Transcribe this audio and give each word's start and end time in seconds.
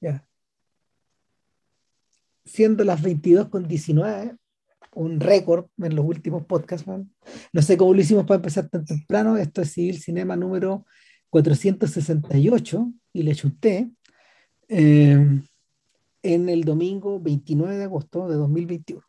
Ya. 0.00 0.26
Siendo 2.44 2.84
las 2.84 3.02
22 3.02 3.48
con 3.48 3.66
19, 3.66 4.36
un 4.94 5.20
récord 5.20 5.66
en 5.78 5.96
los 5.96 6.04
últimos 6.04 6.44
podcasts. 6.44 6.86
No 7.52 7.62
sé 7.62 7.76
cómo 7.76 7.94
lo 7.94 8.00
hicimos 8.00 8.24
para 8.26 8.36
empezar 8.36 8.68
tan 8.68 8.84
temprano. 8.84 9.36
Esto 9.36 9.62
es 9.62 9.72
Civil 9.72 10.00
Cinema 10.00 10.36
número 10.36 10.86
468 11.30 12.92
y 13.12 13.22
le 13.22 13.34
chuté 13.34 13.90
eh, 14.68 15.42
en 16.22 16.48
el 16.48 16.64
domingo 16.64 17.20
29 17.20 17.76
de 17.76 17.84
agosto 17.84 18.28
de 18.28 18.36
2021. 18.36 19.02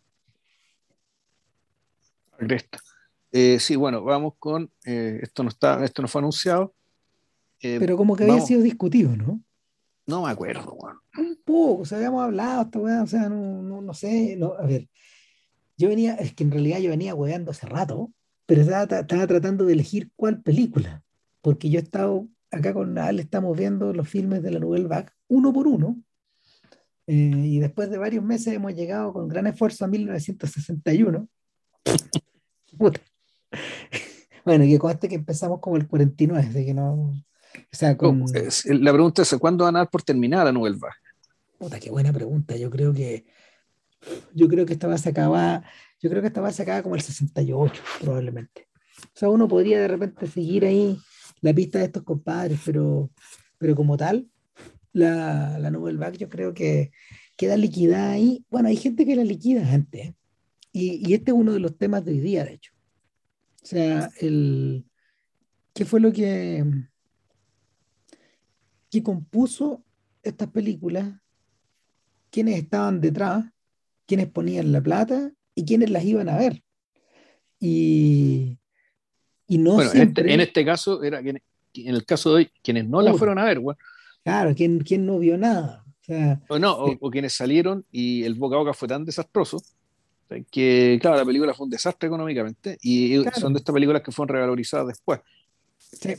Eh, 3.32 3.60
sí, 3.60 3.76
bueno, 3.76 4.04
vamos 4.04 4.34
con 4.40 4.72
eh, 4.86 5.20
esto 5.22 5.44
no 5.44 5.50
está, 5.50 5.84
esto 5.84 6.02
no 6.02 6.08
fue 6.08 6.20
anunciado. 6.20 6.74
Eh, 7.62 7.78
Pero 7.80 7.98
como 7.98 8.16
que 8.16 8.24
había 8.24 8.42
sido 8.42 8.62
discutido, 8.62 9.16
¿no? 9.16 9.42
No 10.08 10.24
me 10.24 10.32
acuerdo, 10.32 10.78
bueno. 10.80 11.02
Un 11.18 11.40
poco, 11.44 11.82
o 11.82 11.86
sea, 11.86 11.98
habíamos 11.98 12.24
hablado, 12.24 12.70
o 12.74 13.08
sea, 13.08 13.30
no, 13.30 13.82
no, 13.82 13.94
sé, 13.94 14.36
no, 14.38 14.54
a 14.54 14.66
ver, 14.66 14.88
yo 15.78 15.90
venía, 15.90 16.16
es 16.16 16.34
que 16.34 16.44
en 16.44 16.52
realidad 16.52 16.80
yo 16.80 16.90
venía 16.92 17.16
hueando 17.16 17.52
hace 17.52 17.66
rato, 17.66 18.12
pero 18.46 18.62
estaba, 18.62 18.88
tratando 19.08 19.66
de 19.66 19.74
elegir 19.74 20.12
cuál 20.16 20.42
película, 20.42 21.04
porque 21.42 21.70
yo 21.70 21.80
he 21.80 21.84
estado 21.84 22.28
acá 22.52 22.74
con 22.74 22.94
Nadal, 22.94 23.20
estamos 23.20 23.58
viendo 23.58 23.94
los 23.94 24.08
filmes 24.08 24.44
de 24.44 24.52
la 24.52 24.60
Nouvelle 24.60 24.88
Vague 24.88 25.10
uno 25.28 25.52
por 25.52 25.68
uno, 25.68 25.98
y 27.08 27.60
después 27.60 27.90
de 27.90 27.98
varios 27.98 28.24
meses 28.24 28.54
hemos 28.54 28.74
llegado 28.74 29.14
con 29.14 29.28
gran 29.28 29.46
esfuerzo 29.48 29.86
a 29.86 29.88
1961. 29.88 31.28
bueno, 34.46 34.66
que 34.66 34.80
conste 34.80 35.08
que 35.08 35.16
empezamos 35.16 35.60
como 35.60 35.78
el 35.78 35.88
49, 35.88 36.50
de 36.50 36.66
que 36.66 36.74
no. 36.74 37.14
O 37.72 37.76
sea, 37.76 37.98
con... 37.98 38.26
La 38.66 38.92
pregunta 38.92 39.22
es: 39.22 39.36
¿cuándo 39.40 39.66
van 39.66 39.76
a 39.76 39.80
dar 39.80 39.90
por 39.90 40.04
terminar 40.04 40.46
la 40.46 40.52
Nueva? 40.52 40.96
Puta, 41.58 41.80
qué 41.80 41.90
buena 41.90 42.12
pregunta. 42.12 42.56
Yo 42.56 42.70
creo 42.70 42.94
que. 42.94 43.26
Yo 44.34 44.48
creo 44.48 44.66
que 44.66 44.74
esta 44.74 44.88
va 44.88 44.96
a 44.96 45.10
acabar. 45.10 45.64
Yo 46.02 46.10
creo 46.10 46.22
que 46.22 46.28
esta 46.28 46.42
va 46.42 46.50
a 46.50 46.52
acabar 46.52 46.84
como 46.84 46.96
el 46.96 47.02
68, 47.02 47.82
probablemente. 48.02 48.68
O 49.04 49.18
sea, 49.18 49.30
uno 49.30 49.48
podría 49.48 49.80
de 49.80 49.88
repente 49.88 50.28
seguir 50.28 50.66
ahí 50.66 50.98
la 51.42 51.54
pista 51.54 51.80
de 51.80 51.86
estos 51.86 52.04
compadres, 52.04 52.60
pero, 52.66 53.10
pero 53.58 53.76
como 53.76 53.98
tal, 53.98 54.28
la, 54.94 55.58
la 55.60 55.72
Nouvelle 55.72 55.98
Vague 55.98 56.18
yo 56.18 56.30
creo 56.30 56.54
que 56.54 56.92
queda 57.36 57.58
liquidada 57.58 58.12
ahí. 58.12 58.46
Bueno, 58.50 58.70
hay 58.70 58.78
gente 58.78 59.06
que 59.06 59.16
la 59.16 59.24
liquida 59.24 59.72
antes. 59.72 60.08
¿eh? 60.08 60.16
Y, 60.72 61.10
y, 61.10 61.14
este 61.14 61.32
es 61.32 61.38
uno 61.38 61.54
de 61.54 61.60
los 61.60 61.78
temas 61.78 62.04
de 62.04 62.12
hoy 62.12 62.20
día, 62.20 62.44
de 62.44 62.54
hecho. 62.54 62.74
O 63.64 63.66
sea, 63.66 64.12
el, 64.20 64.86
¿qué 65.74 65.86
fue 65.86 66.00
lo 66.00 66.12
que, 66.12 66.64
que 68.96 69.04
compuso 69.04 69.84
estas 70.24 70.50
películas? 70.50 71.06
¿Quiénes 72.30 72.58
estaban 72.58 73.02
detrás? 73.02 73.46
¿Quiénes 74.06 74.28
ponían 74.28 74.72
la 74.72 74.82
plata? 74.82 75.32
¿Y 75.54 75.66
quiénes 75.66 75.90
las 75.90 76.06
iban 76.06 76.30
a 76.30 76.38
ver? 76.38 76.64
Y, 77.60 78.58
y 79.48 79.58
no 79.58 79.74
bueno, 79.74 79.90
siempre... 79.90 80.34
en, 80.34 80.40
este, 80.40 80.64
caso, 80.64 81.04
era 81.04 81.20
en 81.20 81.42
el 81.74 82.06
caso 82.06 82.30
de 82.30 82.36
hoy, 82.36 82.50
quienes 82.64 82.88
no 82.88 83.02
la 83.02 83.14
fueron 83.14 83.38
a 83.38 83.44
ver, 83.44 83.60
bueno. 83.60 83.78
Claro, 84.24 84.56
¿quién, 84.56 84.80
quién 84.80 85.06
no 85.06 85.20
vio 85.20 85.38
nada? 85.38 85.84
O, 86.48 86.58
no, 86.58 86.74
o, 86.74 87.12
quienes 87.12 87.34
salieron 87.34 87.86
y 87.92 88.24
el 88.24 88.36
boca 88.36 88.56
a 88.56 88.60
boca 88.60 88.74
fue 88.74 88.88
tan 88.88 89.04
desastroso 89.04 89.62
que, 90.52 91.00
claro, 91.02 91.18
la 91.18 91.26
película 91.26 91.54
fue 91.54 91.66
un 91.66 91.70
desastre 91.72 92.08
económicamente 92.08 92.78
y 92.82 93.22
son 93.34 93.54
de 93.54 93.60
estas 93.60 93.74
películas 93.74 94.02
que 94.04 94.12
fueron 94.12 94.36
revalorizadas 94.36 94.88
después. 94.88 95.20
Sí. 95.80 96.14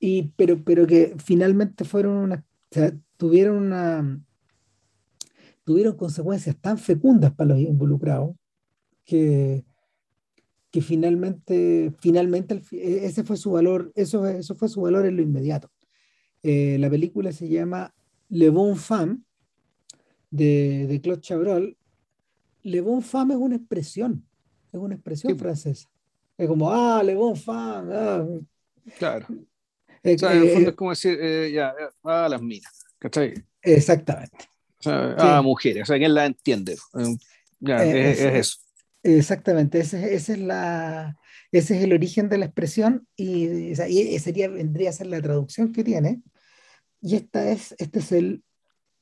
Y, 0.00 0.32
pero, 0.36 0.64
pero 0.64 0.86
que 0.86 1.14
finalmente 1.22 1.84
fueron 1.84 2.16
una, 2.16 2.36
o 2.36 2.74
sea, 2.74 2.92
tuvieron 3.16 3.56
una 3.58 4.20
tuvieron 5.62 5.96
consecuencias 5.96 6.56
tan 6.60 6.78
fecundas 6.78 7.32
para 7.32 7.50
los 7.50 7.60
involucrados 7.60 8.34
que, 9.04 9.64
que 10.70 10.80
finalmente, 10.80 11.92
finalmente 12.00 12.60
ese 12.72 13.22
fue 13.22 13.36
su 13.36 13.52
valor, 13.52 13.92
eso, 13.94 14.26
eso 14.26 14.56
fue 14.56 14.68
su 14.68 14.80
valor 14.80 15.06
en 15.06 15.16
lo 15.16 15.22
inmediato. 15.22 15.70
Eh, 16.42 16.78
la 16.80 16.90
película 16.90 17.30
se 17.30 17.48
llama 17.48 17.94
Le 18.30 18.48
Bon 18.48 18.76
Femme 18.76 19.20
de, 20.30 20.86
de 20.88 21.00
Claude 21.00 21.20
Chabrol 21.20 21.76
le 22.62 22.80
bon 22.80 23.02
femme 23.02 23.34
es 23.34 23.40
una 23.40 23.56
expresión, 23.56 24.24
es 24.72 24.80
una 24.80 24.94
expresión 24.94 25.38
francesa. 25.38 25.88
Es 26.36 26.48
como, 26.48 26.70
ah, 26.70 27.02
le 27.02 27.14
bon 27.14 27.36
femme. 27.36 27.94
Ah. 27.94 28.26
Claro. 28.98 29.26
Eh, 30.02 30.14
o 30.14 30.18
sea, 30.18 30.32
en 30.34 30.42
el 30.42 30.50
fondo 30.50 30.68
eh, 30.68 30.70
es 30.70 30.76
como 30.76 30.90
decir, 30.90 31.18
eh, 31.20 31.52
ya, 31.52 31.74
a 32.04 32.28
las 32.28 32.40
minas, 32.40 32.84
¿cachai? 32.98 33.34
Exactamente. 33.62 34.38
O 34.78 34.82
sea, 34.82 35.38
a 35.38 35.42
mujeres, 35.42 35.82
o 35.82 35.86
sea, 35.86 35.98
¿quién 35.98 36.14
la 36.14 36.26
entiende? 36.26 36.76
Ya, 37.58 37.84
es, 37.84 38.20
eso. 38.20 38.58
Exactamente, 39.02 39.80
ese, 39.80 40.14
ese, 40.14 40.32
es 40.34 40.38
la, 40.38 41.18
ese 41.52 41.76
es 41.76 41.84
el 41.84 41.92
origen 41.92 42.28
de 42.28 42.38
la 42.38 42.46
expresión 42.46 43.06
y, 43.16 43.72
y 43.72 44.18
sería, 44.18 44.48
vendría 44.48 44.90
a 44.90 44.94
ser 44.94 45.08
la 45.08 45.20
traducción 45.20 45.72
que 45.72 45.84
tiene. 45.84 46.22
Y 47.02 47.16
esta 47.16 47.50
es, 47.50 47.74
este 47.78 47.98
es 47.98 48.12
el 48.12 48.42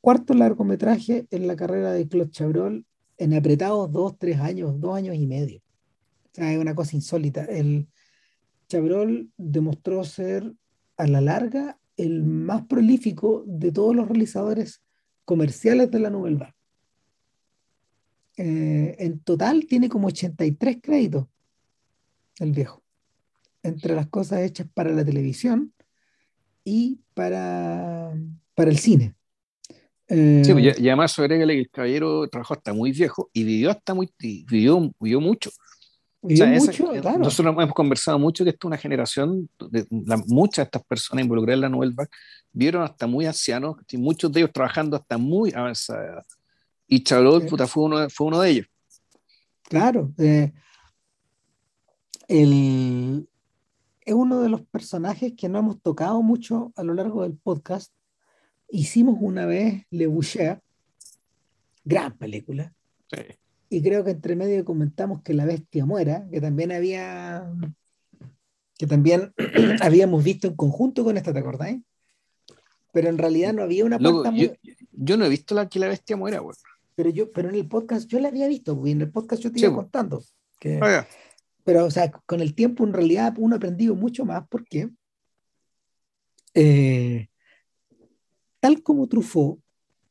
cuarto 0.00 0.34
largometraje 0.34 1.26
en 1.30 1.46
la 1.46 1.56
carrera 1.56 1.92
de 1.92 2.08
Claude 2.08 2.30
Chabrol 2.30 2.86
en 3.18 3.34
apretados 3.34 3.90
dos, 3.90 4.16
tres 4.18 4.38
años, 4.38 4.80
dos 4.80 4.96
años 4.96 5.16
y 5.16 5.26
medio. 5.26 5.58
O 5.58 6.34
sea, 6.34 6.52
es 6.52 6.58
una 6.58 6.74
cosa 6.74 6.96
insólita. 6.96 7.44
El 7.44 7.88
Chabrol 8.68 9.30
demostró 9.36 10.04
ser 10.04 10.52
a 10.98 11.06
la 11.06 11.20
larga 11.20 11.78
el 11.96 12.22
más 12.22 12.62
prolífico 12.66 13.44
de 13.46 13.72
todos 13.72 13.96
los 13.96 14.06
realizadores 14.06 14.82
comerciales 15.24 15.90
de 15.90 15.98
la 15.98 16.10
Nouvelle 16.10 16.54
eh, 18.36 18.94
en 19.00 19.18
total 19.20 19.66
tiene 19.66 19.88
como 19.88 20.08
83 20.08 20.78
créditos 20.80 21.26
el 22.38 22.52
viejo, 22.52 22.84
entre 23.64 23.96
las 23.96 24.06
cosas 24.06 24.42
hechas 24.42 24.68
para 24.72 24.92
la 24.92 25.04
televisión 25.04 25.72
y 26.62 27.00
para, 27.14 28.14
para 28.54 28.70
el 28.70 28.78
cine. 28.78 29.16
Sí, 30.08 30.52
pues, 30.52 30.78
y, 30.78 30.88
además 30.88 31.12
sobre 31.12 31.36
que 31.36 31.42
el 31.42 31.68
caballero 31.68 32.28
trabajó 32.28 32.54
hasta 32.54 32.72
muy 32.72 32.92
viejo 32.92 33.28
y 33.32 33.42
vivió 33.42 33.70
hasta 33.70 33.92
muy, 33.92 34.08
vivió, 34.18 34.90
vivió 35.00 35.20
mucho. 35.20 35.50
Nosotros 36.22 37.54
hemos 37.58 37.74
conversado 37.74 38.18
mucho 38.18 38.44
que 38.44 38.50
esta 38.50 38.66
una 38.66 38.76
generación, 38.76 39.48
de, 39.70 39.86
muchas 40.26 40.56
de 40.56 40.62
estas 40.64 40.84
personas 40.84 41.24
involucradas 41.24 41.58
en 41.58 41.60
la 41.62 41.68
Nouvelle 41.68 41.94
vieron 42.52 42.82
hasta 42.82 43.06
muy 43.06 43.26
ancianos, 43.26 43.76
y 43.90 43.96
muchos 43.96 44.32
de 44.32 44.40
ellos 44.40 44.52
trabajando 44.52 44.96
hasta 44.96 45.16
muy 45.16 45.52
avanzada 45.54 46.04
edad. 46.04 46.26
Y 46.86 47.02
Chabrol 47.02 47.48
fue, 47.48 47.82
uno, 47.84 48.08
fue 48.10 48.26
uno 48.26 48.40
de 48.40 48.50
ellos. 48.50 48.66
Claro. 49.62 50.12
Eh, 50.18 50.52
el, 52.26 53.28
es 54.04 54.14
uno 54.14 54.40
de 54.40 54.48
los 54.48 54.62
personajes 54.62 55.34
que 55.36 55.48
no 55.48 55.58
hemos 55.58 55.80
tocado 55.80 56.22
mucho 56.22 56.72
a 56.76 56.82
lo 56.82 56.94
largo 56.94 57.22
del 57.22 57.36
podcast, 57.36 57.92
Hicimos 58.70 59.16
una 59.20 59.46
vez 59.46 59.84
Le 59.90 60.06
Boucher, 60.06 60.60
gran 61.84 62.16
película. 62.18 62.74
Y 63.70 63.82
creo 63.82 64.04
que 64.04 64.12
entre 64.12 64.34
medio 64.34 64.64
comentamos 64.64 65.22
que 65.22 65.34
La 65.34 65.44
Bestia 65.44 65.84
muera, 65.84 66.26
que 66.30 66.40
también 66.40 66.72
había 66.72 67.50
que 68.78 68.86
también 68.86 69.34
habíamos 69.82 70.22
visto 70.24 70.46
en 70.46 70.56
conjunto 70.56 71.04
con 71.04 71.16
esta, 71.16 71.32
¿te 71.32 71.40
acordáis? 71.40 71.82
Pero 72.92 73.08
en 73.08 73.18
realidad 73.18 73.52
no 73.52 73.62
había 73.62 73.84
una 73.84 73.98
yo, 73.98 74.22
yo, 74.92 75.16
no 75.16 75.24
he 75.26 75.28
visto 75.28 75.54
la 75.54 75.68
que 75.68 75.78
la 75.78 75.88
bestia 75.88 76.16
muera, 76.16 76.38
güey. 76.38 76.56
Pero 76.94 77.10
yo, 77.10 77.30
pero 77.32 77.48
en 77.48 77.56
el 77.56 77.68
podcast 77.68 78.08
yo 78.08 78.18
la 78.20 78.28
había 78.28 78.48
visto, 78.48 78.74
güey. 78.74 78.92
En 78.92 79.02
el 79.02 79.10
podcast 79.10 79.42
yo 79.42 79.52
te 79.52 79.60
iba 79.60 79.74
contando. 79.74 80.22
Que, 80.58 80.80
ah, 80.82 81.06
pero, 81.64 81.84
o 81.84 81.90
sea, 81.90 82.10
con 82.10 82.40
el 82.40 82.54
tiempo 82.54 82.84
en 82.84 82.92
realidad 82.92 83.34
uno 83.36 83.54
ha 83.54 83.58
aprendido 83.58 83.94
mucho 83.94 84.24
más 84.24 84.46
porque 84.48 84.88
eh, 86.54 87.28
tal 88.60 88.82
como 88.82 89.06
Truffaut, 89.06 89.60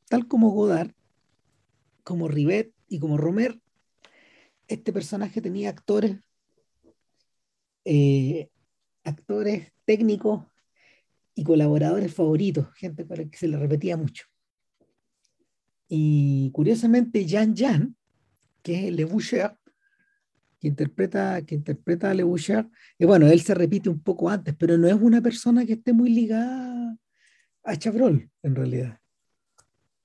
tal 0.08 0.28
como 0.28 0.52
Godard, 0.52 0.92
como 2.04 2.28
Rivet 2.28 2.72
y 2.88 3.00
como 3.00 3.18
Romer, 3.18 3.60
este 4.68 4.92
personaje 4.92 5.42
tenía 5.42 5.70
actores, 5.70 6.18
eh, 7.86 8.50
actores 9.04 9.72
técnicos 9.86 10.46
y 11.36 11.44
colaboradores 11.44 12.14
favoritos, 12.14 12.74
gente 12.76 13.06
para 13.06 13.24
que 13.26 13.38
se 13.38 13.48
le 13.48 13.58
repetía 13.58 13.96
mucho. 13.96 14.26
Y 15.88 16.52
curiosamente, 16.52 17.26
Jean 17.26 17.56
Jean, 17.56 17.96
que 18.62 18.88
es 18.88 18.94
Le 18.94 19.06
Boucher, 19.06 19.58
que 20.60 20.68
interpreta, 20.68 21.42
que 21.44 21.56
interpreta 21.56 22.12
a 22.12 22.14
Le 22.14 22.24
Boucher, 22.24 22.68
y 22.98 23.06
bueno, 23.06 23.28
él 23.28 23.42
se 23.42 23.54
repite 23.54 23.90
un 23.90 24.02
poco 24.02 24.30
antes, 24.30 24.56
pero 24.58 24.78
no 24.78 24.88
es 24.88 24.96
una 24.96 25.22
persona 25.22 25.66
que 25.66 25.74
esté 25.74 25.94
muy 25.94 26.10
ligada 26.10 26.98
a 27.64 27.76
Chabrol, 27.78 28.30
en 28.44 28.56
realidad. 28.56 29.00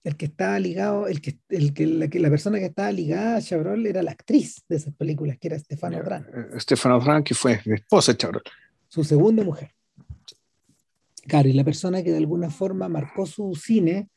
El 0.04 0.16
que 0.16 0.26
estaba 0.26 0.58
ligado, 0.58 1.06
el 1.06 1.20
que, 1.20 1.38
el 1.48 1.72
que, 1.72 1.86
la, 1.86 2.08
la 2.12 2.30
persona 2.30 2.58
que 2.58 2.66
estaba 2.66 2.90
ligada 2.90 3.36
a 3.36 3.40
Chabrol 3.40 3.86
era 3.86 4.02
la 4.02 4.10
actriz 4.10 4.64
de 4.68 4.76
esas 4.76 4.94
películas, 4.94 5.38
que 5.38 5.48
era 5.48 5.58
Stefano 5.58 6.02
Dran. 6.02 6.26
Eh, 6.34 6.60
Stefano 6.60 6.98
Dran, 6.98 7.22
que 7.22 7.34
fue 7.34 7.60
esposa 7.64 8.12
de 8.12 8.18
Chabrol. 8.18 8.42
Su 8.88 9.04
segunda 9.04 9.44
mujer. 9.44 9.70
Claro, 11.26 11.48
y 11.48 11.52
la 11.52 11.64
persona 11.64 12.02
que 12.02 12.10
de 12.10 12.18
alguna 12.18 12.50
forma 12.50 12.88
marcó 12.88 13.26
su 13.26 13.54
cine 13.54 14.08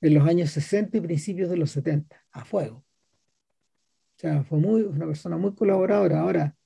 en 0.00 0.14
los 0.14 0.26
años 0.26 0.50
60 0.50 0.96
y 0.96 1.00
principios 1.00 1.50
de 1.50 1.56
los 1.56 1.70
70, 1.72 2.16
a 2.32 2.44
fuego. 2.44 2.84
O 4.16 4.18
sea, 4.18 4.44
fue 4.44 4.58
muy, 4.58 4.82
una 4.82 5.06
persona 5.06 5.36
muy 5.36 5.54
colaboradora. 5.54 6.20
Ahora, 6.20 6.56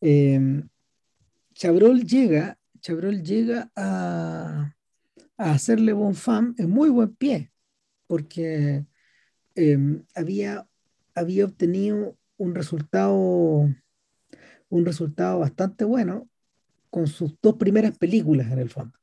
eh, 0.00 0.62
Chabrol 1.54 2.04
llega, 2.04 2.56
Chabrol 2.80 3.22
llega 3.22 3.70
a, 3.74 4.74
a 5.36 5.52
hacerle 5.52 5.92
Bonfam 5.92 6.54
en 6.58 6.70
muy 6.70 6.88
buen 6.88 7.14
pie, 7.16 7.50
porque 8.08 8.84
em, 9.54 10.02
había, 10.16 10.66
había 11.14 11.44
obtenido 11.44 12.16
un 12.36 12.56
resultado, 12.56 13.16
un 14.68 14.84
resultado 14.84 15.38
bastante 15.38 15.84
bueno 15.84 16.28
con 16.90 17.06
sus 17.06 17.36
dos 17.40 17.54
primeras 17.54 17.96
películas 17.96 18.50
en 18.50 18.58
el 18.58 18.70
fondo. 18.70 18.98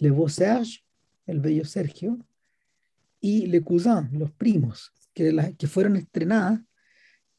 Le 0.00 0.10
Beau 0.10 0.28
Serge, 0.28 0.84
El 1.26 1.38
Bello 1.38 1.64
Sergio, 1.64 2.18
y 3.20 3.46
Le 3.46 3.62
Cousin, 3.62 4.10
Los 4.12 4.32
Primos, 4.32 4.92
que, 5.14 5.54
que 5.56 5.66
fueron 5.66 5.96
estrenadas 5.96 6.60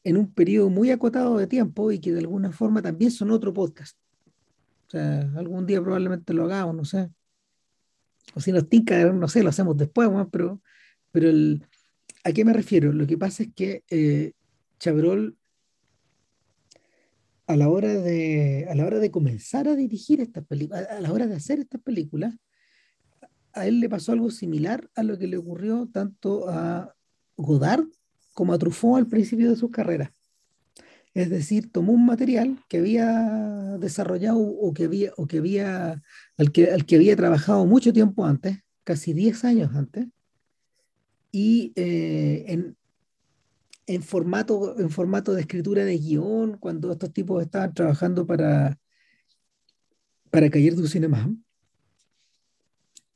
en 0.02 0.16
un 0.16 0.32
periodo 0.32 0.70
muy 0.70 0.90
acotado 0.90 1.36
de 1.36 1.46
tiempo 1.46 1.90
y 1.92 1.98
que 1.98 2.12
de 2.12 2.20
alguna 2.20 2.52
forma 2.52 2.80
también 2.80 3.10
son 3.10 3.30
otro 3.30 3.52
podcast. 3.52 3.98
O 4.86 4.90
sea, 4.90 5.20
algún 5.36 5.66
día 5.66 5.82
probablemente 5.82 6.32
lo 6.32 6.44
hagamos, 6.44 6.76
no 6.76 6.84
sé. 6.84 7.10
O 8.34 8.40
si 8.40 8.52
nos 8.52 8.68
tinca, 8.68 9.12
no 9.12 9.28
sé, 9.28 9.42
lo 9.42 9.48
hacemos 9.48 9.76
después, 9.76 10.08
pero, 10.30 10.60
pero 11.16 11.30
¿a 12.24 12.32
qué 12.32 12.44
me 12.44 12.52
refiero? 12.52 12.92
Lo 12.92 13.06
que 13.06 13.16
pasa 13.16 13.44
es 13.44 13.48
que 13.54 13.84
eh, 13.88 14.32
Chabrol, 14.78 15.38
a 17.46 17.56
la, 17.56 17.70
hora 17.70 17.94
de, 17.94 18.66
a 18.68 18.74
la 18.74 18.84
hora 18.84 18.98
de 18.98 19.10
comenzar 19.10 19.66
a 19.66 19.76
dirigir 19.76 20.20
estas 20.20 20.44
películas, 20.44 20.86
a 20.90 21.00
la 21.00 21.10
hora 21.10 21.26
de 21.26 21.36
hacer 21.36 21.58
estas 21.58 21.80
películas, 21.80 22.34
a 23.54 23.66
él 23.66 23.80
le 23.80 23.88
pasó 23.88 24.12
algo 24.12 24.30
similar 24.30 24.90
a 24.94 25.02
lo 25.02 25.16
que 25.16 25.26
le 25.26 25.38
ocurrió 25.38 25.88
tanto 25.90 26.50
a 26.50 26.94
Godard 27.38 27.86
como 28.34 28.52
a 28.52 28.58
Truffaut 28.58 28.98
al 28.98 29.06
principio 29.06 29.48
de 29.48 29.56
su 29.56 29.70
carrera. 29.70 30.12
Es 31.14 31.30
decir, 31.30 31.72
tomó 31.72 31.92
un 31.92 32.04
material 32.04 32.62
que 32.68 32.76
había 32.76 33.78
desarrollado 33.80 34.38
o 34.38 34.74
que 34.74 34.84
había, 34.84 35.12
o 35.16 35.26
que 35.26 35.38
había, 35.38 36.02
al, 36.36 36.52
que, 36.52 36.70
al 36.70 36.84
que 36.84 36.96
había 36.96 37.16
trabajado 37.16 37.64
mucho 37.64 37.90
tiempo 37.90 38.26
antes, 38.26 38.58
casi 38.84 39.14
10 39.14 39.46
años 39.46 39.74
antes, 39.74 40.08
y 41.38 41.74
eh, 41.76 42.46
en, 42.48 42.78
en, 43.86 44.02
formato, 44.02 44.78
en 44.78 44.88
formato 44.88 45.34
de 45.34 45.42
escritura 45.42 45.84
de 45.84 45.98
guion, 45.98 46.56
cuando 46.56 46.90
estos 46.90 47.12
tipos 47.12 47.42
estaban 47.42 47.74
trabajando 47.74 48.26
para, 48.26 48.78
para 50.30 50.48
Cayer 50.48 50.74
du 50.74 50.86
Cinema. 50.86 51.30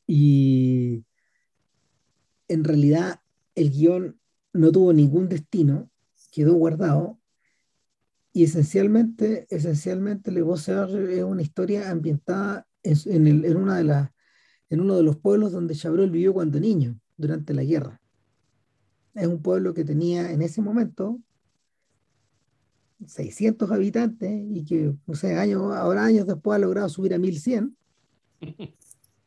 Y 0.07 1.03
en 2.49 2.63
realidad 2.63 3.23
el 3.55 3.71
guion 3.71 4.21
no 4.53 4.71
tuvo 4.71 4.93
ningún 4.93 5.31
destino, 5.31 5.91
quedó 6.31 6.53
guardado 6.53 7.19
y 8.35 8.45
esencialmente, 8.45 9.47
esencialmente 9.49 10.31
Le 10.31 10.43
Beau 10.43 10.57
es 10.57 11.25
una 11.25 11.41
historia 11.41 11.91
ambientada 11.91 12.67
en, 12.83 13.27
en, 13.27 13.57
una 13.57 13.79
de 13.79 13.85
las, 13.85 14.11
en 14.69 14.81
uno 14.83 14.97
de 14.97 15.05
los 15.05 15.17
pueblos 15.17 15.53
donde 15.53 15.75
Chabrol 15.75 16.11
vivió 16.11 16.35
cuando 16.35 16.61
niño, 16.61 17.01
durante 17.17 17.55
la 17.55 17.65
guerra. 17.65 18.00
Es 19.15 19.27
un 19.27 19.43
pueblo 19.43 19.75
que 19.75 19.85
tenía 19.85 20.31
en 20.31 20.43
ese 20.43 20.63
momento 20.63 21.21
600 23.07 23.71
habitantes 23.71 24.31
y 24.31 24.65
que, 24.65 24.95
no 25.07 25.15
sé, 25.15 25.37
años, 25.37 25.75
ahora 25.75 26.05
años 26.05 26.27
después 26.27 26.57
ha 26.57 26.59
logrado 26.59 26.89
subir 26.89 27.15
a 27.15 27.19
1100. 27.19 27.77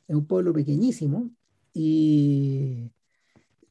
Es 0.05 0.17
un 0.17 0.25
pueblo 0.25 0.51
pequeñísimo 0.51 1.31
y 1.73 2.91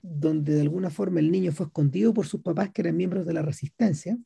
donde 0.01 0.55
de 0.55 0.63
alguna 0.63 0.89
forma 0.89 1.21
el 1.21 1.31
niño 1.31 1.53
fue 1.53 1.67
escondido 1.67 2.15
por 2.15 2.27
sus 2.27 2.41
papás 2.41 2.71
que 2.71 2.81
eran 2.81 2.97
miembros 2.97 3.27
de 3.27 3.35
la 3.35 3.43
resistencia 3.43 4.19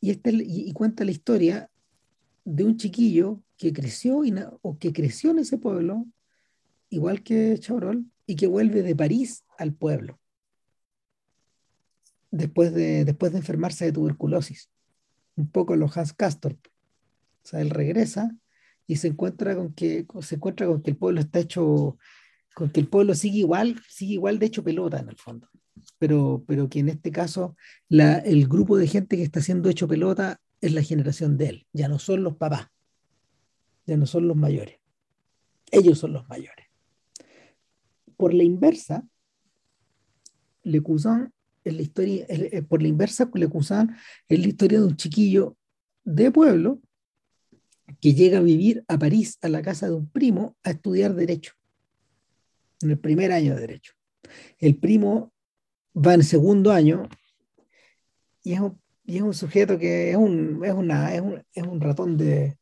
y, 0.00 0.10
este, 0.10 0.32
y, 0.32 0.72
cuenta 0.72 1.04
la 1.04 1.10
historia 1.10 1.70
de 2.46 2.64
un 2.64 2.78
chiquillo 2.78 3.42
que 3.58 3.74
creció 3.74 4.22
o 4.62 4.78
que 4.78 4.94
creció 4.94 5.32
en 5.32 5.40
ese 5.40 5.58
pueblo, 5.58 6.06
igual 6.88 7.22
que 7.22 7.58
Chabrol, 7.58 8.06
y 8.26 8.34
que 8.34 8.46
vuelve 8.46 8.82
de 8.82 8.96
París 8.96 9.44
al 9.58 9.74
pueblo 9.74 10.18
después 12.36 12.72
de, 12.74 13.04
después 13.04 13.32
de 13.32 13.38
enfermarse 13.38 13.84
de 13.84 13.92
tuberculosis. 13.92 14.70
Un 15.36 15.50
poco 15.50 15.76
lo 15.76 15.90
Hans 15.94 16.12
Castor. 16.12 16.52
O 16.52 17.48
sea, 17.48 17.60
él 17.60 17.70
regresa 17.70 18.36
y 18.86 18.96
se 18.96 19.08
encuentra 19.08 19.54
con 19.56 19.72
que, 19.74 20.06
se 20.22 20.36
encuentra 20.36 20.66
con 20.66 20.82
que 20.82 20.90
el 20.90 20.96
pueblo 20.96 21.20
está 21.20 21.40
hecho, 21.40 21.98
con 22.54 22.70
que 22.70 22.80
el 22.80 22.88
pueblo 22.88 23.14
sigue 23.14 23.38
igual, 23.38 23.80
sigue 23.88 24.14
igual 24.14 24.38
de 24.38 24.46
hecho 24.46 24.64
pelota 24.64 24.98
en 24.98 25.08
el 25.08 25.16
fondo 25.16 25.48
pero, 25.98 26.44
pero 26.46 26.68
que 26.68 26.80
en 26.80 26.88
este 26.88 27.10
caso 27.10 27.56
la, 27.88 28.18
el 28.18 28.46
grupo 28.48 28.76
de 28.76 28.86
gente 28.86 29.16
que 29.16 29.22
está 29.22 29.40
siendo 29.40 29.68
hecho 29.68 29.88
pelota 29.88 30.40
es 30.60 30.72
la 30.72 30.82
generación 30.82 31.36
de 31.36 31.48
él, 31.48 31.66
ya 31.72 31.88
no 31.88 31.98
son 31.98 32.22
los 32.22 32.36
papás, 32.36 32.68
ya 33.86 33.96
no 33.96 34.06
son 34.06 34.26
los 34.28 34.36
mayores, 34.36 34.78
ellos 35.70 35.98
son 35.98 36.12
los 36.12 36.28
mayores. 36.28 36.66
Por 38.16 38.32
la 38.32 38.42
inversa, 38.42 39.06
Le 40.62 40.82
Cousin 40.82 41.32
es 41.68 41.74
la 41.74 41.82
historia, 41.82 42.26
por 42.68 42.82
la 42.82 42.88
inversa, 42.88 43.30
Le 43.34 43.48
Cousin 43.48 43.94
es 44.28 44.38
la 44.38 44.46
historia 44.46 44.80
de 44.80 44.86
un 44.86 44.96
chiquillo 44.96 45.56
de 46.04 46.30
pueblo 46.30 46.80
que 48.00 48.14
llega 48.14 48.38
a 48.38 48.42
vivir 48.42 48.84
a 48.88 48.98
París, 48.98 49.38
a 49.42 49.48
la 49.48 49.62
casa 49.62 49.86
de 49.86 49.94
un 49.94 50.08
primo, 50.08 50.56
a 50.62 50.70
estudiar 50.70 51.14
Derecho, 51.14 51.52
en 52.82 52.90
el 52.90 52.98
primer 52.98 53.32
año 53.32 53.54
de 53.54 53.60
Derecho. 53.60 53.92
El 54.58 54.76
primo 54.76 55.32
va 55.94 56.14
en 56.14 56.22
segundo 56.22 56.72
año 56.72 57.08
y 58.42 58.52
es 58.52 58.60
un, 58.60 58.80
y 59.04 59.16
es 59.16 59.22
un 59.22 59.34
sujeto 59.34 59.78
que 59.78 60.10
es 60.10 60.16
un, 60.16 60.64
es, 60.64 60.72
una, 60.72 61.14
es, 61.14 61.20
un, 61.20 61.42
es 61.52 61.62
un 61.62 61.80
ratón 61.80 62.16
de 62.16 62.58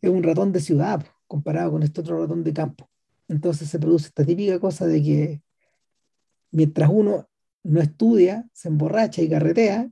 es 0.00 0.10
un 0.10 0.22
ratón 0.22 0.52
de 0.52 0.60
ciudad 0.60 1.04
comparado 1.26 1.72
con 1.72 1.82
este 1.82 2.00
otro 2.00 2.20
ratón 2.20 2.44
de 2.44 2.52
campo. 2.52 2.88
Entonces 3.26 3.68
se 3.68 3.78
produce 3.78 4.06
esta 4.06 4.24
típica 4.24 4.58
cosa 4.58 4.86
de 4.86 5.02
que 5.02 5.42
mientras 6.50 6.88
uno 6.90 7.27
no 7.62 7.80
estudia, 7.80 8.48
se 8.52 8.68
emborracha 8.68 9.22
y 9.22 9.28
carretea, 9.28 9.90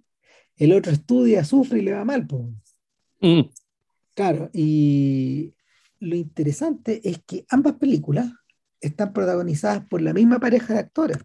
el 0.57 0.73
otro 0.73 0.93
estudia, 0.93 1.45
sufre 1.45 1.81
y 1.81 1.83
le 1.83 1.93
va 1.93 2.05
mal. 2.05 2.27
Mm. 3.21 3.41
Claro, 4.15 4.51
y 4.53 5.55
lo 6.01 6.17
interesante 6.17 7.01
es 7.09 7.21
que 7.27 7.45
ambas 7.51 7.75
películas 7.75 8.33
están 8.81 9.13
protagonizadas 9.13 9.87
por 9.87 10.01
la 10.01 10.13
misma 10.13 10.39
pareja 10.39 10.75
de 10.75 10.81
actores 10.81 11.19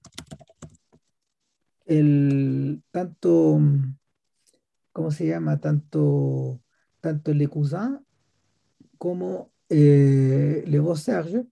el 1.92 2.84
tanto, 2.92 3.60
¿cómo 4.92 5.12
se 5.12 5.28
llama? 5.28 5.60
Tanto, 5.60 6.62
tanto 7.02 7.34
Le 7.34 7.48
Cousin 7.48 8.00
como 8.98 9.52
eh, 9.70 10.64
Le 10.66 10.80
Beau 10.80 10.96
Serge 10.96 11.46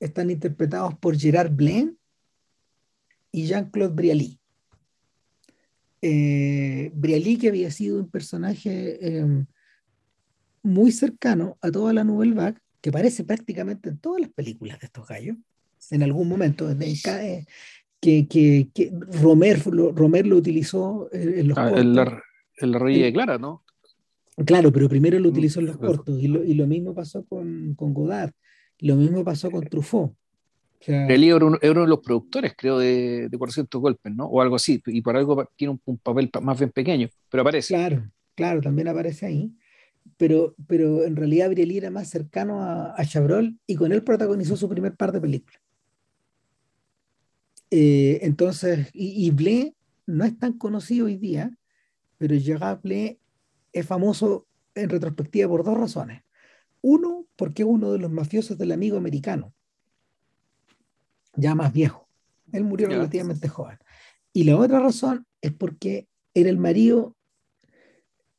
están 0.00 0.30
interpretados 0.30 0.94
por 0.98 1.16
Gerard 1.16 1.52
Blaine 1.52 1.94
y 3.32 3.46
Jean-Claude 3.46 3.94
Brialy. 3.94 4.38
Eh, 6.02 6.90
Brialy, 6.94 7.38
que 7.38 7.48
había 7.48 7.70
sido 7.70 7.98
un 7.98 8.10
personaje 8.10 9.18
em, 9.18 9.46
muy 10.62 10.92
cercano 10.92 11.58
a 11.60 11.70
toda 11.70 11.92
la 11.92 12.04
Nouvelle 12.04 12.34
Vague, 12.34 12.58
que 12.80 12.90
aparece 12.90 13.24
prácticamente 13.24 13.88
en 13.88 13.98
todas 13.98 14.20
las 14.20 14.30
películas 14.30 14.78
de 14.80 14.86
estos 14.86 15.06
gallos, 15.06 15.36
en 15.90 16.02
algún 16.02 16.28
momento, 16.28 16.70
en, 16.70 16.82
en, 16.82 17.46
que, 18.00 18.26
que, 18.26 18.68
que 18.74 18.92
Romer, 19.22 19.64
lo, 19.68 19.92
Romer 19.92 20.26
lo 20.26 20.36
utilizó 20.36 21.08
en 21.12 21.48
los 21.48 21.56
ah, 21.56 21.70
cortos. 21.70 22.22
El, 22.56 22.74
rey 22.74 23.00
de 23.00 23.12
Clara, 23.12 23.38
¿no? 23.38 23.64
Claro, 24.44 24.72
pero 24.72 24.88
primero 24.88 25.18
lo 25.18 25.28
mm, 25.28 25.32
utilizó 25.32 25.60
en 25.60 25.66
los 25.66 25.76
cortos 25.76 26.20
y 26.20 26.26
lo, 26.26 26.44
y 26.44 26.54
lo 26.54 26.66
mismo 26.66 26.94
pasó 26.94 27.24
con, 27.24 27.74
con, 27.74 27.94
Godard, 27.94 28.32
lo 28.80 28.96
mismo 28.96 29.24
pasó 29.24 29.50
con 29.50 29.64
Truffaut. 29.64 30.14
O 30.82 30.84
sea, 30.84 31.06
era, 31.06 31.36
uno, 31.36 31.58
era, 31.62 31.72
uno, 31.72 31.82
de 31.82 31.86
los 31.86 32.00
productores, 32.00 32.54
creo, 32.56 32.78
de, 32.78 33.28
de 33.28 33.38
400 33.38 33.80
golpes, 33.80 34.12
¿no? 34.12 34.26
O 34.26 34.42
algo 34.42 34.56
así, 34.56 34.82
y 34.86 35.00
por 35.00 35.16
algo 35.16 35.48
tiene 35.54 35.78
un, 35.84 35.98
papel 35.98 36.28
más 36.42 36.58
bien 36.58 36.70
pequeño, 36.70 37.08
pero 37.30 37.42
aparece. 37.42 37.68
Claro, 37.72 38.10
claro, 38.34 38.60
también 38.60 38.88
aparece 38.88 39.26
ahí. 39.26 39.52
Pero, 40.16 40.56
pero 40.66 41.04
en 41.04 41.14
realidad 41.14 41.48
Brielli 41.50 41.78
era 41.78 41.90
más 41.90 42.08
cercano 42.08 42.60
a, 42.60 42.94
a 42.96 43.06
Chabrol 43.06 43.56
y 43.66 43.76
con 43.76 43.92
él 43.92 44.02
protagonizó 44.02 44.56
su 44.56 44.68
primer 44.68 44.96
par 44.96 45.12
de 45.12 45.20
películas. 45.20 45.62
Eh, 47.70 48.18
entonces, 48.22 48.90
y, 48.92 49.26
y 49.26 49.74
no 50.06 50.24
es 50.24 50.38
tan 50.38 50.58
conocido 50.58 51.06
hoy 51.06 51.16
día, 51.16 51.56
pero 52.18 52.38
Gerard 52.38 52.82
Blé 52.82 53.18
es 53.72 53.86
famoso 53.86 54.46
en 54.74 54.90
retrospectiva 54.90 55.48
por 55.48 55.64
dos 55.64 55.78
razones. 55.78 56.22
Uno, 56.82 57.26
porque 57.36 57.62
es 57.62 57.68
uno 57.68 57.92
de 57.92 57.98
los 57.98 58.10
mafiosos 58.10 58.58
del 58.58 58.72
amigo 58.72 58.96
americano, 58.96 59.54
ya 61.34 61.54
más 61.54 61.72
viejo. 61.72 62.08
Él 62.52 62.64
murió 62.64 62.88
relativamente 62.88 63.48
joven. 63.48 63.78
Y 64.32 64.44
la 64.44 64.56
otra 64.56 64.80
razón 64.80 65.26
es 65.40 65.52
porque 65.52 66.08
era 66.34 66.50
el 66.50 66.58
marido 66.58 67.16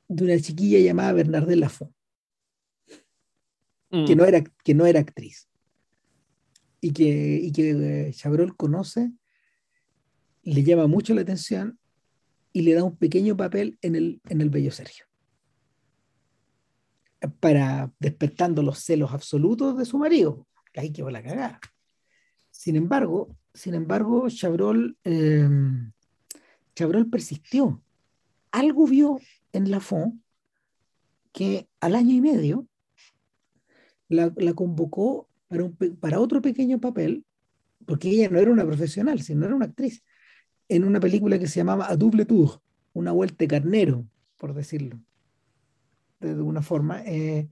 de 0.07 0.23
una 0.25 0.39
chiquilla 0.39 0.79
llamada 0.79 1.13
Bernardelle 1.13 1.59
Lafont, 1.59 1.93
que, 3.89 4.15
mm. 4.15 4.17
no 4.17 4.25
era, 4.25 4.43
que 4.43 4.73
no 4.73 4.85
era 4.85 4.99
actriz. 4.99 5.47
y 6.81 6.91
que, 6.91 7.39
y 7.41 7.51
que 7.51 8.07
eh, 8.07 8.11
Chabrol 8.13 8.55
conoce, 8.55 9.11
le 10.43 10.63
llama 10.63 10.87
mucho 10.87 11.13
la 11.13 11.21
atención 11.21 11.79
y 12.51 12.61
le 12.61 12.73
da 12.73 12.83
un 12.83 12.97
pequeño 12.97 13.37
papel 13.37 13.77
en 13.81 13.95
el, 13.95 14.21
en 14.27 14.41
el 14.41 14.49
Bello 14.49 14.71
Sergio. 14.71 15.05
Para 17.39 17.91
despertando 17.99 18.61
los 18.61 18.79
celos 18.79 19.13
absolutos 19.13 19.77
de 19.77 19.85
su 19.85 19.97
marido. 19.97 20.45
Ahí 20.75 20.91
quedó 20.91 21.09
la 21.09 21.23
cagada. 21.23 21.59
Sin 22.63 22.77
embargo, 22.77 23.35
sin 23.53 23.73
embargo, 23.73 24.29
Chabrol, 24.29 24.95
eh, 25.03 25.49
Chabrol 26.73 27.09
persistió. 27.09 27.83
Algo 28.53 28.87
vio 28.87 29.19
en 29.51 29.69
la 29.69 29.81
FON 29.81 30.23
que 31.33 31.67
al 31.81 31.95
año 31.95 32.15
y 32.15 32.21
medio 32.21 32.65
la, 34.07 34.31
convocó 34.55 35.27
para, 35.49 35.65
un, 35.65 35.75
para 35.75 36.21
otro 36.21 36.41
pequeño 36.41 36.79
papel, 36.79 37.25
porque 37.85 38.11
ella 38.11 38.29
no 38.29 38.39
era 38.39 38.49
una 38.49 38.65
profesional, 38.65 39.21
sino 39.21 39.45
era 39.45 39.55
una 39.55 39.65
actriz 39.65 40.01
en 40.69 40.85
una 40.85 41.01
película 41.01 41.37
que 41.37 41.47
se 41.47 41.59
llamaba 41.59 41.89
A 41.89 41.97
Double 41.97 42.23
Tour, 42.23 42.61
una 42.93 43.11
vuelta 43.11 43.35
de 43.39 43.49
carnero, 43.49 44.07
por 44.37 44.53
decirlo, 44.53 45.01
de 46.21 46.29
alguna 46.29 46.61
forma, 46.61 47.03
eh, 47.03 47.49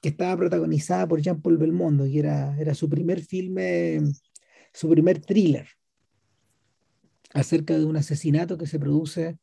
que 0.00 0.10
estaba 0.10 0.36
protagonizada 0.36 1.06
por 1.06 1.20
Jean-Paul 1.20 1.58
Belmondo, 1.58 2.06
y 2.06 2.18
era, 2.18 2.58
era 2.58 2.74
su 2.74 2.88
primer 2.88 3.20
filme, 3.22 4.00
su 4.72 4.88
primer 4.88 5.20
thriller, 5.20 5.68
acerca 7.32 7.76
de 7.78 7.84
un 7.84 7.96
asesinato 7.96 8.58
que 8.58 8.66
se 8.66 8.78
produce 8.78 9.38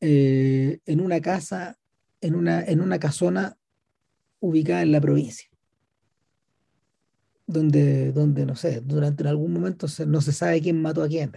eh, 0.00 0.80
en 0.86 1.00
una 1.00 1.20
casa, 1.20 1.78
en 2.20 2.34
una, 2.34 2.62
en 2.64 2.80
una 2.80 2.98
casona 2.98 3.56
ubicada 4.40 4.82
en 4.82 4.92
la 4.92 5.00
provincia 5.00 5.48
donde, 7.46 8.12
donde 8.12 8.44
no 8.44 8.56
sé, 8.56 8.80
durante 8.80 9.26
algún 9.28 9.52
momento 9.52 9.86
no 10.06 10.20
se 10.20 10.32
sabe 10.32 10.60
quién 10.60 10.82
mató 10.82 11.02
a 11.02 11.08
quién. 11.08 11.32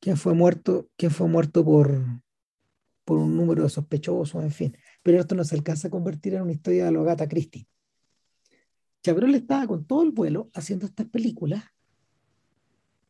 Quién 0.00 0.16
fue 0.16 0.34
muerto, 0.34 0.88
quién 0.96 1.10
fue 1.10 1.26
muerto 1.26 1.64
por, 1.64 2.04
por 3.04 3.18
un 3.18 3.36
número 3.36 3.64
de 3.64 3.70
sospechosos, 3.70 4.42
en 4.42 4.50
fin. 4.50 4.76
Pero 5.06 5.20
esto 5.20 5.36
no 5.36 5.44
se 5.44 5.54
alcanza 5.54 5.86
a 5.86 5.90
convertir 5.92 6.34
en 6.34 6.42
una 6.42 6.50
historia 6.50 6.86
de 6.86 6.90
la 6.90 7.00
Gata 7.04 7.28
Christie. 7.28 7.68
Chabrol 9.04 9.36
estaba 9.36 9.64
con 9.68 9.84
todo 9.84 10.02
el 10.02 10.10
vuelo 10.10 10.50
haciendo 10.52 10.84
estas 10.84 11.06
películas 11.06 11.62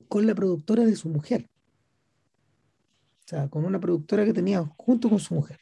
con 0.07 0.27
la 0.27 0.35
productora 0.35 0.85
de 0.85 0.95
su 0.95 1.09
mujer. 1.09 1.49
O 3.25 3.29
sea, 3.29 3.49
con 3.49 3.65
una 3.65 3.81
productora 3.81 4.27
que 4.27 4.35
tenía 4.35 4.63
junto 4.77 5.09
con 5.09 5.21
su 5.21 5.33
mujer. 5.33 5.61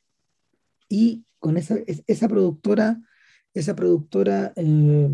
Y 0.89 1.25
con 1.39 1.57
esa, 1.57 1.77
esa 1.87 2.27
productora, 2.27 3.01
esa 3.53 3.77
productora, 3.77 4.53
eh, 4.57 5.09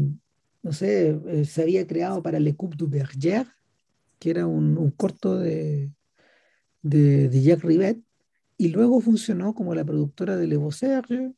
no 0.63 0.73
sé, 0.73 1.21
eh, 1.27 1.45
se 1.45 1.61
había 1.61 1.87
creado 1.87 2.23
para 2.23 2.41
Le 2.41 2.57
Coupe 2.57 2.79
du 2.79 2.89
Berger, 2.89 3.47
que 4.19 4.31
era 4.31 4.47
un 4.47 4.91
corto 4.93 5.39
de, 5.39 5.93
de, 6.81 7.43
Jacques 7.43 7.65
Rivet, 7.65 7.99
y 8.61 8.69
luego 8.69 9.01
funcionó 9.01 9.55
como 9.55 9.75
la 9.75 9.87
productora 9.87 10.37
de 10.37 10.47
Le 10.47 10.59
Beau 10.59 10.71
Serge, 10.71 11.33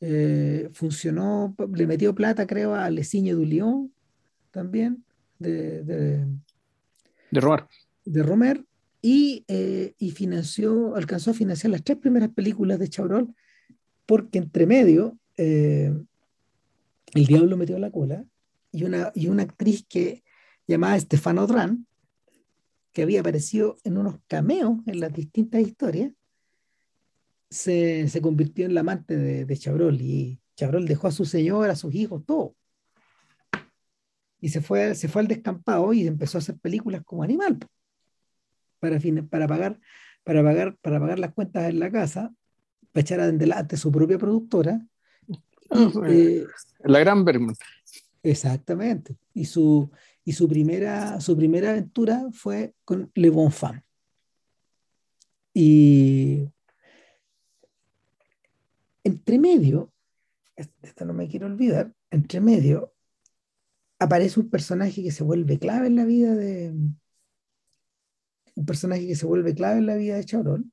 eh, 0.00 0.68
funcionó, 0.72 1.54
le 1.72 1.86
metió 1.86 2.12
plata, 2.12 2.44
creo, 2.44 2.74
a 2.74 2.90
Le 2.90 3.04
Signe 3.04 3.34
du 3.34 3.44
Lion 3.44 3.94
también, 4.50 5.04
de, 5.38 5.84
de, 5.84 6.26
de 7.30 7.40
Romer. 7.40 7.66
De 8.04 8.22
Romer 8.24 8.64
y, 9.00 9.44
eh, 9.46 9.94
y, 9.96 10.10
financió, 10.10 10.96
alcanzó 10.96 11.30
a 11.30 11.34
financiar 11.34 11.70
las 11.70 11.84
tres 11.84 11.98
primeras 11.98 12.30
películas 12.30 12.80
de 12.80 12.88
Chabrol, 12.88 13.32
porque 14.04 14.38
entre 14.38 14.66
medio 14.66 15.16
eh, 15.36 15.94
El 17.14 17.26
Diablo 17.26 17.56
metió 17.58 17.78
la 17.78 17.92
cola 17.92 18.24
y 18.72 18.82
una, 18.82 19.12
y 19.14 19.28
una 19.28 19.44
actriz 19.44 19.86
que 19.88 20.24
llamada 20.66 20.98
Stefano 20.98 21.46
Dran, 21.46 21.86
que 22.92 23.02
había 23.02 23.20
aparecido 23.20 23.76
en 23.84 23.98
unos 23.98 24.16
cameos 24.26 24.78
en 24.86 24.98
las 24.98 25.12
distintas 25.12 25.60
historias, 25.60 26.10
se, 27.50 28.08
se 28.08 28.22
convirtió 28.22 28.64
en 28.64 28.74
la 28.74 28.80
amante 28.80 29.16
de, 29.16 29.44
de, 29.44 29.56
Chabrol 29.56 30.00
y 30.00 30.40
Chabrol 30.56 30.86
dejó 30.86 31.08
a 31.08 31.12
su 31.12 31.24
señora, 31.24 31.72
a 31.72 31.76
sus 31.76 31.94
hijos, 31.94 32.24
todo. 32.24 32.54
Y 34.40 34.48
se 34.48 34.60
fue, 34.62 34.94
se 34.94 35.08
fue 35.08 35.22
al 35.22 35.28
descampado 35.28 35.92
y 35.92 36.06
empezó 36.06 36.38
a 36.38 36.40
hacer 36.40 36.56
películas 36.58 37.02
como 37.04 37.22
animal 37.22 37.58
para, 38.78 38.98
para, 39.28 39.46
pagar, 39.46 39.78
para, 40.24 40.42
pagar, 40.42 40.76
para 40.80 41.00
pagar 41.00 41.18
las 41.18 41.34
cuentas 41.34 41.68
en 41.68 41.78
la 41.78 41.90
casa, 41.90 42.32
para 42.92 43.02
echar 43.02 43.20
adelante 43.20 43.76
su 43.76 43.92
propia 43.92 44.16
productora. 44.16 44.80
Ah, 45.70 45.90
eh, 46.06 46.46
la 46.84 47.00
gran 47.00 47.24
Bergman. 47.24 47.54
Exactamente. 48.22 49.16
Y 49.34 49.44
su, 49.44 49.90
y 50.24 50.32
su 50.32 50.48
primera, 50.48 51.20
su 51.20 51.36
primera 51.36 51.70
aventura 51.70 52.28
fue 52.32 52.74
con 52.84 53.10
Le 53.14 53.30
Bon 53.30 53.52
Femme. 53.52 53.82
Y 55.52 56.48
entre 59.04 59.38
medio, 59.38 59.92
esto 60.56 61.04
no 61.04 61.14
me 61.14 61.28
quiero 61.28 61.46
olvidar, 61.46 61.94
entre 62.10 62.40
medio 62.40 62.94
aparece 63.98 64.40
un 64.40 64.50
personaje 64.50 65.02
que 65.02 65.10
se 65.10 65.22
vuelve 65.22 65.58
clave 65.58 65.86
en 65.86 65.96
la 65.96 66.04
vida 66.04 66.34
de 66.34 66.70
un 68.54 68.66
personaje 68.66 69.06
que 69.06 69.14
se 69.14 69.26
vuelve 69.26 69.54
clave 69.54 69.78
en 69.78 69.86
la 69.86 69.96
vida 69.96 70.16
de 70.16 70.24
Chabrol, 70.24 70.70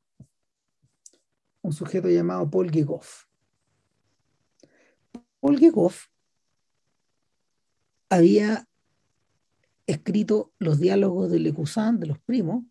un 1.62 1.74
sujeto 1.74 2.10
llamado 2.10 2.50
Paul 2.50 2.72
Gegoff. 2.72 3.26
Paul 5.40 5.60
Gegoff 5.60 6.08
había 8.10 8.68
escrito 9.86 10.54
los 10.60 10.80
diálogos 10.80 11.30
de 11.30 11.40
Le 11.40 11.54
Cousin, 11.54 12.00
de 12.00 12.08
los 12.08 12.20
primos, 12.20 12.64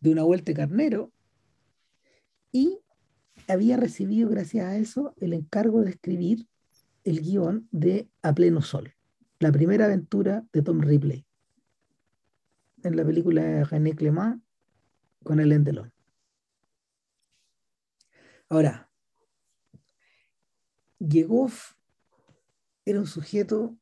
de 0.00 0.10
una 0.10 0.22
vuelta 0.22 0.52
de 0.52 0.56
carnero, 0.56 1.12
y 2.52 2.78
había 3.48 3.76
recibido, 3.76 4.28
gracias 4.28 4.66
a 4.66 4.76
eso, 4.76 5.14
el 5.18 5.32
encargo 5.32 5.82
de 5.82 5.90
escribir 5.90 6.46
el 7.04 7.20
guion 7.20 7.68
de 7.70 8.08
A 8.22 8.34
Pleno 8.34 8.62
Sol, 8.62 8.94
la 9.38 9.52
primera 9.52 9.84
aventura 9.86 10.44
de 10.52 10.62
Tom 10.62 10.80
Ripley, 10.80 11.26
en 12.82 12.96
la 12.96 13.04
película 13.04 13.42
de 13.42 13.64
René 13.64 13.94
Clément 13.94 14.42
con 15.22 15.40
el 15.40 15.64
Delon. 15.64 15.92
Ahora, 18.48 18.90
Yegoff 20.98 21.74
era 22.84 23.00
un 23.00 23.06
sujeto 23.06 23.76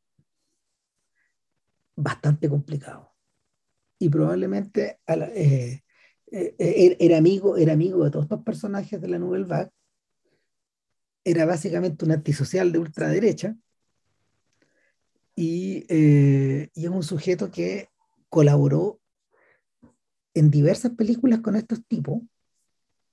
bastante 1.97 2.49
complicado. 2.49 3.15
Y 3.99 4.09
probablemente 4.09 5.01
eh, 5.07 5.83
eh, 6.33 6.97
era, 6.99 7.19
amigo, 7.19 7.57
era 7.57 7.75
amigo 7.75 8.05
de 8.05 8.11
todos 8.11 8.25
estos 8.25 8.43
personajes 8.43 9.01
de 9.01 9.09
la 9.09 9.19
Nouvelle 9.19 9.45
Vague. 9.45 9.71
Era 11.25 11.45
básicamente 11.45 12.05
un 12.05 12.13
antisocial 12.13 12.73
de 12.73 12.79
ultraderecha. 12.79 13.57
Y, 15.35 15.87
y 15.89 16.85
es 16.85 16.89
un 16.91 17.03
sujeto 17.03 17.51
que 17.51 17.89
colaboró 18.29 19.01
en 20.35 20.51
diversas 20.51 20.93
películas 20.93 21.41
con 21.41 21.57
estos 21.57 21.85
tipos, 21.87 22.23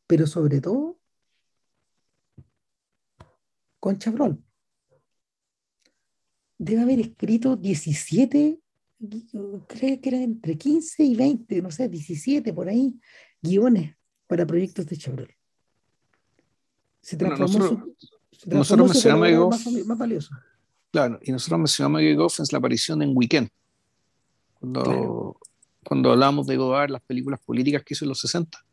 pero 0.07 0.27
sobre 0.27 0.61
todo 0.61 0.99
con 3.79 3.97
Chabrol. 3.97 4.43
Debe 6.57 6.81
haber 6.81 6.99
escrito 6.99 7.55
17 7.55 8.59
creo 9.67 10.01
que 10.01 10.09
eran 10.09 10.21
entre 10.21 10.57
15 10.57 11.03
y 11.03 11.15
20, 11.15 11.61
no 11.61 11.71
sé, 11.71 11.87
17 11.87 12.53
por 12.53 12.67
ahí, 12.67 12.99
guiones 13.41 13.95
para 14.27 14.45
proyectos 14.45 14.85
de 14.85 14.97
Chevrolet. 14.97 15.37
Se 17.01 17.17
transformó 17.17 17.59
nosotros, 17.59 17.89
su, 18.31 18.49
nosotros 18.49 18.89
mencionamos 18.89 19.49
más, 19.49 19.85
más, 19.85 19.97
valioso. 19.97 20.35
Claro, 20.91 21.19
y 21.23 21.31
nosotros 21.31 21.59
mencionamos 21.59 22.01
a 22.01 22.13
Goff 22.15 22.39
en 22.39 22.45
la 22.51 22.57
aparición 22.57 23.01
en 23.01 23.11
Weekend, 23.15 23.49
cuando, 24.59 25.39
cuando 25.83 26.11
hablamos 26.11 26.47
de 26.47 26.57
Godard, 26.57 26.89
las 26.89 27.01
películas 27.01 27.39
políticas 27.45 27.83
que 27.83 27.93
hizo 27.93 28.05
en 28.05 28.09
los 28.09 28.19
60. 28.19 28.65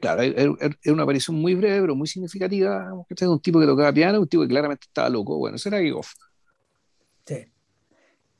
Claro, 0.00 0.22
era 0.22 0.52
una 0.86 1.02
aparición 1.02 1.36
muy 1.36 1.54
breve, 1.54 1.82
pero 1.82 1.94
muy 1.94 2.06
significativa. 2.06 2.90
Este 3.10 3.26
es 3.26 3.30
un 3.30 3.40
tipo 3.40 3.60
que 3.60 3.66
tocaba 3.66 3.92
piano, 3.92 4.20
un 4.20 4.28
tipo 4.28 4.42
que 4.42 4.48
claramente 4.48 4.86
estaba 4.86 5.10
loco. 5.10 5.36
Bueno, 5.36 5.56
ese 5.56 5.68
era 5.68 5.78
Goff. 5.90 6.14
Sí. 7.26 7.44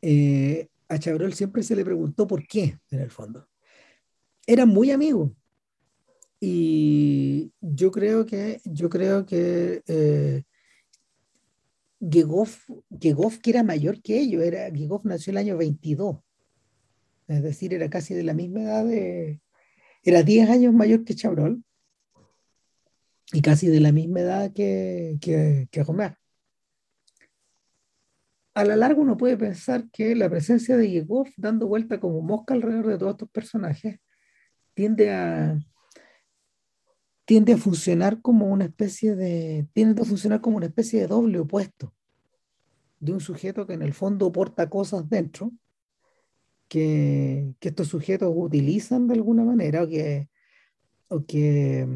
Eh, 0.01 0.69
a 0.89 0.99
Chabrol 0.99 1.35
siempre 1.35 1.63
se 1.63 1.77
le 1.77 1.85
preguntó 1.85 2.27
por 2.27 2.47
qué, 2.47 2.79
en 2.91 3.01
el 3.01 3.11
fondo. 3.11 3.49
Eran 4.47 4.69
muy 4.69 4.91
amigos. 4.91 5.33
Y 6.41 7.53
yo 7.61 7.91
creo 7.91 8.27
que, 8.27 8.61
yo 8.65 8.89
creo 8.89 9.25
que 9.27 9.83
eh, 9.87 10.43
Gegoff, 12.01 12.69
que 13.43 13.51
era 13.51 13.63
mayor 13.63 14.03
que 14.03 14.19
ellos, 14.19 14.43
era, 14.43 14.69
nació 15.05 15.31
el 15.33 15.39
año 15.39 15.57
22. 15.57 16.19
Es 17.29 17.43
decir, 17.43 17.75
era 17.75 17.91
casi 17.91 18.15
de 18.15 18.23
la 18.23 18.35
misma 18.35 18.63
edad 18.63 18.85
de... 18.85 19.41
Era 20.05 20.23
10 20.23 20.51
años 20.51 20.73
mayor 20.73 21.05
que 21.05 21.17
Chabrol 21.17 21.65
y 23.33 23.41
casi 23.41 23.67
de 23.67 23.81
la 23.81 23.91
misma 23.91 24.21
edad 24.21 24.53
que, 24.53 25.19
que, 25.21 25.67
que 25.73 25.81
a 28.57 28.65
la 28.65 28.77
larga 28.77 29.01
uno 29.01 29.17
puede 29.17 29.37
pensar 29.37 29.89
que 29.91 30.15
la 30.15 30.31
presencia 30.31 30.77
de 30.77 30.91
Yegov 30.91 31.29
dando 31.37 31.67
vuelta 31.67 32.01
como 32.01 32.23
mosca 32.23 32.55
alrededor 32.55 32.87
de 32.87 32.99
todos 32.99 33.13
estos 33.13 33.31
personajes 33.31 34.01
tiende 34.75 35.13
a 35.13 35.59
tiende 37.25 37.55
a 37.55 37.59
funcionar 37.59 38.23
como 38.23 38.47
una 38.47 38.65
especie 38.65 39.15
de 39.15 39.67
tiende 39.73 40.03
a 40.03 40.05
funcionar 40.05 40.41
como 40.41 40.57
una 40.57 40.67
especie 40.67 41.01
de 41.01 41.07
doble 41.07 41.39
opuesto 41.39 41.95
de 42.99 43.13
un 43.13 43.21
sujeto 43.21 43.67
que 43.67 43.75
en 43.75 43.83
el 43.83 43.93
fondo 43.93 44.33
porta 44.33 44.71
cosas 44.71 45.09
dentro 45.09 45.53
que, 46.69 47.55
que 47.61 47.69
estos 47.69 47.89
sujetos 47.89 48.33
utilizan 48.35 49.07
de 49.07 49.15
alguna 49.15 49.45
manera 49.45 49.83
o 49.83 49.89
que, 49.89 50.29
o 51.09 51.25
que 51.25 51.87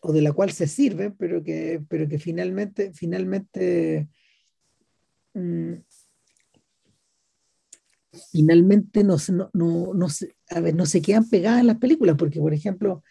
o 0.00 0.12
de 0.12 0.22
la 0.22 0.32
cual 0.32 0.52
se 0.52 0.66
sirven, 0.66 1.14
pero 1.16 1.42
que, 1.42 1.82
pero 1.88 2.08
que 2.08 2.18
finalmente, 2.18 2.92
finalmente, 2.92 4.08
mm, 5.34 5.72
finalmente 8.32 9.04
no, 9.04 9.16
no, 9.28 9.50
no, 9.52 9.94
no, 9.94 10.08
se, 10.08 10.34
a 10.50 10.60
ver, 10.60 10.74
no 10.74 10.86
se 10.86 11.02
quedan 11.02 11.28
pegadas 11.28 11.64
las 11.64 11.78
películas, 11.78 12.16
porque 12.18 12.40
por 12.40 12.52
ejemplo, 12.54 13.02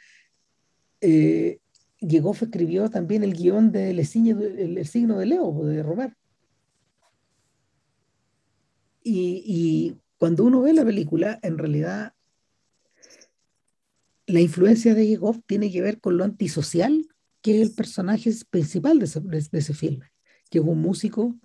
eh, 1.01 1.59
escribió 1.99 2.89
también 2.89 3.23
el 3.23 3.33
guion 3.33 3.71
de 3.71 3.91
el, 3.91 3.99
el, 3.99 4.87
signo 4.87 5.19
de 5.19 5.25
Leo, 5.25 5.65
de 5.65 5.83
Robert. 5.83 6.13
Y, 9.03 9.43
y 9.45 9.97
cuando 10.17 10.43
uno 10.43 10.61
ve 10.61 10.73
la 10.73 10.83
película, 10.85 11.39
en 11.41 11.57
realidad 11.57 12.13
la 14.27 14.41
influencia 14.41 14.93
de 14.93 15.07
Yegov 15.07 15.41
tiene 15.45 15.71
que 15.71 15.81
ver 15.81 15.99
con 15.99 16.17
lo 16.17 16.25
antisocial 16.25 17.07
que 17.41 17.61
es 17.61 17.69
el 17.69 17.75
personaje 17.75 18.31
principal 18.49 18.99
de 18.99 19.05
ese, 19.05 19.73
filme, 19.73 20.11
que 20.49 20.59
es 20.59 20.65
un 20.65 20.81
músico, 20.81 21.35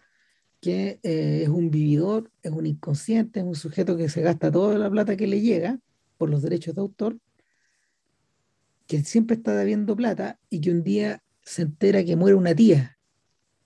que 0.62 1.00
eh, 1.02 1.40
es 1.42 1.48
un 1.48 1.72
vividor, 1.72 2.30
es 2.40 2.52
un 2.52 2.66
inconsciente, 2.66 3.40
es 3.40 3.44
un 3.44 3.56
sujeto 3.56 3.96
que 3.96 4.08
se 4.08 4.22
gasta 4.22 4.50
toda 4.52 4.78
la 4.78 4.88
plata 4.88 5.16
que 5.16 5.26
le 5.26 5.40
llega 5.40 5.80
por 6.16 6.30
los 6.30 6.40
derechos 6.40 6.76
de 6.76 6.80
autor, 6.80 7.18
que 8.86 9.02
siempre 9.02 9.34
está 9.34 9.56
debiendo 9.56 9.96
plata 9.96 10.38
y 10.48 10.60
que 10.60 10.70
un 10.70 10.84
día 10.84 11.20
se 11.42 11.62
entera 11.62 12.04
que 12.04 12.14
muere 12.14 12.36
una 12.36 12.54
tía 12.54 12.96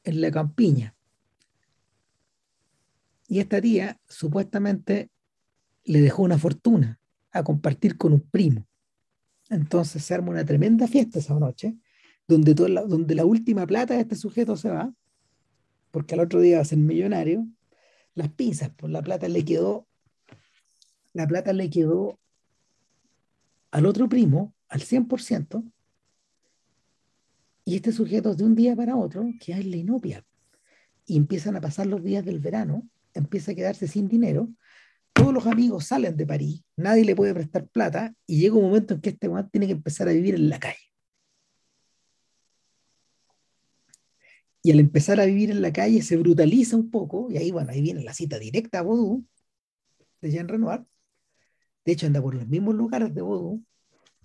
en 0.04 0.22
la 0.22 0.30
campiña. 0.30 0.96
Y 3.28 3.40
esta 3.40 3.60
tía 3.60 4.00
supuestamente 4.08 5.10
le 5.84 6.00
dejó 6.00 6.22
una 6.22 6.38
fortuna 6.38 6.98
a 7.30 7.44
compartir 7.44 7.98
con 7.98 8.14
un 8.14 8.22
primo. 8.22 8.66
Entonces 9.50 10.02
se 10.02 10.14
arma 10.14 10.30
una 10.30 10.46
tremenda 10.46 10.88
fiesta 10.88 11.18
esa 11.18 11.38
noche, 11.38 11.76
donde, 12.26 12.54
donde 12.54 13.14
la 13.14 13.26
última 13.26 13.66
plata 13.66 13.92
de 13.92 14.00
este 14.00 14.16
sujeto 14.16 14.56
se 14.56 14.70
va, 14.70 14.94
porque 15.96 16.12
al 16.12 16.20
otro 16.20 16.42
día 16.42 16.56
va 16.56 16.62
a 16.62 16.66
ser 16.66 16.76
millonario, 16.76 17.48
las 18.14 18.28
pinzas, 18.28 18.70
pues 18.76 18.92
la 18.92 19.00
plata 19.00 19.28
le 19.28 19.46
quedó, 19.46 19.88
la 21.14 21.26
plata 21.26 21.54
le 21.54 21.70
quedó 21.70 22.20
al 23.70 23.86
otro 23.86 24.06
primo 24.06 24.52
al 24.68 24.82
100%, 24.82 25.72
y 27.64 27.76
este 27.76 27.92
sujeto 27.92 28.34
de 28.34 28.44
un 28.44 28.54
día 28.54 28.76
para 28.76 28.94
otro 28.94 29.24
queda 29.40 29.56
en 29.56 29.70
la 29.70 29.78
inopia, 29.78 30.22
y 31.06 31.16
empiezan 31.16 31.56
a 31.56 31.62
pasar 31.62 31.86
los 31.86 32.04
días 32.04 32.26
del 32.26 32.40
verano, 32.40 32.86
empieza 33.14 33.52
a 33.52 33.54
quedarse 33.54 33.88
sin 33.88 34.06
dinero, 34.06 34.50
todos 35.14 35.32
los 35.32 35.46
amigos 35.46 35.86
salen 35.86 36.14
de 36.14 36.26
París, 36.26 36.62
nadie 36.76 37.06
le 37.06 37.16
puede 37.16 37.32
prestar 37.32 37.68
plata 37.68 38.14
y 38.26 38.38
llega 38.38 38.56
un 38.56 38.64
momento 38.64 38.92
en 38.92 39.00
que 39.00 39.08
este 39.08 39.30
man 39.30 39.48
tiene 39.50 39.66
que 39.66 39.72
empezar 39.72 40.08
a 40.08 40.12
vivir 40.12 40.34
en 40.34 40.50
la 40.50 40.60
calle. 40.60 40.85
Y 44.66 44.72
al 44.72 44.80
empezar 44.80 45.20
a 45.20 45.26
vivir 45.26 45.52
en 45.52 45.62
la 45.62 45.72
calle 45.72 46.02
se 46.02 46.16
brutaliza 46.16 46.74
un 46.74 46.90
poco, 46.90 47.28
y 47.30 47.36
ahí, 47.36 47.52
bueno, 47.52 47.70
ahí 47.70 47.80
viene 47.80 48.02
la 48.02 48.12
cita 48.12 48.36
directa 48.36 48.80
a 48.80 48.82
Vodou 48.82 49.24
de 50.20 50.32
Jean 50.32 50.48
Renoir. 50.48 50.84
De 51.84 51.92
hecho, 51.92 52.08
anda 52.08 52.20
por 52.20 52.34
los 52.34 52.48
mismos 52.48 52.74
lugares 52.74 53.14
de 53.14 53.22
Vodou. 53.22 53.62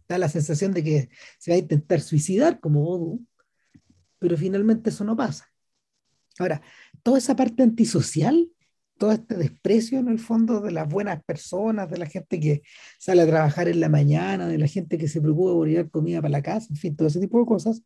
Da 0.09 0.17
la 0.17 0.29
sensación 0.29 0.73
de 0.73 0.83
que 0.83 1.09
se 1.37 1.51
va 1.51 1.57
a 1.57 1.59
intentar 1.59 2.01
suicidar 2.01 2.59
como 2.59 2.81
Vodou, 2.81 3.23
pero 4.17 4.35
finalmente 4.35 4.89
eso 4.89 5.03
no 5.03 5.15
pasa. 5.15 5.45
Ahora, 6.39 6.63
toda 7.03 7.19
esa 7.19 7.35
parte 7.35 7.61
antisocial 7.61 8.49
todo 8.97 9.11
este 9.11 9.35
desprecio 9.35 9.99
en 9.99 10.07
el 10.09 10.19
fondo 10.19 10.59
de 10.61 10.71
las 10.71 10.87
buenas 10.89 11.23
personas, 11.23 11.89
de 11.89 11.97
la 11.97 12.07
gente 12.07 12.39
que 12.39 12.63
sale 12.99 13.23
a 13.23 13.27
trabajar 13.27 13.67
en 13.67 13.79
la 13.79 13.89
mañana, 13.89 14.47
de 14.47 14.57
la 14.59 14.67
gente 14.67 14.97
que 14.97 15.07
se 15.07 15.21
preocupa 15.21 15.53
por 15.53 15.67
llevar 15.67 15.89
comida 15.91 16.19
para 16.19 16.31
la 16.31 16.41
casa, 16.41 16.67
en 16.69 16.75
fin, 16.77 16.95
todo 16.95 17.07
ese 17.07 17.19
tipo 17.19 17.39
de 17.39 17.45
cosas, 17.45 17.83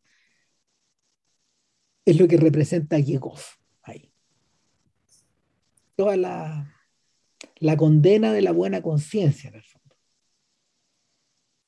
es 2.06 2.18
lo 2.18 2.26
que 2.26 2.38
representa 2.38 2.98
Yegov 2.98 3.40
ahí. 3.82 4.10
Toda 5.94 6.16
la, 6.16 6.74
la 7.56 7.76
condena 7.76 8.32
de 8.32 8.40
la 8.40 8.52
buena 8.52 8.80
conciencia, 8.80 9.50
en 9.50 9.56
el 9.56 9.64
fondo. 9.64 9.96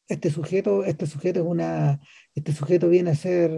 Este 0.08 0.30
sujeto, 0.30 0.84
este 0.84 1.06
sujeto 1.06 1.40
es 1.40 1.46
una, 1.46 2.00
este 2.34 2.54
sujeto 2.54 2.88
viene 2.88 3.10
a 3.10 3.14
ser, 3.14 3.50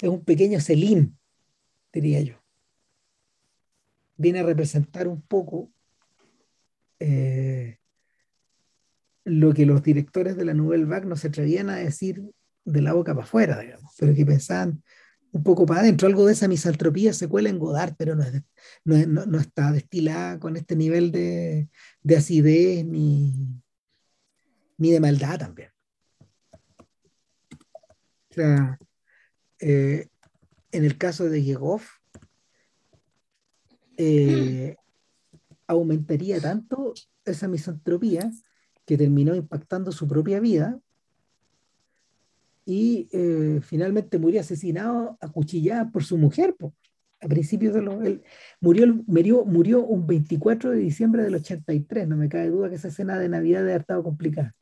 es 0.00 0.08
un 0.08 0.24
pequeño 0.24 0.58
Selim, 0.58 1.16
diría 1.92 2.20
yo 2.22 2.40
viene 4.20 4.40
a 4.40 4.42
representar 4.42 5.08
un 5.08 5.22
poco 5.22 5.72
eh, 6.98 7.78
lo 9.24 9.54
que 9.54 9.64
los 9.64 9.82
directores 9.82 10.36
de 10.36 10.44
la 10.44 10.52
Nouvelle 10.52 10.84
Vague 10.84 11.06
no 11.06 11.16
se 11.16 11.28
atrevían 11.28 11.70
a 11.70 11.76
decir 11.76 12.22
de 12.66 12.82
la 12.82 12.92
boca 12.92 13.14
para 13.14 13.24
afuera, 13.24 13.58
digamos, 13.58 13.94
pero 13.98 14.14
que 14.14 14.26
pensaban 14.26 14.82
un 15.32 15.42
poco 15.42 15.66
para 15.66 15.80
adentro. 15.80 16.08
Algo 16.08 16.26
de 16.26 16.32
esa 16.32 16.48
misantropía 16.48 17.12
se 17.12 17.28
cuela 17.28 17.48
en 17.48 17.58
Godard, 17.58 17.94
pero 17.96 18.14
no, 18.14 18.24
no, 18.84 19.38
está 19.38 19.72
destilada 19.72 20.38
con 20.38 20.56
este 20.56 20.76
nivel 20.76 21.12
de, 21.12 21.68
acidez 22.16 22.84
ni, 22.84 23.62
ni 24.78 24.90
de 24.90 25.00
maldad 25.00 25.38
también. 25.38 25.70
O 28.30 28.34
sea, 28.34 28.78
eh, 29.58 30.08
en 30.72 30.84
el 30.84 30.96
caso 30.96 31.28
de 31.28 31.42
Yegov, 31.42 31.82
eh, 33.96 34.76
aumentaría 35.66 36.40
tanto 36.40 36.94
esa 37.24 37.48
misantropía 37.48 38.30
que 38.86 38.96
terminó 38.96 39.34
impactando 39.34 39.92
su 39.92 40.08
propia 40.08 40.40
vida 40.40 40.80
y 42.70 43.08
eh, 43.10 43.58
finalmente 43.64 44.16
murió 44.16 44.40
asesinado 44.40 45.18
a 45.20 45.26
cuchillada 45.26 45.90
por 45.90 46.04
su 46.04 46.16
mujer. 46.16 46.54
A 47.20 47.26
principios 47.26 47.74
de 47.74 47.82
los... 47.82 47.96
murió, 48.60 48.86
murió, 49.08 49.44
murió 49.44 49.84
un 49.84 50.06
24 50.06 50.70
de 50.70 50.78
diciembre 50.78 51.24
del 51.24 51.34
83, 51.34 52.06
no 52.06 52.16
me 52.16 52.28
cabe 52.28 52.48
duda 52.48 52.68
que 52.68 52.76
esa 52.76 52.86
escena 52.86 53.18
de 53.18 53.28
Navidad 53.28 53.58
debe 53.58 53.72
haber 53.72 53.80
estado 53.80 54.04
complicada. 54.04 54.54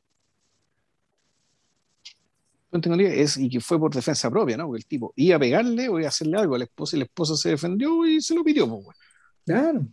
Es, 2.71 3.37
y 3.37 3.47
que 3.47 3.59
fue 3.59 3.79
por 3.79 3.93
defensa 3.93 4.31
propia, 4.31 4.57
¿no? 4.57 4.65
Porque 4.65 4.79
el 4.79 4.87
tipo 4.87 5.13
iba 5.15 5.35
a 5.35 5.39
pegarle 5.39 5.87
o 5.87 5.99
iba 5.99 6.07
a 6.07 6.09
hacerle 6.09 6.37
algo 6.37 6.55
a 6.55 6.57
la 6.57 6.63
esposa 6.63 6.95
y 6.95 6.99
la 6.99 7.05
esposa 7.05 7.35
se 7.35 7.49
defendió 7.49 8.07
y 8.07 8.21
se 8.21 8.33
lo 8.33 8.43
pidió. 8.43 8.67
Pues, 8.67 8.97
Claro. 9.45 9.87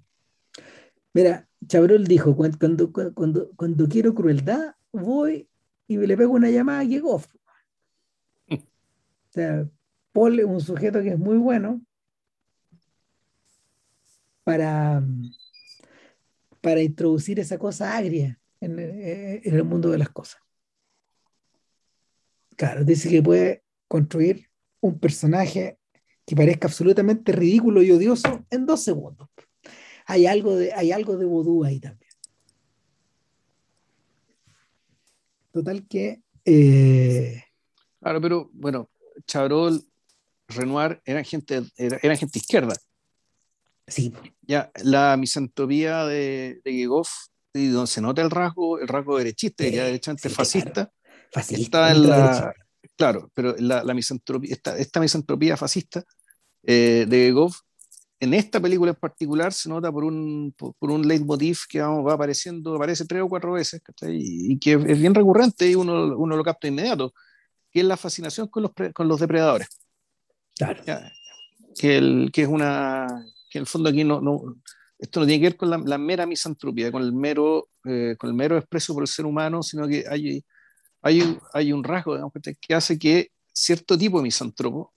Mira, 1.13 1.47
Chabrol 1.67 2.07
dijo, 2.07 2.35
cuando, 2.35 2.91
cuando, 2.91 3.51
cuando, 3.57 3.89
quiero 3.91 4.15
crueldad, 4.15 4.75
voy 4.91 5.51
y 5.87 5.99
le 5.99 6.17
pego 6.17 6.33
una 6.33 6.49
llamada 6.49 6.81
a 6.81 6.85
Yegov. 6.85 7.27
Sea, 9.37 9.69
Paul 10.13 10.41
es 10.41 10.47
un 10.47 10.61
sujeto 10.61 11.03
que 11.03 11.11
es 11.11 11.19
muy 11.19 11.37
bueno 11.37 11.83
para, 14.45 15.03
para 16.61 16.83
introducir 16.83 17.39
esa 17.39 17.59
cosa 17.59 17.97
agria 17.97 18.41
en, 18.61 18.79
en 18.79 19.55
el 19.55 19.65
mundo 19.65 19.91
de 19.91 19.99
las 19.99 20.09
cosas. 20.09 20.41
Claro, 22.57 22.85
dice 22.85 23.11
que 23.11 23.23
puede 23.23 23.63
construir 23.87 24.49
un 24.81 24.99
personaje 24.99 25.79
que 26.25 26.35
parezca 26.35 26.67
absolutamente 26.67 27.33
ridículo 27.33 27.83
y 27.83 27.91
odioso 27.91 28.45
en 28.51 28.67
dos 28.67 28.83
segundos 28.83 29.29
hay 30.07 30.27
algo 30.27 30.57
de, 30.57 30.73
hay 30.73 30.93
algo 30.93 31.17
de 31.17 31.27
vodú 31.27 31.65
ahí 31.65 31.81
también. 31.81 32.11
Total 35.51 35.87
que... 35.89 36.23
Eh, 36.45 37.43
claro, 38.01 38.21
pero 38.21 38.51
bueno, 38.53 38.89
Chabrol, 39.27 39.85
Renoir 40.49 41.01
eran 41.05 41.25
gente, 41.25 41.63
eran 41.77 42.17
gente 42.17 42.39
izquierda. 42.39 42.75
Sí. 43.87 44.13
Ya, 44.43 44.71
la 44.83 45.17
misantropía 45.17 46.05
de, 46.05 46.61
de 46.65 46.71
y 46.73 46.85
donde 47.69 47.87
se 47.87 48.01
nota 48.01 48.23
el 48.23 48.31
rasgo, 48.31 48.79
el 48.79 48.89
rasgo 48.89 49.19
derechista, 49.19 49.67
ya 49.67 49.85
derechamente 49.85 50.29
fascista, 50.29 50.93
fascista, 51.33 51.89
está 51.89 51.91
en 51.91 52.09
la, 52.09 52.55
claro, 52.97 53.31
pero 53.33 53.55
la, 53.59 53.83
la 53.83 53.95
misantropía, 53.95 54.55
esta, 54.55 54.77
esta 54.77 55.01
misantropía 55.01 55.57
fascista 55.57 56.05
eh, 56.63 57.07
de 57.09 57.17
Gegov 57.17 57.55
en 58.21 58.35
esta 58.35 58.61
película 58.61 58.91
en 58.91 58.97
particular 58.97 59.53
se 59.53 59.69
nota 59.69 59.93
por 59.93 60.05
un, 60.05 60.55
por, 60.57 60.75
un 60.91 61.07
leitmotiv 61.07 61.61
que 61.69 61.81
va 61.81 62.15
apareciendo, 62.15 62.75
aparece 62.75 63.05
tres 63.05 63.23
o 63.23 63.29
cuatro 63.29 63.53
veces, 63.53 63.83
y, 64.09 64.59
que 64.59 64.73
es 64.73 64.99
bien 64.99 65.15
recurrente 65.15 65.69
y 65.69 65.75
uno, 65.75 66.17
uno 66.17 66.37
lo 66.37 66.43
capta 66.43 66.69
inmediato, 66.69 67.13
que 67.77 67.81
es 67.81 67.87
la 67.87 67.99
fascinación 67.99 68.49
con 68.49 68.63
los, 68.63 68.73
con 68.95 69.07
los 69.07 69.21
depredadores. 69.21 69.69
Claro. 70.57 70.83
Que, 71.79 71.99
el, 71.99 72.31
que 72.33 72.41
es 72.41 72.49
una, 72.49 73.07
que 73.51 73.59
en 73.59 73.65
el 73.65 73.67
fondo 73.67 73.91
aquí 73.91 74.03
no, 74.03 74.23
no, 74.23 74.57
esto 74.99 75.21
no 75.21 75.27
tiene 75.27 75.43
que 75.43 75.49
ver 75.49 75.57
con 75.59 75.69
la, 75.87 75.99
mera 75.99 76.25
misantropía, 76.25 76.91
con 76.91 77.03
el 77.03 77.13
mero, 77.13 77.69
eh, 77.85 78.17
con 78.19 78.31
el 78.31 78.35
mero 78.35 78.57
expreso 78.57 78.95
por 78.95 79.03
el 79.03 79.09
ser 79.09 79.27
humano, 79.27 79.63
sino 79.63 79.87
que 79.87 80.07
hay, 80.09 80.43
hay, 81.03 81.39
hay 81.53 81.71
un 81.71 81.85
rasgo 81.85 82.33
que 82.67 82.75
hace 82.75 82.99
que 82.99 83.31
cierto 83.53 83.99
tipo 83.99 84.17
de 84.17 84.23
misántropo, 84.23 84.95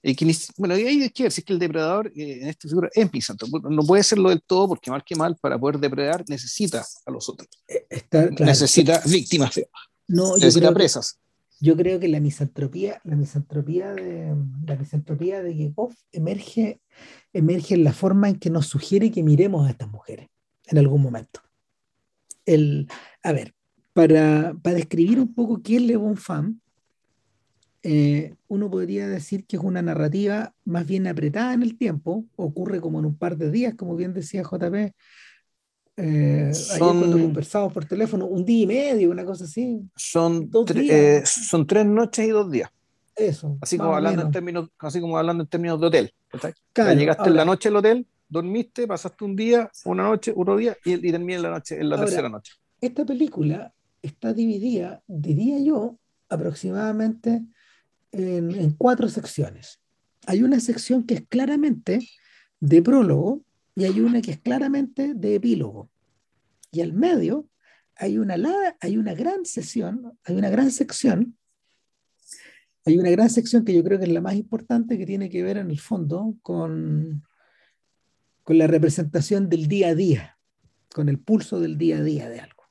y 0.00 0.14
que, 0.14 0.32
bueno, 0.58 0.76
hay 0.76 1.10
que 1.10 1.24
ver 1.24 1.32
si 1.32 1.40
es 1.40 1.44
que 1.44 1.52
el 1.52 1.58
depredador 1.58 2.06
eh, 2.14 2.38
en 2.42 2.48
esta 2.50 2.68
figura 2.68 2.88
es 2.94 3.12
misántropo. 3.12 3.58
No 3.68 3.82
puede 3.82 4.04
serlo 4.04 4.28
del 4.28 4.42
todo 4.42 4.68
porque 4.68 4.92
mal 4.92 5.02
que 5.04 5.16
mal, 5.16 5.36
para 5.40 5.58
poder 5.58 5.80
depredar 5.80 6.24
necesita 6.28 6.86
a 7.04 7.10
los 7.10 7.28
otros. 7.28 7.48
Eh, 7.66 7.84
necesita 8.38 9.02
víctimas, 9.06 9.60
no, 10.06 10.36
necesita 10.36 10.72
presas. 10.72 11.18
Yo 11.60 11.76
creo 11.76 12.00
que 12.00 12.08
la 12.08 12.20
misantropía, 12.20 13.00
la 13.04 13.16
misantropía 13.16 13.92
de 13.92 14.34
la 14.66 14.76
misantropía 14.76 15.42
de 15.42 15.54
Yekov 15.54 15.94
emerge, 16.10 16.80
emerge 17.32 17.74
en 17.74 17.84
la 17.84 17.92
forma 17.92 18.28
en 18.30 18.36
que 18.36 18.50
nos 18.50 18.66
sugiere 18.66 19.10
que 19.10 19.22
miremos 19.22 19.66
a 19.66 19.70
estas 19.70 19.90
mujeres 19.90 20.28
en 20.66 20.78
algún 20.78 21.02
momento. 21.02 21.40
El, 22.46 22.88
a 23.22 23.32
ver, 23.32 23.54
para, 23.92 24.54
para 24.62 24.76
describir 24.76 25.20
un 25.20 25.34
poco 25.34 25.60
quién 25.62 25.82
es 25.82 25.88
Le 25.88 25.96
Bon 25.96 26.16
Femme, 26.16 26.56
eh, 27.82 28.34
uno 28.48 28.70
podría 28.70 29.08
decir 29.08 29.46
que 29.46 29.56
es 29.56 29.62
una 29.62 29.80
narrativa 29.80 30.54
más 30.64 30.86
bien 30.86 31.06
apretada 31.06 31.54
en 31.54 31.62
el 31.62 31.78
tiempo, 31.78 32.26
ocurre 32.36 32.80
como 32.80 32.98
en 32.98 33.06
un 33.06 33.16
par 33.16 33.36
de 33.36 33.50
días, 33.50 33.74
como 33.74 33.96
bien 33.96 34.12
decía 34.12 34.42
JP. 34.42 34.94
Eh, 36.02 36.54
son, 36.54 36.98
cuando 36.98 37.18
conversamos 37.18 37.72
por 37.72 37.84
teléfono, 37.84 38.26
un 38.26 38.44
día 38.44 38.62
y 38.62 38.66
medio, 38.66 39.10
una 39.10 39.24
cosa 39.24 39.44
así. 39.44 39.80
Son, 39.94 40.50
eh, 40.74 41.22
son 41.24 41.66
tres 41.66 41.84
noches 41.84 42.26
y 42.26 42.30
dos 42.30 42.50
días. 42.50 42.70
Eso. 43.14 43.58
Así 43.60 43.76
como, 43.76 43.94
hablando 43.94 44.22
en 44.22 44.30
términos, 44.30 44.70
así 44.78 45.00
como 45.00 45.18
hablando 45.18 45.44
en 45.44 45.48
términos 45.48 45.80
de 45.80 45.86
hotel. 45.86 46.14
llegaste 46.96 47.28
en 47.28 47.36
la 47.36 47.44
noche 47.44 47.68
al 47.68 47.76
hotel, 47.76 48.06
dormiste, 48.28 48.86
pasaste 48.86 49.24
un 49.24 49.36
día, 49.36 49.70
una 49.84 50.04
noche, 50.04 50.32
otro 50.34 50.56
día 50.56 50.76
y, 50.84 50.94
y 50.94 51.12
terminas 51.12 51.42
la 51.42 51.50
noche, 51.50 51.78
en 51.78 51.90
la 51.90 51.98
tercera 51.98 52.28
noche. 52.28 52.54
Esta 52.80 53.04
película 53.04 53.74
está 54.00 54.32
dividida, 54.32 55.02
diría 55.06 55.58
yo, 55.58 55.98
aproximadamente 56.30 57.42
en, 58.12 58.72
cuatro 58.72 59.08
secciones. 59.08 59.80
Hay 60.26 60.42
una 60.42 60.60
sección 60.60 61.04
que 61.04 61.14
es 61.14 61.22
claramente 61.28 62.00
de 62.60 62.82
prólogo 62.82 63.42
y 63.74 63.84
hay 63.84 64.00
una 64.00 64.20
que 64.20 64.32
es 64.32 64.40
claramente 64.40 65.14
de 65.14 65.36
epílogo. 65.36 65.90
Y 66.70 66.80
al 66.80 66.92
medio 66.92 67.48
hay 67.96 68.18
una, 68.18 68.36
hay 68.80 68.96
una 68.96 69.14
gran 69.14 69.44
sesión, 69.44 70.18
hay 70.24 70.36
una 70.36 70.50
gran 70.50 70.70
sección, 70.70 71.36
hay 72.84 72.98
una 72.98 73.10
gran 73.10 73.30
sección 73.30 73.64
que 73.64 73.74
yo 73.74 73.84
creo 73.84 73.98
que 73.98 74.06
es 74.06 74.12
la 74.12 74.20
más 74.20 74.34
importante 74.34 74.98
que 74.98 75.06
tiene 75.06 75.28
que 75.28 75.42
ver 75.42 75.58
en 75.58 75.70
el 75.70 75.78
fondo 75.78 76.36
con, 76.42 77.22
con 78.42 78.58
la 78.58 78.66
representación 78.66 79.48
del 79.48 79.68
día 79.68 79.88
a 79.88 79.94
día, 79.94 80.38
con 80.94 81.08
el 81.08 81.18
pulso 81.18 81.60
del 81.60 81.76
día 81.76 81.98
a 81.98 82.02
día 82.02 82.28
de 82.28 82.40
algo, 82.40 82.64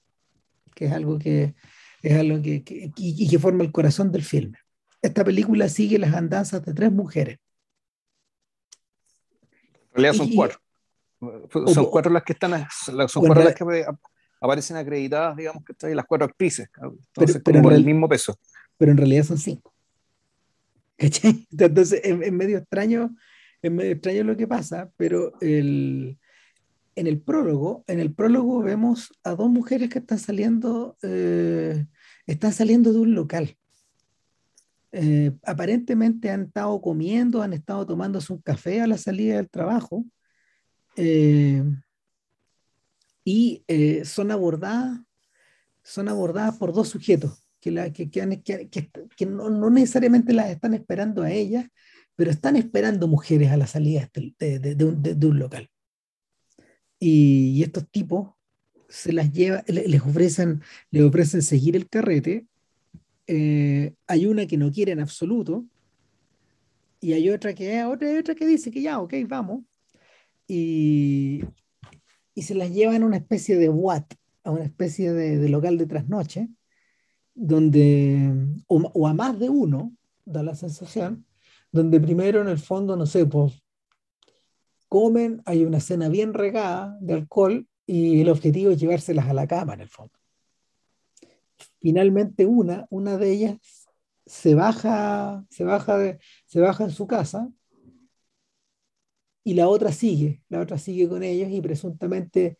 que 0.73 0.85
es 0.85 0.91
algo 0.91 1.19
que 1.19 1.55
es 2.01 2.17
algo 2.17 2.41
que, 2.41 2.63
y 2.95 3.27
que 3.27 3.39
forma 3.39 3.63
el 3.63 3.73
corazón 3.73 4.11
del 4.11 4.23
filme. 4.23 4.57
Esta 5.01 5.23
película 5.23 5.67
sigue 5.69 5.99
las 5.99 6.13
andanzas 6.13 6.63
de 6.65 6.73
tres 6.73 6.91
mujeres. 6.91 7.39
En 9.91 10.03
realidad 10.03 10.13
son 10.13 10.33
cuatro. 10.33 10.59
Son 11.19 11.85
cuatro 11.89 12.11
las 12.11 12.23
que 12.23 12.33
están, 12.33 12.65
son 12.69 13.25
cuatro 13.25 13.43
las 13.43 13.55
que 13.55 13.85
aparecen 14.39 14.77
acreditadas, 14.77 15.35
digamos 15.35 15.63
que 15.65 15.73
están 15.73 15.95
las 15.95 16.05
cuatro 16.05 16.25
actrices. 16.25 16.69
Entonces, 16.81 17.41
pero, 17.43 17.61
como 17.61 17.71
el 17.71 17.83
mismo 17.83 18.07
peso. 18.07 18.37
Pero 18.77 18.91
en 18.91 18.97
realidad 18.97 19.23
son 19.23 19.37
cinco. 19.37 19.73
Entonces, 20.97 22.01
es, 22.03 22.31
medio 22.31 22.57
extraño, 22.57 23.15
es 23.61 23.71
medio 23.71 23.91
extraño 23.91 24.23
lo 24.23 24.37
que 24.37 24.47
pasa, 24.47 24.91
pero 24.95 25.33
el, 25.41 26.17
en 26.95 27.07
el 27.07 27.21
prólogo, 27.21 27.83
en 27.87 27.99
el 27.99 28.13
prólogo 28.13 28.61
vemos 28.61 29.11
a 29.23 29.31
dos 29.31 29.49
mujeres 29.49 29.89
que 29.89 29.99
están 29.99 30.19
saliendo, 30.19 30.97
eh, 31.03 31.85
están 32.25 32.53
saliendo 32.53 32.93
de 32.93 32.99
un 32.99 33.13
local. 33.13 33.57
Eh, 34.91 35.33
aparentemente 35.43 36.31
han 36.31 36.43
estado 36.43 36.81
comiendo, 36.81 37.41
han 37.41 37.53
estado 37.53 37.85
tomándose 37.85 38.33
un 38.33 38.41
café 38.41 38.81
a 38.81 38.87
la 38.87 38.97
salida 38.97 39.35
del 39.35 39.49
trabajo 39.49 40.05
eh, 40.99 41.63
y 43.23 43.63
eh, 43.67 44.05
son 44.05 44.31
abordadas 44.31 44.99
son 45.83 46.07
abordadas 46.07 46.57
por 46.57 46.73
dos 46.73 46.89
sujetos 46.89 47.41
que, 47.59 47.71
la, 47.71 47.91
que, 47.91 48.09
que, 48.09 49.25
no, 49.25 49.69
necesariamente 49.69 50.33
las 50.33 50.49
están 50.49 50.73
esperando 50.73 51.23
a 51.23 51.31
ellas, 51.31 51.65
pero 52.15 52.29
están 52.29 52.55
esperando 52.55 53.07
mujeres 53.07 53.49
a 53.51 53.57
la 53.57 53.65
salida 53.65 54.09
de, 54.37 55.25
un, 55.25 55.39
local. 55.39 55.69
Y, 56.99 57.63
estos 57.63 57.89
tipos 57.89 58.33
se 58.87 59.13
las 59.13 59.31
lleva, 59.31 59.63
les 59.67 60.01
ofrecen, 60.01 60.61
les 60.91 61.03
ofrecen 61.03 61.41
seguir 61.41 61.75
el 61.75 61.89
carrete 61.89 62.45
eh, 63.31 63.93
hay 64.07 64.25
una 64.25 64.47
que 64.47 64.57
no 64.57 64.71
quiere 64.71 64.91
en 64.91 65.01
absoluto 65.01 65.63
y 66.99 67.13
hay 67.13 67.29
otra 67.29 67.53
que, 67.53 67.83
otra, 67.83 68.09
otra 68.19 68.33
que 68.33 68.47
dice 68.47 68.71
que 68.71 68.81
ya, 68.81 68.99
ok, 68.99 69.13
vamos. 69.27 69.63
Y, 70.51 71.43
y 72.33 72.41
se 72.41 72.55
las 72.55 72.71
llevan 72.71 73.03
a 73.03 73.05
una 73.05 73.17
especie 73.17 73.55
de 73.55 73.69
what, 73.69 74.03
a 74.43 74.49
una 74.49 74.63
especie 74.63 75.13
de, 75.13 75.47
local 75.47 75.77
de 75.77 75.85
trasnoche, 75.85 76.49
donde, 77.35 78.33
o, 78.67 79.07
a 79.07 79.13
más 79.13 79.37
de 79.37 79.49
uno, 79.49 79.93
da 80.25 80.41
la 80.41 80.55
sensación, 80.55 81.25
donde 81.71 82.01
primero 82.01 82.41
en 82.41 82.47
el 82.47 82.57
fondo, 82.57 82.95
no 82.95 83.05
sé, 83.05 83.27
pues 83.27 83.61
comen, 84.87 85.43
hay 85.45 85.65
una 85.65 85.79
cena 85.79 86.09
bien 86.09 86.33
regada 86.33 86.97
de 86.99 87.13
alcohol 87.13 87.67
y 87.85 88.21
el 88.21 88.29
objetivo 88.29 88.71
es 88.71 88.79
llevárselas 88.79 89.27
a 89.27 89.33
la 89.33 89.47
cama 89.47 89.75
en 89.75 89.81
el 89.81 89.89
fondo. 89.89 90.13
Finalmente 91.79 92.47
una, 92.47 92.87
una 92.89 93.17
de 93.17 93.31
ellas 93.31 93.57
se 94.25 94.55
baja, 94.55 95.45
se 95.51 95.63
baja, 95.63 95.97
de, 95.99 96.19
se 96.47 96.59
baja 96.59 96.85
en 96.85 96.91
su 96.91 97.05
casa 97.05 97.49
y 99.49 99.55
la 99.55 99.67
otra 99.67 99.91
sigue, 99.91 100.43
la 100.47 100.59
otra 100.59 100.77
sigue 100.77 101.09
con 101.09 101.23
ellos 101.23 101.49
y 101.49 101.59
presuntamente 101.59 102.59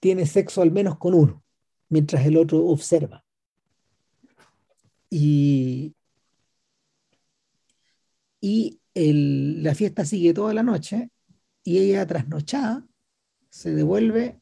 tiene 0.00 0.26
sexo 0.26 0.62
al 0.62 0.72
menos 0.72 0.98
con 0.98 1.14
uno, 1.14 1.44
mientras 1.88 2.26
el 2.26 2.36
otro 2.36 2.66
observa. 2.66 3.24
Y, 5.08 5.94
la 8.94 9.76
fiesta 9.76 10.04
sigue 10.04 10.34
toda 10.34 10.52
la 10.54 10.64
noche 10.64 11.08
y 11.62 11.78
ella 11.78 12.04
trasnochada 12.04 12.84
se 13.48 13.72
devuelve 13.72 14.40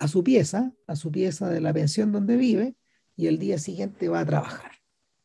a 0.00 0.08
su 0.08 0.24
pieza, 0.24 0.72
a 0.88 0.96
su 0.96 1.12
pieza 1.12 1.48
de 1.48 1.60
la 1.60 1.72
pensión 1.72 2.10
donde 2.10 2.36
vive, 2.36 2.74
y 3.14 3.28
el 3.28 3.38
día 3.38 3.58
siguiente 3.58 4.08
va 4.08 4.18
a 4.18 4.26
trabajar. 4.26 4.72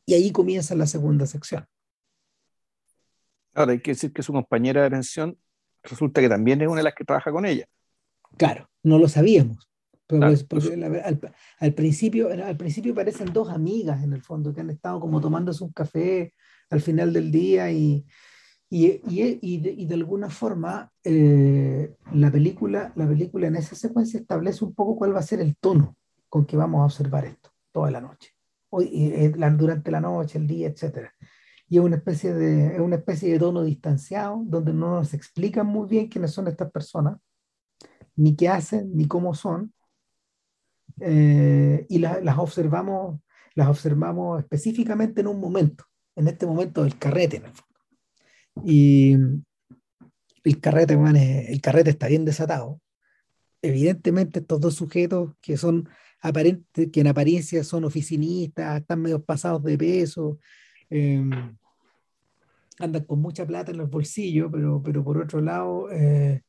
Y 0.06 0.14
ahí 0.14 0.32
comienza 0.32 0.76
la 0.76 0.86
segunda 0.86 1.26
sección. 1.26 1.66
Ahora 3.60 3.74
hay 3.74 3.82
que 3.82 3.92
decir 3.92 4.14
que 4.14 4.24
su 4.24 4.32
compañera 4.32 4.84
de 4.84 4.90
pensión 4.90 5.38
resulta 5.84 6.22
que 6.22 6.30
también 6.30 6.62
es 6.62 6.70
una 6.70 6.78
de 6.78 6.84
las 6.84 6.96
que 6.96 7.04
trabaja 7.04 7.30
con 7.30 7.46
ella. 7.46 7.66
Claro, 8.38 8.70
no 8.84 8.98
lo 8.98 9.10
sabíamos. 9.10 9.70
Pero 10.08 10.26
al, 10.26 11.74
principio, 11.74 12.30
al 12.32 12.58
principio 12.58 12.96
parecen 12.96 13.34
dos 13.34 13.50
amigas 13.50 14.02
en 14.02 14.14
el 14.14 14.24
fondo 14.24 14.54
que 14.54 14.62
han 14.62 14.70
estado 14.70 15.02
como 15.02 15.20
tomándose 15.20 15.64
un 15.64 15.74
café 15.74 16.34
al 16.70 16.80
final 16.80 17.12
del 17.12 17.32
día 17.32 17.70
y, 17.70 18.06
y, 18.70 19.02
y, 19.10 19.86
de, 19.86 19.94
alguna 19.94 20.30
forma, 20.30 20.92
eh, 21.04 21.96
la, 22.14 22.32
película, 22.32 22.94
la 22.96 23.08
película 23.08 23.48
en 23.48 23.58
esa 23.58 23.76
secuencia 23.76 24.22
establece 24.22 24.64
un 24.64 24.74
poco 24.74 24.96
cuál 24.96 25.14
va 25.14 25.20
a 25.20 25.24
ser 25.24 25.42
el 25.42 25.58
tono 25.58 25.98
con 26.30 26.46
que 26.46 26.56
vamos 26.56 26.82
a 26.82 26.86
observar 26.86 27.26
esto 27.26 27.52
toda 27.74 27.92
la 27.92 28.00
noche, 28.00 28.34
Hoy, 28.70 28.90
eh, 28.94 29.34
durante 29.58 29.92
la 29.92 30.00
noche, 30.00 30.38
el 30.38 30.48
día, 30.48 30.70
etc. 30.70 31.10
Y 31.70 31.78
es 31.78 31.84
una, 31.84 31.98
especie 31.98 32.34
de, 32.34 32.76
es 32.76 32.80
una 32.80 32.96
especie 32.96 33.32
de 33.32 33.40
tono 33.40 33.64
distanciado, 33.64 34.42
donde 34.46 34.74
no 34.74 34.96
nos 34.96 35.14
explican 35.14 35.68
muy 35.68 35.88
bien 35.88 36.08
quiénes 36.08 36.32
son 36.32 36.48
estas 36.48 36.72
personas, 36.72 37.18
ni 38.16 38.36
qué 38.36 38.50
hacen, 38.50 38.92
ni 38.96 39.08
cómo 39.08 39.34
son. 39.36 39.74
Eh, 41.00 41.86
y 41.88 42.00
las 42.00 42.38
observamos 42.38 43.20
las 43.60 43.68
observamos 43.68 44.40
específicamente 44.40 45.20
en 45.22 45.28
un 45.28 45.40
momento, 45.40 45.86
en 46.16 46.30
este 46.30 46.46
momento 46.46 46.84
del 46.84 46.98
carrete. 46.98 47.44
Y 48.64 49.18
el 50.46 50.62
carrete, 50.62 50.94
el 51.52 51.62
carrete 51.62 51.90
está 51.90 52.08
bien 52.08 52.24
desatado. 52.24 52.80
Evidentemente, 53.62 54.40
estos 54.40 54.62
dos 54.62 54.76
sujetos 54.76 55.34
que 55.42 55.58
son 55.58 55.90
aparentes, 56.22 56.90
que 56.92 57.02
en 57.02 57.08
apariencia 57.08 57.64
son 57.66 57.84
oficinistas, 57.84 58.80
están 58.80 59.02
medio 59.02 59.22
pasados 59.24 59.62
de 59.64 59.78
peso, 59.78 60.40
em, 60.90 61.30
andan 62.80 63.04
con 63.06 63.22
mucha 63.22 63.46
plata 63.46 63.72
en 63.72 63.78
los 63.78 63.90
bolsillos, 63.90 64.50
pero, 64.52 64.82
pero 64.84 65.04
por 65.04 65.18
otro 65.18 65.42
lado, 65.42 65.92
eh, 65.92 66.42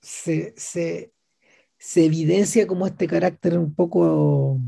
se, 0.00 0.54
se, 0.56 1.12
se 1.78 2.04
evidencia 2.04 2.66
como 2.66 2.86
este 2.86 3.06
carácter 3.06 3.58
un 3.58 3.74
poco 3.74 4.60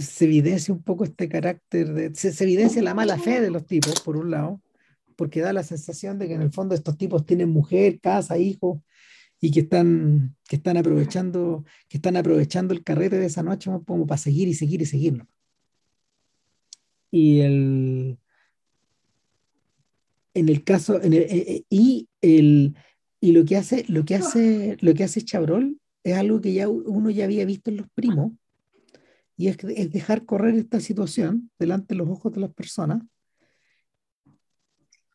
se 0.00 0.24
evidencia 0.24 0.72
un 0.72 0.82
poco 0.82 1.04
este 1.04 1.28
carácter, 1.28 1.92
de, 1.92 2.14
se, 2.14 2.44
evidencia 2.44 2.82
la 2.82 2.94
mala 2.94 3.18
fe 3.18 3.40
de 3.40 3.50
los 3.50 3.66
tipos, 3.66 4.00
por 4.00 4.16
un 4.16 4.30
lado, 4.30 4.60
porque 5.16 5.40
da 5.40 5.52
la 5.52 5.62
sensación 5.62 6.18
de 6.18 6.28
que 6.28 6.34
en 6.34 6.42
el 6.42 6.52
fondo 6.52 6.74
estos 6.74 6.96
tipos 6.96 7.26
tienen 7.26 7.50
mujer, 7.50 8.00
casa, 8.00 8.38
hijos, 8.38 8.80
y 9.40 9.50
que 9.50 9.60
están, 9.60 10.36
que 10.48 10.56
están 10.56 10.76
aprovechando, 10.76 11.64
que 11.88 11.98
están 11.98 12.16
aprovechando 12.16 12.74
el 12.74 12.84
carrete 12.84 13.18
de 13.18 13.26
esa 13.26 13.42
noche 13.42 13.70
como 13.86 14.06
para 14.06 14.18
seguir 14.18 14.48
y 14.48 14.54
seguir 14.54 14.82
y 14.82 14.86
seguirlo. 14.86 15.26
Y 17.10 17.40
el 17.40 18.18
en 20.34 20.48
el 20.48 20.64
caso, 20.64 21.02
en 21.02 21.12
el, 21.12 21.22
eh, 21.22 21.28
eh, 21.30 21.64
y 21.68 22.08
el 22.20 22.74
y 23.20 23.32
lo 23.32 23.44
que 23.44 23.56
hace, 23.56 23.84
lo 23.88 24.04
que 24.04 24.14
hace, 24.14 24.78
lo 24.80 24.94
que 24.94 25.04
hace 25.04 25.22
Chabrol 25.22 25.78
es 26.02 26.16
algo 26.16 26.40
que 26.40 26.54
ya 26.54 26.68
uno 26.68 27.10
ya 27.10 27.24
había 27.24 27.44
visto 27.44 27.70
en 27.70 27.76
los 27.76 27.90
primos, 27.90 28.32
y 29.36 29.48
es, 29.48 29.58
es 29.64 29.90
dejar 29.90 30.24
correr 30.24 30.54
esta 30.54 30.80
situación 30.80 31.50
delante 31.58 31.94
de 31.94 31.98
los 31.98 32.08
ojos 32.08 32.32
de 32.32 32.40
las 32.40 32.52
personas 32.52 33.02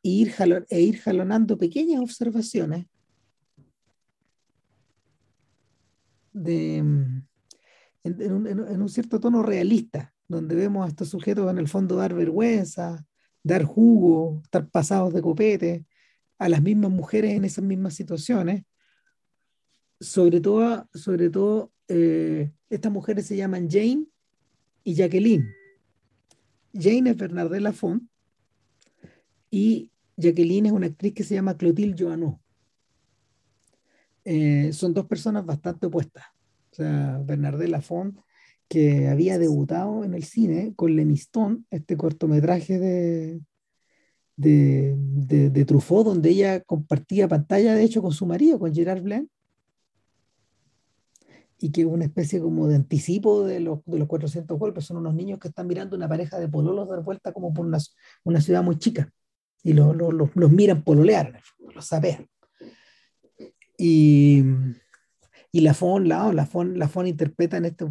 e 0.04 0.10
ir, 0.10 0.34
e 0.70 0.82
ir 0.82 1.00
jalonando 1.00 1.58
pequeñas 1.58 2.02
observaciones 2.02 2.86
de, 6.32 6.78
en, 6.78 7.28
un, 8.04 8.48
en, 8.48 8.82
un, 8.82 8.90
cierto 8.90 9.20
tono 9.20 9.42
realista, 9.42 10.14
donde 10.28 10.56
vemos 10.56 10.86
a 10.86 10.90
estos 10.90 11.10
sujetos 11.10 11.50
en 11.50 11.58
el 11.58 11.68
fondo 11.68 11.96
dar 11.96 12.14
vergüenza, 12.14 13.04
dar 13.46 13.64
jugo, 13.64 14.42
estar 14.44 14.68
pasados 14.70 15.14
de 15.14 15.22
copete, 15.22 15.86
a 16.40 16.50
las 16.50 16.64
mismas 16.64 16.92
mujeres 16.92 17.34
en 17.34 17.46
esas 17.46 17.64
mismas 17.64 17.94
situaciones. 17.94 18.64
Sobre 20.00 20.42
todo, 20.42 20.90
sobre 20.94 21.30
todo 21.30 21.72
eh, 21.88 22.52
estas 22.70 22.92
mujeres 22.92 23.28
se 23.28 23.38
llaman 23.38 23.70
Jane 23.70 24.08
y 24.84 24.96
Jacqueline. 24.96 25.48
Jane 26.74 27.12
es 27.12 27.18
Bernardella 27.18 27.72
Font 27.72 28.04
y 29.52 29.92
Jacqueline 30.18 30.66
es 30.66 30.72
una 30.72 30.88
actriz 30.88 31.14
que 31.14 31.24
se 31.24 31.36
llama 31.36 31.56
Clotilde 31.56 32.04
Joanneau. 32.04 32.40
Eh, 34.26 34.74
son 34.74 34.92
dos 34.92 35.06
personas 35.06 35.46
bastante 35.46 35.86
opuestas. 35.86 36.26
O 36.72 36.76
sea, 36.76 37.22
Bernardella 37.24 37.80
Font, 37.80 38.18
que 38.68 39.08
había 39.08 39.38
debutado 39.38 40.04
en 40.04 40.14
el 40.14 40.24
cine 40.24 40.74
con 40.76 40.96
Lemistón, 40.96 41.66
este 41.70 41.98
cortometraje 41.98 42.80
de, 42.80 43.42
de, 44.36 44.96
de, 45.50 45.66
Truffaut, 45.66 46.06
donde 46.06 46.30
ella 46.30 46.62
compartía 46.62 47.28
pantalla, 47.28 47.76
de 47.76 47.84
hecho, 47.84 48.02
con 48.02 48.12
su 48.12 48.26
marido, 48.26 48.60
con 48.60 48.74
Gerard 48.74 49.02
Blanc, 49.02 49.30
y 51.58 51.72
que 51.72 51.86
una 51.86 52.06
especie 52.06 52.42
como 52.42 52.68
de 52.68 52.76
anticipo 52.76 53.46
de 53.46 53.60
los, 53.60 53.80
de 53.86 54.00
los 54.00 54.08
400 54.08 54.60
golpes. 54.60 54.86
Son 54.86 54.98
unos 54.98 55.16
niños 55.16 55.40
que 55.40 55.48
están 55.48 55.68
mirando 55.68 55.96
una 55.96 56.10
pareja 56.10 56.38
de 56.38 56.50
pololos 56.50 56.90
dar 56.90 57.02
vuelta 57.02 57.32
como 57.32 57.54
por 57.54 57.66
una, 57.66 57.78
una 58.24 58.42
ciudad 58.42 58.64
muy 58.64 58.78
chica, 58.78 59.12
y 59.64 59.74
los, 59.74 59.96
los, 59.96 60.36
los 60.36 60.52
miran 60.52 60.84
pololear, 60.84 61.40
los 61.74 61.86
sapean. 61.86 62.28
Y, 63.78 64.44
y 65.56 65.62
la 65.62 65.74
FON, 65.74 66.10
la, 66.10 66.34
la, 66.34 66.46
FON, 66.46 66.78
la 66.78 66.90
FON 66.90 67.08
interpreta 67.08 67.56
en 67.56 67.64
este, 67.64 67.86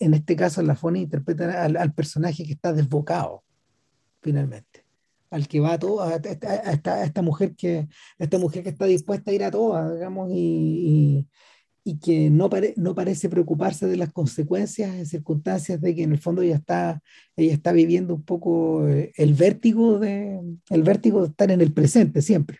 en 0.00 0.12
este 0.12 0.34
caso, 0.34 0.60
la 0.60 0.74
FON 0.74 0.96
interpreta 0.96 1.64
al, 1.64 1.94
personaje 1.94 2.44
que 2.44 2.54
está 2.54 2.72
desbocado, 2.72 3.44
finalmente 4.20 4.84
al 5.30 5.46
que 5.46 5.60
va 5.60 5.74
a 5.74 5.78
todo, 5.78 6.02
a, 6.02 6.16
esta, 6.16 7.04
esta, 7.04 7.22
mujer 7.22 7.54
que, 7.54 7.86
esta 8.18 8.38
mujer 8.38 8.64
que 8.64 8.70
está 8.70 8.86
dispuesta 8.86 9.30
a 9.30 9.34
ir 9.34 9.44
a 9.44 9.52
todas, 9.52 9.94
digamos, 9.94 10.30
y, 10.32 11.28
y, 11.84 12.00
que 12.00 12.28
no, 12.28 12.50
no 12.74 12.94
parece 12.96 13.28
preocuparse 13.28 13.86
de 13.86 13.96
las 13.96 14.12
consecuencias 14.12 14.92
en 14.92 15.06
circunstancias 15.06 15.80
de 15.80 15.94
que 15.94 16.02
en 16.02 16.10
el 16.10 16.18
fondo 16.18 16.42
ella 16.42 16.56
está, 16.56 17.00
ella 17.36 17.52
está 17.52 17.70
viviendo 17.70 18.16
un 18.16 18.24
poco 18.24 18.88
eh, 18.88 19.12
el 19.14 19.34
vértigo, 19.34 20.00
de, 20.00 20.40
el 20.70 20.82
vértigo 20.82 21.20
de 21.20 21.28
estar 21.28 21.52
en 21.52 21.60
el 21.60 21.72
presente 21.72 22.20
siempre. 22.20 22.58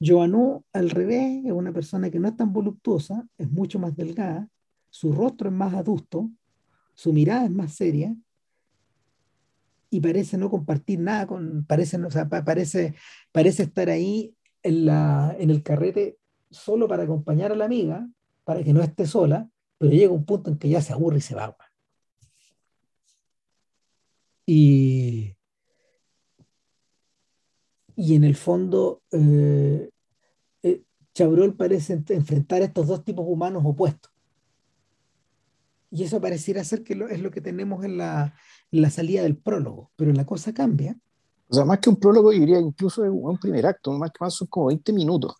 Joanú, 0.00 0.64
al 0.72 0.90
revés, 0.90 1.44
es 1.44 1.52
una 1.52 1.72
persona 1.72 2.10
que 2.10 2.18
no 2.18 2.28
es 2.28 2.36
tan 2.36 2.52
voluptuosa, 2.52 3.26
es 3.38 3.50
mucho 3.50 3.78
más 3.78 3.96
delgada, 3.96 4.48
su 4.90 5.12
rostro 5.12 5.48
es 5.48 5.54
más 5.54 5.74
adusto, 5.74 6.30
su 6.94 7.12
mirada 7.12 7.44
es 7.44 7.50
más 7.50 7.74
seria, 7.74 8.14
y 9.90 10.00
parece 10.00 10.36
no 10.36 10.50
compartir 10.50 10.98
nada 10.98 11.26
con, 11.26 11.64
parece, 11.64 11.96
o 12.02 12.10
sea, 12.10 12.28
parece, 12.28 12.94
parece 13.32 13.64
estar 13.64 13.88
ahí 13.88 14.34
en, 14.62 14.86
la, 14.86 15.34
en 15.38 15.50
el 15.50 15.62
carrete 15.62 16.18
solo 16.50 16.88
para 16.88 17.04
acompañar 17.04 17.52
a 17.52 17.56
la 17.56 17.64
amiga, 17.64 18.08
para 18.44 18.62
que 18.62 18.72
no 18.72 18.82
esté 18.82 19.06
sola, 19.06 19.48
pero 19.78 19.92
llega 19.92 20.12
un 20.12 20.24
punto 20.24 20.50
en 20.50 20.58
que 20.58 20.68
ya 20.68 20.80
se 20.80 20.92
aburre 20.92 21.18
y 21.18 21.20
se 21.20 21.34
va. 21.34 21.56
Y, 24.44 25.35
y 27.96 28.14
en 28.14 28.24
el 28.24 28.36
fondo, 28.36 29.02
eh, 29.10 29.90
eh, 30.62 30.82
Chabrol 31.14 31.54
parece 31.54 32.02
enfrentar 32.10 32.62
a 32.62 32.66
estos 32.66 32.86
dos 32.86 33.04
tipos 33.04 33.24
humanos 33.26 33.62
opuestos. 33.64 34.12
Y 35.90 36.04
eso 36.04 36.20
pareciera 36.20 36.62
ser 36.62 36.84
que 36.84 36.92
es 37.10 37.20
lo 37.20 37.30
que 37.30 37.40
tenemos 37.40 37.84
en 37.84 37.96
la, 37.96 38.34
la 38.70 38.90
salida 38.90 39.22
del 39.22 39.36
prólogo, 39.36 39.90
pero 39.96 40.12
la 40.12 40.26
cosa 40.26 40.52
cambia. 40.52 40.98
O 41.48 41.54
sea, 41.54 41.64
más 41.64 41.78
que 41.78 41.88
un 41.88 41.96
prólogo, 41.96 42.30
diría 42.30 42.60
incluso 42.60 43.02
un 43.02 43.38
primer 43.38 43.66
acto, 43.66 43.92
más 43.92 44.10
que 44.10 44.18
más 44.20 44.34
son 44.34 44.48
como 44.48 44.66
20 44.66 44.92
minutos. 44.92 45.34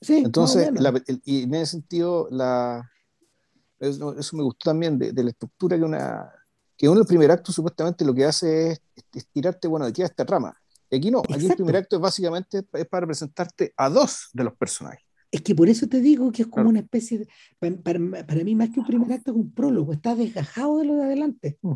Sí, 0.00 0.22
Entonces, 0.24 0.70
y 1.24 1.44
en 1.44 1.54
ese 1.54 1.72
sentido, 1.72 2.26
la, 2.30 2.90
eso, 3.78 4.14
me 4.32 4.42
gustó 4.42 4.70
también 4.70 4.98
de, 4.98 5.12
la 5.12 5.30
estructura 5.30 5.76
que 5.76 5.84
una 5.84 6.32
que 6.76 6.88
uno 6.88 7.00
el 7.00 7.06
primer 7.06 7.30
acto 7.30 7.52
supuestamente 7.52 8.04
lo 8.04 8.14
que 8.14 8.24
hace 8.24 8.72
es, 9.12 9.26
tirarte, 9.32 9.68
bueno, 9.68 9.84
de 9.86 9.90
aquí 9.90 10.02
a 10.02 10.06
esta 10.06 10.24
trama. 10.24 10.56
Y 10.92 10.96
aquí 10.96 11.10
no, 11.10 11.20
aquí 11.20 11.46
el 11.46 11.56
primer 11.56 11.76
acto 11.76 11.96
es 11.96 12.02
básicamente 12.02 12.66
es 12.74 12.86
para 12.86 13.06
presentarte 13.06 13.72
a 13.78 13.88
dos 13.88 14.28
de 14.34 14.44
los 14.44 14.54
personajes. 14.54 15.02
Es 15.30 15.40
que 15.40 15.54
por 15.54 15.70
eso 15.70 15.88
te 15.88 16.02
digo 16.02 16.30
que 16.30 16.42
es 16.42 16.48
como 16.48 16.68
una 16.68 16.80
especie 16.80 17.20
de, 17.20 17.72
para, 17.76 17.98
para, 18.26 18.44
mí 18.44 18.54
más 18.54 18.68
que 18.68 18.80
un 18.80 18.86
primer 18.86 19.10
acto 19.10 19.30
es 19.30 19.36
un 19.38 19.52
prólogo, 19.52 19.94
está 19.94 20.14
desgajado 20.14 20.76
de 20.76 20.84
lo 20.84 20.96
de 20.96 21.04
adelante. 21.04 21.58
Mm. 21.62 21.72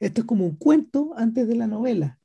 Esto 0.00 0.22
es 0.22 0.26
como 0.26 0.44
un 0.44 0.56
cuento 0.56 1.14
antes 1.16 1.46
de 1.46 1.54
la 1.54 1.68
novela, 1.68 2.18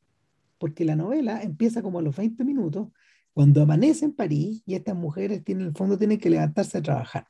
porque 0.58 0.86
la 0.86 0.96
novela 0.96 1.44
empieza 1.44 1.84
como 1.84 2.00
a 2.00 2.02
los 2.02 2.16
20 2.16 2.44
minutos, 2.44 2.88
cuando 3.34 3.62
amanece 3.62 4.06
en 4.06 4.14
París 4.14 4.64
y 4.66 4.74
estas 4.74 4.96
mujeres 4.96 5.44
tienen, 5.44 5.66
en 5.66 5.68
el 5.70 5.76
fondo 5.76 6.00
tienen 6.00 6.20
que 6.20 6.32
levantarse 6.32 6.80
a 6.80 6.82
trabajar. 6.82 7.28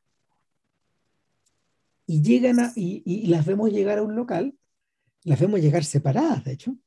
Y 2.06 2.22
llegan 2.22 2.62
a, 2.62 2.72
y, 2.74 3.28
las 3.28 3.46
vemos 3.46 3.70
llegar 3.70 3.98
a 3.98 4.04
un 4.04 4.16
local, 4.16 4.58
las 5.26 5.42
vemos 5.42 5.60
llegar 5.60 5.84
separadas, 5.84 6.46
de 6.46 6.54
hecho. 6.54 6.78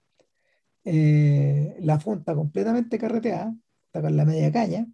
Eh, 0.86 1.76
la 1.80 2.00
fonta 2.00 2.34
completamente 2.34 2.98
carreteada, 2.98 3.54
está 3.86 4.00
con 4.00 4.16
la 4.16 4.24
media 4.24 4.50
caña. 4.50 4.86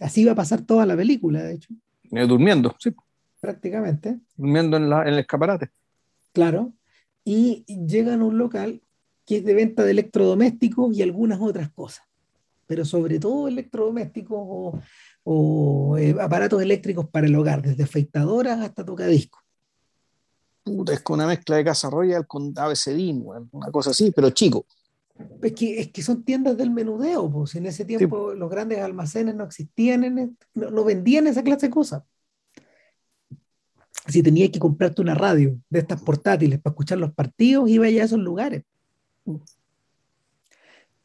Así 0.00 0.24
va 0.24 0.32
a 0.32 0.36
pasar 0.36 0.62
toda 0.62 0.84
la 0.84 0.96
película, 0.96 1.42
de 1.42 1.54
hecho. 1.54 1.72
Eh, 2.10 2.26
durmiendo, 2.26 2.74
sí. 2.78 2.94
Prácticamente. 3.40 4.18
Durmiendo 4.36 4.76
en, 4.76 4.90
la, 4.90 5.02
en 5.02 5.14
el 5.14 5.20
escaparate. 5.20 5.70
Claro 6.32 6.74
y 7.26 7.64
llegan 7.66 8.22
a 8.22 8.24
un 8.24 8.38
local 8.38 8.80
que 9.26 9.38
es 9.38 9.44
de 9.44 9.52
venta 9.52 9.82
de 9.82 9.90
electrodomésticos 9.90 10.96
y 10.96 11.02
algunas 11.02 11.40
otras 11.40 11.70
cosas, 11.72 12.06
pero 12.68 12.84
sobre 12.84 13.18
todo 13.18 13.48
electrodomésticos 13.48 14.80
o, 15.24 15.98
eh, 15.98 16.14
aparatos 16.20 16.62
eléctricos 16.62 17.08
para 17.08 17.26
el 17.26 17.34
hogar, 17.34 17.60
desde 17.62 17.82
afeitadoras 17.82 18.60
hasta 18.60 18.84
tocadiscos. 18.84 19.42
es 20.64 21.00
con 21.00 21.14
una 21.14 21.26
mezcla 21.26 21.56
de 21.56 21.64
Casa 21.64 21.90
Royal 21.90 22.28
con 22.28 22.54
ABCD, 22.56 23.12
una 23.50 23.72
cosa 23.72 23.90
así, 23.90 24.12
pero 24.12 24.30
chico. 24.30 24.64
Es 25.42 25.52
que, 25.52 25.80
es 25.80 25.92
que 25.92 26.02
son 26.02 26.24
tiendas 26.24 26.56
del 26.56 26.70
menudeo, 26.70 27.30
pues 27.30 27.54
en 27.54 27.66
ese 27.66 27.84
tiempo 27.84 28.34
los 28.34 28.50
grandes 28.50 28.80
almacenes 28.80 29.34
no 29.34 29.44
existían, 29.44 30.36
no, 30.54 30.70
no 30.70 30.84
vendían 30.84 31.26
esa 31.26 31.42
clase 31.42 31.66
de 31.66 31.70
cosas 31.72 32.02
si 34.08 34.22
tenías 34.22 34.50
que 34.50 34.58
comprarte 34.58 35.02
una 35.02 35.14
radio 35.14 35.60
de 35.68 35.80
estas 35.80 36.00
portátiles 36.02 36.60
para 36.60 36.72
escuchar 36.72 36.98
los 36.98 37.12
partidos, 37.12 37.68
iba 37.68 37.88
ya 37.88 38.02
a 38.02 38.04
esos 38.04 38.18
lugares. 38.18 38.64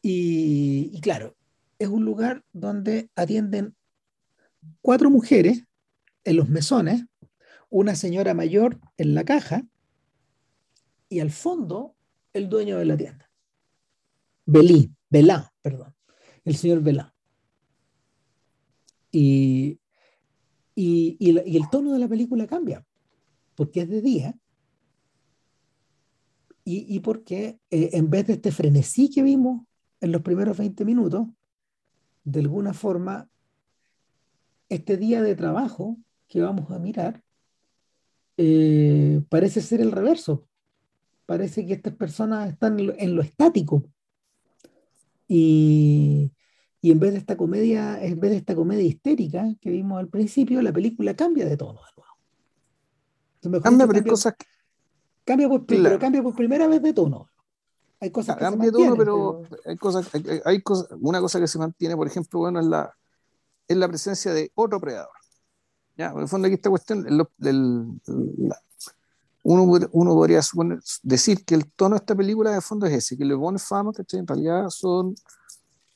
Y, 0.00 1.00
claro, 1.00 1.36
es 1.78 1.88
un 1.88 2.04
lugar 2.04 2.44
donde 2.52 3.10
atienden 3.16 3.74
cuatro 4.80 5.10
mujeres 5.10 5.64
en 6.24 6.36
los 6.36 6.48
mesones, 6.48 7.04
una 7.70 7.94
señora 7.94 8.34
mayor 8.34 8.78
en 8.96 9.14
la 9.14 9.24
caja 9.24 9.64
y 11.08 11.20
al 11.20 11.30
fondo 11.30 11.94
el 12.32 12.48
dueño 12.48 12.78
de 12.78 12.84
la 12.84 12.96
tienda. 12.96 13.30
Belí, 14.44 14.92
Belá, 15.08 15.52
perdón, 15.62 15.94
el 16.44 16.56
señor 16.56 16.82
Belá. 16.82 17.14
Y, 19.10 19.78
y, 20.74 21.16
y, 21.18 21.56
el 21.56 21.68
tono 21.70 21.92
de 21.92 21.98
la 21.98 22.08
película 22.08 22.46
cambia 22.46 22.84
porque 23.54 23.82
es 23.82 23.90
de 23.90 24.00
día 24.00 24.34
y, 26.64 26.96
y 26.96 27.00
porque 27.00 27.60
eh, 27.70 27.90
en 27.92 28.08
vez 28.08 28.26
de 28.26 28.34
este 28.34 28.52
frenesí 28.52 29.10
que 29.10 29.22
vimos 29.22 29.66
en 30.00 30.12
los 30.12 30.22
primeros 30.22 30.56
20 30.56 30.84
minutos, 30.84 31.28
de 32.24 32.40
alguna 32.40 32.72
forma, 32.72 33.28
este 34.68 34.96
día 34.96 35.22
de 35.22 35.34
trabajo 35.36 35.98
que 36.28 36.40
vamos 36.40 36.70
a 36.70 36.78
mirar 36.78 37.22
eh, 38.36 39.22
parece 39.28 39.60
ser 39.60 39.80
el 39.80 39.92
reverso. 39.92 40.46
Parece 41.26 41.66
que 41.66 41.74
estas 41.74 41.94
personas 41.94 42.50
están 42.50 42.78
en 42.80 43.16
lo, 43.16 43.22
estático 43.22 43.84
Y, 45.28 46.32
y 46.80 46.90
en 46.90 47.00
vez 47.00 47.12
de 47.12 47.18
esta 47.18 47.36
comedia, 47.36 48.02
en 48.02 48.18
vez 48.20 48.32
de 48.32 48.36
esta 48.38 48.54
comedia 48.54 48.84
histérica 48.84 49.46
que 49.60 49.70
vimos 49.70 49.98
al 49.98 50.08
principio, 50.08 50.60
la 50.62 50.72
película 50.72 51.14
cambia 51.14 51.46
de 51.46 51.56
tono 51.56 51.80
de 51.80 53.48
nuevo. 53.50 53.62
Cambia, 53.62 53.86
pero 53.86 53.98
hay 53.98 54.04
cosas 54.04 54.34
que... 54.38 54.46
Cambia 55.24 55.48
por, 55.48 55.66
pero 55.66 55.98
cambia 55.98 56.22
por 56.22 56.34
primera 56.34 56.66
vez 56.66 56.82
de 56.82 56.92
tono. 56.92 57.28
Hay 58.00 58.10
cosas 58.10 58.36
que 58.36 58.42
cambia 58.42 58.66
de 58.66 58.72
tono, 58.72 58.96
pero, 58.96 59.42
hay 59.64 59.76
cosas, 59.76 60.10
hay, 60.44 60.60
cosas, 60.62 60.88
una 61.00 61.20
cosa 61.20 61.38
que 61.38 61.46
se 61.46 61.58
mantiene, 61.58 61.96
por 61.96 62.08
ejemplo, 62.08 62.40
bueno, 62.40 62.58
es 62.58 62.66
la, 62.66 62.92
es 63.68 63.76
la 63.76 63.86
presencia 63.88 64.32
de 64.32 64.50
otro 64.54 64.80
predador. 64.80 65.12
¿Ya? 65.96 66.10
En 66.10 66.18
el 66.18 66.28
fondo 66.28 66.46
aquí 66.46 66.54
esta 66.54 66.70
cuestión, 66.70 67.06
uno, 69.42 69.88
uno, 69.92 70.14
podría 70.14 70.40
decir 71.02 71.44
que 71.44 71.54
el 71.54 71.70
tono 71.72 71.96
de 71.96 71.98
esta 71.98 72.14
película 72.14 72.52
de 72.52 72.60
fondo 72.60 72.86
es 72.86 72.92
ese, 72.92 73.16
que 73.16 73.34
Bon 73.34 73.58
Fama, 73.58 73.92
que 73.92 74.16
en 74.16 74.26
realidad 74.26 74.68
son 74.70 75.14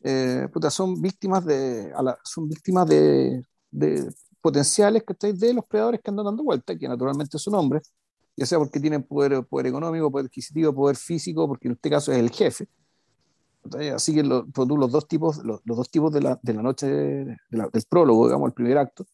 eh, 0.02 0.48
son 0.70 1.00
víctimas 1.00 1.44
de, 1.44 1.92
son 2.22 2.48
víctimas 2.48 2.86
de, 2.88 3.42
de 3.72 4.08
potenciales 4.40 5.02
de 5.18 5.54
los 5.54 5.64
predadores 5.66 6.00
que 6.00 6.10
andan 6.10 6.26
dando 6.26 6.44
vuelta, 6.44 6.76
que 6.78 6.88
naturalmente 6.88 7.38
son 7.38 7.54
hombres, 7.54 7.92
ya 8.36 8.46
sea 8.46 8.58
porque 8.58 8.78
tienen 8.78 9.02
poder, 9.02 9.44
poder 9.44 9.66
económico, 9.66 10.10
poder 10.10 10.26
adquisitivo, 10.26 10.72
poder 10.72 10.96
físico, 10.96 11.48
porque 11.48 11.66
en 11.66 11.74
este 11.74 11.90
caso 11.90 12.12
es 12.12 12.18
el 12.18 12.30
jefe. 12.30 12.68
Así 13.92 14.14
que 14.14 14.22
los, 14.22 14.44
pues, 14.54 14.68
los 14.68 14.92
dos 14.92 15.08
tipos, 15.08 15.38
los, 15.38 15.60
dos 15.64 15.90
tipos 15.90 16.12
de 16.12 16.20
la, 16.20 16.38
de 16.40 16.54
la 16.54 16.62
noche 16.62 16.86
del 16.86 17.84
prólogo, 17.88 18.28
digamos, 18.28 18.46
el 18.46 18.54
primer 18.54 18.78
acto, 18.78 19.04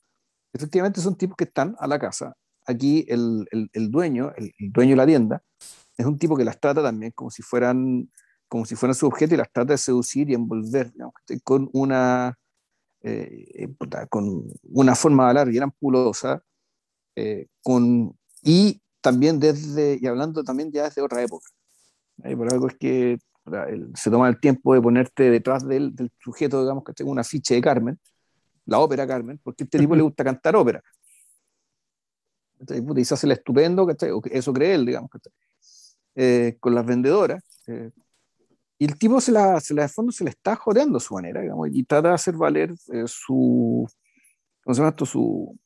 efectivamente 0.52 1.00
son 1.00 1.16
tipos 1.16 1.36
que 1.36 1.44
están 1.44 1.74
a 1.78 1.86
la 1.86 1.98
casa. 1.98 2.36
Aquí 2.66 3.04
el, 3.08 3.46
el, 3.50 3.70
el 3.72 3.90
dueño, 3.90 4.32
el, 4.36 4.52
dueño 4.72 4.90
de 4.90 4.96
la 4.96 5.06
tienda, 5.06 5.42
es 5.96 6.06
un 6.06 6.18
tipo 6.18 6.36
que 6.36 6.44
las 6.44 6.60
trata 6.60 6.82
también 6.82 7.12
como 7.12 7.30
si 7.30 7.42
fueran 7.42 8.10
como 8.48 8.66
si 8.66 8.76
fueran 8.76 8.94
su 8.94 9.06
objeto 9.06 9.34
y 9.34 9.38
las 9.38 9.50
trata 9.50 9.72
de 9.72 9.78
seducir 9.78 10.28
y 10.28 10.34
envolver 10.34 10.92
con 11.42 11.70
una 11.72 12.38
eh, 13.00 13.68
con 14.10 14.44
una 14.64 14.94
forma 14.94 15.24
de 15.24 15.28
hablar 15.30 15.48
bien 15.48 15.64
ampulosa 15.64 16.42
eh, 17.16 17.46
con, 17.62 18.16
y 18.42 18.80
también 19.00 19.40
desde 19.40 19.98
y 20.00 20.06
hablando 20.06 20.44
también 20.44 20.70
ya 20.70 20.84
desde 20.84 21.02
otra 21.02 21.22
época 21.22 21.48
por 22.36 22.52
algo 22.52 22.68
es 22.68 22.76
que 22.76 23.18
se 23.94 24.10
toma 24.10 24.28
el 24.28 24.38
tiempo 24.38 24.74
de 24.74 24.82
ponerte 24.82 25.30
detrás 25.30 25.66
del, 25.66 25.94
del 25.96 26.12
sujeto 26.18 26.60
digamos 26.60 26.84
que 26.84 26.92
tenga 26.92 27.10
una 27.10 27.24
ficha 27.24 27.54
de 27.54 27.60
Carmen 27.60 27.98
la 28.66 28.78
ópera 28.78 29.06
Carmen 29.06 29.40
porque 29.42 29.64
a 29.64 29.66
este 29.66 29.78
tipo 29.78 29.96
le 29.96 30.02
gusta 30.02 30.24
cantar 30.24 30.56
ópera 30.56 30.82
y 32.96 33.04
se 33.04 33.14
hace 33.14 33.26
el 33.26 33.32
estupendo 33.32 33.86
eso 34.30 34.52
cree 34.52 34.74
él 34.74 34.86
digamos 34.86 35.10
eh, 36.14 36.56
con 36.60 36.74
las 36.74 36.86
vendedoras 36.86 37.42
y 38.82 38.84
el 38.84 38.98
tipo 38.98 39.20
se 39.20 39.30
la, 39.30 39.60
se 39.60 39.74
la 39.74 39.82
de 39.82 39.88
fondo 39.88 40.10
se 40.10 40.24
le 40.24 40.30
está 40.30 40.56
jodeando 40.56 40.96
a 40.96 41.00
su 41.00 41.14
manera, 41.14 41.40
digamos, 41.40 41.68
y 41.72 41.84
trata 41.84 42.08
de 42.08 42.14
hacer 42.14 42.34
valer 42.34 42.72
eh, 42.92 43.04
su, 43.06 43.88
¿cómo 44.64 44.74
se 44.74 44.80
llama 44.80 44.88
esto? 44.88 45.06
Su, 45.06 45.56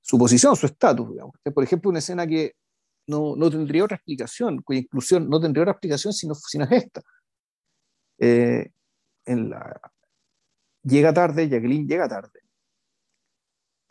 su 0.00 0.16
posición, 0.16 0.54
su 0.54 0.66
estatus, 0.66 1.10
digamos. 1.10 1.34
Por 1.52 1.64
ejemplo, 1.64 1.90
una 1.90 1.98
escena 1.98 2.24
que 2.24 2.54
no, 3.08 3.34
no, 3.34 3.50
tendría 3.50 3.82
otra 3.82 3.96
explicación, 3.96 4.62
cuya 4.62 4.78
inclusión 4.78 5.28
no 5.28 5.40
tendría 5.40 5.64
otra 5.64 5.72
explicación 5.72 6.12
si 6.12 6.28
no 6.28 6.34
es 6.34 6.70
esta. 6.70 7.02
Eh, 8.18 8.70
en 9.24 9.50
la, 9.50 9.80
llega 10.84 11.12
tarde, 11.12 11.48
Jacqueline 11.48 11.88
llega 11.88 12.08
tarde. 12.08 12.42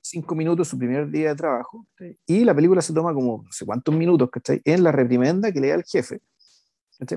Cinco 0.10 0.34
minutos 0.34 0.68
su 0.68 0.78
primer 0.78 1.08
día 1.12 1.30
de 1.30 1.36
trabajo, 1.36 1.86
y 2.26 2.44
la 2.44 2.56
película 2.56 2.82
se 2.82 2.96
toma 2.96 3.14
como 3.14 3.44
no 3.44 3.52
sé 3.52 3.64
cuántos 3.64 3.94
minutos, 3.94 4.28
¿cachai? 4.32 4.60
En 4.66 4.84
la 4.84 4.92
reprimenda 4.92 5.52
que 5.52 5.60
le 5.60 5.68
da 5.68 5.76
el 5.76 5.84
jefe, 5.84 6.20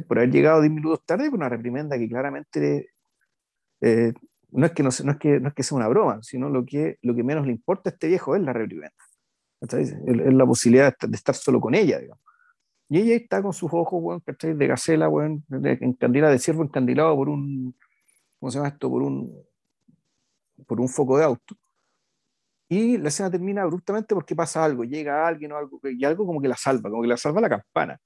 por 0.06 0.18
haber 0.18 0.30
llegado 0.30 0.60
10 0.60 0.70
minutos 0.70 1.02
tarde, 1.06 1.30
por 1.30 1.38
una 1.38 1.48
reprimenda 1.48 1.96
que 1.96 2.06
claramente 2.06 2.90
eh, 3.80 4.12
no, 4.50 4.66
es 4.66 4.72
que 4.72 4.82
no, 4.82 4.90
no, 5.04 5.12
es 5.12 5.18
que, 5.18 5.40
no 5.40 5.48
es 5.48 5.54
que 5.54 5.62
sea 5.62 5.76
una 5.76 5.88
broma, 5.88 6.22
sino 6.22 6.50
lo 6.50 6.66
que, 6.66 6.98
lo 7.00 7.14
que 7.14 7.24
menos 7.24 7.46
le 7.46 7.52
importa 7.52 7.88
a 7.88 7.92
este 7.94 8.08
viejo 8.08 8.36
es 8.36 8.42
la 8.42 8.52
reprimenda. 8.52 8.92
Es, 9.62 9.94
la 10.06 10.44
posibilidad 10.44 10.94
de 11.00 11.16
estar, 11.16 11.34
solo 11.34 11.62
con 11.62 11.74
ella, 11.74 11.98
digamos. 11.98 12.22
Y 12.90 12.98
ella 12.98 13.14
está 13.14 13.40
con 13.40 13.54
sus 13.54 13.70
ojos, 13.72 14.22
de 14.26 14.66
gacela, 14.66 15.08
bueno, 15.08 15.42
de, 15.48 15.78
encandilada, 15.80 16.32
de 16.32 16.38
ciervo 16.38 16.62
encandilado 16.62 17.16
por 17.16 17.30
un, 17.30 17.74
¿cómo 18.38 18.50
se 18.50 18.58
llama 18.58 18.68
esto? 18.68 18.90
Por 18.90 19.02
un, 19.02 19.34
por 20.66 20.78
un 20.78 20.90
foco 20.90 21.16
de 21.16 21.24
auto. 21.24 21.56
Y 22.72 22.96
la 22.96 23.08
escena 23.08 23.30
termina 23.30 23.64
abruptamente 23.64 24.14
porque 24.14 24.34
pasa 24.34 24.64
algo, 24.64 24.82
llega 24.82 25.28
alguien 25.28 25.52
o 25.52 25.58
algo, 25.58 25.78
y 25.84 26.02
algo 26.06 26.24
como 26.24 26.40
que 26.40 26.48
la 26.48 26.56
salva, 26.56 26.88
como 26.88 27.02
que 27.02 27.08
la 27.08 27.18
salva 27.18 27.42
la 27.42 27.50
campana. 27.50 28.00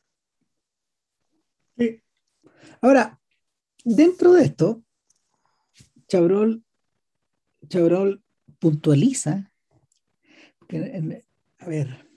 Ahora, 2.82 3.16
dentro 3.84 4.32
de 4.32 4.42
esto, 4.42 4.82
Chabrol, 6.08 6.64
Chabrol 7.68 8.24
puntualiza, 8.58 9.52
a 11.58 11.68
ver, 11.68 12.08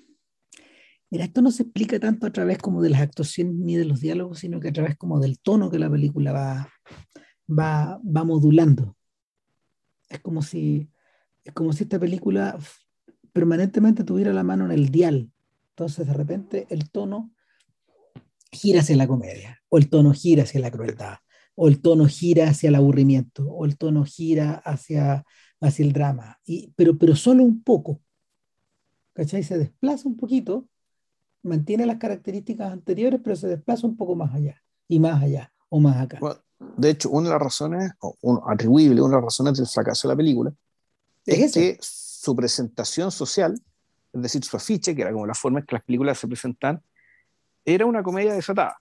mira, 1.12 1.26
esto 1.26 1.44
no 1.44 1.52
se 1.52 1.62
explica 1.62 2.00
tanto 2.00 2.26
a 2.26 2.32
través 2.32 2.58
como 2.58 2.82
de 2.82 2.90
las 2.90 3.02
actuaciones 3.02 3.54
ni 3.54 3.76
de 3.76 3.86
los 3.86 4.00
diálogos, 4.00 4.40
sino 4.40 4.60
que 4.60 4.70
a 4.70 4.74
través 4.74 4.98
como 4.98 5.20
del 5.20 5.40
tono 5.40 5.70
que 5.70 5.78
la 5.78 5.92
película 5.92 6.32
va, 6.32 6.68
va, 7.48 8.00
va 8.04 8.24
modulando. 8.24 8.98
Es 10.10 10.20
como 10.22 10.42
si, 10.42 10.90
es 11.50 11.54
como 11.54 11.74
si 11.74 11.84
esta 11.84 12.00
película 12.00 12.58
permanentemente 13.34 14.04
tuviera 14.04 14.32
la 14.34 14.44
mano 14.44 14.66
en 14.66 14.72
el 14.72 14.90
dial. 14.90 15.32
Entonces, 15.72 16.08
de 16.08 16.14
repente, 16.14 16.68
el 16.70 16.90
tono 16.90 17.32
gira 18.52 18.82
hacia 18.82 18.96
la 18.96 19.08
comedia, 19.08 19.62
o 19.70 19.78
el 19.78 19.90
tono 19.90 20.14
gira 20.14 20.44
hacia 20.44 20.60
la 20.60 20.72
crueldad, 20.72 21.18
o 21.56 21.68
el 21.68 21.82
tono 21.82 22.06
gira 22.06 22.50
hacia 22.50 22.70
el 22.70 22.76
aburrimiento, 22.76 23.48
o 23.50 23.66
el 23.66 23.78
tono 23.78 24.06
gira 24.06 24.56
hacia, 24.56 25.26
hacia 25.60 25.86
el 25.86 25.94
drama, 25.94 26.40
y, 26.46 26.72
pero, 26.76 26.98
pero 26.98 27.16
solo 27.16 27.44
un 27.44 27.64
poco. 27.64 28.02
¿Cachai? 29.14 29.44
Se 29.44 29.58
desplaza 29.58 30.08
un 30.08 30.18
poquito, 30.18 30.68
mantiene 31.44 31.86
las 31.86 31.98
características 31.98 32.72
anteriores, 32.72 33.20
pero 33.24 33.36
se 33.36 33.48
desplaza 33.48 33.88
un 33.88 33.98
poco 33.98 34.16
más 34.16 34.34
allá, 34.34 34.62
y 34.88 35.00
más 35.00 35.22
allá, 35.22 35.52
o 35.70 35.80
más 35.80 35.98
acá. 35.98 36.20
de 36.78 36.90
hecho, 36.90 37.10
una 37.10 37.30
de 37.30 37.34
las 37.34 37.42
razones, 37.42 37.92
o 38.02 38.44
atribuible, 38.48 39.02
una 39.02 39.16
de 39.16 39.22
las 39.22 39.26
razones 39.26 39.58
del 39.58 39.68
fracaso 39.68 40.08
de 40.08 40.14
la 40.14 40.18
película, 40.18 40.54
es, 41.30 41.54
que 41.54 41.78
su 41.82 42.36
presentación 42.36 43.12
social, 43.12 43.60
es 44.14 44.22
decir, 44.22 44.44
su 44.44 44.58
afiche, 44.58 44.96
que 44.96 45.02
era 45.02 45.12
como 45.12 45.26
la 45.26 45.34
forma 45.34 45.60
en 45.60 45.66
que 45.66 45.76
las 45.76 45.84
películas 45.84 46.18
se 46.18 46.28
presentan, 46.28 46.82
era 47.66 47.86
una 47.86 48.04
comedia 48.04 48.34
desatada. 48.34 48.78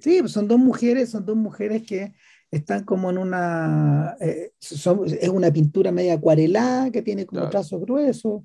Sí, 0.00 0.18
pues 0.20 0.32
son 0.32 0.48
dos 0.48 0.58
mujeres, 0.58 1.10
son 1.10 1.24
dos 1.24 1.36
mujeres 1.36 1.82
que 1.82 2.12
están 2.50 2.84
como 2.84 3.10
en 3.10 3.18
una, 3.18 4.16
eh, 4.20 4.52
es 4.60 5.28
una 5.28 5.52
pintura 5.52 5.92
media 5.92 6.14
acuarelada 6.14 6.90
que 6.90 7.02
tiene 7.02 7.24
como 7.24 7.48
trazos 7.48 7.80
gruesos 7.80 8.42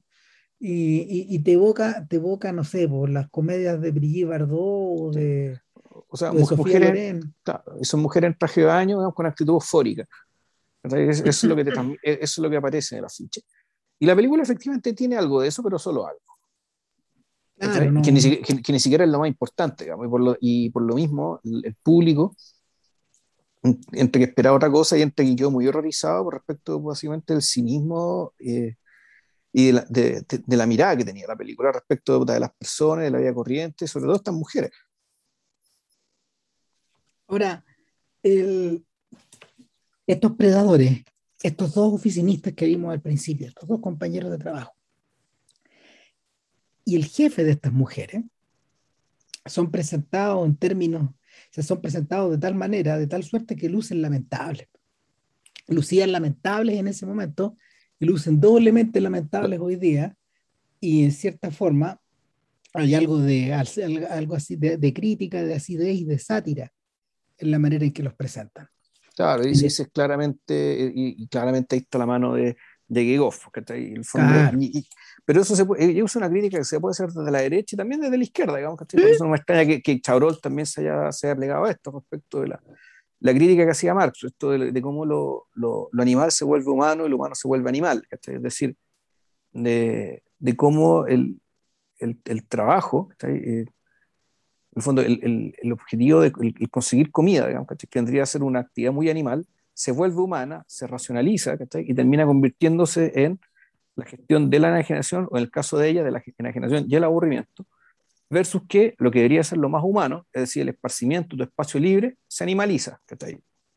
y, 0.59 1.25
y, 1.35 1.39
te 1.39 1.53
evoca, 1.53 2.05
te 2.07 2.17
evoca, 2.17 2.51
no 2.51 2.63
sé, 2.63 2.87
por 2.87 3.09
las 3.09 3.29
comedias 3.29 3.81
de 3.81 3.91
Brigitte 3.91 4.27
Bardot 4.27 4.57
o 4.57 5.11
de, 5.11 5.59
o 6.07 6.17
sea, 6.17 6.31
mujeres, 6.31 7.25
son 7.81 8.01
mujeres 8.01 8.31
en 8.31 8.37
traje 8.37 8.61
de 8.61 8.67
baño 8.67 9.13
con 9.13 9.25
actitud 9.25 9.53
eufórica. 9.53 10.07
Eso, 10.85 11.23
es 11.25 11.43
lo 11.43 11.55
que 11.55 11.61
eso 11.61 11.97
es 12.03 12.37
lo 12.37 12.49
que 12.49 12.57
aparece 12.57 12.95
en 12.95 12.99
el 12.99 13.05
afiche. 13.05 13.41
Y 13.99 14.05
la 14.05 14.15
película 14.15 14.43
efectivamente 14.43 14.93
tiene 14.93 15.17
algo 15.17 15.41
de 15.41 15.47
eso, 15.47 15.63
pero 15.63 15.79
solo 15.79 16.05
algo 16.05 16.25
que, 17.57 18.11
ni, 18.11 18.79
siquiera 18.79 19.05
es 19.05 19.09
lo 19.09 19.19
más 19.19 19.27
importante, 19.27 19.85
y, 19.85 20.07
por 20.07 20.21
lo, 20.21 20.37
y, 20.39 20.69
por 20.69 20.83
lo, 20.83 20.95
mismo 20.95 21.39
el, 21.43 21.75
público, 21.75 22.35
entre 23.93 24.19
que 24.19 24.29
esperaba 24.29 24.57
otra 24.57 24.69
cosa 24.69 24.97
y 24.97 25.01
entre 25.01 25.25
que 25.25 25.35
yo 25.35 25.49
muy 25.49 25.67
horrorizado 25.67 26.23
por 26.25 26.33
respecto 26.35 26.79
básicamente 26.79 27.33
del 27.33 27.41
cinismo 27.41 28.33
eh, 28.39 28.75
y 29.51 29.67
de 29.67 29.73
la, 29.73 29.85
de, 29.89 30.25
de, 30.27 30.57
la, 30.57 30.65
mirada 30.65 30.97
que 30.97 31.05
tenía 31.05 31.27
la 31.27 31.35
película 31.35 31.71
respecto 31.71 32.25
de 32.25 32.39
las 32.39 32.53
personas, 32.53 33.05
de 33.05 33.11
la 33.11 33.19
vida 33.19 33.33
corriente, 33.33 33.87
sobre 33.87 34.05
todo 34.05 34.15
estas 34.17 34.33
mujeres. 34.33 34.71
Ahora, 37.27 37.63
el, 38.21 38.85
estos 40.07 40.35
predadores, 40.35 41.03
estos 41.41 41.73
dos 41.73 41.93
oficinistas 41.93 42.53
que 42.53 42.65
vimos 42.65 42.91
al 42.91 43.01
principio, 43.01 43.47
estos 43.47 43.67
dos 43.67 43.79
compañeros 43.81 44.31
de 44.31 44.37
trabajo, 44.37 44.73
y 46.83 46.95
el 46.95 47.05
jefe 47.05 47.43
de 47.43 47.51
estas 47.51 47.73
mujeres 47.73 48.23
son 49.45 49.71
presentados 49.71 50.45
en 50.45 50.55
términos, 50.55 51.09
se 51.49 51.63
son 51.63 51.81
presentados 51.81 52.31
de 52.31 52.37
tal 52.37 52.55
manera, 52.55 52.97
de 52.97 53.07
tal 53.07 53.23
suerte 53.23 53.55
que 53.55 53.69
lucen 53.69 54.01
lamentables. 54.01 54.67
Lucían 55.67 56.11
lamentables 56.11 56.77
en 56.77 56.87
ese 56.87 57.05
momento 57.05 57.57
lucen 57.99 58.39
doblemente 58.39 59.01
lamentables 59.01 59.59
hoy 59.59 59.75
día 59.75 60.15
y 60.79 61.03
en 61.03 61.11
cierta 61.11 61.51
forma 61.51 61.99
hay 62.73 62.93
algo 62.93 63.19
de 63.19 63.53
algo 63.53 64.35
así 64.35 64.57
de, 64.57 64.93
crítica, 64.93 65.43
de 65.43 65.55
acidez 65.55 65.95
y 65.95 66.05
de 66.05 66.19
sátira 66.19 66.73
en 67.37 67.51
la 67.51 67.59
manera 67.59 67.85
en 67.85 67.93
que 67.93 68.03
los 68.03 68.13
presentan. 68.13 68.67
Claro, 69.15 69.43
y 69.43 69.51
dices 69.51 69.89
claramente, 69.93 70.91
y, 70.93 71.27
claramente 71.27 71.75
ahí 71.75 71.81
está 71.81 71.97
la 71.97 72.05
mano 72.05 72.33
de, 72.33 72.57
de 72.87 73.03
Gigoff, 73.03 73.47
el 73.53 74.05
pero 75.25 75.41
eso 75.41 75.55
se 75.55 75.65
puede, 75.65 75.97
es 75.97 76.15
una 76.15 76.29
crítica 76.29 76.57
que 76.57 76.65
se 76.65 76.79
puede 76.79 76.91
hacer 76.91 77.07
desde 77.07 77.31
la 77.31 77.39
derecha 77.39 77.75
y 77.75 77.77
también 77.77 78.01
desde 78.01 78.17
la 78.17 78.23
izquierda, 78.23 78.57
digamos, 78.57 78.77
Por 78.77 78.99
eso 79.01 79.23
no 79.23 79.31
me 79.31 79.37
extraña 79.37 79.65
que, 79.65 79.81
que 79.81 80.01
Chabrol 80.01 80.39
también 80.41 80.65
se 80.65 80.81
haya, 80.81 81.11
se 81.13 81.27
haya 81.27 81.35
plegado 81.35 81.65
a 81.65 81.71
esto 81.71 81.91
respecto 81.91 82.41
de 82.41 82.49
la, 82.49 82.61
la 83.21 83.33
crítica 83.33 83.63
que 83.63 83.71
hacía 83.71 83.93
Marx, 83.93 84.23
esto 84.25 84.51
de, 84.51 84.81
cómo 84.81 85.05
lo, 85.05 85.47
lo, 85.53 85.89
animal 85.97 86.31
se 86.31 86.43
vuelve 86.45 86.69
humano 86.69 87.05
y 87.05 87.09
lo 87.09 87.15
humano 87.15 87.35
se 87.35 87.47
vuelve 87.47 87.69
animal, 87.69 88.05
es 88.11 88.41
decir, 88.41 88.75
de, 89.53 90.23
de 90.37 90.55
cómo 90.55 91.07
el, 91.07 91.39
el, 91.99 92.19
el 92.25 92.47
trabajo, 92.47 93.09
eh, 93.23 93.65
en 94.75 94.79
el 94.79 94.83
fondo, 94.83 95.01
el, 95.01 95.55
el 95.57 95.71
objetivo 95.71 96.19
de 96.19 96.33
conseguir 96.69 97.09
comida, 97.09 97.47
digamos, 97.47 97.67
que 97.67 97.87
tendría 97.87 98.23
que 98.23 98.27
ser 98.27 98.43
una 98.43 98.59
actividad 98.59 98.91
muy 98.91 99.09
animal, 99.09 99.47
se 99.73 99.93
vuelve 99.93 100.21
humana, 100.21 100.65
se 100.67 100.85
racionaliza 100.85 101.57
y 101.79 101.93
termina 101.93 102.25
convirtiéndose 102.25 103.11
en 103.15 103.39
la 103.95 104.05
gestión 104.05 104.49
de 104.49 104.59
la 104.59 104.69
enajenación, 104.69 105.27
o 105.31 105.37
en 105.37 105.43
el 105.43 105.51
caso 105.51 105.77
de 105.77 105.89
ella, 105.89 106.03
de 106.03 106.11
la 106.11 106.23
enajenación 106.37 106.85
y 106.89 106.95
el 106.95 107.05
aburrimiento, 107.05 107.65
versus 108.29 108.63
que 108.67 108.95
lo 108.97 109.11
que 109.11 109.19
debería 109.19 109.43
ser 109.43 109.59
lo 109.59 109.69
más 109.69 109.83
humano, 109.83 110.25
es 110.33 110.43
decir, 110.43 110.63
el 110.63 110.69
esparcimiento, 110.69 111.37
tu 111.37 111.43
espacio 111.43 111.79
libre, 111.79 112.17
se 112.27 112.43
animaliza, 112.43 112.99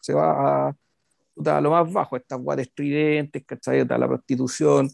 Se 0.01 0.15
va 0.15 0.69
a, 0.69 0.77
a, 1.47 1.61
lo 1.61 1.71
más 1.71 1.93
bajo, 1.93 2.17
estas 2.17 2.41
guates 2.41 2.67
estridentes, 2.67 3.45
¿cachai? 3.45 3.85
la 3.85 4.09
prostitución, 4.09 4.91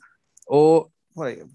o 0.46 0.90
bueno, 1.14 1.48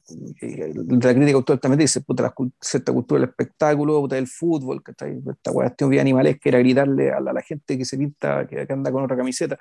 la 1.02 1.14
crítica 1.14 1.36
autor 1.36 1.60
también 1.60 1.80
dice, 1.80 2.02
puta, 2.02 2.24
la 2.24 2.34
cierta 2.62 2.94
cultura 2.94 3.22
del 3.22 3.30
espectáculo, 3.30 4.02
puta, 4.02 4.16
del 4.16 4.28
fútbol, 4.28 4.82
¿cachai? 4.82 5.22
Esta 5.30 5.52
cuestión 5.52 5.90
bien 5.90 6.02
animales 6.02 6.40
que 6.40 6.50
era 6.50 6.60
gritarle 6.60 7.12
a 7.12 7.20
la, 7.20 7.42
gente 7.42 7.78
que 7.78 7.86
se 7.86 7.98
pinta, 7.98 8.48
que, 8.48 8.66
anda 8.70 8.92
con 8.92 9.04
otra 9.04 9.18
camiseta. 9.18 9.60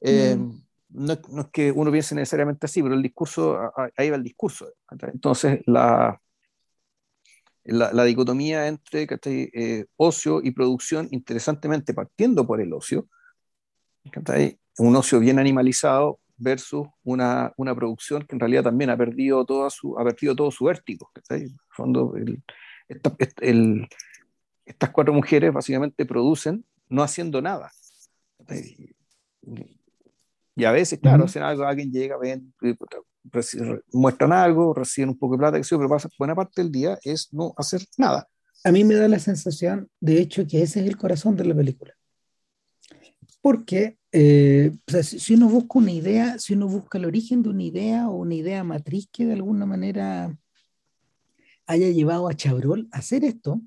Eh, 0.00 0.36
mm 0.36 0.64
no, 0.94 1.12
es 1.12 1.46
que 1.52 1.72
uno 1.72 1.90
piense 1.90 2.14
necesariamente 2.14 2.66
así, 2.66 2.82
pero 2.82 2.94
el 2.94 3.02
discurso, 3.02 3.72
ahí 3.96 4.10
va 4.10 4.16
el 4.16 4.22
discurso. 4.22 4.72
Entonces, 4.90 5.60
la, 5.66 6.20
la, 7.64 8.04
dicotomía 8.04 8.68
entre 8.68 9.08
eh, 9.24 9.86
ocio 9.96 10.40
y 10.42 10.52
producción, 10.52 11.08
interesantemente 11.10 11.94
partiendo 11.94 12.46
por 12.46 12.60
el 12.60 12.72
ocio, 12.72 13.08
un 14.78 14.96
ocio 14.96 15.18
bien 15.18 15.38
animalizado 15.38 16.20
versus 16.36 16.86
una, 17.02 17.52
una, 17.56 17.74
producción 17.74 18.24
que 18.26 18.34
en 18.34 18.40
realidad 18.40 18.64
también 18.64 18.90
ha 18.90 18.96
perdido, 18.96 19.44
toda 19.44 19.70
su, 19.70 19.98
ha 19.98 20.04
perdido 20.04 20.34
todo 20.34 20.50
su 20.50 20.64
vértigo. 20.64 21.10
En 21.30 21.56
fondo, 21.70 22.14
estas 24.66 24.90
cuatro 24.90 25.12
mujeres 25.12 25.52
básicamente 25.52 26.04
producen 26.04 26.64
no 26.88 27.02
haciendo 27.02 27.40
nada. 27.40 27.70
Y 30.56 30.64
a 30.64 30.72
veces, 30.72 31.00
claro, 31.00 31.24
hacen 31.24 31.42
algo, 31.42 31.64
alguien 31.64 31.90
llega, 31.90 32.16
ven, 32.16 32.54
muestran 33.92 34.32
algo, 34.32 34.74
reciben 34.74 35.10
un 35.10 35.18
poco 35.18 35.34
de 35.34 35.38
plata, 35.38 35.60
pero 35.68 35.88
pasa, 35.88 36.08
buena 36.18 36.34
parte 36.34 36.62
del 36.62 36.70
día 36.70 36.98
es 37.02 37.32
no 37.32 37.54
hacer 37.56 37.82
nada. 37.96 38.28
A 38.62 38.72
mí 38.72 38.84
me 38.84 38.94
da 38.94 39.08
la 39.08 39.18
sensación, 39.18 39.90
de 40.00 40.20
hecho, 40.20 40.46
que 40.46 40.62
ese 40.62 40.80
es 40.80 40.86
el 40.86 40.96
corazón 40.96 41.36
de 41.36 41.44
la 41.44 41.54
película. 41.54 41.94
Porque 43.42 43.98
eh, 44.16 44.70
si 45.02 45.34
uno 45.34 45.48
busca 45.48 45.80
una 45.80 45.90
idea, 45.90 46.38
si 46.38 46.52
uno 46.52 46.68
busca 46.68 46.98
el 46.98 47.04
origen 47.04 47.42
de 47.42 47.48
una 47.48 47.64
idea 47.64 48.08
o 48.08 48.14
una 48.14 48.36
idea 48.36 48.62
matriz 48.62 49.08
que 49.10 49.26
de 49.26 49.32
alguna 49.32 49.66
manera 49.66 50.38
haya 51.66 51.88
llevado 51.88 52.28
a 52.28 52.34
Chabrol 52.34 52.86
a 52.92 52.98
hacer 52.98 53.24
esto, 53.24 53.60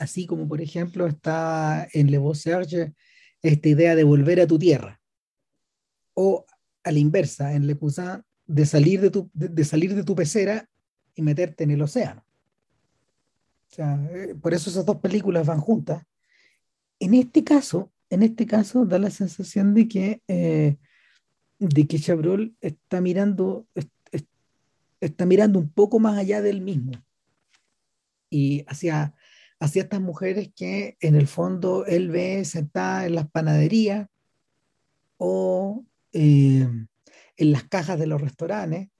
así 0.00 0.26
como 0.26 0.48
por 0.48 0.60
ejemplo 0.60 1.06
está 1.06 1.86
en 1.92 2.10
Le 2.10 2.18
Beau 2.18 2.34
Serge 2.34 2.94
esta 3.42 3.68
idea 3.68 3.94
de 3.94 4.02
volver 4.02 4.40
a 4.40 4.48
tu 4.48 4.58
tierra 4.58 5.00
o 6.14 6.46
a 6.82 6.90
la 6.90 6.98
inversa, 6.98 7.54
en 7.54 7.68
Le 7.68 7.78
Cousin, 7.78 8.24
de 8.44 8.66
salir 8.66 9.00
de, 9.00 9.10
tu, 9.10 9.30
de, 9.32 9.64
salir 9.64 9.94
de 9.94 10.02
tu 10.02 10.16
pecera 10.16 10.68
y 11.14 11.22
meterte 11.22 11.62
en 11.62 11.70
el 11.70 11.82
océano. 11.82 12.26
O 13.70 13.74
sea, 13.74 14.04
eh, 14.12 14.34
por 14.34 14.52
eso 14.52 14.68
esas 14.68 14.84
dos 14.84 14.96
películas 14.96 15.46
van 15.46 15.60
juntas. 15.60 16.02
En 16.98 17.14
este 17.14 17.44
caso, 17.44 17.91
en 18.12 18.22
este 18.22 18.46
caso 18.46 18.84
da 18.84 18.98
la 18.98 19.08
sensación 19.08 19.72
de 19.72 19.88
que, 19.88 20.22
eh, 20.28 20.76
de 21.58 21.86
que 21.86 21.98
Chabrol 21.98 22.54
está 22.60 23.00
mirando, 23.00 23.66
está 25.00 25.24
mirando 25.24 25.58
un 25.58 25.70
poco 25.70 25.98
más 25.98 26.18
allá 26.18 26.42
del 26.42 26.60
mismo 26.60 26.92
y 28.28 28.66
hacia, 28.68 29.14
hacia 29.60 29.84
estas 29.84 30.02
mujeres 30.02 30.50
que 30.54 30.98
en 31.00 31.14
el 31.16 31.26
fondo 31.26 31.86
él 31.86 32.10
ve 32.10 32.44
sentadas 32.44 33.06
en 33.06 33.14
las 33.14 33.30
panaderías 33.30 34.06
o 35.16 35.86
eh, 36.12 36.68
en 37.36 37.52
las 37.52 37.64
cajas 37.64 37.98
de 37.98 38.06
los 38.06 38.20
restaurantes, 38.20 38.90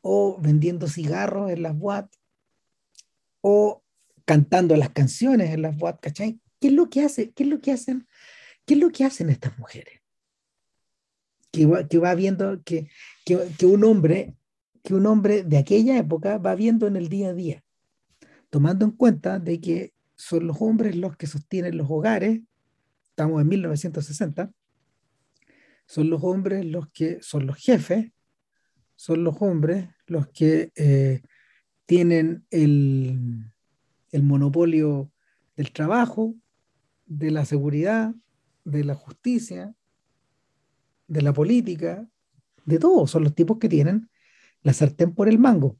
o 0.00 0.36
vendiendo 0.40 0.88
cigarros 0.88 1.50
en 1.50 1.62
las 1.62 1.78
boates, 1.78 2.18
o 3.40 3.84
cantando 4.24 4.74
las 4.74 4.90
canciones 4.90 5.50
en 5.50 5.62
las 5.62 5.76
boates, 5.76 6.00
¿cachai? 6.00 6.40
¿Qué 6.60 6.68
es 6.68 6.72
lo 6.72 6.88
que 6.90 7.02
hace? 7.02 7.30
¿Qué 7.32 7.44
es 7.44 7.48
lo 7.48 7.60
que 7.60 7.72
hacen? 7.72 8.06
¿Qué 8.66 8.74
es 8.74 8.80
lo 8.80 8.90
que 8.90 9.04
hacen 9.04 9.30
estas 9.30 9.56
mujeres? 9.58 10.02
Que 11.52 11.66
va, 11.66 11.86
que 11.86 11.98
va 11.98 12.14
viendo 12.14 12.62
que, 12.64 12.88
que, 13.24 13.38
que, 13.56 13.64
un 13.64 13.84
hombre, 13.84 14.34
que 14.82 14.94
un 14.94 15.06
hombre 15.06 15.44
de 15.44 15.56
aquella 15.56 15.96
época 15.96 16.38
va 16.38 16.54
viendo 16.56 16.86
en 16.88 16.96
el 16.96 17.08
día 17.08 17.30
a 17.30 17.32
día, 17.32 17.64
tomando 18.50 18.84
en 18.84 18.90
cuenta 18.90 19.38
de 19.38 19.60
que 19.60 19.94
son 20.16 20.46
los 20.46 20.56
hombres 20.60 20.96
los 20.96 21.16
que 21.16 21.28
sostienen 21.28 21.78
los 21.78 21.88
hogares, 21.88 22.40
estamos 23.10 23.40
en 23.40 23.48
1960, 23.48 24.52
son 25.86 26.10
los 26.10 26.24
hombres 26.24 26.64
los 26.64 26.90
que 26.90 27.22
son 27.22 27.46
los 27.46 27.56
jefes, 27.56 28.10
son 28.96 29.22
los 29.22 29.40
hombres 29.40 29.88
los 30.06 30.26
que 30.28 30.72
eh, 30.74 31.22
tienen 31.86 32.44
el, 32.50 33.52
el 34.10 34.22
monopolio 34.24 35.12
del 35.54 35.70
trabajo, 35.72 36.34
de 37.06 37.30
la 37.30 37.44
seguridad, 37.44 38.12
de 38.66 38.84
la 38.84 38.94
justicia, 38.94 39.74
de 41.06 41.22
la 41.22 41.32
política, 41.32 42.06
de 42.64 42.78
todo. 42.78 43.06
Son 43.06 43.22
los 43.22 43.34
tipos 43.34 43.58
que 43.58 43.68
tienen 43.68 44.10
la 44.62 44.72
sartén 44.72 45.14
por 45.14 45.28
el 45.28 45.38
mango. 45.38 45.78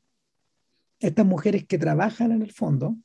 Estas 1.00 1.26
mujeres 1.26 1.66
que 1.66 1.78
trabajan 1.78 2.30
en 2.30 2.42
el 2.42 2.52
fondo, 2.52 2.96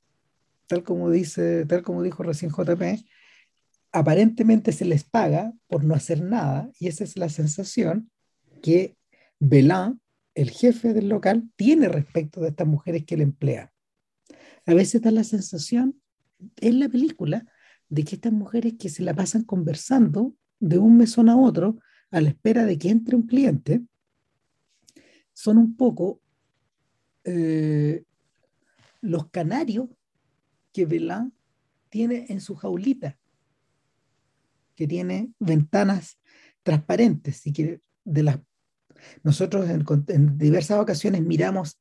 tal 0.67 0.83
como 0.83 1.09
dice, 1.09 1.65
tal 1.65 1.81
como 1.81 2.03
dijo 2.03 2.23
recién 2.23 2.51
JP, 2.51 3.03
aparentemente 3.91 4.71
se 4.71 4.85
les 4.85 5.03
paga 5.03 5.51
por 5.67 5.83
no 5.83 5.95
hacer 5.95 6.21
nada 6.21 6.69
y 6.79 6.87
esa 6.87 7.03
es 7.03 7.17
la 7.17 7.27
sensación 7.27 8.09
que 8.61 8.95
Belán, 9.39 9.99
el 10.35 10.51
jefe 10.51 10.93
del 10.93 11.09
local, 11.09 11.49
tiene 11.55 11.89
respecto 11.89 12.39
de 12.39 12.49
estas 12.49 12.67
mujeres 12.67 13.03
que 13.03 13.17
le 13.17 13.23
emplea. 13.23 13.73
A 14.67 14.75
veces 14.75 15.01
da 15.01 15.09
la 15.09 15.23
sensación 15.23 15.99
en 16.57 16.79
la 16.79 16.87
película 16.87 17.45
de 17.91 18.05
que 18.05 18.15
estas 18.15 18.31
mujeres 18.31 18.75
que 18.79 18.89
se 18.89 19.03
la 19.03 19.13
pasan 19.13 19.43
conversando 19.43 20.33
de 20.61 20.77
un 20.77 20.95
mesón 20.95 21.27
a 21.27 21.35
otro 21.35 21.77
a 22.09 22.21
la 22.21 22.29
espera 22.29 22.65
de 22.65 22.77
que 22.77 22.89
entre 22.89 23.17
un 23.17 23.27
cliente 23.27 23.81
son 25.33 25.57
un 25.57 25.75
poco 25.75 26.21
eh, 27.25 28.05
los 29.01 29.29
canarios 29.29 29.89
que 30.71 30.85
Belán 30.85 31.33
tiene 31.89 32.27
en 32.29 32.39
su 32.39 32.55
jaulita 32.55 33.19
que 34.75 34.87
tiene 34.87 35.33
ventanas 35.37 36.17
transparentes 36.63 37.45
y 37.45 37.51
que 37.51 37.81
de 38.05 38.23
las 38.23 38.39
nosotros 39.21 39.69
en, 39.69 40.37
diversas 40.37 40.79
ocasiones 40.79 41.23
miramos 41.23 41.77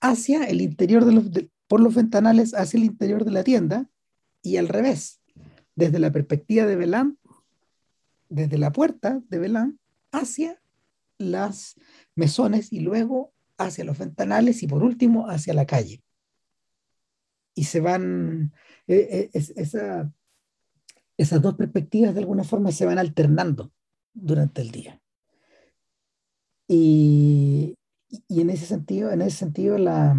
hacia 0.00 0.44
el 0.44 0.60
interior 0.60 1.04
de 1.04 1.12
los, 1.12 1.24
por 1.66 1.80
los 1.80 1.96
ventanales 1.96 2.54
hacia 2.54 2.78
el 2.78 2.84
interior 2.84 3.24
de 3.24 3.32
la 3.32 3.42
tienda 3.42 3.88
y 4.40 4.56
al 4.56 4.68
revés, 4.68 5.21
desde 5.74 5.98
la 5.98 6.12
perspectiva 6.12 6.66
de 6.66 6.76
Belán, 6.76 7.18
desde 8.28 8.58
la 8.58 8.72
puerta 8.72 9.22
de 9.28 9.38
Belán 9.38 9.78
hacia 10.10 10.60
las 11.18 11.76
mesones 12.14 12.72
y 12.72 12.80
luego 12.80 13.32
hacia 13.58 13.84
los 13.84 13.98
ventanales 13.98 14.62
y 14.62 14.66
por 14.66 14.82
último 14.82 15.28
hacia 15.28 15.54
la 15.54 15.66
calle. 15.66 16.02
Y 17.54 17.64
se 17.64 17.80
van, 17.80 18.52
eh, 18.86 19.30
eh, 19.34 19.40
esa, 19.56 20.12
esas 21.16 21.42
dos 21.42 21.54
perspectivas 21.54 22.14
de 22.14 22.20
alguna 22.20 22.44
forma 22.44 22.72
se 22.72 22.86
van 22.86 22.98
alternando 22.98 23.72
durante 24.14 24.62
el 24.62 24.70
día. 24.70 25.00
Y, 26.68 27.76
en 28.28 28.50
ese 28.50 28.66
sentido, 28.66 29.10
en 29.10 29.22
ese 29.22 29.38
sentido 29.38 29.78
la, 29.78 30.16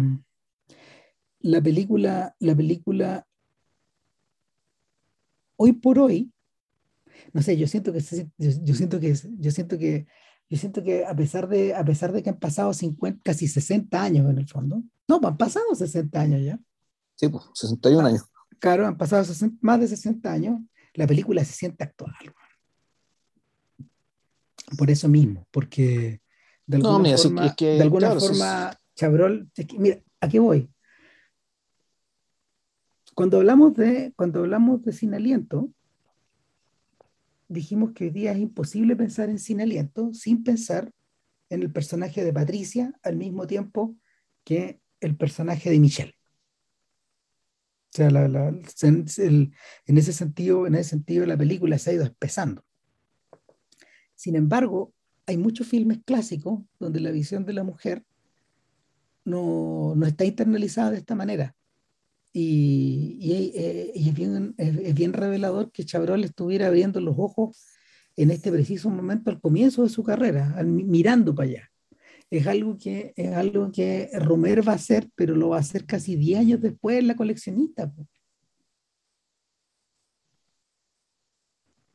la 1.40 1.62
película, 1.62 2.34
la 2.38 2.54
película 2.54 3.26
hoy 5.56 5.72
por 5.72 5.98
hoy, 5.98 6.32
no 7.32 7.42
sé, 7.42 7.56
yo 7.56 7.66
siento 7.66 7.92
que 7.92 8.00
yo, 8.00 8.74
siento 8.74 9.00
que 9.00 9.14
yo 9.38 9.50
siento 9.50 9.78
que 9.78 10.06
yo 10.50 10.58
siento 10.58 10.82
que 10.82 11.04
a 11.04 11.16
pesar 11.16 11.48
de 11.48 11.74
a 11.74 11.84
pesar 11.84 12.12
de 12.12 12.22
que 12.22 12.30
han 12.30 12.38
pasado 12.38 12.72
50, 12.72 13.20
casi 13.22 13.48
60 13.48 14.02
años 14.02 14.30
en 14.30 14.38
el 14.38 14.48
fondo, 14.48 14.82
no, 15.08 15.20
han 15.22 15.36
pasado 15.36 15.74
60 15.74 16.20
años 16.20 16.42
ya. 16.42 16.58
Sí, 17.16 17.28
pues 17.28 17.44
61 17.54 18.06
años. 18.06 18.24
Claro, 18.58 18.86
han 18.86 18.96
pasado 18.96 19.24
más 19.60 19.80
de 19.80 19.88
60 19.88 20.32
años 20.32 20.60
la 20.94 21.06
película 21.06 21.44
se 21.44 21.52
siente 21.52 21.84
actual. 21.84 22.14
Por 24.78 24.90
eso 24.90 25.08
mismo, 25.08 25.46
porque 25.50 26.20
de 26.66 26.76
alguna 26.76 27.16
forma, 27.16 27.54
de 27.58 27.82
alguna 27.82 28.18
forma 28.18 28.80
Chabrol, 28.96 29.50
mira, 29.78 30.00
¿a 30.20 30.28
qué 30.28 30.38
voy? 30.38 30.70
Cuando 33.14 33.38
hablamos 33.38 33.74
de, 33.74 34.12
cuando 34.16 34.40
hablamos 34.40 34.82
de 34.82 34.92
Sin 34.92 35.14
Aliento, 35.14 35.70
dijimos 37.48 37.92
que 37.92 38.04
hoy 38.04 38.10
día 38.10 38.32
es 38.32 38.38
imposible 38.38 38.96
pensar 38.96 39.30
en 39.30 39.38
Sin 39.38 39.60
Aliento 39.60 40.12
sin 40.12 40.42
pensar 40.42 40.90
en 41.50 41.62
el 41.62 41.72
personaje 41.72 42.24
de 42.24 42.32
Patricia 42.32 42.92
al 43.02 43.16
mismo 43.16 43.46
tiempo 43.46 43.96
que 44.44 44.80
el 45.00 45.16
personaje 45.16 45.70
de 45.70 45.78
Michelle. 45.78 46.14
O 47.92 47.96
sea, 47.96 48.08
en, 48.08 49.52
ese 49.86 50.12
sentido, 50.12 50.66
en 50.66 50.74
ese 50.74 50.90
sentido 50.90 51.26
la 51.26 51.36
película 51.36 51.78
se 51.78 51.90
ha 51.90 51.94
ido 51.94 52.04
espesando. 52.04 52.64
Sin 54.16 54.34
embargo, 54.34 54.92
hay 55.26 55.36
muchos 55.36 55.68
filmes 55.68 55.98
clásicos 56.04 56.60
donde 56.80 56.98
la 57.00 57.12
visión 57.12 57.44
de 57.44 57.52
la 57.52 57.62
mujer 57.62 58.04
no, 59.24 59.94
está 60.04 60.24
internalizada 60.24 60.90
de 60.90 60.98
esta 60.98 61.14
manera. 61.14 61.54
Y, 62.36 63.52
eh, 63.54 63.92
es, 63.94 64.12
bien, 64.12 64.54
es, 64.58 65.12
revelador 65.12 65.70
que 65.70 65.84
Chabrol 65.84 66.24
estuviera 66.24 66.66
abriendo 66.66 67.00
los 67.00 67.14
ojos 67.16 67.64
en 68.16 68.32
este 68.32 68.50
preciso 68.50 68.90
momento 68.90 69.30
al 69.30 69.40
comienzo 69.40 69.84
de 69.84 69.88
su 69.88 70.02
carrera, 70.02 70.60
mirando 70.64 71.34
para 71.34 71.48
allá 71.48 71.70
es 72.30 72.46
algo 72.46 72.76
que, 72.78 73.12
es 73.16 73.34
algo 73.34 73.70
que 73.70 74.10
Romer 74.14 74.66
va 74.66 74.72
a 74.72 74.76
hacer, 74.76 75.08
pero 75.14 75.36
lo 75.36 75.50
va 75.50 75.58
a 75.58 75.60
hacer 75.60 75.86
casi 75.86 76.16
10 76.16 76.40
años 76.40 76.60
después 76.60 77.04
la 77.04 77.16
coleccionista. 77.16 77.92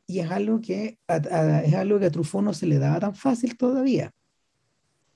Y 0.06 0.18
es 0.20 0.30
algo 0.30 0.60
que 0.60 0.98
a, 1.06 1.62
es 1.62 1.74
algo 1.74 1.98
que 1.98 2.06
a 2.06 2.10
Truffaut 2.10 2.44
no 2.44 2.52
se 2.54 2.66
le 2.66 2.78
daba 2.78 3.00
tan 3.00 3.14
fácil 3.14 3.56
todavía. 3.56 4.12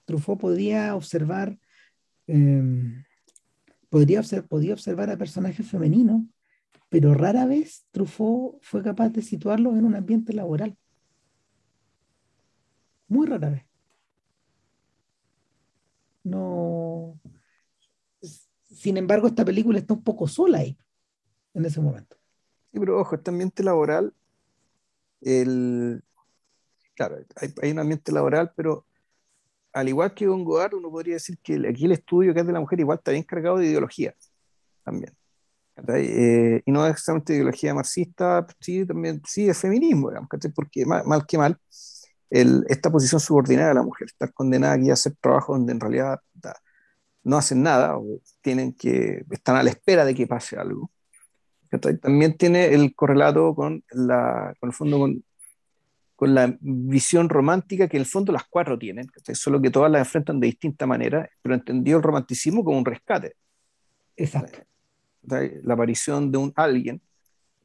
Truffaut 0.04 0.40
podía 0.40 0.94
observar, 0.94 1.58
em, 2.26 3.03
podría 3.94 4.22
podía 4.48 4.72
observar 4.72 5.08
a 5.10 5.16
personajes 5.16 5.66
femeninos, 5.68 6.22
pero 6.88 7.14
rara 7.14 7.46
vez 7.46 7.86
Truffaut 7.92 8.58
fue 8.60 8.82
capaz 8.82 9.10
de 9.10 9.22
situarlos 9.22 9.74
en 9.74 9.84
un 9.84 9.94
ambiente 9.94 10.32
laboral. 10.32 10.76
Muy 13.08 13.26
rara 13.26 13.50
vez 13.50 13.64
no. 16.24 17.20
Sin 18.62 18.96
embargo, 18.96 19.28
esta 19.28 19.44
película 19.44 19.78
está 19.78 19.94
un 19.94 20.02
poco 20.02 20.26
sola 20.26 20.58
ahí, 20.58 20.76
en 21.52 21.64
ese 21.64 21.80
momento. 21.80 22.16
Sí, 22.72 22.80
pero 22.80 22.98
ojo, 22.98 23.14
este 23.14 23.30
ambiente 23.30 23.62
laboral, 23.62 24.12
el... 25.20 26.02
claro, 26.96 27.18
hay, 27.62 27.70
un 27.70 27.78
ambiente 27.78 28.10
laboral, 28.10 28.52
pero 28.56 28.86
al 29.74 29.88
igual 29.88 30.14
que 30.14 30.26
Don 30.26 30.44
Godard, 30.44 30.74
uno 30.74 30.90
podría 30.90 31.14
decir 31.14 31.38
que 31.42 31.60
aquí 31.68 31.84
el 31.84 31.92
estudio 31.92 32.32
que 32.32 32.40
es 32.40 32.46
de 32.46 32.52
la 32.52 32.60
mujer 32.60 32.80
igual 32.80 32.98
está 32.98 33.10
bien 33.10 33.24
cargado 33.24 33.58
de 33.58 33.66
ideología 33.66 34.14
también. 34.84 35.12
Eh, 35.88 36.62
y 36.64 36.70
no 36.72 36.86
exactamente 36.86 37.34
ideología 37.34 37.74
marxista, 37.74 38.46
sí, 38.60 38.86
también, 38.86 39.20
sí, 39.26 39.48
es 39.48 39.58
feminismo, 39.58 40.10
digamos, 40.10 40.28
porque 40.54 40.86
mal 40.86 41.26
que 41.26 41.38
mal, 41.38 41.58
esta 42.30 42.90
posición 42.90 43.20
subordinada 43.20 43.72
a 43.72 43.74
la 43.74 43.82
mujer, 43.82 44.06
estar 44.06 44.32
condenada 44.32 44.74
aquí 44.74 44.90
a 44.90 44.94
hacer 44.94 45.14
trabajo 45.20 45.54
donde 45.54 45.72
en 45.72 45.80
realidad 45.80 46.20
no 47.24 47.36
hacen 47.36 47.62
nada 47.62 47.96
o 47.98 48.20
tienen 48.40 48.72
que, 48.74 49.24
están 49.30 49.56
a 49.56 49.62
la 49.62 49.70
espera 49.70 50.04
de 50.04 50.14
que 50.14 50.26
pase 50.26 50.56
algo. 50.56 50.90
También 52.00 52.36
tiene 52.36 52.66
el 52.66 52.94
correlato 52.94 53.54
con, 53.54 53.82
la, 53.90 54.54
con 54.60 54.70
el 54.70 54.74
fondo 54.74 55.08
con, 56.16 56.34
la 56.34 56.56
visión 56.60 57.28
romántica 57.28 57.88
que 57.88 57.96
en 57.96 58.02
el 58.02 58.06
fondo 58.06 58.32
las 58.32 58.44
cuatro 58.44 58.78
tienen, 58.78 59.06
solo 59.32 59.60
que 59.60 59.70
todas 59.70 59.90
las 59.90 60.00
enfrentan 60.06 60.40
de 60.40 60.46
distinta 60.46 60.86
manera, 60.86 61.28
pero 61.42 61.54
entendió 61.54 61.96
el 61.96 62.02
romanticismo 62.02 62.64
como 62.64 62.78
un 62.78 62.84
rescate. 62.84 63.36
Exacto. 64.16 64.60
La 65.22 65.74
aparición 65.74 66.30
de 66.30 66.38
un 66.38 66.52
alguien 66.54 67.00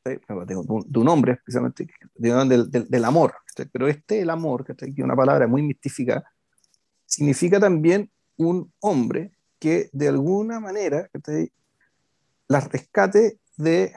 de, 0.05 0.55
un, 0.55 1.07
hombre, 1.09 1.33
especialmente, 1.33 1.87
del, 2.15 2.69
del, 2.71 3.05
amor. 3.05 3.35
Pero 3.71 3.87
este, 3.87 4.21
el 4.21 4.29
amor, 4.29 4.65
que 4.65 4.73
es 4.73 4.99
una 4.99 5.15
palabra 5.15 5.47
muy 5.47 5.61
mística, 5.61 6.23
significa 7.05 7.59
también 7.59 8.09
un 8.37 8.71
hombre 8.79 9.31
que 9.59 9.89
de 9.91 10.07
alguna 10.07 10.59
manera 10.59 11.09
las 12.47 12.71
rescate 12.71 13.39
de, 13.57 13.93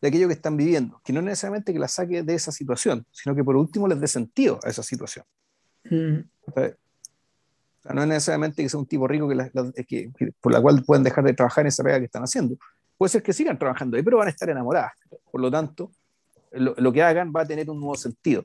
de 0.00 0.08
aquello 0.08 0.28
que 0.28 0.34
están 0.34 0.56
viviendo, 0.56 1.00
que 1.04 1.12
no 1.12 1.22
necesariamente 1.22 1.72
que 1.72 1.78
las 1.78 1.92
saque 1.92 2.22
de 2.22 2.34
esa 2.34 2.52
situación, 2.52 3.06
sino 3.10 3.34
que 3.34 3.42
por 3.42 3.56
último 3.56 3.88
les 3.88 4.00
dé 4.00 4.06
sentido 4.06 4.60
a 4.62 4.68
esa 4.68 4.82
situación. 4.82 5.24
Mm. 5.88 6.18
no 7.94 8.02
es 8.02 8.08
necesariamente 8.08 8.62
que 8.62 8.68
sea 8.68 8.80
un 8.80 8.86
tipo 8.86 9.06
rico 9.06 9.28
que, 9.28 9.84
que, 9.86 10.10
por 10.40 10.52
la 10.52 10.60
cual 10.60 10.82
pueden 10.84 11.04
dejar 11.04 11.24
de 11.24 11.32
trabajar 11.32 11.62
en 11.62 11.68
esa 11.68 11.84
pega 11.84 12.00
que 12.00 12.06
están 12.06 12.24
haciendo, 12.24 12.56
Puede 12.96 13.10
ser 13.10 13.22
que 13.22 13.32
sigan 13.32 13.58
trabajando 13.58 13.96
ahí, 13.96 14.02
pero 14.02 14.18
van 14.18 14.28
a 14.28 14.30
estar 14.30 14.48
enamoradas. 14.48 14.92
Por 15.30 15.40
lo 15.40 15.50
tanto, 15.50 15.92
lo, 16.52 16.92
que 16.92 17.02
hagan 17.02 17.32
va 17.34 17.42
a 17.42 17.46
tener 17.46 17.68
un 17.68 17.78
nuevo 17.78 17.96
sentido. 17.96 18.44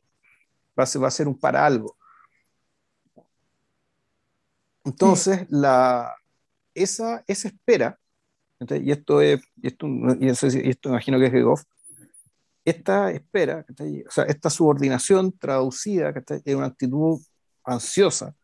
Va 0.77 0.83
a 0.83 0.85
ser, 0.85 1.01
va 1.01 1.07
a 1.07 1.11
ser 1.11 1.27
un 1.27 1.39
para 1.39 1.65
algo. 1.65 1.95
Entonces, 4.83 5.45
la, 5.49 6.13
esa, 6.73 7.23
esa 7.27 7.47
espera, 7.47 7.97
y 8.69 8.91
esto 8.91 9.21
es, 9.21 9.41
y 9.61 9.67
esto, 9.67 9.87
y 10.19 10.69
esto, 10.69 10.89
imagino 10.89 11.19
que 11.19 11.25
es 11.25 11.33
de 11.33 11.41
Goff, 11.41 11.63
esta 12.63 13.11
espera, 13.11 13.65
o 14.07 14.11
sea, 14.11 14.25
esta 14.25 14.49
subordinación 14.49 15.37
traducida 15.37 16.13
en 16.45 16.57
una 16.57 16.67
actitud 16.67 17.19
ansiosa 17.63 18.35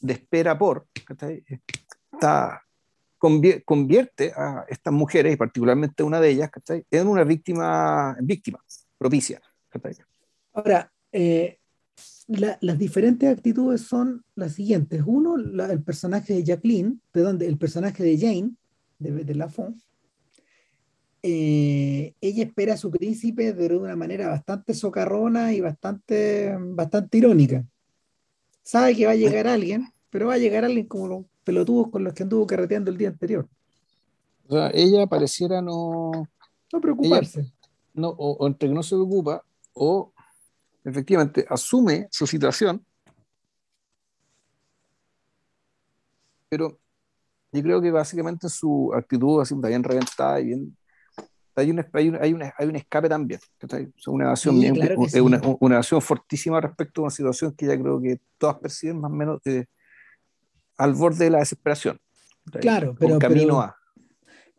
de 0.00 0.12
espera 0.12 0.58
por, 0.58 0.86
está, 2.12 2.62
convierte 3.18 4.32
a 4.36 4.64
estas 4.68 4.92
mujeres, 4.92 5.32
y 5.32 5.36
particularmente 5.36 6.02
una 6.02 6.20
de 6.20 6.30
ellas, 6.30 6.50
en 6.90 7.08
una 7.08 7.24
víctima, 7.24 8.16
víctima 8.20 8.62
propicia. 8.98 9.40
Ahora, 10.52 10.92
eh, 11.10 11.58
las 12.28 12.78
diferentes 12.78 13.28
actitudes 13.28 13.80
son 13.80 14.24
las 14.34 14.52
siguientes. 14.52 15.02
Uno, 15.06 15.36
el 15.36 15.82
personaje 15.82 16.34
de 16.34 16.44
Jacqueline, 16.44 17.00
perdón, 17.10 17.40
el 17.40 17.56
personaje 17.56 18.02
de 18.02 18.18
Jane, 18.18 18.52
de, 18.98 19.24
de 19.24 19.34
Lafont, 19.34 19.78
eh, 21.22 22.14
ella 22.20 22.44
espera 22.44 22.74
a 22.74 22.76
su 22.76 22.90
príncipe 22.90 23.52
de 23.52 23.76
una 23.76 23.96
manera 23.96 24.28
bastante 24.28 24.72
socarrona 24.72 25.52
y 25.52 25.60
bastante, 25.60 26.56
bastante 26.58 27.18
irónica. 27.18 27.64
Sabe 28.62 28.94
que 28.94 29.06
va 29.06 29.12
a 29.12 29.16
llegar 29.16 29.46
alguien, 29.46 29.92
pero 30.10 30.28
va 30.28 30.34
a 30.34 30.38
llegar 30.38 30.64
alguien 30.64 30.86
como 30.86 31.08
lo, 31.08 31.24
pelotudos 31.42 31.90
con 31.90 32.04
los 32.04 32.14
que 32.14 32.22
anduvo 32.22 32.46
carreteando 32.46 32.90
el 32.90 32.98
día 32.98 33.08
anterior. 33.08 33.48
O 34.46 34.52
sea, 34.52 34.70
ella 34.72 35.06
pareciera 35.06 35.60
no... 35.60 36.12
No 36.72 36.80
preocuparse. 36.80 37.50
no, 37.94 38.10
o, 38.10 38.46
entre 38.46 38.68
que 38.68 38.74
no 38.74 38.82
se 38.82 38.94
preocupa, 38.94 39.42
o 39.72 40.12
efectivamente 40.84 41.44
asume 41.48 42.08
su 42.10 42.26
situación, 42.26 42.84
pero 46.48 46.78
yo 47.52 47.62
creo 47.62 47.80
que 47.80 47.90
básicamente 47.90 48.48
su 48.48 48.92
actitud 48.94 49.40
así 49.40 49.54
está 49.54 49.68
bien 49.68 49.82
reventada 49.82 50.40
y 50.40 50.46
bien 50.46 50.76
hay 51.58 51.70
un, 51.72 51.84
hay 51.92 52.08
un, 52.08 52.16
hay 52.22 52.32
un, 52.32 52.42
hay 52.42 52.66
un 52.68 52.76
escape 52.76 53.08
también 53.08 53.40
una 54.06 54.26
evasión 54.26 54.60
bien, 54.60 54.78
una, 55.20 55.40
una, 55.58 55.74
evasión 55.76 56.00
fortísima 56.00 56.60
respecto 56.60 57.00
a 57.00 57.04
una 57.04 57.10
situación 57.10 57.52
que 57.52 57.66
ya 57.66 57.78
creo 57.78 58.00
que 58.00 58.20
todas 58.38 58.58
perciben 58.58 59.00
más 59.00 59.10
o 59.10 59.14
menos 59.14 59.40
eh, 59.44 59.66
al 60.76 60.94
borde 60.94 61.24
de 61.24 61.30
la 61.30 61.38
desesperación. 61.38 61.98
Claro, 62.60 62.94
pero, 62.98 63.18
camino 63.18 63.60
a. 63.60 63.76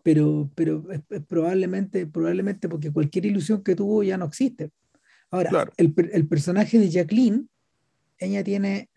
Pero, 0.04 0.50
pero 0.54 0.84
es, 0.92 1.02
probablemente, 1.28 2.06
probablemente 2.06 2.68
porque 2.68 2.92
cualquier 2.92 3.26
ilusión 3.26 3.64
que 3.64 3.76
tuvo 3.76 4.04
ya 4.04 4.18
no 4.18 4.26
existe. 4.26 4.72
Ahora, 5.32 5.70
el, 5.78 5.94
el, 6.12 6.28
personaje 6.28 6.80
de 6.80 6.90
Jacqueline, 6.90 7.50
ella 8.18 8.44
tiene, 8.44 8.89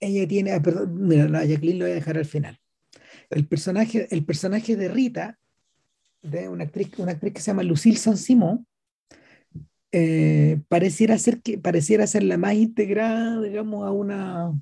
ella 0.00 0.26
tiene, 0.28 0.52
ah, 0.52 0.62
perdón, 0.62 1.06
mira, 1.06 1.24
a 1.24 1.44
Jacqueline 1.44 1.78
lo 1.78 1.84
voy 1.84 1.92
a 1.92 1.96
dejar 1.96 2.18
al 2.18 2.24
final. 2.24 2.58
El 3.30 3.46
personaje, 3.46 4.06
el 4.10 4.24
personaje 4.24 4.76
de 4.76 4.88
Rita, 4.88 5.38
de 6.22 6.48
una 6.48 6.64
actriz, 6.64 6.90
una 6.98 7.12
actriz 7.12 7.32
que 7.32 7.40
se 7.40 7.46
llama 7.46 7.62
Lucille 7.62 7.96
Saint-Simon, 7.96 8.66
eh, 9.92 10.60
pareciera 10.68 11.16
ser 11.18 11.40
que 11.40 11.58
pareciera 11.58 12.06
ser 12.06 12.24
la 12.24 12.36
más 12.36 12.54
integrada, 12.54 13.40
digamos, 13.40 13.86
a 13.86 13.92
una 13.92 14.52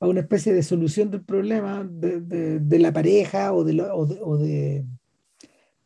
a 0.00 0.06
una 0.06 0.20
especie 0.20 0.52
de 0.52 0.62
solución 0.62 1.10
del 1.10 1.24
problema 1.24 1.84
de, 1.84 2.78
la 2.78 2.92
pareja 2.92 3.52
o 3.52 3.64
de, 3.64 3.80
o, 3.82 4.06
de, 4.06 4.86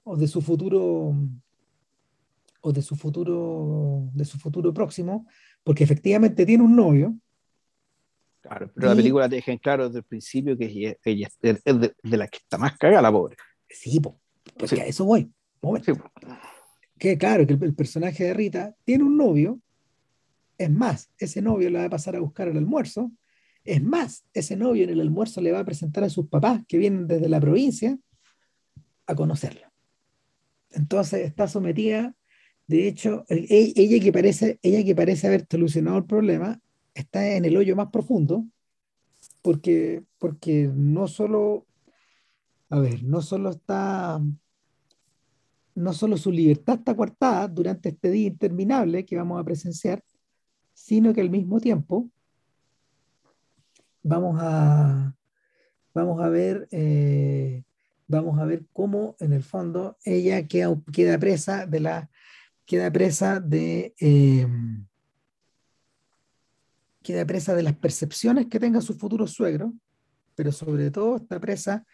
o, 0.05 0.16
de, 0.16 0.28
su 0.28 0.42
futuro 0.42 1.16
o 2.61 2.72
de 2.72 2.82
su 2.82 2.94
futuro 2.94 4.11
de 4.12 4.24
su 4.24 4.38
futuro 4.38 4.74
próximo 4.74 5.26
porque 5.64 5.84
efectivamente 5.84 6.44
tiene 6.44 6.62
un 6.62 6.76
novio 6.76 7.16
claro 8.53 8.72
pero 8.74 8.88
la 8.88 8.96
película 8.96 9.28
te 9.28 9.36
deja 9.36 9.53
en 9.53 9.59
claro 9.59 9.86
desde 9.86 9.98
el 9.98 10.05
principio 10.05 10.57
que 10.57 10.96
ella, 11.05 11.28
es 11.42 11.64
de, 11.64 11.94
la 12.03 12.28
que 12.28 12.38
está 12.38 12.59
más 12.59 12.76
cagada 12.78 13.03
la 13.03 13.12
pobre. 13.12 13.36
Sí 13.68 14.00
porque 14.00 14.80
a 14.80 14.86
eso 14.86 15.05
voy 15.05 15.30
que 16.98 17.18
claro 17.18 17.46
que 17.46 17.55
el, 17.55 17.74
personaje 17.74 18.24
de 18.24 18.34
Rita 18.34 18.74
tiene 18.84 19.05
un 19.05 19.16
novio 19.16 19.61
es 20.59 20.70
más 20.70 21.11
ese 21.18 21.40
novio 21.40 21.70
la 21.70 21.80
va 21.80 21.84
a 21.86 21.90
pasar 21.90 22.16
a 22.16 22.20
buscar 22.20 22.48
al 22.48 22.57
almuerzo 22.57 23.11
es 23.64 23.82
más, 23.82 24.24
ese 24.34 24.57
novio 24.57 24.84
en 24.84 24.90
el 24.90 25.00
almuerzo 25.00 25.40
le 25.40 25.53
va 25.53 25.61
a 25.61 25.64
presentar 25.64 26.05
a 26.05 26.11
sus 26.11 26.28
papás 26.28 26.62
que 26.66 26.78
vienen 26.78 27.07
desde 27.07 27.28
la 27.28 27.40
provincia 27.40 27.96
a 29.07 29.14
conocerla. 29.14 29.72
Entonces 30.70 31.24
está 31.24 31.46
sometida, 31.46 32.14
De 32.66 32.88
hecho, 32.88 33.24
e, 33.28 33.72
ella 33.76 34.03
que 34.03 34.12
parece, 34.12 34.59
ella 34.62 34.84
que 34.84 34.94
parece 34.94 35.26
haber 35.26 35.46
solucionado 35.50 35.98
el 35.98 36.07
problema, 36.07 36.61
está 36.95 37.26
en 37.36 37.45
el 37.45 37.57
hoyo 37.57 37.76
más 37.76 37.88
profundo, 37.88 38.45
porque, 39.43 40.05
porque 40.18 40.70
no 40.72 41.09
solo, 41.09 41.66
a 42.70 42.78
ver, 42.78 43.03
no 43.03 43.22
solo 43.22 43.51
está, 43.51 44.20
no 45.74 45.93
solo 45.93 46.16
su 46.16 46.30
libertad 46.30 46.78
está 46.78 46.95
coartada 46.95 47.49
durante 47.49 47.90
este 47.90 48.11
día 48.11 48.28
interminable 48.28 49.05
que 49.05 49.16
vamos 49.16 49.40
a 49.40 49.45
presenciar, 49.45 50.05
sino 50.74 51.12
que 51.12 51.20
al 51.20 51.30
mismo 51.30 51.61
tiempo 51.61 52.11
vamos 54.03 54.38
a, 54.40 55.14
vamos 55.95 56.20
a 56.20 56.28
ver, 56.28 56.68
eh, 56.70 57.62
vamos 58.07 58.38
a 58.38 58.45
ver 58.45 58.64
cómo 58.72 59.16
en 59.20 59.32
el 59.32 59.43
fondo 59.43 59.97
ella 60.05 60.47
queda, 60.47 61.18
presa 61.18 61.66
de 61.66 61.80
la, 61.80 62.11
queda 62.66 62.90
presa 62.93 63.40
de, 63.40 63.95
eh, 63.99 64.47
queda 67.03 67.26
presa 67.26 67.55
de 67.55 67.62
las 67.62 67.76
percepciones 67.76 68.46
que 68.46 68.61
tenga 68.61 68.80
su 68.80 68.94
futuro 68.94 69.26
suegro, 69.26 69.72
pero 70.34 70.53
sobre 70.53 70.90
todo 70.90 71.16
está 71.16 71.40
presa 71.40 71.84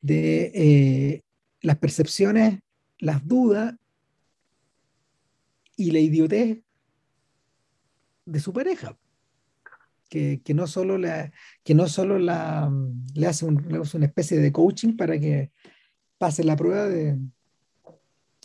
de 0.00 0.52
eh, 0.54 1.22
las 1.60 1.78
percepciones, 1.78 2.60
las 2.98 3.26
dudas 3.26 3.74
y 5.76 5.90
la 5.90 6.00
idiotez 6.00 6.60
de 8.24 8.40
su 8.40 8.52
pareja 8.52 8.96
que, 10.08 10.54
no 10.54 10.66
solo, 10.66 10.98
la, 10.98 11.30
que 11.62 11.74
no 11.74 11.86
solo 11.86 12.18
la, 12.18 12.70
le, 13.14 13.26
hace 13.26 13.44
una 13.44 14.06
especie 14.06 14.38
de 14.38 14.52
coaching 14.52 14.96
para 14.96 15.18
que 15.18 15.52
pase 16.16 16.44
la 16.44 16.56
prueba 16.56 16.88
de 16.88 17.18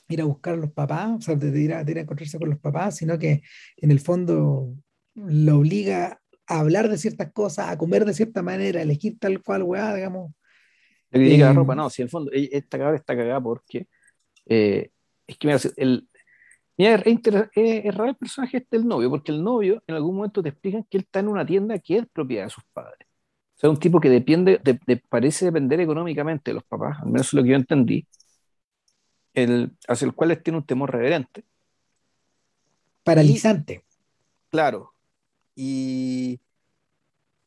ir 0.09 0.21
a 0.21 0.25
buscar 0.25 0.55
a 0.55 0.57
los 0.57 0.71
papás, 0.71 1.11
o 1.17 1.21
sea, 1.21 1.35
de 1.35 1.59
ir, 1.59 1.73
a, 1.73 1.81
encontrarse 1.81 2.37
con 2.37 2.49
los 2.49 2.59
papás, 2.59 2.97
sino 2.97 3.17
que 3.17 3.41
en 3.77 3.91
el 3.91 3.99
fondo 3.99 4.75
lo 5.15 5.57
obliga 5.57 6.19
a 6.47 6.59
hablar 6.59 6.89
de 6.89 6.97
ciertas 6.97 7.31
cosas, 7.31 7.69
a 7.69 7.77
comer 7.77 8.05
de 8.05 8.13
cierta 8.13 8.41
manera, 8.41 8.79
a 8.79 8.83
elegir 8.83 9.17
tal 9.19 9.41
cual 9.41 9.63
weá, 9.63 9.93
digamos. 9.93 10.33
la 11.11 11.19
eh, 11.19 11.53
ropa, 11.53 11.75
no, 11.75 11.89
si 11.89 12.01
en 12.01 12.07
el 12.07 12.09
fondo 12.09 12.31
esta 12.33 12.77
cagada 12.77 12.95
está 12.95 13.15
cagada 13.15 13.41
porque 13.41 13.87
eh, 14.45 14.89
es 15.27 15.37
que 15.37 15.47
mira, 15.47 15.59
el, 15.77 16.07
Mira, 16.77 16.95
es, 16.95 17.95
raro 17.95 18.09
el 18.09 18.15
personaje 18.15 18.57
este 18.57 18.77
del 18.77 18.87
novio, 18.87 19.09
porque 19.09 19.31
el 19.31 19.43
novio 19.43 19.83
en 19.85 19.95
algún 19.95 20.15
momento 20.15 20.41
te 20.41 20.49
explican 20.49 20.83
que 20.89 20.97
él 20.97 21.03
está 21.03 21.19
en 21.19 21.27
una 21.27 21.45
tienda 21.45 21.77
que 21.77 21.97
es 21.97 22.07
propiedad 22.07 22.45
de 22.45 22.49
sus 22.49 22.63
padres. 22.73 23.07
O 23.55 23.59
sea, 23.59 23.69
un 23.69 23.77
tipo 23.77 23.99
que 23.99 24.09
depende, 24.09 24.59
de, 24.63 24.97
parece 24.97 25.45
depender 25.45 25.79
económicamente 25.79 26.49
de 26.49 26.55
los 26.55 26.63
papás, 26.63 26.97
al 26.99 27.07
menos 27.07 27.27
es 27.27 27.33
lo 27.33 27.43
que 27.43 27.49
yo 27.49 27.55
entendí, 27.55 28.07
el, 29.35 29.71
hacia 29.87 30.05
el 30.05 30.13
cual 30.13 30.41
tiene 30.41 30.57
un 30.57 30.65
temor 30.65 30.91
reverente. 30.91 31.43
Paralizante. 33.03 33.83
claro. 34.49 34.92
Y, 35.55 36.39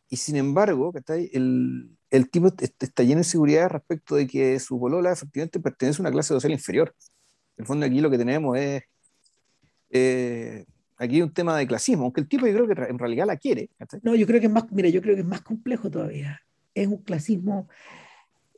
y 0.09 0.17
sin 0.17 0.37
embargo, 0.37 0.93
el, 1.33 1.97
el 2.11 2.31
tipo 2.31 2.49
está 2.59 3.03
lleno 3.03 3.19
de 3.19 3.25
seguridad 3.25 3.71
respecto 3.71 4.15
de 4.15 4.27
que 4.27 4.59
su 4.61 4.79
bolola 4.79 5.13
efectivamente 5.13 5.61
pertenece 5.61 6.01
a 6.01 6.03
una 6.03 6.13
clase 6.13 6.29
social 6.29 6.53
inferior. 6.53 6.95
En 7.57 7.63
el 7.63 7.67
fondo 7.67 7.87
aquí 7.87 8.01
lo 8.01 8.11
que 8.11 8.19
tenemos 8.19 8.57
es 8.59 8.83
eh, 9.91 10.65
aquí 10.97 11.17
hay 11.17 11.23
un 11.23 11.33
tema 11.33 11.57
de 11.57 11.67
clasismo, 11.67 12.05
aunque 12.05 12.21
el 12.21 12.29
tipo 12.29 12.47
yo 12.47 12.55
creo 12.55 12.67
que 12.67 12.91
en 12.91 12.99
realidad 12.99 13.27
la 13.27 13.37
quiere. 13.37 13.71
No, 14.03 14.15
yo 14.15 14.27
creo 14.27 14.41
que 14.41 14.47
es 14.47 14.53
más, 14.53 14.71
mira, 14.71 14.89
yo 14.89 15.03
creo 15.03 15.15
que 15.15 15.23
es 15.23 15.27
más 15.27 15.43
complejo 15.43 15.91
todavía. 15.91 16.41
Es 16.75 16.89
un 16.89 17.03
clasismo, 17.03 17.69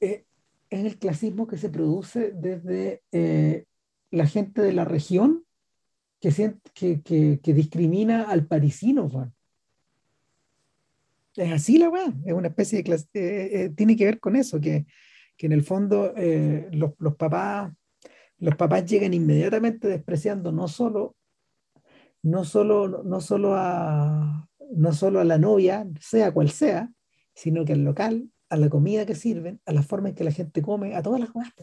eh, 0.01 0.24
es 0.70 0.84
el 0.84 0.99
clasismo 0.99 1.46
que 1.46 1.57
se 1.57 1.70
produce 1.70 2.32
desde 2.32 3.03
eh, 3.12 3.66
la 4.11 4.26
gente 4.26 4.62
de 4.62 4.72
la 4.72 4.84
región 4.84 5.44
que, 6.20 6.30
que, 6.74 7.01
que, 7.03 7.40
que 7.42 7.55
discrimina 7.55 8.24
al 8.24 8.46
parisino. 8.46 9.09
Es 11.39 11.53
así 11.53 11.78
la 11.78 11.89
weá, 11.89 12.12
es 12.24 12.32
una 12.32 12.49
especie 12.49 12.78
de 12.78 12.84
clase, 12.84 13.72
tiene 13.76 13.97
que 13.97 14.05
ver 14.05 14.20
con 14.20 14.36
eso, 14.36 14.61
que, 14.61 14.86
que 15.36 15.47
en 15.47 15.53
el 15.53 15.62
fondo 15.62 16.12
los, 16.72 16.93
los 16.99 17.16
papás 17.16 17.72
los 18.41 18.55
papás 18.55 18.84
llegan 18.86 19.14
inmediatamente 19.14 19.89
despreciando 19.89 20.53
no 20.53 20.68
solo 20.68 21.16
no 22.22 22.45
solo, 22.45 23.03
no 23.05 23.20
solo, 23.20 23.55
a, 23.55 24.49
no 24.74 24.93
solo 24.93 25.20
a 25.20 25.24
la 25.24 25.39
novia, 25.39 25.86
sea 26.01 26.32
cual 26.32 26.51
sea, 26.51 26.93
sino 27.34 27.64
que 27.64 27.74
al 27.74 27.84
local, 27.84 28.30
a 28.49 28.57
la 28.57 28.68
comida 28.68 29.07
que 29.07 29.14
sirven, 29.14 29.61
a 29.66 29.72
la 29.72 29.82
forma 29.82 30.11
en 30.11 30.14
que 30.14 30.24
la 30.24 30.32
gente 30.32 30.62
come, 30.62 30.95
a 30.95 31.03
todas 31.03 31.20
las 31.20 31.30
cosas. 31.30 31.55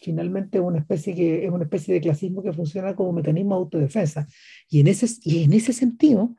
Finalmente 0.00 0.58
es 0.58 0.64
una 0.64 0.78
especie, 0.78 1.14
que, 1.14 1.44
es 1.44 1.50
una 1.50 1.64
especie 1.64 1.94
de 1.94 2.00
clasismo 2.00 2.42
que 2.42 2.52
funciona 2.52 2.94
como 2.94 3.12
mecanismo 3.12 3.56
de 3.56 3.60
autodefensa. 3.62 4.28
Y 4.68 4.80
en 4.80 4.86
ese, 4.86 5.08
y 5.22 5.42
en 5.42 5.52
ese 5.52 5.72
sentido 5.72 6.36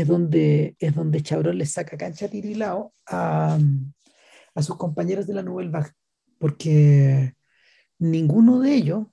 es 0.00 0.06
donde, 0.06 0.76
es 0.78 0.94
donde 0.94 1.22
Chabrón 1.22 1.58
le 1.58 1.66
saca 1.66 1.96
cancha 1.96 2.28
tirilao 2.28 2.92
a, 3.06 3.58
a 4.54 4.62
sus 4.62 4.76
compañeros 4.76 5.26
de 5.26 5.34
la 5.34 5.42
Nouvelle 5.42 5.70
Vague, 5.70 5.90
porque 6.38 7.34
ninguno 7.98 8.60
de 8.60 8.74
ellos 8.74 9.06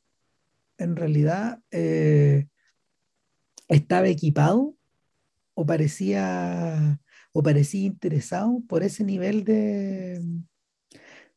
en 0.77 0.95
realidad 0.95 1.59
eh, 1.71 2.47
estaba 3.67 4.07
equipado 4.07 4.75
o 5.55 5.65
parecía, 5.65 6.99
o 7.31 7.41
parecía 7.41 7.88
interesado 7.88 8.61
por 8.67 8.83
ese 8.83 9.03
nivel 9.03 9.43
de, 9.43 10.21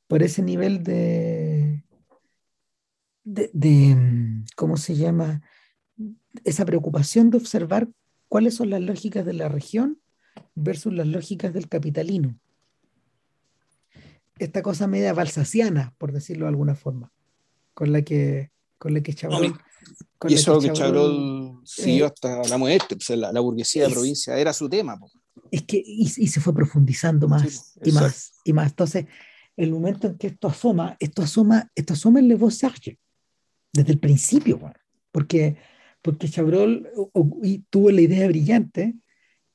por 0.09 0.23
ese 0.23 0.43
nivel 0.43 0.83
de, 0.83 1.85
de, 3.25 3.97
¿cómo 4.57 4.77
se 4.77 4.95
llama? 4.95 5.41
Esa 6.45 6.67
preocupación 6.67 7.31
de 7.31 7.39
observar 7.39 7.89
cuáles 8.29 8.55
son 8.55 8.71
las 8.71 8.81
lógicas 8.81 9.25
de 9.25 9.33
la 9.33 9.49
región 9.49 10.01
versus 10.55 10.93
las 10.93 11.07
lógicas 11.07 11.53
del 11.53 11.69
capitalino. 11.69 12.39
Esta 14.39 14.63
cosa 14.63 14.87
media 14.87 15.13
balsaciana, 15.13 15.95
por 15.99 16.13
decirlo 16.13 16.45
de 16.45 16.51
alguna 16.51 16.75
forma, 16.75 17.13
con 17.75 17.93
la 17.93 18.03
que 18.03 18.51
con 18.79 18.95
la 18.95 19.01
que 19.01 19.13
Chabrol. 19.13 19.59
y 20.29 20.35
eso 20.35 20.57
es 20.57 20.65
lo 20.65 20.69
que 20.69 20.79
Chabrol 20.79 21.61
siguió 21.65 22.05
eh, 22.05 22.09
hasta 22.09 22.43
la 22.49 22.57
muerte, 22.57 22.97
pues, 22.97 23.19
la, 23.19 23.41
burguesía 23.41 23.89
de 23.89 23.93
provincia 23.93 24.39
era 24.39 24.53
su 24.53 24.69
tema. 24.69 24.99
Es 25.51 25.63
que, 25.63 25.83
y, 25.85 26.07
se 26.07 26.41
fue 26.41 26.55
profundizando 26.55 27.27
más 27.27 27.77
y 27.83 27.93
más 27.93 28.33
y 28.45 28.53
más. 28.53 28.71
Entonces, 28.71 29.07
el 29.57 29.73
momento 29.73 30.07
en 30.07 30.17
que 30.17 30.29
esto 30.29 30.47
asoma, 30.47 30.97
esto 31.01 31.23
asoma, 31.23 31.71
esto 31.75 31.95
asoma 31.95 32.21
en 32.21 32.29
Le 32.29 32.37
Beau 32.37 32.51
desde 33.73 33.93
el 33.93 33.99
principio, 33.99 34.61
porque, 35.11 35.57
porque 36.09 36.27
Chabrol 36.27 36.89
tuvo 37.69 37.91
la 37.91 38.01
idea 38.01 38.27
brillante 38.29 38.95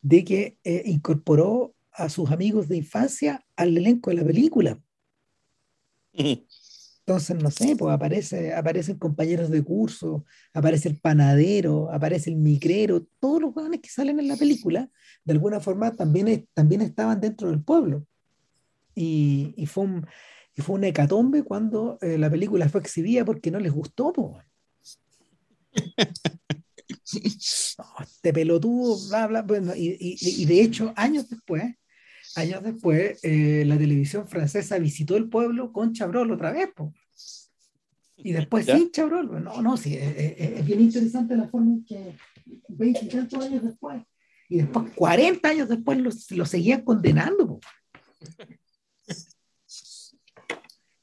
de 0.03 0.23
que 0.23 0.59
eh, 0.63 0.83
incorporó 0.85 1.73
a 1.91 2.09
sus 2.09 2.29
amigos 2.29 2.67
de 2.67 2.77
infancia 2.77 3.43
al 3.55 3.75
elenco 3.75 4.11
de 4.11 4.17
la 4.17 4.23
película. 4.23 4.79
Entonces, 6.99 7.41
no 7.41 7.49
sé, 7.49 7.75
pues 7.75 7.91
aparece, 7.91 8.53
aparecen 8.53 8.99
compañeros 8.99 9.49
de 9.49 9.63
curso, 9.63 10.25
aparece 10.53 10.89
el 10.89 10.99
panadero, 10.99 11.91
aparece 11.91 12.29
el 12.29 12.35
micrero, 12.35 13.07
todos 13.19 13.41
los 13.41 13.55
jóvenes 13.55 13.81
que 13.81 13.89
salen 13.89 14.19
en 14.19 14.27
la 14.27 14.37
película, 14.37 14.91
de 15.25 15.33
alguna 15.33 15.59
forma 15.59 15.95
también, 15.95 16.47
también 16.53 16.81
estaban 16.81 17.19
dentro 17.19 17.49
del 17.49 17.63
pueblo. 17.63 18.05
Y, 18.93 19.55
y 19.57 19.65
fue, 19.65 19.85
un, 19.85 20.05
y 20.55 20.61
una 20.71 20.87
hecatombe 20.87 21.41
cuando 21.41 21.97
eh, 21.99 22.19
la 22.19 22.29
película 22.29 22.69
fue 22.69 22.81
exhibida 22.81 23.25
porque 23.25 23.49
no 23.49 23.57
les 23.57 23.71
gustó. 23.71 24.13
este 28.01 28.33
pelotudo, 28.33 28.97
bla, 29.09 29.27
bla, 29.27 29.41
bueno, 29.41 29.75
y, 29.75 29.97
y, 29.99 30.17
y, 30.19 30.45
de 30.45 30.61
hecho, 30.61 30.93
años 30.95 31.29
después, 31.29 31.63
años 32.35 32.63
después, 32.63 33.19
eh, 33.23 33.63
la 33.65 33.77
televisión 33.77 34.27
francesa 34.27 34.79
visitó 34.79 35.15
el 35.15 35.29
pueblo 35.29 35.71
con 35.71 35.93
Chabrol 35.93 36.31
otra 36.31 36.51
vez. 36.51 36.69
Y 38.17 38.31
después 38.31 38.65
sin 38.65 38.91
Chabrol. 38.91 39.43
No, 39.43 39.61
no, 39.61 39.77
sí, 39.77 39.97
es, 39.97 40.65
bien 40.65 40.81
interesante 40.81 41.35
la 41.35 41.47
forma 41.47 41.73
en 41.73 41.85
que 41.85 42.15
20 42.69 43.05
y 43.05 43.07
tantos 43.09 43.45
años 43.45 43.63
después, 43.63 44.01
y 44.49 44.57
después 44.57 44.91
40 44.95 45.49
años 45.49 45.69
después 45.69 45.97
lo, 45.97 46.45
seguían 46.45 46.81
condenando. 46.81 47.59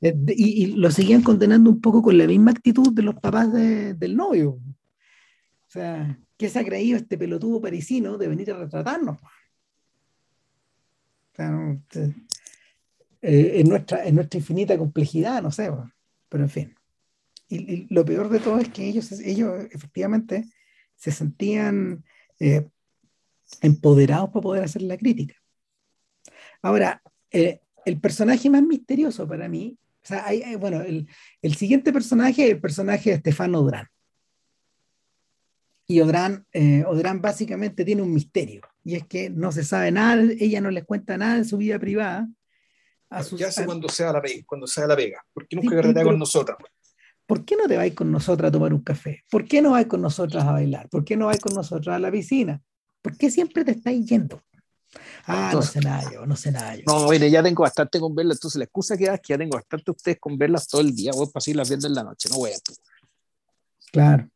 Eh, 0.00 0.16
y, 0.28 0.66
lo 0.76 0.90
seguían 0.90 1.22
condenando 1.22 1.70
un 1.70 1.80
poco 1.80 2.02
con 2.02 2.16
la 2.16 2.26
misma 2.26 2.52
actitud 2.52 2.92
de 2.92 3.02
los 3.02 3.14
papás 3.16 3.52
del 3.52 4.16
novio. 4.16 4.52
O 4.52 5.70
sea, 5.72 6.18
¿qué 6.36 6.48
se 6.48 6.58
ha 6.58 6.64
creído 6.64 6.96
este 6.96 7.18
pelotudo 7.18 7.60
parisino 7.60 8.18
de 8.18 8.28
venir 8.28 8.50
a 8.52 8.58
retratarnos? 8.58 9.18
Eh, 13.22 13.60
en, 13.60 13.68
nuestra, 13.68 14.04
en 14.04 14.14
nuestra 14.14 14.38
infinita 14.38 14.78
complejidad, 14.78 15.42
no 15.42 15.50
sé, 15.50 15.70
pero 16.28 16.44
en 16.44 16.50
fin. 16.50 16.74
Y, 17.48 17.92
lo 17.92 18.04
peor 18.04 18.28
de 18.28 18.40
todo 18.40 18.58
es 18.58 18.68
que 18.68 18.86
ellos, 18.86 19.12
ellos 19.12 19.66
efectivamente 19.70 20.48
se 20.96 21.12
sentían 21.12 22.04
eh, 22.38 22.68
empoderados 23.60 24.30
para 24.30 24.42
poder 24.42 24.64
hacer 24.64 24.82
la 24.82 24.96
crítica. 24.96 25.34
Ahora, 26.62 27.02
eh, 27.30 27.60
el 27.84 28.00
personaje 28.00 28.50
más 28.50 28.62
misterioso 28.62 29.26
para 29.26 29.48
mí 29.48 29.78
O 30.02 30.06
sea, 30.06 30.26
hay, 30.26 30.54
bueno, 30.56 30.80
el, 30.80 31.08
el, 31.42 31.54
siguiente 31.54 31.92
personaje 31.92 32.44
es 32.44 32.50
el 32.52 32.60
personaje 32.60 33.10
de 33.10 33.16
Stefano 33.18 33.60
Odrán. 33.60 33.86
Y 35.86 36.00
Odrán, 36.00 36.46
eh, 36.52 36.84
Odrán 36.86 37.20
básicamente 37.20 37.84
tiene 37.84 38.02
un 38.02 38.14
misterio, 38.14 38.62
y 38.84 38.94
es 38.94 39.06
que 39.06 39.28
no 39.28 39.52
se 39.52 39.64
sabe 39.64 39.90
nada, 39.90 40.22
ella 40.38 40.60
no 40.60 40.70
les 40.70 40.84
cuenta 40.84 41.18
nada 41.18 41.36
de 41.36 41.44
su 41.44 41.56
vida 41.56 41.78
privada. 41.78 42.28
A 43.10 43.24
sus, 43.24 43.38
¿Qué 43.38 43.44
hace 43.44 43.66
cuando 43.66 43.88
sea 43.88 44.12
la 44.12 44.22
pega? 44.22 44.44
Cuando 44.46 44.66
sea 44.66 44.86
la 44.86 44.96
pega? 44.96 45.24
¿Por 45.32 45.48
qué 45.48 45.56
nunca 45.56 45.82
sí, 45.82 46.04
con 46.04 46.18
nosotras? 46.18 46.58
¿Por 47.26 47.44
qué 47.44 47.56
no 47.56 47.68
te 47.68 47.76
vais 47.76 47.94
con 47.94 48.10
nosotras 48.10 48.48
a 48.48 48.52
tomar 48.52 48.72
un 48.72 48.82
café? 48.82 49.24
¿Por 49.30 49.46
qué 49.46 49.60
no 49.60 49.72
vais 49.72 49.86
con 49.86 50.00
nosotras 50.00 50.44
a 50.44 50.52
bailar? 50.52 50.88
¿Por 50.88 51.04
qué 51.04 51.16
no 51.16 51.26
vais 51.26 51.40
con 51.40 51.54
nosotras 51.54 51.96
a 51.96 51.98
la 51.98 52.10
piscina? 52.10 52.62
¿Por 53.02 53.16
qué 53.16 53.30
siempre 53.30 53.64
te 53.64 53.72
estáis 53.72 54.06
yendo? 54.06 54.42
Ah, 55.26 55.50
no 55.52 55.62
sé 55.62 55.80
nada 55.80 56.10
yo, 56.12 56.26
no 56.26 56.36
sé 56.36 56.50
nada 56.50 56.74
yo. 56.74 56.82
No, 56.86 57.08
mire, 57.08 57.30
ya 57.30 57.42
tengo 57.42 57.62
bastante 57.62 58.00
con 58.00 58.14
verlas, 58.14 58.38
entonces 58.38 58.58
la 58.58 58.64
excusa 58.64 58.96
que 58.96 59.06
da 59.06 59.14
es 59.14 59.20
que 59.20 59.32
ya 59.32 59.38
tengo 59.38 59.56
bastante 59.56 59.90
ustedes 59.90 60.18
con 60.18 60.36
verlas 60.36 60.66
todo 60.66 60.80
el 60.80 60.94
día, 60.94 61.12
voy 61.12 61.28
para 61.28 61.40
seguirlas 61.40 61.68
viendo 61.68 61.86
en 61.86 61.94
la 61.94 62.02
noche, 62.02 62.28
no 62.28 62.36
voy 62.36 62.50
a 62.50 62.56
Claro. 63.92 64.28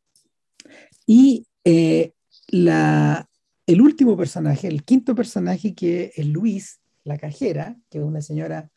Y 1.07 1.47
eh, 1.65 2.13
la, 2.49 3.29
el 3.67 3.81
último 3.81 4.17
personaje, 4.17 4.69
el 4.69 4.85
quinto 4.85 5.15
personaje, 5.15 5.75
que 5.75 6.13
es 6.15 6.27
Luis, 6.27 6.81
la 7.05 7.19
cajera, 7.19 7.77
que 7.91 7.99
es 7.99 8.05
una 8.05 8.23
señora 8.23 8.71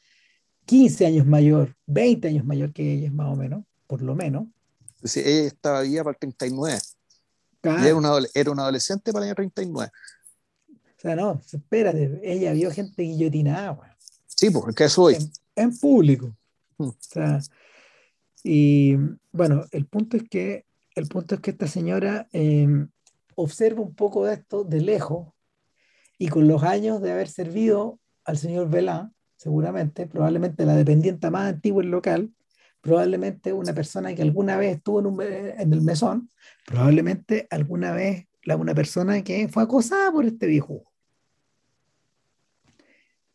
15 0.66 1.06
años 1.06 1.26
mayor, 1.26 1.76
20 1.86 2.28
años 2.28 2.46
mayor 2.46 2.74
que 2.74 2.94
ella, 2.94 3.12
más 3.12 3.32
o 3.32 3.36
menos, 3.36 3.64
por 3.88 4.02
lo 4.02 4.16
menos. 4.16 4.48
Sí, 5.04 5.22
ella 5.24 5.48
estaba 5.48 5.82
viva 5.82 6.04
para 6.04 6.14
el 6.14 6.20
39. 6.36 6.80
Era, 7.64 7.96
una, 7.96 8.12
era 8.34 8.52
una 8.52 8.64
adolescente 8.64 9.12
para 9.12 9.26
el 9.26 9.30
año 9.30 9.36
39. 9.36 9.92
O 10.98 11.00
sea, 11.00 11.16
no, 11.16 11.40
espérate, 11.52 12.20
ella 12.24 12.54
vio 12.54 12.72
gente 12.72 13.04
guillotinada, 13.04 13.96
Sí, 14.26 14.50
porque 14.50 14.86
eso 14.86 15.04
hoy. 15.04 15.18
En, 15.56 15.78
público. 15.78 16.36
Hmm. 16.78 16.90
O 16.90 16.96
sea, 17.00 17.40
y 18.44 18.96
bueno, 19.32 19.66
el 19.72 19.86
punto 19.86 20.18
es 20.18 20.24
que 20.30 20.66
el 20.96 21.08
punto 21.08 21.36
es 21.36 21.42
que 21.42 21.52
esta 21.52 21.68
señora 21.68 22.28
em, 22.32 22.90
observa 23.36 23.82
un 23.82 23.94
poco 23.94 24.26
de 24.26 24.34
esto 24.34 24.64
de 24.64 24.82
lejos 24.82 25.28
y 26.18 26.30
con 26.30 26.48
los 26.48 26.64
años 26.64 27.02
de 27.02 27.12
haber 27.12 27.28
servido 27.28 28.00
al 28.26 28.38
señor 28.38 28.70
Velán, 28.70 29.14
seguramente, 29.36 30.08
probablemente 30.08 30.66
la 30.66 30.76
dependiente 30.76 31.30
más 31.30 31.54
antigua 31.54 31.84
del 31.84 31.92
local, 31.92 32.34
probablemente 32.82 33.54
una 33.54 33.74
persona 33.74 34.16
que 34.16 34.24
alguna 34.24 34.58
vez 34.58 34.78
estuvo 34.78 35.00
en, 35.00 35.60
en 35.60 35.74
el 35.74 35.82
mesón, 35.82 36.30
probablemente 36.66 37.48
alguna 37.52 37.92
vez 37.92 38.27
una 38.56 38.74
persona 38.74 39.22
que 39.24 39.48
fue 39.50 39.64
acosada 39.64 40.12
por 40.12 40.26
este 40.26 40.48
viejo. 40.48 40.86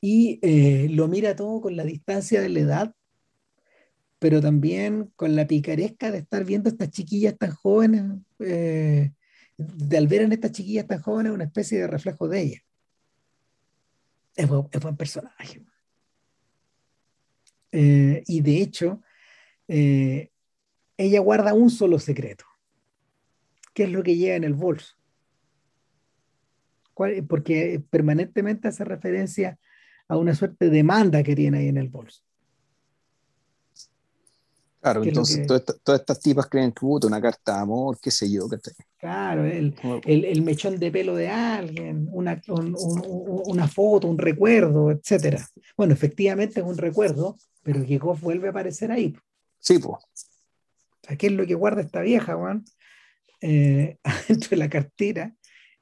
Y 0.00 0.40
eh, 0.42 0.88
lo 0.90 1.06
mira 1.06 1.36
todo 1.36 1.60
con 1.60 1.76
la 1.76 1.84
distancia 1.84 2.40
de 2.40 2.48
la 2.48 2.60
edad, 2.60 2.94
pero 4.18 4.40
también 4.40 5.12
con 5.16 5.36
la 5.36 5.46
picaresca 5.46 6.10
de 6.10 6.18
estar 6.18 6.44
viendo 6.44 6.68
a 6.68 6.72
estas 6.72 6.90
chiquillas 6.90 7.36
tan 7.36 7.52
jóvenes, 7.52 8.04
eh, 8.38 9.12
de 9.58 9.96
al 9.98 10.08
ver 10.08 10.22
a 10.22 10.34
estas 10.34 10.52
chiquillas 10.52 10.86
tan 10.86 11.02
jóvenes 11.02 11.32
una 11.32 11.44
especie 11.44 11.78
de 11.78 11.86
reflejo 11.86 12.26
de 12.26 12.40
ella. 12.40 12.62
Es 14.34 14.48
buen, 14.48 14.66
buen 14.80 14.96
personaje. 14.96 15.62
Eh, 17.70 18.22
y 18.26 18.40
de 18.40 18.62
hecho, 18.62 19.02
ella 19.68 21.20
guarda 21.20 21.54
un 21.54 21.70
solo 21.70 21.98
secreto, 21.98 22.44
que 23.72 23.84
es 23.84 23.90
lo 23.90 24.02
que 24.02 24.16
lleva 24.16 24.36
en 24.36 24.44
el 24.44 24.54
bolso 24.54 25.01
porque 27.28 27.82
permanentemente 27.90 28.68
hace 28.68 28.84
referencia 28.84 29.58
a 30.08 30.16
una 30.16 30.34
suerte 30.34 30.66
de 30.66 30.70
demanda 30.70 31.22
que 31.22 31.34
tiene 31.34 31.58
ahí 31.58 31.68
en 31.68 31.78
el 31.78 31.88
bolso. 31.88 32.22
Claro, 34.82 35.04
entonces 35.04 35.46
todas, 35.46 36.00
estas 36.00 36.18
tipas 36.18 36.46
creen 36.46 36.72
que 36.72 36.84
una 36.84 37.20
carta 37.20 37.54
de 37.54 37.60
amor, 37.60 37.98
qué 38.02 38.10
sé 38.10 38.28
yo. 38.28 38.48
Claro, 38.98 39.44
el, 39.44 39.76
el, 40.04 40.42
mechón 40.42 40.76
de 40.80 40.90
pelo 40.90 41.14
de 41.14 41.28
alguien, 41.28 42.08
una, 42.10 42.42
una 42.48 43.68
foto, 43.68 44.08
un 44.08 44.18
recuerdo, 44.18 44.90
etc. 44.90 45.40
Bueno, 45.76 45.92
efectivamente 45.92 46.58
es 46.58 46.66
un 46.66 46.76
recuerdo, 46.76 47.36
pero 47.62 47.86
que 47.86 47.98
vuelve 47.98 48.48
a 48.48 48.50
aparecer 48.50 48.90
ahí. 48.90 49.14
Sí, 49.60 49.78
pues. 49.78 49.98
¿Qué 51.16 51.28
es 51.28 51.32
lo 51.32 51.46
que 51.46 51.54
guarda 51.54 51.82
esta 51.82 52.00
vieja, 52.00 52.34
Juan? 52.34 52.64
Eh, 53.40 53.98
dentro 54.28 54.50
de 54.50 54.56
la 54.56 54.68
cartera 54.68 55.32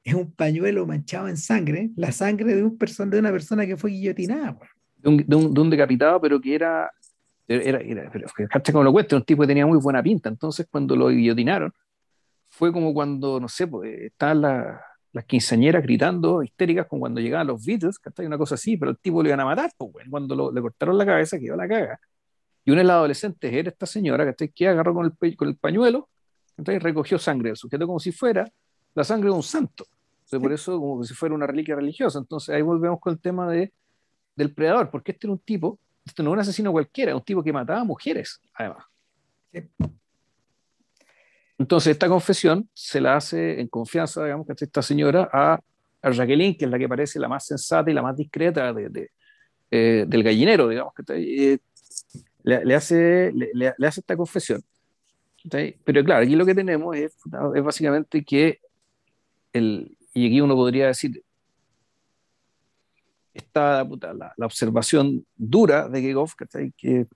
es 0.03 0.13
un 0.13 0.31
pañuelo 0.31 0.85
manchado 0.85 1.27
en 1.27 1.37
sangre, 1.37 1.91
la 1.95 2.11
sangre 2.11 2.55
de, 2.55 2.63
un 2.63 2.77
de 2.77 3.19
una 3.19 3.31
persona 3.31 3.65
que 3.65 3.77
fue 3.77 3.91
guillotinada. 3.91 4.57
De 4.97 5.09
un, 5.09 5.17
de, 5.17 5.61
un, 5.61 5.69
decapitado, 5.69 6.19
pero 6.19 6.39
que 6.41 6.55
era, 6.55 6.91
era, 7.47 7.79
era 7.79 8.11
pero, 8.11 8.27
como 8.71 8.83
lo 8.83 8.91
cuento, 8.91 9.15
un 9.15 9.23
tipo 9.23 9.41
que 9.41 9.47
tenía 9.47 9.65
muy 9.65 9.77
buena 9.79 10.01
pinta, 10.01 10.29
entonces 10.29 10.67
cuando 10.69 10.95
lo 10.95 11.09
guillotinaron, 11.09 11.71
fue 12.49 12.71
como 12.73 12.93
cuando, 12.93 13.39
no 13.39 13.47
sé, 13.47 13.67
pues, 13.67 13.91
estaban 14.01 14.41
las 14.41 15.25
quinceañeras 15.25 15.83
gritando, 15.83 16.43
histéricas, 16.43 16.87
como 16.87 17.01
cuando 17.01 17.21
llegaban 17.21 17.47
los 17.47 17.63
Beatles, 17.63 17.99
que 17.99 18.25
una 18.25 18.37
cosa 18.37 18.55
así, 18.55 18.77
pero 18.77 18.91
el 18.91 18.97
tipo 18.97 19.21
le 19.21 19.29
iban 19.29 19.39
a 19.39 19.45
matar, 19.45 19.71
pues, 19.77 20.05
cuando 20.09 20.51
le 20.51 20.61
cortaron 20.61 20.97
la 20.97 21.05
cabeza, 21.05 21.39
quedó 21.39 21.55
la 21.55 21.67
caga. 21.67 21.99
Y 22.65 22.71
una 22.71 22.81
de 22.81 22.87
las 22.87 22.95
adolescentes 22.95 23.53
era 23.53 23.69
esta 23.69 23.85
señora, 23.85 24.33
que 24.33 24.67
agarró 24.67 24.93
con 24.93 25.17
el, 25.21 25.35
con 25.35 25.47
el 25.47 25.57
pañuelo, 25.57 26.09
entonces 26.57 26.83
recogió 26.83 27.17
sangre 27.17 27.49
del 27.49 27.57
sujeto 27.57 27.87
como 27.87 27.99
si 27.99 28.11
fuera 28.11 28.51
la 28.93 29.03
sangre 29.03 29.29
de 29.29 29.35
un 29.35 29.43
santo. 29.43 29.85
por 30.29 30.51
eso, 30.51 30.79
como 30.79 31.03
si 31.03 31.13
fuera 31.13 31.35
una 31.35 31.47
reliquia 31.47 31.75
religiosa. 31.75 32.19
Entonces, 32.19 32.55
ahí 32.55 32.61
volvemos 32.61 32.99
con 32.99 33.13
el 33.13 33.19
tema 33.19 33.49
de, 33.49 33.73
del 34.35 34.53
predador, 34.53 34.89
porque 34.89 35.11
este 35.11 35.27
era 35.27 35.33
un 35.33 35.39
tipo, 35.39 35.79
este 36.05 36.23
no 36.23 36.31
es 36.31 36.33
un 36.33 36.39
asesino 36.39 36.71
cualquiera, 36.71 37.15
un 37.15 37.23
tipo 37.23 37.43
que 37.43 37.53
mataba 37.53 37.83
mujeres, 37.83 38.41
además. 38.53 38.85
Entonces, 41.57 41.91
esta 41.91 42.07
confesión 42.07 42.67
se 42.73 42.99
la 42.99 43.17
hace 43.17 43.59
en 43.59 43.67
confianza, 43.67 44.23
digamos, 44.23 44.47
que 44.47 44.53
esta 44.57 44.81
señora 44.81 45.29
a, 45.31 45.59
a, 46.01 46.11
Jacqueline, 46.11 46.57
que 46.57 46.65
es 46.65 46.71
la 46.71 46.79
que 46.79 46.89
parece 46.89 47.19
la 47.19 47.27
más 47.27 47.45
sensata 47.45 47.91
y 47.91 47.93
la 47.93 48.01
más 48.01 48.15
discreta 48.15 48.73
de, 48.73 49.11
eh, 49.69 50.05
del 50.07 50.23
gallinero, 50.23 50.69
digamos, 50.69 50.93
que 50.93 51.03
eh, 51.53 51.59
le, 52.43 52.75
hace, 52.75 53.31
le, 53.33 53.73
hace 53.85 53.99
esta 53.99 54.17
confesión. 54.17 54.63
Pero 55.83 56.03
claro, 56.03 56.23
aquí 56.23 56.35
lo 56.35 56.45
que 56.45 56.55
tenemos 56.55 56.95
es, 56.95 57.15
es 57.55 57.63
básicamente 57.63 58.23
que 58.23 58.59
el, 59.53 59.97
y 60.13 60.27
aquí 60.27 60.41
uno 60.41 60.55
podría 60.55 60.87
decir, 60.87 61.23
está 63.33 63.83
la, 63.83 64.33
la, 64.35 64.45
observación 64.45 65.25
dura 65.35 65.87
de 65.87 66.01
Gegoff, 66.01 66.33
que 66.77 67.07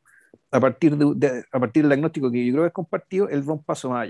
a 0.52 0.60
partir, 0.60 0.96
de, 0.98 1.44
a 1.52 1.60
partir 1.60 1.84
del 1.84 1.90
diagnóstico 1.90 2.32
que 2.32 2.46
yo 2.46 2.54
creo 2.54 2.64
que 2.64 2.68
es 2.68 2.74
compartido, 2.74 3.28
va 3.28 3.54
un 3.54 3.64
paso 3.64 3.90
más 3.90 4.10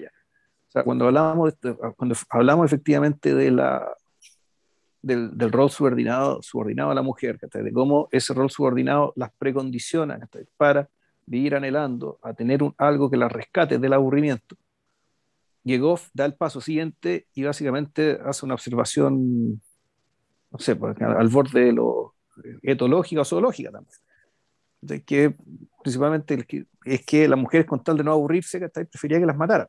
cuando 0.84 1.05
hablamos, 1.05 1.53
cuando 1.95 2.15
hablamos 2.30 2.65
efectivamente 2.65 3.34
de 3.34 3.51
la, 3.51 3.88
del, 5.01 5.38
del, 5.38 5.51
rol 5.51 5.69
subordinado, 5.69 6.41
subordinado 6.41 6.91
a 6.91 6.95
la 6.95 7.01
mujer, 7.01 7.39
de 7.39 7.71
cómo 7.71 8.09
ese 8.11 8.34
rol 8.34 8.49
subordinado 8.49 9.13
las 9.15 9.32
precondiciona 9.38 10.19
para 10.57 10.89
vivir 11.26 11.55
anhelando 11.55 12.19
a 12.21 12.34
tener 12.34 12.61
un, 12.61 12.73
algo 12.78 13.09
que 13.09 13.17
la 13.17 13.30
rescate 13.30 13.80
del 13.80 13.93
aburrimiento, 13.93 14.57
llegó, 15.66 15.99
da 16.13 16.26
el 16.26 16.36
paso 16.36 16.61
siguiente 16.61 17.28
y 17.34 17.43
básicamente 17.43 18.20
hace 18.24 18.45
una 18.45 18.53
observación, 18.53 19.61
no 20.51 20.59
sé, 20.59 20.78
al 20.99 21.28
borde 21.28 21.66
de 21.66 21.74
lo 21.74 22.13
etológica 22.61 23.22
o 23.22 23.26
zoológica 23.26 23.72
también. 23.72 23.97
De 24.80 25.03
que 25.03 25.36
principalmente 25.84 26.45
es 26.86 27.05
que 27.05 27.28
las 27.28 27.39
mujeres 27.39 27.66
con 27.66 27.84
tal 27.84 27.97
de 27.97 28.03
no 28.03 28.11
aburrirse, 28.11 28.70
prefería 28.70 29.20
que 29.20 29.26
las 29.26 29.36
mataran. 29.36 29.68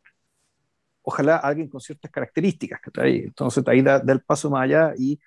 Ojalá 1.03 1.37
alguien 1.37 1.69
con 1.69 1.81
ciertas 1.81 2.11
características, 2.11 2.81
entonces 2.95 3.65
ahí 3.69 3.81
da, 3.81 4.03
el 4.07 4.21
paso 4.21 4.51
más 4.51 4.65
allá 4.65 4.93
y 4.99 5.19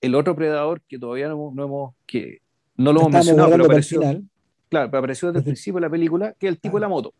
el 0.00 0.14
otro 0.14 0.36
predador 0.36 0.82
que 0.82 0.98
todavía 0.98 1.28
no, 1.28 1.50
hemos, 1.50 1.94
que 2.06 2.40
no 2.76 2.92
lo 2.92 3.00
hemos 3.00 3.12
mencionado, 3.12 3.50
pero 3.50 3.64
apareció, 3.64 4.00
claro, 4.68 4.90
pero 4.90 4.98
apareció 4.98 5.28
desde 5.28 5.38
el 5.38 5.44
principio 5.44 5.76
de 5.76 5.80
la 5.80 5.90
película, 5.90 6.34
que 6.38 6.46
es 6.46 6.52
el 6.52 6.60
tipo 6.60 6.76
de 6.76 6.82
la 6.82 6.88
moto. 6.88 7.14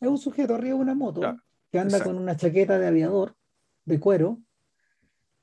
Es 0.00 0.08
un 0.08 0.16
sujeto 0.16 0.54
arriba 0.54 0.76
de 0.76 0.82
una 0.82 0.94
moto 0.94 1.20
que 1.70 1.78
anda 1.78 2.02
con 2.02 2.16
una 2.16 2.36
chaqueta 2.36 2.78
de 2.78 2.86
aviador 2.86 3.34
de 3.84 4.00
cuero 4.00 4.38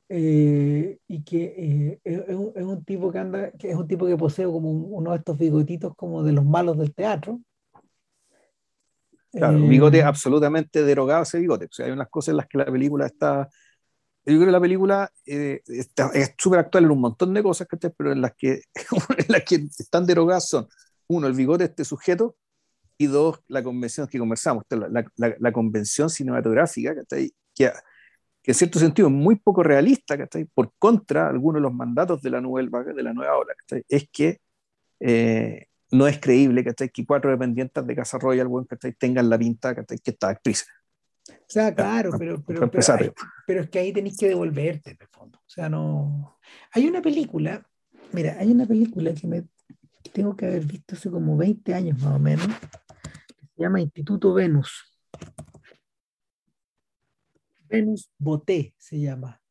eh, 0.10 1.00
y 1.08 1.24
que 1.24 1.44
eh, 1.58 2.00
es, 2.04 2.64
un, 2.66 2.84
tipo 2.86 3.12
que 3.12 3.20
anda, 3.20 3.52
que 3.52 3.72
es 3.72 3.76
un 3.76 3.88
tipo 3.88 4.06
que 4.06 4.16
posee 4.16 4.46
como 4.46 4.72
uno 4.72 5.12
de 5.12 5.18
estos 5.18 5.38
bigotitos 5.38 5.94
como 5.96 6.24
de 6.24 6.32
los 6.32 6.46
malos 6.46 6.78
del 6.78 6.94
teatro. 6.94 7.42
Claro, 9.32 9.58
un 9.58 9.70
bigote 9.70 9.98
eh, 9.98 10.04
absolutamente 10.04 10.84
derogado 10.84 11.24
ese 11.24 11.40
bigote. 11.40 11.66
O 11.66 11.72
sea, 11.72 11.86
hay 11.86 11.92
unas 11.92 12.10
cosas 12.10 12.30
en 12.30 12.38
las 12.38 12.48
que 12.48 12.58
la 12.58 12.66
película 12.66 13.06
está. 13.06 13.50
Yo 14.26 14.36
creo 14.36 14.46
que 14.46 14.52
la 14.52 14.62
película 14.62 15.12
está, 15.26 16.10
es 16.14 16.34
súper 16.38 16.60
actual 16.60 16.86
en 16.86 16.92
un 16.92 17.02
montón 17.02 17.34
de 17.34 17.44
cosas, 17.44 17.68
pero 17.98 18.12
en 18.12 18.22
las 18.22 18.34
que, 18.36 18.62
en 19.18 19.26
las 19.28 19.44
que 19.44 19.56
están 19.56 20.06
derogadas 20.06 20.50
son, 20.50 20.68
uno, 21.08 21.28
el 21.28 21.34
bigote 21.34 21.64
de 21.64 21.70
este 21.70 21.86
sujeto, 21.86 22.36
y 22.98 23.08
dos, 23.08 23.40
la 23.48 23.64
convención 23.64 24.08
que 24.08 24.20
conversamos, 24.20 24.64
la, 24.70 25.06
la, 25.16 25.36
la 25.38 25.52
convención 25.52 26.10
cinematográfica, 26.10 26.96
que, 27.10 27.30
que, 27.54 27.72
en 28.44 28.54
cierto 28.54 28.80
sentido 28.80 29.08
es 29.08 29.14
muy 29.14 29.36
poco 29.36 29.62
realista, 29.64 30.18
por 30.54 30.72
contra 30.80 31.30
algunos 31.30 31.60
de 31.60 31.62
los 31.62 31.74
mandatos 31.74 32.22
de 32.22 32.30
la 32.30 32.42
nueva, 32.42 32.84
de 32.84 33.04
la 33.04 33.14
nueva 33.14 33.38
ola, 33.38 33.54
es 33.88 34.10
que 34.12 34.40
eh, 35.00 35.68
no 35.92 36.08
es 36.08 36.20
creíble 36.20 36.64
que 36.64 37.06
cuatro 37.06 37.32
dependientes 37.32 37.86
de 37.86 37.96
Casa 37.96 38.18
Royal 38.18 38.48
tengan 38.98 39.30
la 39.30 39.38
pinta 39.38 39.76
que 39.76 39.86
está 40.04 40.30
actriz. 40.30 40.66
O 41.30 41.50
sea, 41.50 41.74
claro, 41.74 42.12
pero, 42.18 42.42
pero, 42.42 42.70
pero, 43.46 43.62
es 43.62 43.70
que 43.70 43.80
ahí 43.80 43.92
tenéis 43.92 44.18
que 44.18 44.28
devolverte, 44.28 44.92
en 44.92 44.98
el 45.00 45.08
fondo. 45.08 45.40
O 45.40 45.50
sea, 45.50 45.70
no. 45.70 46.40
Hay 46.72 46.88
una 46.88 47.02
película, 47.02 47.66
mira, 48.14 48.38
hay 48.40 48.52
una 48.52 48.66
película 48.66 49.14
que 49.14 49.28
me 49.28 49.44
tengo 50.14 50.36
que 50.36 50.46
haber 50.46 50.66
visto 50.66 50.96
hace 50.96 51.10
como 51.10 51.36
20 51.38 51.74
años 51.74 52.02
más 52.02 52.16
o 52.16 52.20
menos, 52.20 52.48
que 52.48 52.68
se 53.58 53.64
llama 53.64 53.82
Instituto 53.82 54.34
Venus. 54.34 54.94
Venus 57.68 58.10
Boté 58.20 58.76
se 58.78 59.00
llama. 59.00 59.42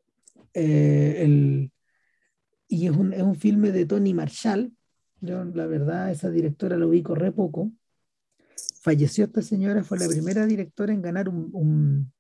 Eh, 0.54 1.22
el, 1.24 1.72
y 2.68 2.86
es 2.86 2.96
un, 2.96 3.12
es 3.12 3.22
un 3.22 3.34
filme 3.34 3.72
de 3.72 3.84
Tony 3.84 4.14
Marshall. 4.14 4.72
Yo, 5.20 5.44
la 5.44 5.66
verdad, 5.66 6.10
esa 6.10 6.30
directora 6.30 6.76
lo 6.76 6.88
vi 6.88 7.02
re 7.02 7.32
poco. 7.32 7.72
Falleció 8.80 9.24
esta 9.24 9.42
señora, 9.42 9.82
fue 9.82 9.98
la 9.98 10.06
primera 10.06 10.46
directora 10.46 10.92
en 10.92 11.02
ganar 11.02 11.28
un, 11.28 12.12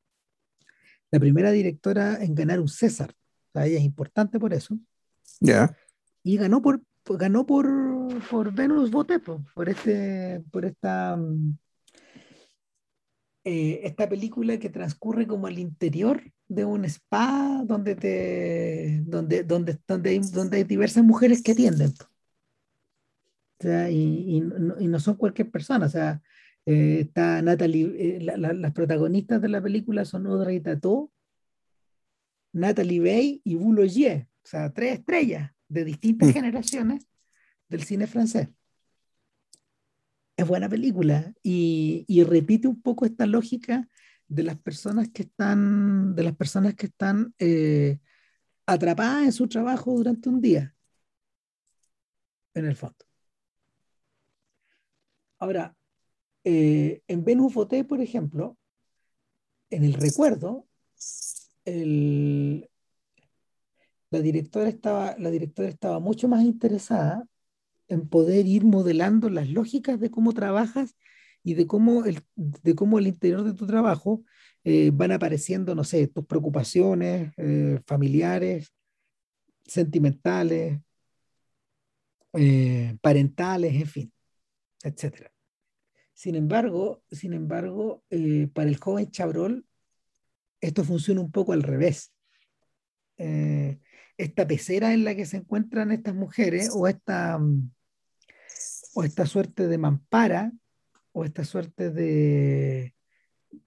la 1.12 1.20
primera 1.20 1.52
directora 1.52 2.22
en 2.22 2.34
ganar 2.34 2.58
un 2.60 2.68
César. 2.68 3.12
O 3.12 3.52
sea, 3.52 3.66
ella 3.66 3.78
es 3.78 3.84
importante 3.84 4.40
por 4.40 4.52
eso. 4.52 4.76
Ya. 5.40 5.76
Y 6.24 6.36
ganó 6.36 6.60
por, 6.60 6.82
ganó 7.04 7.46
por, 7.46 7.68
por 8.28 8.52
Venus 8.52 8.90
Boté, 8.90 9.20
por, 9.20 9.68
este, 9.68 10.42
por 10.50 10.64
esta, 10.64 11.16
eh, 13.48 13.86
esta 13.86 14.08
película 14.08 14.58
que 14.58 14.70
transcurre 14.70 15.24
como 15.24 15.46
al 15.46 15.60
interior 15.60 16.20
de 16.48 16.64
un 16.64 16.84
spa 16.84 17.62
donde 17.64 17.94
te 17.94 19.02
donde, 19.04 19.44
donde, 19.44 19.78
donde, 19.86 20.10
hay, 20.10 20.18
donde 20.18 20.56
hay 20.56 20.64
diversas 20.64 21.04
mujeres 21.04 21.44
que 21.44 21.52
atienden. 21.52 21.92
O 23.60 23.62
sea, 23.62 23.88
y, 23.88 24.36
y, 24.36 24.40
no, 24.40 24.80
y, 24.80 24.88
no, 24.88 24.98
son 24.98 25.14
cualquier 25.14 25.48
persona. 25.48 25.86
O 25.86 25.88
sea, 25.88 26.20
eh, 26.66 27.02
está 27.02 27.40
Natalie, 27.40 28.18
eh, 28.18 28.20
las 28.20 28.72
protagonistas 28.72 29.40
de 29.40 29.48
la 29.48 29.62
película 29.62 30.04
son 30.04 30.26
Audrey 30.26 30.58
Tato, 30.58 31.12
Natalie 32.52 32.98
Bay 33.00 33.40
y 33.44 33.54
Boulo 33.54 33.84
o 33.84 33.86
sea, 34.42 34.72
tres 34.72 34.98
estrellas 34.98 35.52
de 35.68 35.84
distintas 35.84 36.30
mm. 36.30 36.32
generaciones 36.32 37.06
del 37.68 37.84
cine 37.84 38.08
francés. 38.08 38.48
Es 40.36 40.46
buena 40.46 40.68
película 40.68 41.32
y, 41.42 42.04
y, 42.08 42.22
repite 42.22 42.68
un 42.68 42.82
poco 42.82 43.06
esta 43.06 43.26
lógica 43.26 43.88
de 44.28 44.42
las 44.42 44.58
personas 44.58 45.08
que 45.08 45.22
están, 45.22 46.14
de 46.14 46.22
las 46.22 46.36
personas 46.36 46.74
que 46.74 46.86
están 46.86 47.34
eh, 47.38 47.98
atrapadas 48.66 49.24
en 49.24 49.32
su 49.32 49.48
trabajo 49.48 49.92
durante 49.92 50.28
un 50.28 50.40
día, 50.40 50.74
en 52.54 52.66
el 52.66 52.76
fondo. 52.76 53.04
Ahora, 55.38 55.76
eh, 56.44 57.02
en 57.06 57.24
Venus 57.24 57.54
Voté, 57.54 57.84
por 57.84 58.00
ejemplo, 58.00 58.56
en 59.70 59.84
el 59.84 59.94
recuerdo, 59.94 60.66
la, 64.10 64.20
directora 64.20 64.68
estaba, 64.68 65.16
la 65.18 65.30
directora 65.30 65.68
estaba 65.68 65.98
mucho 65.98 66.28
más 66.28 66.42
interesada 66.42 67.26
en 67.88 68.08
poder 68.08 68.46
ir 68.46 68.64
modelando 68.64 69.30
las 69.30 69.48
lógicas 69.48 70.00
de 70.00 70.10
cómo 70.10 70.32
trabajas 70.32 70.96
y 71.42 71.54
de 71.54 71.66
cómo 71.66 72.04
el, 72.04 72.20
de 72.34 72.74
cómo 72.74 72.98
el 72.98 73.06
interior 73.06 73.44
de 73.44 73.54
tu 73.54 73.66
trabajo 73.66 74.24
eh, 74.64 74.90
van 74.92 75.12
apareciendo, 75.12 75.74
no 75.74 75.84
sé, 75.84 76.08
tus 76.08 76.26
preocupaciones 76.26 77.32
eh, 77.36 77.80
familiares, 77.86 78.72
sentimentales, 79.64 80.80
parentales, 83.00 83.74
en 83.74 83.86
fin, 83.86 84.12
etcétera. 84.82 85.32
Sin 86.16 86.34
embargo, 86.34 87.02
sin 87.10 87.34
embargo 87.34 88.02
eh, 88.08 88.48
para 88.54 88.70
el 88.70 88.78
joven 88.78 89.10
Chabrol, 89.10 89.66
esto 90.62 90.82
funciona 90.82 91.20
un 91.20 91.30
poco 91.30 91.52
al 91.52 91.62
revés. 91.62 92.14
Eh, 93.18 93.78
esta 94.18 94.46
pecera 94.46 94.92
en 94.92 95.04
la 95.04 95.14
que 95.14 95.26
se 95.26 95.38
encuentran 95.38 95.92
estas 95.92 96.14
mujeres, 96.14 96.70
o 96.72 96.88
esta, 96.88 97.38
o 98.94 99.04
esta 99.04 99.26
suerte 99.26 99.68
de 99.68 99.78
mampara, 99.78 100.52
o 101.12 101.24
esta 101.24 101.44
suerte 101.44 101.90
de, 101.90 102.94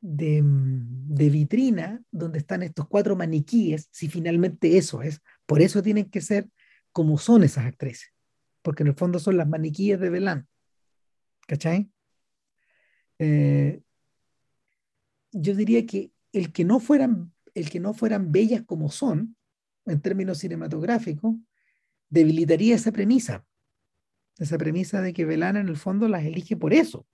de, 0.02 1.30
vitrina 1.30 2.02
donde 2.12 2.40
están 2.40 2.64
estos 2.64 2.88
cuatro 2.88 3.16
maniquíes, 3.16 3.90
si 3.92 4.08
finalmente 4.08 4.78
eso 4.78 5.02
es, 5.02 5.22
por 5.46 5.62
eso 5.62 5.82
tienen 5.82 6.10
que 6.10 6.22
ser 6.22 6.50
como 6.92 7.18
son 7.18 7.44
esas 7.44 7.66
actrices, 7.66 8.14
porque 8.62 8.84
en 8.84 8.88
el 8.88 8.96
fondo 8.96 9.20
son 9.20 9.38
las 9.38 9.48
maniquíes 9.48 10.00
de 10.00 10.10
Belán. 10.10 10.48
¿Cachai? 11.48 11.90
Eh, 13.18 13.82
yo 15.32 15.56
diría 15.56 15.86
que 15.86 16.12
el 16.32 16.52
que 16.52 16.64
no 16.64 16.80
fueran, 16.80 17.34
el 17.54 17.70
que 17.70 17.80
no 17.80 17.94
fueran 17.94 18.32
bellas 18.32 18.64
como 18.66 18.92
son, 18.92 19.36
en 19.86 20.02
términos 20.02 20.40
cinematográficos, 20.40 21.36
debilitaría 22.10 22.76
esa 22.76 22.92
premisa. 22.92 23.46
Esa 24.38 24.58
premisa 24.58 25.02
de 25.02 25.14
que 25.14 25.26
Velana 25.26 25.60
en 25.60 25.68
el 25.68 25.78
fondo 25.78 26.08
las 26.08 26.24
elige 26.24 26.56
por 26.56 26.74
eso. 26.74 27.06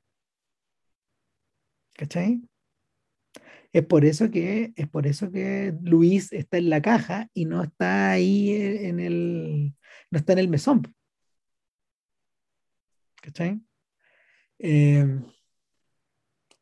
¿Cachai? 1.93 2.41
Es 3.73 3.85
por 3.85 4.05
eso 4.05 4.31
que, 4.31 4.73
es 4.75 4.87
por 4.87 5.07
eso 5.07 5.31
que 5.31 5.73
Luis 5.81 6.31
está 6.31 6.57
en 6.57 6.69
la 6.69 6.81
caja 6.81 7.29
y 7.33 7.45
no 7.45 7.63
está 7.63 8.11
ahí 8.11 8.53
en 8.53 8.99
el, 8.99 9.75
no 10.11 10.19
está 10.19 10.33
en 10.33 10.39
el 10.39 10.47
mesón. 10.47 10.95
¿Cachai? 13.21 13.59
Eh, 14.59 15.19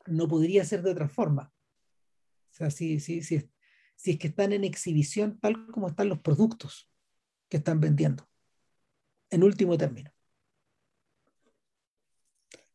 no 0.08 0.28
podría 0.28 0.64
ser 0.66 0.82
de 0.82 0.92
otra 0.92 1.08
forma. 1.08 1.54
O 2.52 2.56
sea, 2.56 2.72
si, 2.72 3.00
si, 3.00 3.22
si, 3.22 3.50
si 4.04 4.12
es 4.12 4.20
que 4.20 4.28
están 4.28 4.52
en 4.52 4.66
exhibición 4.66 5.40
tal 5.40 5.66
como 5.72 5.88
están 5.88 6.10
los 6.10 6.20
productos 6.20 6.90
que 7.48 7.56
están 7.56 7.80
vendiendo, 7.80 8.28
en 9.30 9.44
último 9.44 9.78
término. 9.78 10.12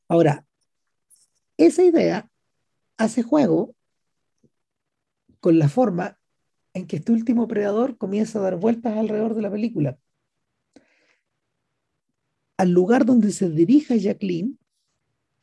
Ahora, 0.09 0.47
esa 1.59 1.85
idea 1.85 2.31
hace 2.97 3.23
juego 3.23 3.77
con 5.41 5.59
la 5.59 5.69
forma 5.69 6.19
en 6.73 6.87
que 6.87 6.97
este 6.97 7.13
último 7.13 7.47
predador 7.47 7.99
comienza 7.99 8.39
a 8.39 8.43
dar 8.43 8.57
vueltas 8.57 8.97
alrededor 8.97 9.35
de 9.35 9.43
la 9.43 9.51
película. 9.51 9.99
Al 12.57 12.71
lugar 12.71 13.05
donde 13.05 13.33
se 13.33 13.51
dirija 13.51 13.97
Jacqueline, 13.97 14.59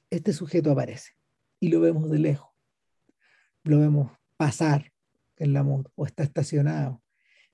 este 0.09 0.33
sujeto 0.33 0.71
aparece 0.71 1.11
y 1.59 1.67
lo 1.67 1.79
vemos 1.79 2.09
de 2.09 2.17
lejos. 2.17 2.49
Lo 3.63 3.79
vemos 3.79 4.11
pasar 4.35 4.94
en 5.37 5.53
la 5.53 5.63
moto 5.63 5.91
o 5.95 6.05
está 6.05 6.23
estacionado. 6.23 7.01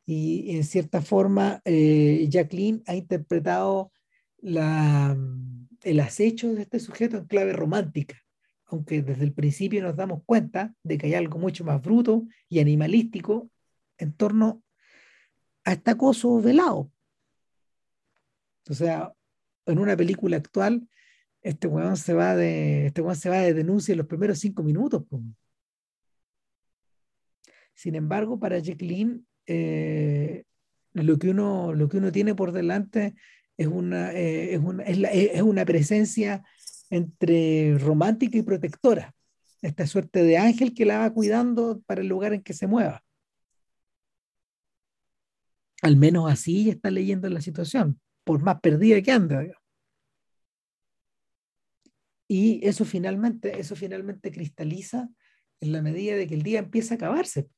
Y 0.06 0.56
en 0.56 0.64
cierta 0.64 1.02
forma, 1.02 1.62
eh, 1.66 2.28
Jacqueline 2.30 2.84
ha 2.88 2.96
interpretado 2.96 3.92
la, 4.40 5.18
el 5.84 6.00
acecho 6.00 6.54
de 6.54 6.64
este 6.64 6.80
sujeto 6.80 7.18
en 7.18 7.26
clave 7.26 7.54
romántica, 7.54 8.18
aunque 8.66 9.02
desde 9.02 9.24
el 9.24 9.34
principio 9.34 9.82
nos 9.82 9.96
damos 9.96 10.24
cuenta 10.26 10.74
de 10.84 10.98
que 10.98 11.08
hay 11.08 11.14
algo 11.14 11.40
mucho 11.40 11.64
más 11.64 11.82
bruto 11.82 12.26
y 12.50 12.60
animalístico 12.60 13.50
en 13.98 14.14
torno 14.14 14.64
a 15.64 15.74
este 15.74 15.92
acoso 15.92 16.42
velado. 16.42 16.92
O 18.70 18.74
sea, 18.74 19.14
en 19.66 19.80
una 19.80 19.96
película 19.96 20.38
actual 20.38 20.88
este 21.42 21.68
weón 21.68 21.98
se 21.98 22.14
va 22.14 22.36
de, 22.36 22.88
este 22.88 23.16
se 23.16 23.30
va 23.30 23.38
de 23.38 23.54
denuncia 23.54 23.94
en 23.94 23.98
los 24.00 24.08
primeros 24.08 24.40
cinco 24.40 24.64
minutos. 24.64 25.04
Sin 27.74 27.96
embargo, 27.96 28.40
para 28.40 28.60
Jacqueline, 28.60 29.26
eh, 29.46 30.44
lo, 30.94 31.18
que 31.18 31.30
uno, 31.30 31.74
lo 31.74 31.90
que 31.90 31.98
uno 31.98 32.12
tiene 32.12 32.36
por 32.36 32.52
delante 32.52 33.16
es 33.58 33.68
una, 33.68 34.14
eh, 34.14 34.54
es, 34.54 34.60
una, 34.60 34.84
es, 34.84 35.42
una 35.42 35.66
presencia 35.66 36.44
entre 36.90 37.78
romántica 37.78 38.38
y 38.38 38.44
protectora. 38.44 39.14
Esta 39.62 39.86
suerte 39.86 40.24
de 40.24 40.38
ángel 40.38 40.74
que 40.74 40.86
la 40.86 41.00
va 41.00 41.14
cuidando 41.14 41.82
para 41.86 42.02
el 42.02 42.08
lugar 42.08 42.34
en 42.34 42.42
que 42.42 42.54
se 42.54 42.68
mueva. 42.68 43.04
Al 45.82 45.98
menos 45.98 46.32
así 46.32 46.70
está 46.70 46.92
leyendo 46.92 47.30
la 47.30 47.42
situación, 47.42 48.00
por 48.24 48.42
más 48.42 48.60
perdida 48.62 49.02
que 49.02 49.12
anda. 49.12 49.44
Y 52.28 52.66
eso 52.66 52.86
finalmente, 52.86 53.60
eso 53.60 53.76
finalmente 53.76 54.32
cristaliza 54.32 55.10
en 55.60 55.72
la 55.72 55.82
medida 55.82 56.16
de 56.16 56.28
que 56.28 56.36
el 56.36 56.44
día 56.44 56.60
empieza 56.60 56.94
a 56.94 56.98
acabarse. 56.98 57.50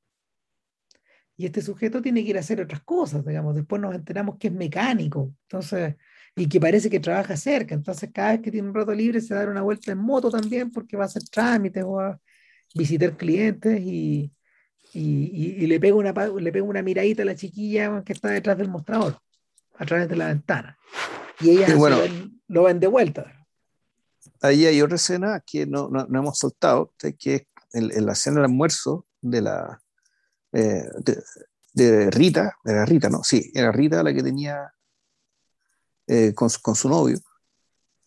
Y 1.36 1.46
este 1.46 1.62
sujeto 1.62 2.02
tiene 2.02 2.24
que 2.24 2.30
ir 2.30 2.38
a 2.38 2.42
hacer 2.42 2.62
otras 2.62 2.82
cosas, 2.84 3.26
digamos. 3.26 3.56
Después 3.56 3.82
nos 3.82 3.96
enteramos 3.96 4.38
que 4.38 4.48
es 4.48 4.54
mecánico, 4.54 5.34
entonces, 5.44 5.96
y 6.36 6.48
que 6.48 6.60
parece 6.60 6.90
que 6.90 7.00
trabaja 7.00 7.36
cerca. 7.36 7.74
Entonces, 7.74 8.12
cada 8.14 8.34
vez 8.34 8.42
que 8.42 8.52
tiene 8.52 8.68
un 8.68 8.76
rato 8.76 8.94
libre, 8.94 9.22
se 9.22 9.34
da 9.34 9.50
una 9.50 9.62
vuelta 9.62 9.92
en 9.92 9.98
moto 9.98 10.30
también, 10.30 10.72
porque 10.72 10.98
va 10.98 11.04
a 11.04 11.08
hacer 11.08 11.24
trámites 11.24 11.84
o 11.86 12.00
a 12.00 12.20
visitar 12.76 13.16
clientes 13.18 13.82
y, 13.82 14.32
y, 14.94 15.66
le, 15.68 15.80
pega 15.80 15.96
una, 15.96 16.12
le 16.12 16.52
pega 16.52 16.66
una 16.66 16.82
miradita 16.82 17.24
a 17.24 17.26
la 17.26 17.36
chiquilla 17.36 18.04
que 18.04 18.14
está 18.14 18.30
detrás 18.30 18.58
del 18.58 18.70
mostrador, 18.70 19.18
a 19.78 19.86
través 19.86 20.08
de 20.10 20.16
la 20.16 20.28
ventana. 20.28 20.78
Y 21.40 21.52
ella 21.52 21.76
lo 22.48 22.64
ven 22.64 22.80
de 22.80 22.88
vuelta. 22.88 23.44
Ahí 24.42 24.66
hay 24.66 24.82
otra 24.82 24.96
escena 24.96 25.42
que 25.46 25.66
no, 25.66 25.90
no, 25.90 26.06
hemos 26.20 26.38
soltado, 26.38 26.94
que 26.98 27.36
es 27.36 27.48
en, 27.72 28.06
la 28.06 28.12
escena 28.14 28.38
del 28.38 28.46
almuerzo 28.46 29.06
de 29.22 29.42
la 29.42 29.82
eh, 30.54 30.84
de, 31.74 32.12
Rita, 32.12 32.58
era 32.64 32.86
Rita, 32.86 33.10
¿no? 33.10 33.24
Sí, 33.24 33.52
era 33.54 33.72
Rita 33.72 34.04
la 34.04 34.14
que 34.14 34.24
tenía 34.24 34.74
eh, 36.08 36.34
con, 36.34 36.50
con, 36.62 36.76
su 36.76 36.90
novio. 36.90 37.20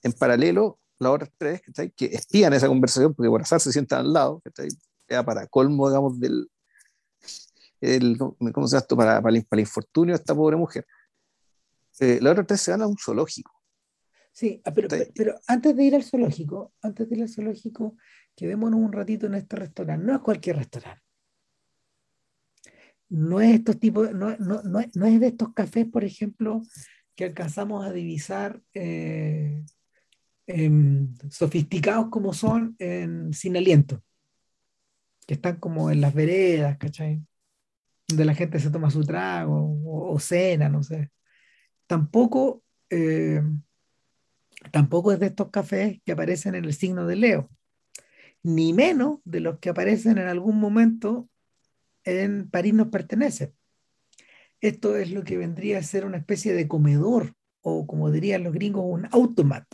En 0.02 0.12
paralelo, 0.12 0.78
las 0.98 1.12
otras 1.12 1.30
tres 1.36 1.62
que 1.96 2.06
espían 2.06 2.52
esa 2.52 2.68
conversación, 2.68 3.14
porque 3.14 3.28
por 3.28 3.42
azar 3.42 3.60
se 3.60 3.72
sientan 3.72 4.00
al 4.00 4.12
lado, 4.12 4.42
era 5.08 5.24
para 5.24 5.46
colmo, 5.46 5.88
digamos, 5.88 6.18
del, 6.20 6.48
el, 7.80 8.18
¿cómo 8.18 8.66
se 8.66 8.76
llama 8.76 8.82
esto? 8.82 8.96
Para, 8.96 9.22
para, 9.22 9.36
el, 9.36 9.60
infortunio 9.60 10.14
de 10.14 10.20
esta 10.20 10.34
pobre 10.34 10.56
mujer. 10.56 10.86
Eh, 12.00 12.18
la 12.20 12.32
otra 12.32 12.46
tres 12.46 12.60
se 12.60 12.70
van 12.70 12.82
a 12.82 12.86
un 12.86 12.96
zoológico. 12.96 13.52
Sí, 14.32 14.60
ah, 14.64 14.72
pero, 14.72 14.88
pero, 15.14 15.34
antes 15.46 15.74
de 15.74 15.84
ir 15.84 15.94
al 15.94 16.04
zoológico, 16.04 16.74
antes 16.82 17.08
de 17.08 17.16
ir 17.16 17.22
al 17.22 17.28
zoológico, 17.28 17.96
quedémonos 18.34 18.78
un 18.78 18.92
ratito 18.92 19.26
en 19.26 19.34
este 19.34 19.56
restaurante. 19.56 20.04
No 20.04 20.14
es 20.14 20.20
cualquier 20.20 20.56
restaurante. 20.56 21.05
No 23.08 23.40
es 23.40 23.54
estos 23.54 23.78
tipos, 23.78 24.12
no, 24.12 24.36
no, 24.38 24.62
no, 24.62 24.80
no 24.94 25.06
es 25.06 25.20
de 25.20 25.26
estos 25.28 25.54
cafés, 25.54 25.86
por 25.86 26.04
ejemplo, 26.04 26.62
que 27.14 27.24
alcanzamos 27.24 27.86
a 27.86 27.92
divisar 27.92 28.60
eh, 28.74 29.64
em, 30.46 31.14
sofisticados 31.30 32.08
como 32.10 32.34
son 32.34 32.74
en, 32.78 33.32
sin 33.32 33.56
aliento, 33.56 34.02
que 35.26 35.34
están 35.34 35.56
como 35.56 35.90
en 35.90 36.00
las 36.00 36.14
veredas, 36.14 36.76
¿cachai? 36.78 37.22
donde 38.08 38.24
la 38.24 38.34
gente 38.34 38.60
se 38.60 38.70
toma 38.70 38.90
su 38.90 39.04
trago 39.04 39.80
o, 39.84 40.18
cena, 40.20 40.68
no 40.68 40.82
sé. 40.82 41.10
Tampoco, 41.86 42.62
eh, 42.90 43.42
tampoco 44.70 45.12
es 45.12 45.20
de 45.20 45.26
estos 45.26 45.50
cafés 45.50 46.00
que 46.04 46.12
aparecen 46.12 46.54
en 46.54 46.64
el 46.64 46.74
signo 46.74 47.06
de 47.06 47.16
Leo, 47.16 47.50
ni 48.42 48.72
menos 48.72 49.18
de 49.24 49.40
los 49.40 49.58
que 49.58 49.70
aparecen 49.70 50.18
en 50.18 50.28
algún 50.28 50.58
momento 50.58 51.28
en 52.06 52.48
París 52.48 52.72
nos 52.72 52.88
pertenece. 52.88 53.52
Esto 54.60 54.96
es 54.96 55.10
lo 55.10 55.22
que 55.22 55.36
vendría 55.36 55.78
a 55.78 55.82
ser 55.82 56.06
una 56.06 56.16
especie 56.16 56.54
de 56.54 56.66
comedor 56.66 57.34
o 57.60 57.86
como 57.86 58.10
dirían 58.10 58.44
los 58.44 58.52
gringos, 58.52 58.84
un 58.86 59.08
automat. 59.10 59.66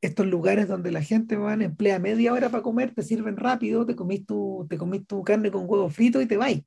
Estos 0.00 0.26
lugares 0.26 0.66
donde 0.66 0.90
la 0.90 1.02
gente 1.02 1.36
va, 1.36 1.52
emplea 1.52 1.98
media 1.98 2.32
hora 2.32 2.48
para 2.48 2.62
comer, 2.62 2.94
te 2.94 3.02
sirven 3.02 3.36
rápido, 3.36 3.84
te 3.84 3.94
comís 3.94 4.24
tu, 4.24 4.66
te 4.68 4.78
comís 4.78 5.06
tu 5.06 5.22
carne 5.22 5.50
con 5.50 5.64
huevo 5.68 5.90
frito 5.90 6.22
y 6.22 6.26
te 6.26 6.38
vais. 6.38 6.62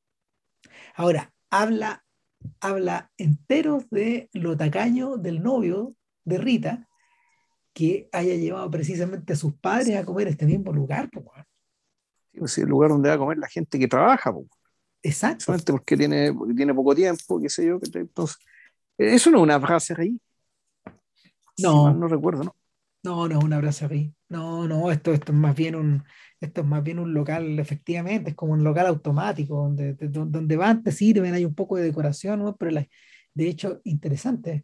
Ahora, 0.96 1.34
habla, 1.50 2.06
habla 2.60 3.12
enteros 3.18 3.90
de 3.90 4.30
lo 4.34 4.56
tacaño 4.56 5.18
del 5.18 5.42
novio 5.42 5.96
de 6.24 6.38
Rita, 6.38 6.88
que 7.74 8.08
haya 8.12 8.36
llevado 8.36 8.70
precisamente 8.70 9.34
a 9.34 9.36
sus 9.36 9.56
padres 9.56 9.98
a 9.98 10.06
comer 10.06 10.28
este 10.28 10.46
mismo 10.46 10.72
lugar. 10.72 11.10
Pues 12.38 12.58
el 12.60 12.70
lugar 12.70 12.92
donde 12.92 13.10
va 13.10 13.16
a 13.16 13.18
comer 13.18 13.40
la 13.40 13.48
gente 13.48 13.80
que 13.80 13.88
trabaja. 13.88 14.32
Exacto. 15.04 15.54
Porque 15.68 15.98
tiene, 15.98 16.34
tiene 16.56 16.74
poco 16.74 16.96
tiempo, 16.96 17.40
qué 17.40 17.50
sé 17.50 17.66
yo. 17.66 17.80
Entonces, 17.94 18.38
eso 18.98 19.30
no 19.30 19.38
es 19.38 19.44
una 19.44 19.58
brasserie. 19.58 20.18
No. 21.60 21.94
no 21.94 22.08
recuerdo, 22.08 22.44
¿no? 22.44 22.56
No, 23.04 23.28
no 23.28 23.38
es 23.38 23.44
una 23.44 23.60
brasserie. 23.60 24.14
No, 24.30 24.68
no, 24.68 24.92
esto, 24.92 25.14
esto 25.14 25.34
es 25.34 25.38
más 25.38 25.56
bien 25.56 25.76
un, 25.76 26.04
esto 26.40 26.62
es 26.62 26.68
más 26.68 26.84
bien 26.84 27.00
un 27.00 27.14
local, 27.14 27.60
efectivamente, 27.60 28.32
es 28.32 28.36
como 28.36 28.54
un 28.54 28.64
local 28.64 28.88
automático, 28.88 29.56
donde, 29.56 29.94
donde 29.94 30.58
van, 30.58 30.84
te 30.84 30.92
sirven, 30.92 31.34
hay 31.34 31.46
un 31.46 31.54
poco 31.54 31.78
de 31.78 31.84
decoración, 31.84 32.56
pero 32.58 32.82
de 33.34 33.48
hecho, 33.48 33.82
interesante, 33.84 34.64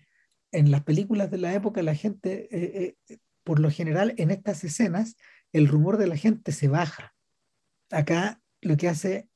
en 0.52 0.72
las 0.72 0.84
películas 0.84 1.32
de 1.32 1.38
la 1.38 1.54
época 1.54 1.84
la 1.84 1.96
gente, 1.96 2.48
eh, 2.52 2.98
eh, 3.08 3.18
por 3.44 3.60
lo 3.60 3.70
general, 3.70 4.14
en 4.18 4.32
estas 4.32 4.64
escenas, 4.64 5.16
el 5.54 5.68
rumor 5.68 5.98
de 5.98 6.08
la 6.08 6.18
gente 6.18 6.52
se 6.52 6.68
baja. 6.68 7.14
Acá 7.92 8.42
lo 8.62 8.78
que 8.78 8.90
hace, 8.90 9.29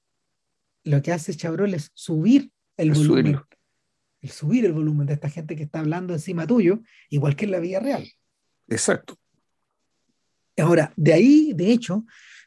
lo 0.84 1.01
que 1.01 1.11
hace 1.11 1.36
Chabrol 1.36 1.73
es 1.73 1.91
subir 1.93 2.51
el 2.77 2.91
volumen. 2.91 3.39
El 4.21 4.29
subir 4.29 4.65
el 4.65 4.73
volumen 4.73 5.05
de 5.05 5.13
esta 5.13 5.29
gente 5.29 5.55
que 5.55 5.63
está 5.63 5.79
hablando 5.79 6.13
encima 6.13 6.47
tuyo, 6.47 6.81
igual 7.09 7.36
que 7.36 7.45
en 7.45 7.51
la 7.51 7.59
vida 7.59 7.79
real. 7.79 8.09
Exacto. 8.69 9.17
Ahora, 10.57 10.93
de 10.95 11.13
ahí, 11.13 11.53
de 11.53 11.71
hecho, 11.71 12.05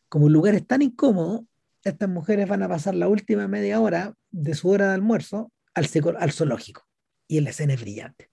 como 0.09 0.29
el 0.29 0.33
lugar 0.33 0.55
es 0.55 0.67
tan 0.67 0.81
incómodo, 0.81 1.47
estas 1.83 2.09
mujeres 2.09 2.49
van 2.49 2.63
a 2.63 2.69
pasar 2.69 2.95
la 2.95 3.09
última 3.09 3.47
media 3.47 3.81
hora 3.81 4.15
de 4.31 4.55
su 4.55 4.71
hora 4.71 4.89
de 4.89 4.95
almuerzo 4.95 5.53
al, 5.75 5.89
al 6.19 6.33
zoológico. 6.33 6.87
Y 7.29 7.41
la 7.41 7.51
escena 7.51 7.75
es 7.75 7.81
brillante. 7.81 8.31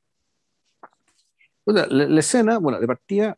la, 1.66 2.20
escena, 2.20 2.60
bueno, 2.60 2.80
de 2.80 2.88
partida 2.88 3.38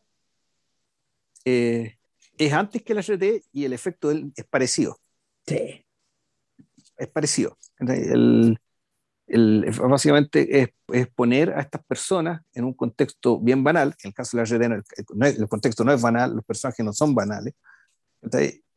eh, 1.46 1.98
es 2.38 2.54
antes 2.54 2.84
que 2.84 2.94
la 2.94 3.02
RT 3.02 3.24
y 3.52 3.66
el 3.66 3.74
efecto 3.74 4.12
es 4.12 4.46
parecido. 4.50 5.00
Sí. 5.48 5.85
Es 6.98 7.08
parecido. 7.10 7.58
El, 7.80 8.58
el, 9.28 9.72
básicamente 9.90 10.62
es, 10.62 10.70
es, 10.94 11.08
poner 11.08 11.52
a 11.52 11.62
estas 11.62 11.84
personas 11.86 12.42
en 12.54 12.66
un 12.66 12.74
contexto 12.74 13.40
bien 13.40 13.64
banal. 13.64 13.96
En 14.04 14.10
el 14.10 14.14
caso 14.14 14.38
de 14.38 14.44
la 14.44 14.68
RT, 14.68 14.84
el, 15.40 15.48
contexto 15.48 15.84
no 15.84 15.92
es 15.92 16.02
banal, 16.02 16.36
los 16.36 16.46
personajes 16.46 16.86
no 16.86 16.94
son 16.94 17.14
banales 17.16 17.54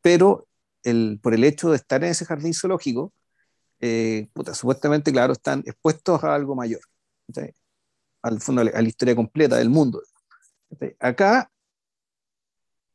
pero 0.01 0.47
el, 0.83 1.19
por 1.23 1.35
el 1.35 1.45
hecho 1.45 1.71
de 1.71 1.77
estar 1.77 2.03
en 2.03 2.11
ese 2.11 2.25
jardín 2.25 2.55
zoológico, 2.55 3.13
eh, 3.81 4.29
supuestamente, 4.53 5.13
claro, 5.13 5.33
están 5.33 5.61
expuestos 5.67 6.23
a 6.25 6.35
algo 6.35 6.55
mayor, 6.55 6.81
al 8.23 8.41
fondo, 8.41 8.63
a 8.63 8.65
la, 8.65 8.83
historia 8.83 9.15
completa 9.15 9.57
del 9.57 9.71
mundo. 9.71 10.03
Acá 10.99 11.51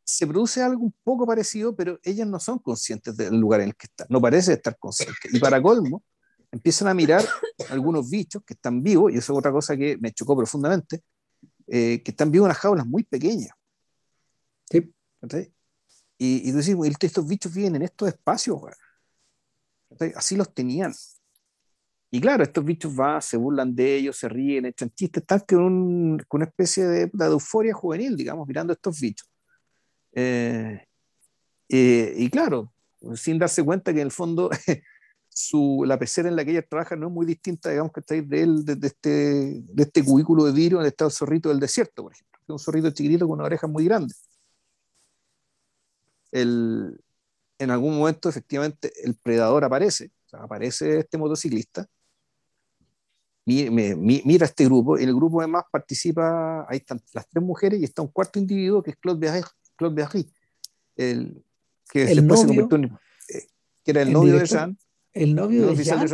se 0.03 0.27
produce 0.27 0.61
algo 0.61 0.83
un 0.83 0.93
poco 1.03 1.25
parecido, 1.25 1.75
pero 1.75 1.99
ellas 2.03 2.27
no 2.27 2.39
son 2.39 2.59
conscientes 2.59 3.15
del 3.15 3.37
lugar 3.37 3.61
en 3.61 3.69
el 3.69 3.75
que 3.75 3.85
están, 3.85 4.07
no 4.09 4.21
parece 4.21 4.53
estar 4.53 4.77
conscientes. 4.77 5.33
Y 5.33 5.39
para 5.39 5.61
colmo, 5.61 6.03
empiezan 6.51 6.87
a 6.89 6.93
mirar 6.93 7.23
algunos 7.69 8.09
bichos 8.09 8.43
que 8.45 8.53
están 8.53 8.83
vivos, 8.83 9.11
y 9.11 9.17
eso 9.17 9.33
es 9.33 9.39
otra 9.39 9.51
cosa 9.51 9.75
que 9.77 9.97
me 9.97 10.11
chocó 10.11 10.35
profundamente, 10.35 11.03
eh, 11.67 12.01
que 12.03 12.11
están 12.11 12.31
vivos 12.31 12.45
en 12.45 12.49
las 12.49 12.57
jaulas 12.57 12.85
muy 12.85 13.03
pequeñas. 13.03 13.51
Sí. 14.69 14.93
Y, 16.17 16.49
y 16.49 16.51
tú 16.51 16.57
decís, 16.57 16.75
estos 17.01 17.27
bichos 17.27 17.53
viven 17.53 17.75
en 17.75 17.83
estos 17.83 18.09
espacios, 18.09 18.59
así 20.15 20.35
los 20.35 20.53
tenían. 20.53 20.93
Y 22.11 22.21
claro, 22.21 22.43
estos 22.43 22.63
bichos 22.63 22.95
van, 22.95 23.21
se 23.21 23.37
burlan 23.37 23.73
de 23.73 23.95
ellos, 23.95 24.17
se 24.17 24.29
ríen, 24.29 24.65
echan 24.65 24.91
chistes, 24.91 25.23
están 25.23 25.39
con, 25.39 26.19
con 26.27 26.41
una 26.41 26.45
especie 26.45 26.85
de, 26.85 27.09
de, 27.11 27.25
euforia 27.25 27.73
juvenil, 27.73 28.15
digamos, 28.15 28.47
mirando 28.47 28.71
a 28.71 28.75
estos 28.75 28.99
bichos. 28.99 29.27
Eh, 30.13 30.85
eh, 31.69 32.13
y 32.17 32.29
claro, 32.29 32.71
sin 33.15 33.39
darse 33.39 33.63
cuenta 33.63 33.93
que 33.93 33.99
en 34.01 34.07
el 34.07 34.11
fondo 34.11 34.49
su, 35.29 35.83
la 35.85 35.97
pecera 35.97 36.29
en 36.29 36.35
la 36.35 36.45
que 36.45 36.51
ella 36.51 36.67
trabaja 36.67 36.95
no 36.95 37.07
es 37.07 37.13
muy 37.13 37.25
distinta, 37.25 37.69
digamos, 37.69 37.91
que 37.91 37.99
estáis 38.01 38.27
de 38.27 38.41
él, 38.41 38.65
de, 38.65 38.87
este, 38.87 39.09
de 39.09 39.83
este 39.83 40.03
cubículo 40.03 40.45
de 40.45 40.51
vidrio 40.51 40.77
donde 40.77 40.89
está 40.89 41.05
el 41.05 41.11
zorrito 41.11 41.49
del 41.49 41.59
desierto, 41.59 42.03
por 42.03 42.13
ejemplo, 42.13 42.39
un 42.47 42.59
zorrito 42.59 42.91
chiquitito 42.91 43.27
con 43.27 43.39
una 43.39 43.45
oreja 43.45 43.67
muy 43.67 43.85
grande. 43.85 44.13
El, 46.31 46.99
en 47.59 47.71
algún 47.71 47.97
momento 47.97 48.29
efectivamente 48.29 48.91
el 49.03 49.15
predador 49.15 49.63
aparece, 49.63 50.11
aparece 50.31 50.99
este 50.99 51.17
motociclista, 51.17 51.87
mira, 53.45 54.45
este 54.45 54.65
grupo, 54.65 54.97
y 54.97 55.03
el 55.03 55.13
grupo 55.13 55.41
además 55.41 55.65
participa, 55.71 56.65
ahí 56.69 56.77
están 56.77 57.01
las 57.13 57.27
tres 57.27 57.43
mujeres 57.43 57.81
y 57.81 57.83
está 57.83 58.01
un 58.01 58.07
cuarto 58.07 58.39
individuo 58.39 58.81
que 58.81 58.91
es 58.91 58.97
Claude 58.97 59.43
Berry, 59.77 60.29
el, 60.95 61.43
que 61.89 62.03
el 62.03 62.17
después 62.17 62.23
novio, 62.23 62.37
se 62.37 62.47
convirtió 62.47 62.77
en, 62.77 62.85
eh, 62.85 63.47
que 63.83 63.91
era 63.91 64.01
el, 64.01 64.13
novio 64.13 64.37
de 64.37 64.45
Jean. 64.45 64.77
El 65.13 65.35
novio 65.35 65.67
de 65.67 65.83
Jean. 65.83 66.07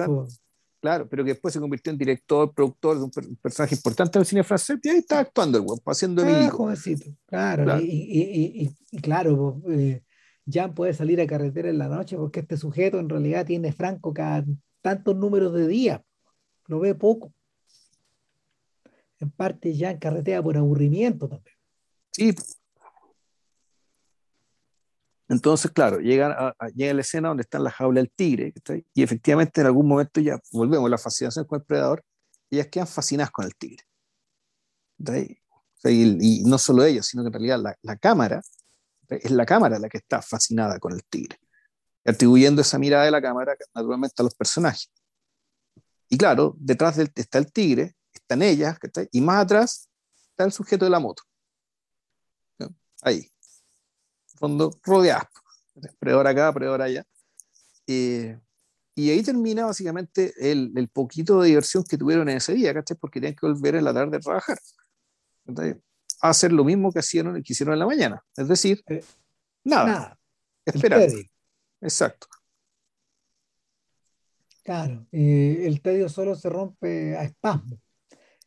Claro, 0.82 1.10
pero 1.10 1.26
que 1.26 1.32
después 1.32 1.54
se 1.54 1.60
convirtió 1.60 1.92
en 1.92 1.98
director, 1.98 2.54
productor 2.54 2.98
de 2.98 3.04
un, 3.04 3.12
personaje 3.42 3.76
importante 3.76 4.18
del 4.18 4.26
cine 4.26 4.44
francés, 4.44 4.80
y 4.82 4.90
ahí 4.90 4.98
está 5.00 5.20
actuando 5.20 5.58
el 5.58 5.66
weón, 5.66 5.82
haciendo 5.86 6.24
ah, 6.26 6.50
jovencito, 6.50 7.12
claro, 7.26 7.66
claro. 7.66 7.82
Y, 7.82 7.86
y, 7.86 8.76
y, 8.92 9.02
claro, 9.02 9.62
eh, 9.68 10.02
Jan 10.50 10.74
puede 10.74 10.94
salir 10.94 11.20
a 11.20 11.28
carretera 11.28 11.70
en 11.70 11.78
la 11.78 11.90
noche 11.90 12.16
porque 12.16 12.40
este 12.40 12.56
sujeto 12.56 12.98
en 13.00 13.10
realidad 13.10 13.46
tiene 13.46 13.74
franco 13.74 14.14
cada 14.14 14.46
tantos 14.82 15.18
números 15.18 15.54
de 15.54 15.68
días, 15.68 16.02
lo 16.68 16.80
ve 16.80 16.96
poco. 16.96 17.34
En 19.20 19.32
parte 19.32 19.76
Jan 19.78 19.98
carretea 19.98 20.42
por 20.42 20.56
aburrimiento 20.56 21.28
también. 21.28 21.58
Sí. 22.12 22.34
Entonces, 25.30 25.72
claro, 25.72 26.00
llega 26.00 26.54
a, 26.60 26.68
llega 26.70 26.94
la 26.94 27.02
escena 27.02 27.30
donde 27.30 27.42
está 27.42 27.60
la 27.60 27.72
jaula 27.72 28.02
del 28.02 28.12
tigre, 28.12 28.54
y 28.94 29.04
efectivamente 29.04 29.62
en 29.62 29.68
algún 29.68 29.88
momento 29.88 30.20
ya 30.20 30.40
volvemos 30.52 30.88
a 30.88 30.90
la 30.90 30.98
fascinación 30.98 31.46
con 31.46 31.60
el 31.60 31.66
predador, 31.66 32.04
ellas 32.50 32.68
quedan 32.68 32.88
fascinadas 32.88 33.32
con 33.32 33.46
el 33.46 33.56
tigre. 33.56 33.84
y, 35.86 36.44
no 36.46 36.58
solo 36.58 36.84
ellos, 36.84 37.06
sino 37.06 37.24
que 37.24 37.28
en 37.28 37.34
realidad 37.34 37.60
la, 37.62 37.76
la 37.84 37.96
cámara 37.96 38.42
es 39.10 39.32
la 39.32 39.46
cámara 39.46 39.80
la 39.80 39.90
que 39.90 39.98
está 39.98 40.22
fascinada 40.22 40.80
con 40.80 40.94
el 40.94 41.04
tigre, 41.04 41.40
atribuyendo 42.06 42.62
esa 42.62 42.78
mirada 42.78 43.06
de 43.06 43.12
la 43.12 43.22
cámara 43.22 43.56
naturalmente 43.74 44.16
a 44.18 44.24
los 44.24 44.36
personajes. 44.36 44.92
Y 46.10 46.18
claro, 46.18 46.56
detrás 46.60 46.98
del, 46.98 47.12
está 47.16 47.38
el 47.38 47.52
tigre, 47.52 47.96
están 48.14 48.42
ellas, 48.42 48.78
y 49.12 49.22
más 49.22 49.44
atrás 49.44 49.90
está 50.32 50.44
el 50.44 50.52
sujeto 50.52 50.86
de 50.86 50.92
la 50.92 51.00
moto. 51.00 51.24
Ahí. 53.02 53.32
Fondo 54.40 54.72
rodeado. 54.84 55.28
Predador 56.00 56.28
acá, 56.28 56.54
predador 56.54 56.82
allá. 56.82 57.06
Eh, 57.88 58.40
y 58.96 59.10
ahí 59.10 59.24
termina 59.24 59.66
básicamente 59.66 60.34
el, 60.40 60.74
el, 60.76 60.90
poquito 60.90 61.42
de 61.42 61.50
diversión 61.50 61.84
que 61.84 61.98
tuvieron 61.98 62.28
en 62.30 62.38
ese 62.38 62.54
día, 62.54 62.74
¿cachai? 62.74 62.98
Porque 62.98 63.20
tenían 63.20 63.36
que 63.36 63.48
volver 63.48 63.76
en 63.76 63.86
la 63.86 63.94
tarde 63.94 64.18
a 64.18 64.20
trabajar. 64.20 64.58
A 66.22 66.30
hacer 66.30 66.52
lo 66.52 66.64
mismo 66.64 66.92
que, 66.92 67.00
hicieron, 67.00 67.42
que 67.42 67.54
hicieron 67.54 67.74
en 67.74 67.80
la 67.80 67.86
mañana. 67.86 68.24
Es 68.36 68.48
decir, 68.48 68.84
eh, 68.88 69.04
nada. 69.64 69.86
nada. 69.86 70.20
Esperar. 70.66 71.10
Exacto. 71.82 72.28
Claro, 74.64 75.08
eh, 75.12 75.64
el 75.66 75.82
tedio 75.82 76.10
solo 76.10 76.36
se 76.36 76.50
rompe 76.50 77.18
a 77.18 77.24
espasmo. 77.24 77.80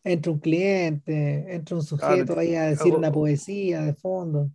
Entra 0.04 0.32
un 0.32 0.38
cliente, 0.38 1.54
entra 1.54 1.76
un 1.76 1.82
sujeto 1.82 2.38
ahí 2.38 2.54
a 2.54 2.64
decir 2.64 2.94
una 2.94 3.10
poesía 3.10 3.82
de 3.82 3.94
fondo. 3.94 4.50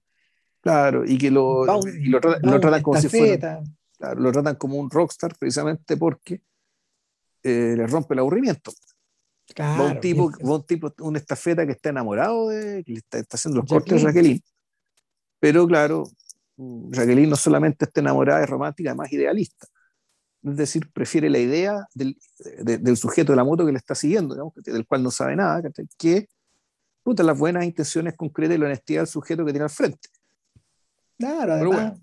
Claro, 0.67 1.05
y 1.05 1.17
que 1.17 1.31
lo, 1.31 1.65
lo, 1.65 2.59
tratan 2.59 2.81
como 2.81 2.99
si 2.99 3.09
fuera. 3.09 3.61
lo 4.17 4.31
tratan 4.31 4.55
como 4.55 4.77
un 4.77 4.89
rockstar 4.89 5.35
precisamente 5.37 5.97
porque 5.97 6.41
eh, 7.43 7.73
le 7.77 7.87
rompe 7.87 8.13
el 8.13 8.19
aburrimiento. 8.19 8.71
Claro, 9.53 9.85
un 9.85 9.99
tipo, 10.01 10.31
un 10.41 10.65
tipo, 10.65 10.93
una 10.99 11.19
estafeta 11.19 11.65
que 11.65 11.71
está 11.71 11.89
enamorado 11.89 12.49
de, 12.49 12.83
que 12.83 12.91
le 12.91 12.99
está, 12.99 13.23
haciendo 13.31 13.61
los 13.61 13.69
cortes 13.69 14.03
a 14.03 14.07
Jacqueline. 14.07 14.43
Pero 15.39 15.65
claro, 15.65 16.03
Jacqueline 16.57 17.29
no 17.29 17.37
solamente 17.37 17.85
está 17.85 18.01
enamorada, 18.01 18.43
es 18.43 18.49
romántica, 18.49 18.89
además 18.89 19.11
idealista 19.13 19.67
es 20.43 20.55
decir, 20.55 20.89
prefiere 20.91 21.29
la 21.29 21.39
idea 21.39 21.87
del, 21.93 22.17
del, 22.59 22.97
sujeto 22.97 23.31
de 23.31 23.35
la 23.35 23.43
moto 23.43 23.65
que 23.65 23.71
le 23.71 23.77
está 23.77 23.95
siguiendo, 23.95 24.35
digamos, 24.35 24.53
del 24.55 24.85
cual 24.85 25.03
no 25.03 25.11
sabe 25.11 25.35
nada, 25.35 25.61
que 25.97 26.27
puta, 27.03 27.23
las 27.23 27.37
buenas 27.37 27.63
intenciones 27.63 28.15
concretas 28.15 28.57
y 28.57 28.59
la 28.59 28.65
honestidad 28.65 29.01
del 29.01 29.07
sujeto 29.07 29.45
que 29.45 29.51
tiene 29.51 29.63
al 29.63 29.69
frente. 29.69 30.09
Claro, 31.17 31.53
además, 31.53 31.99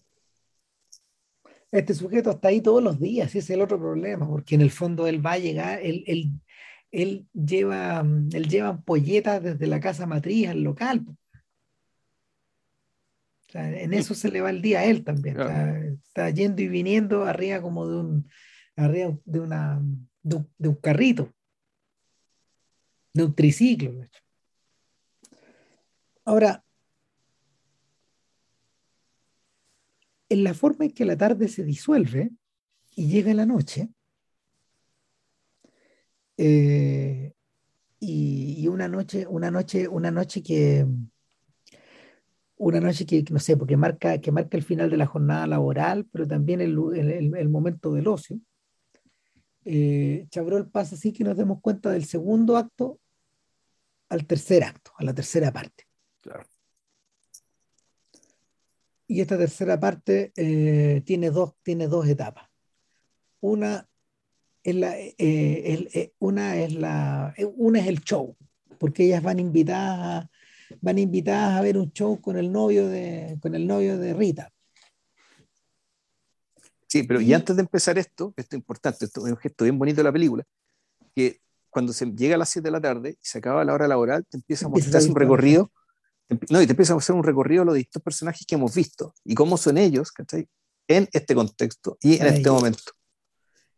este 1.71 1.95
sujeto 1.95 2.31
está 2.31 2.49
ahí 2.49 2.61
todos 2.61 2.83
los 2.83 3.01
días, 3.01 3.29
ese 3.29 3.39
es 3.39 3.51
el 3.51 3.63
otro 3.63 3.79
problema, 3.79 4.27
porque 4.27 4.55
en 4.55 4.61
el 4.61 4.71
fondo 4.71 5.07
él 5.07 5.25
va 5.25 5.33
a 5.33 5.39
llegar, 5.39 5.81
él, 5.83 6.05
él, 6.07 6.31
él 6.91 7.27
lleva, 7.33 8.01
él 8.01 8.49
lleva 8.49 8.69
ampolletas 8.69 9.43
desde 9.43 9.67
la 9.67 9.81
casa 9.81 10.07
matriz 10.07 10.49
al 10.49 10.63
local 10.63 11.05
en 13.55 13.95
eso 13.95 14.15
se 14.15 14.31
le 14.31 14.41
va 14.41 14.51
el 14.51 14.61
día 14.61 14.81
a 14.81 14.85
él 14.85 15.05
también. 15.05 15.37
Está, 16.03 16.31
yendo 16.31 16.63
y 16.63 16.69
viniendo 16.69 17.25
arriba 17.25 17.61
como 17.63 17.87
de 17.89 17.97
un, 17.97 18.31
arriba 18.77 19.17
de, 19.25 19.41
una, 19.41 19.81
de, 20.23 20.69
un, 20.69 20.75
carrito, 20.77 21.33
de 23.13 23.25
un 23.25 23.35
triciclo. 23.35 23.93
Ahora, 26.25 26.65
en 30.29 30.45
la 30.45 30.55
forma 30.55 30.87
en 30.87 30.93
que 30.93 31.05
la 31.05 31.17
tarde 31.17 31.49
se 31.49 31.65
disuelve 31.65 32.31
y 32.97 33.09
llega 33.09 33.35
la 33.35 33.47
noche, 33.47 33.91
eh, 36.37 37.33
y, 38.01 38.67
una 38.69 38.89
noche, 38.89 39.27
una 39.27 39.51
noche, 39.51 39.89
una 39.89 40.11
noche 40.11 40.43
que, 40.43 40.87
una 42.57 42.81
noche 42.81 43.07
que, 43.07 43.25
no 43.31 43.39
sé, 43.39 43.57
porque 43.57 43.77
marca, 43.77 44.21
que 44.21 44.33
marca 44.33 44.57
el 44.57 44.63
final 44.63 44.91
de 44.91 44.97
la 44.97 45.07
jornada 45.07 45.47
laboral, 45.47 46.07
pero 46.11 46.27
también 46.27 46.61
el, 46.61 46.77
el, 46.95 47.49
momento 47.49 47.93
del 47.93 48.09
ocio. 48.09 48.39
Eh, 49.65 50.27
Chabrol 50.29 50.69
pasa 50.71 50.97
así 50.97 51.13
que 51.13 51.25
nos 51.25 51.37
demos 51.37 51.61
cuenta 51.63 51.91
del 51.91 52.05
segundo 52.05 52.57
acto 52.59 53.01
al 54.11 54.27
tercer 54.27 54.65
acto, 54.65 54.93
a 54.99 55.05
la 55.05 55.15
tercera 55.15 55.51
parte. 55.51 55.85
Claro. 56.21 56.45
Y 59.07 59.21
esta 59.21 59.37
tercera 59.37 59.79
parte 59.79 60.33
eh, 60.37 61.03
tiene, 61.05 61.31
dos, 61.31 61.55
tiene 61.63 61.89
dos 61.89 62.09
etapas. 62.09 62.49
Una 63.41 63.87
es, 64.63 64.75
la, 64.75 64.95
eh, 64.99 66.13
una, 66.19 66.57
es 66.57 66.73
la, 66.75 67.35
una 67.57 67.81
es 67.81 67.87
el 67.87 68.01
show, 68.01 68.35
porque 68.79 69.05
ellas 69.05 69.23
van 69.23 69.39
invitadas 69.39 70.25
a 70.25 70.31
van 70.81 70.99
invitadas 70.99 71.59
a 71.59 71.63
ver 71.63 71.77
un 71.77 71.93
show 71.93 72.21
con 72.21 72.37
el 72.37 72.51
novio 72.51 72.89
de, 72.89 73.39
con 73.41 73.55
el 73.55 73.67
novio 73.67 73.99
de 73.99 74.15
Rita. 74.15 74.53
Sí, 76.87 77.03
pero 77.03 77.21
y, 77.21 77.33
antes 77.35 77.57
de 77.57 77.63
empezar 77.63 77.99
esto, 77.99 78.33
esto 78.37 78.55
es 78.57 78.61
importante, 78.61 79.05
esto 79.07 79.27
es 79.27 79.33
un 79.33 79.39
gesto 79.39 79.65
bien 79.65 79.79
bonito 79.79 79.97
de 79.97 80.05
la 80.05 80.13
película, 80.13 80.45
que 81.15 81.41
cuando 81.71 81.93
se 81.93 82.07
llega 82.07 82.37
a 82.37 82.39
las 82.39 82.51
7 82.51 82.67
de 82.67 82.71
la 82.71 82.81
tarde 82.81 83.11
y 83.21 83.27
se 83.27 83.39
acaba 83.39 83.65
la 83.65 83.75
hora 83.75 83.89
laboral, 83.89 84.25
te 84.27 84.37
empieza 84.37 84.67
a 84.67 84.69
mostrar 84.69 85.03
un 85.03 85.17
recorrido, 85.17 85.73
no, 86.29 86.63
y 86.63 86.67
te 86.67 86.73
empieza 86.73 86.95
a 86.95 86.97
hacer 86.97 87.15
un 87.15 87.23
recorrido 87.23 87.63
de 87.63 87.67
los 87.67 87.75
distintos 87.75 88.03
personajes 88.03 88.47
que 88.47 88.55
hemos 88.55 88.75
visto 88.75 89.15
y 89.25 89.35
cómo 89.35 89.57
son 89.57 89.79
ellos, 89.79 90.11
¿cachai? 90.11 90.49
En 90.89 91.09
este 91.13 91.35
contexto 91.35 91.99
y 92.01 92.17
en 92.17 92.27
este 92.27 92.51
momento. 92.51 92.93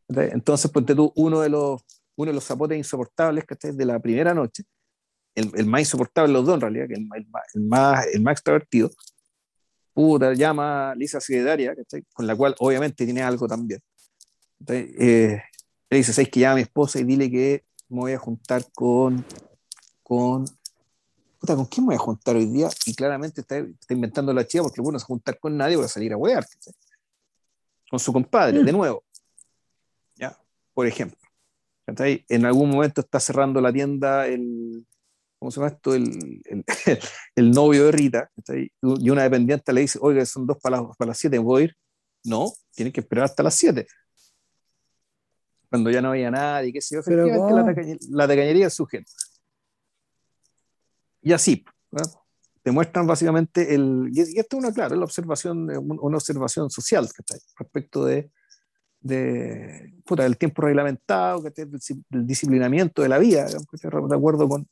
Entonces, 0.08 0.70
ponte 0.70 0.94
tú, 0.94 1.12
uno 1.16 1.40
de 1.40 1.48
los, 1.48 1.82
uno 2.16 2.30
de 2.30 2.34
los 2.34 2.44
zapotes 2.44 2.78
insoportables, 2.78 3.44
¿cachai? 3.44 3.72
De 3.72 3.84
la 3.84 3.98
primera 3.98 4.32
noche, 4.32 4.64
el, 5.34 5.66
más 5.66 5.80
insoportable 5.80 6.28
de 6.28 6.34
los 6.34 6.46
dos 6.46 6.54
en 6.54 6.60
realidad, 6.60 6.86
que 6.88 6.94
el, 6.94 7.08
el, 7.14 7.66
más, 7.66 8.06
el 8.12 8.22
más 8.22 8.32
extrovertido, 8.32 8.90
puta, 9.92 10.32
llama 10.34 10.94
Lisa 10.94 11.20
Secretaria, 11.20 11.74
con 12.12 12.26
la 12.26 12.36
cual 12.36 12.54
obviamente 12.58 13.04
tiene 13.04 13.22
algo 13.22 13.46
también. 13.46 13.80
Entonces, 14.60 14.94
eh, 14.98 15.42
le 15.90 15.96
dice, 15.96 16.12
¿sabes 16.12 16.30
que 16.30 16.40
llama 16.40 16.52
a 16.52 16.56
mi 16.56 16.62
esposa 16.62 16.98
y 16.98 17.04
dile 17.04 17.30
que 17.30 17.64
me 17.88 18.00
voy 18.00 18.12
a 18.12 18.18
juntar 18.18 18.64
con, 18.74 19.24
con, 20.02 20.44
puta, 21.46 21.56
¿con 21.56 21.66
quién 21.66 21.84
me 21.84 21.94
voy 21.94 21.96
a 21.96 22.04
juntar 22.04 22.36
hoy 22.36 22.46
día? 22.46 22.68
Y 22.84 22.94
claramente 22.94 23.40
está, 23.40 23.58
está 23.58 23.94
inventando 23.94 24.32
la 24.32 24.46
chica 24.46 24.62
porque 24.62 24.80
bueno, 24.80 24.98
se 24.98 25.06
juntar 25.06 25.38
con 25.38 25.56
nadie 25.56 25.76
para 25.76 25.88
salir 25.88 26.12
a 26.12 26.16
huear, 26.16 26.44
con 27.88 28.00
su 28.00 28.12
compadre, 28.12 28.62
de 28.62 28.72
mm. 28.72 28.76
nuevo. 28.76 29.04
¿Ya? 30.16 30.36
Por 30.74 30.86
ejemplo. 30.86 31.18
En 32.28 32.44
algún 32.44 32.70
momento 32.70 33.00
está 33.00 33.20
cerrando 33.20 33.60
la 33.60 33.72
tienda 33.72 34.26
el, 34.26 34.84
¿cómo 35.38 35.52
se 35.52 35.60
llama 35.60 35.72
esto? 35.72 35.94
El, 35.94 36.42
el, 37.36 37.50
novio 37.52 37.84
de 37.84 37.92
Rita, 37.92 38.30
y 38.48 39.10
una 39.10 39.22
dependiente 39.22 39.72
le 39.72 39.82
dice, 39.82 39.98
oiga, 40.02 40.26
son 40.26 40.46
dos 40.46 40.58
para, 40.60 40.82
para 40.82 41.10
las 41.10 41.18
siete, 41.18 41.40
¿puedo 41.40 41.62
ir? 41.62 41.76
No, 42.24 42.52
tiene 42.74 42.90
que 42.90 43.00
esperar 43.00 43.26
hasta 43.26 43.44
las 43.44 43.54
siete. 43.54 43.86
Cuando 45.70 45.90
ya 45.90 46.02
no 46.02 46.10
había 46.10 46.30
nadie, 46.30 46.72
qué 46.72 46.80
sé 46.80 46.96
yo, 46.96 47.00
efectivamente 47.00 47.98
la, 48.10 48.26
tacañería 48.26 48.64
del 48.64 48.70
sujeto. 48.70 49.10
Y 51.26 51.32
así, 51.32 51.64
te 52.62 52.70
muestran 52.70 53.04
básicamente 53.04 53.74
el. 53.74 54.10
Y, 54.12 54.20
esto 54.20 54.58
es 54.58 54.62
una, 54.62 54.72
claro, 54.72 54.94
la 54.94 55.02
observación, 55.02 55.68
una 55.76 56.16
observación 56.18 56.70
social 56.70 57.08
respecto 57.58 58.04
de, 58.04 58.30
de 59.00 59.92
puta, 60.04 60.22
del 60.22 60.38
tiempo 60.38 60.62
reglamentado, 60.62 61.42
del, 61.42 61.80
del 62.10 62.26
disciplinamiento 62.28 63.02
de 63.02 63.08
la 63.08 63.18
vida, 63.18 63.46
de 63.46 64.14
acuerdo 64.14 64.48
con, 64.48 64.68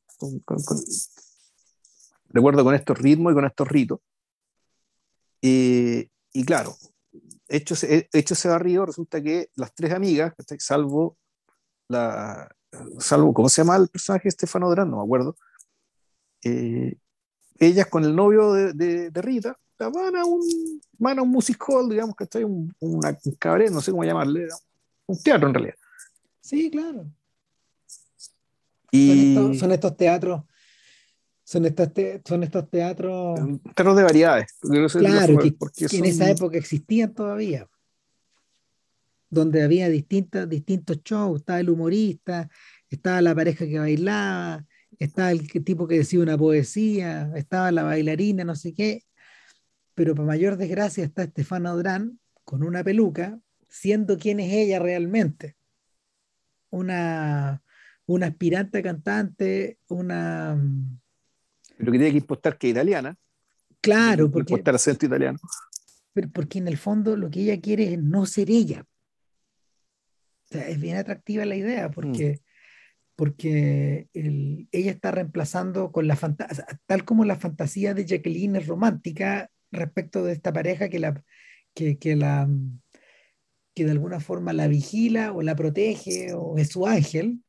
de 2.28 2.38
acuerdo 2.38 2.62
con 2.62 2.76
estos 2.76 2.98
ritmos 2.98 3.32
y 3.32 3.34
con 3.34 3.46
estos 3.46 3.66
ritos. 3.66 3.98
y 5.42 6.08
claro, 6.46 6.76
hecho, 7.48 7.74
hecho 8.12 8.34
ese 8.34 8.48
barrio, 8.48 8.86
resulta 8.86 9.20
que 9.20 9.50
las 9.56 9.74
tres 9.74 9.92
amigas, 9.92 10.32
salvo 10.60 11.18
la, 11.88 12.48
salvo, 13.00 13.34
¿cómo 13.34 13.48
se 13.48 13.62
llama 13.62 13.74
el 13.74 13.88
personaje 13.88 14.28
Estefano 14.28 14.68
Durán? 14.68 14.88
No 14.88 14.98
me 14.98 15.02
acuerdo. 15.02 15.36
Eh, 16.44 16.96
ellas 17.58 17.86
con 17.86 18.04
el 18.04 18.14
novio 18.14 18.52
de, 18.52 19.10
de, 19.10 19.22
Rita 19.22 19.58
van 19.78 20.16
a 20.16 20.24
un, 20.24 20.42
van 20.98 21.18
a 21.18 21.22
un 21.22 21.30
music 21.30 21.62
hall, 21.66 21.88
digamos 21.88 22.16
que 22.16 22.24
está 22.24 22.38
un, 22.40 22.74
una, 22.80 23.16
un 23.24 23.32
cabaret, 23.34 23.70
no 23.70 23.80
sé 23.80 23.90
cómo 23.90 24.04
llamarle, 24.04 24.48
un 25.06 25.22
teatro 25.22 25.48
en 25.48 25.54
realidad. 25.54 25.76
Sí, 26.40 26.70
claro. 26.70 27.06
Y... 28.90 29.34
Son, 29.58 29.72
estos, 29.72 29.96
teatros 29.96 30.42
son 31.42 31.66
estos, 31.66 31.88
son 32.24 32.42
estos 32.42 32.70
teatros. 32.70 33.40
Teatros 33.74 33.96
de 33.96 34.02
variedades. 34.02 34.46
claro, 34.60 35.38
que, 35.38 35.96
en 35.96 36.04
esa 36.04 36.30
época 36.30 36.56
existían 36.56 37.12
todavía. 37.12 37.68
Donde 39.28 39.62
había 39.62 39.88
distintos, 39.88 40.48
distintos 40.48 41.02
shows. 41.02 41.40
Estaba 41.40 41.60
el 41.60 41.70
humorista, 41.70 42.48
estaba 42.88 43.20
la 43.20 43.34
pareja 43.34 43.66
que 43.66 43.78
bailaba, 43.78 44.64
estaba 44.98 45.30
el 45.30 45.48
tipo 45.64 45.86
que 45.86 45.98
decía 45.98 46.20
una 46.20 46.38
poesía, 46.38 47.32
estaba 47.36 47.70
la 47.72 47.82
bailarina, 47.82 48.44
no 48.44 48.54
sé 48.54 48.74
qué. 48.74 49.02
Pero 49.94 50.14
para 50.14 50.26
mayor 50.26 50.56
desgracia 50.56 51.04
está 51.04 51.22
Estefano 51.22 51.74
Durán 51.76 52.18
con 52.44 52.62
una 52.62 52.82
peluca, 52.82 53.38
siendo 53.68 54.18
quien 54.18 54.40
es 54.40 54.52
ella 54.52 54.78
realmente. 54.78 55.56
Una, 56.70 57.62
una 58.06 58.26
aspirante 58.26 58.82
cantante, 58.82 59.78
una... 59.88 60.60
Pero 61.76 61.92
que 61.92 61.98
tiene 61.98 62.12
que 62.12 62.18
impostar 62.18 62.58
que 62.58 62.68
italiana. 62.68 63.16
Claro, 63.80 64.30
porque... 64.30 64.52
Impostar 64.52 64.74
acento 64.74 65.06
italiano. 65.06 65.38
Pero 66.12 66.30
porque 66.30 66.58
en 66.58 66.68
el 66.68 66.76
fondo 66.76 67.16
lo 67.16 67.30
que 67.30 67.40
ella 67.40 67.60
quiere 67.60 67.92
es 67.92 68.02
no 68.02 68.26
ser 68.26 68.50
ella. 68.50 68.86
O 70.44 70.46
sea, 70.46 70.68
es 70.68 70.80
bien 70.80 70.96
atractiva 70.96 71.44
la 71.44 71.56
idea, 71.56 71.90
porque, 71.90 72.40
porque 73.16 74.08
ella 74.12 74.90
está 74.90 75.10
reemplazando 75.12 75.92
con 75.92 76.08
la 76.08 76.18
tal 76.86 77.04
como 77.04 77.24
la 77.24 77.36
fantasía 77.36 77.94
de 77.94 78.06
Jacqueline 78.06 78.56
es 78.56 78.66
romántica 78.66 79.50
respecto 79.70 80.24
de 80.24 80.32
esta 80.32 80.52
pareja 80.52 80.88
que 80.88 80.98
la 80.98 81.22
que, 81.74 81.98
que 81.98 82.16
la 82.16 82.48
que 83.74 83.84
de 83.84 83.90
alguna 83.90 84.20
forma 84.20 84.52
la 84.52 84.68
vigila 84.68 85.32
o 85.32 85.42
la 85.42 85.56
protege 85.56 86.32
o 86.32 86.56
es 86.56 86.68
su 86.68 86.86
ángel, 86.86 87.40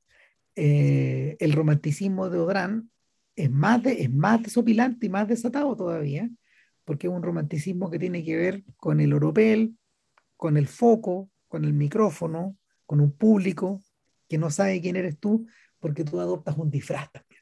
eh, 0.55 1.37
el 1.39 1.53
romanticismo 1.53 2.29
de 2.29 2.39
Odrán 2.39 2.89
es 3.35 3.51
más, 3.51 3.85
es 3.85 4.11
más 4.11 4.41
desopilante 4.41 5.05
y 5.05 5.09
más 5.09 5.27
desatado 5.27 5.75
todavía, 5.75 6.29
porque 6.83 7.07
es 7.07 7.13
un 7.13 7.21
romanticismo 7.21 7.91
que 7.91 7.99
tiene 7.99 8.23
que 8.23 8.35
ver 8.35 8.63
con 8.77 8.99
el 8.99 9.13
oropel, 9.13 9.77
con 10.35 10.57
el 10.57 10.67
foco, 10.67 11.29
con 11.47 11.63
el 11.63 11.73
micrófono, 11.73 12.57
con 12.85 12.99
un 13.01 13.11
público 13.11 13.81
que 14.27 14.37
no 14.37 14.49
sabe 14.49 14.81
quién 14.81 14.95
eres 14.95 15.19
tú, 15.19 15.47
porque 15.79 16.03
tú 16.03 16.19
adoptas 16.19 16.57
un 16.57 16.69
disfraz 16.69 17.11
también. 17.11 17.41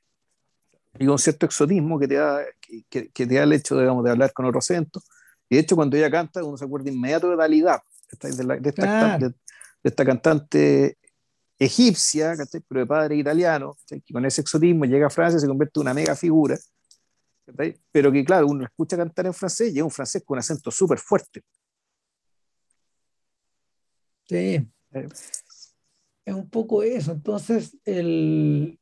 Y 0.99 1.05
con 1.05 1.17
cierto 1.17 1.45
exotismo 1.45 1.99
que 1.99 2.07
te 2.07 2.15
da, 2.15 2.43
que, 2.89 3.09
que 3.09 3.27
te 3.27 3.35
da 3.35 3.43
el 3.43 3.53
hecho 3.53 3.79
digamos, 3.79 4.03
de 4.03 4.11
hablar 4.11 4.31
con 4.33 4.45
otro 4.45 4.59
acento. 4.59 5.01
Y 5.49 5.55
de 5.55 5.61
hecho, 5.61 5.75
cuando 5.75 5.97
ella 5.97 6.11
canta, 6.11 6.43
uno 6.43 6.57
se 6.57 6.65
acuerda 6.65 6.91
inmediato 6.91 7.29
de 7.29 7.35
Dalida, 7.35 7.83
de, 8.21 9.43
esta, 9.83 10.05
cantante 10.05 10.97
egipcia, 11.57 12.35
pero 12.67 12.81
de 12.81 12.87
padre 12.87 13.15
italiano, 13.17 13.77
que 13.87 14.01
con 14.11 14.25
ese 14.25 14.41
exotismo 14.41 14.85
llega 14.85 15.07
a 15.07 15.09
Francia 15.09 15.37
y 15.37 15.41
se 15.41 15.47
convierte 15.47 15.79
en 15.79 15.81
una 15.81 15.93
mega 15.93 16.15
figura, 16.15 16.57
pero 17.91 18.11
que 18.11 18.23
claro, 18.23 18.47
uno 18.47 18.65
escucha 18.65 18.97
cantar 18.97 19.25
en 19.25 19.33
francés 19.33 19.73
y 19.73 19.77
es 19.77 19.83
un 19.83 19.91
francés 19.91 20.23
con 20.25 20.35
un 20.35 20.39
acento 20.39 20.71
súper 20.71 20.99
fuerte. 20.99 21.41
Sí. 24.25 24.67
Es 26.25 26.33
un 26.33 26.49
poco 26.49 26.83
eso. 26.83 27.11
Entonces, 27.11 27.77
el, 27.85 28.79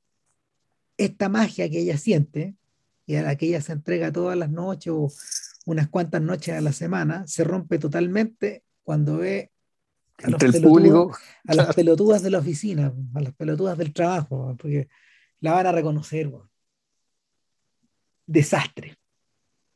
esta 0.98 1.30
magia 1.30 1.70
que 1.70 1.80
ella 1.80 1.98
siente 1.98 2.56
y 3.06 3.16
a 3.16 3.24
la 3.24 3.36
que 3.36 3.48
ella 3.48 3.62
se 3.62 3.74
entrega 3.74 4.12
todas 4.12 4.38
las 4.38 4.52
noches 4.52 4.94
o 4.96 5.12
unas 5.66 5.90
cuantas 5.90 6.22
noches 6.22 6.56
a 6.56 6.62
la 6.62 6.72
semana, 6.72 7.26
se 7.28 7.44
rompe 7.44 7.78
totalmente 7.80 8.64
cuando 8.84 9.18
ve 9.18 9.52
a 10.24 10.28
el 10.28 10.62
público. 10.62 11.16
A 11.48 11.56
las 11.56 11.76
pelotudas 11.76 12.22
de 12.22 12.30
la 12.30 12.40
oficina, 12.40 12.94
a 13.16 13.22
las 13.22 13.34
pelotudas 13.34 13.78
del 13.78 13.94
trabajo, 13.94 14.56
porque 14.60 14.88
la 15.40 15.54
van 15.54 15.68
a 15.68 15.72
reconocer. 15.72 16.32
Desastre. 18.26 18.98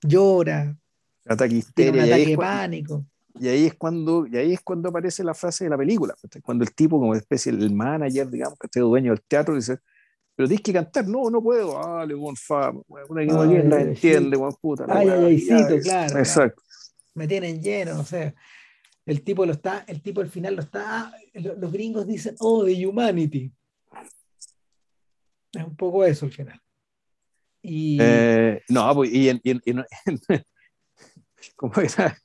Llora. 0.02 0.78
Ataque 1.26 1.64
tiene 1.74 2.04
un 2.04 2.06
ataque 2.06 2.38
pánico. 2.38 3.06
Y 3.40 3.48
ahí, 3.48 3.66
es 3.66 3.74
cuando, 3.74 4.26
y 4.28 4.38
ahí 4.38 4.54
es 4.54 4.62
cuando 4.62 4.90
aparece 4.90 5.24
la 5.24 5.34
frase 5.34 5.66
de 5.66 5.70
la 5.70 5.78
película. 5.78 6.16
Cuando 6.42 6.64
el 6.64 6.74
tipo, 6.74 7.00
como 7.00 7.16
especie, 7.16 7.52
el 7.52 7.74
manager, 7.74 8.30
digamos, 8.30 8.58
que 8.58 8.68
es 8.68 8.82
dueño 8.82 9.12
del 9.12 9.22
teatro, 9.24 9.56
dice, 9.56 9.80
pero 10.36 10.48
tienes 10.48 10.64
que 10.64 10.74
cantar, 10.74 11.08
no, 11.08 11.30
no 11.30 11.42
puedo, 11.42 11.80
dale, 11.80 12.14
buen 12.14 12.36
fama, 12.36 12.82
una 12.88 13.22
que 13.22 13.28
no 13.28 13.78
entiende, 13.78 14.38
buen 14.38 14.54
puta. 14.62 14.86
Ay, 14.90 15.10
ay, 15.10 15.48
ay, 15.50 15.80
claro. 15.82 16.20
Exacto. 16.20 16.62
Me 17.14 17.28
tienen 17.28 17.62
lleno, 17.62 18.00
o 18.00 18.04
sea, 18.06 18.34
el 19.06 19.22
tipo 19.22 19.46
lo 19.46 19.54
está, 19.54 19.86
el 19.88 20.02
tipo 20.02 20.22
al 20.22 20.30
final 20.30 20.56
lo 20.56 20.62
está, 20.62 21.14
los 21.34 21.72
gringos 21.72 22.06
dicen, 22.06 22.36
oh, 22.40 22.66
the 22.66 22.86
humanity. 22.86 23.52
Es 25.54 25.64
un 25.64 25.76
poco 25.76 26.04
eso 26.04 26.26
al 26.26 26.32
final. 26.34 26.62
Y... 27.62 27.98
Eh, 28.02 28.62
no, 28.68 28.94
pues, 28.94 29.12
y 29.14 29.30
en, 29.30 29.42
en, 29.44 29.62
en, 29.66 29.86
como 31.56 31.74
era 31.82 32.18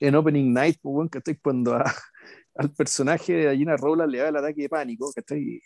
en 0.00 0.14
Opening 0.14 0.52
Night, 0.52 0.78
pues, 0.82 0.92
bueno, 0.92 1.10
que 1.10 1.18
estoy 1.18 1.36
cuando 1.36 1.76
al 2.54 2.72
personaje 2.72 3.32
de 3.32 3.56
Gina 3.56 3.76
Rolla 3.76 4.06
le 4.06 4.18
da 4.18 4.28
el 4.28 4.36
ataque 4.36 4.62
de 4.62 4.68
pánico, 4.68 5.12
que 5.12 5.20
estoy 5.20 5.62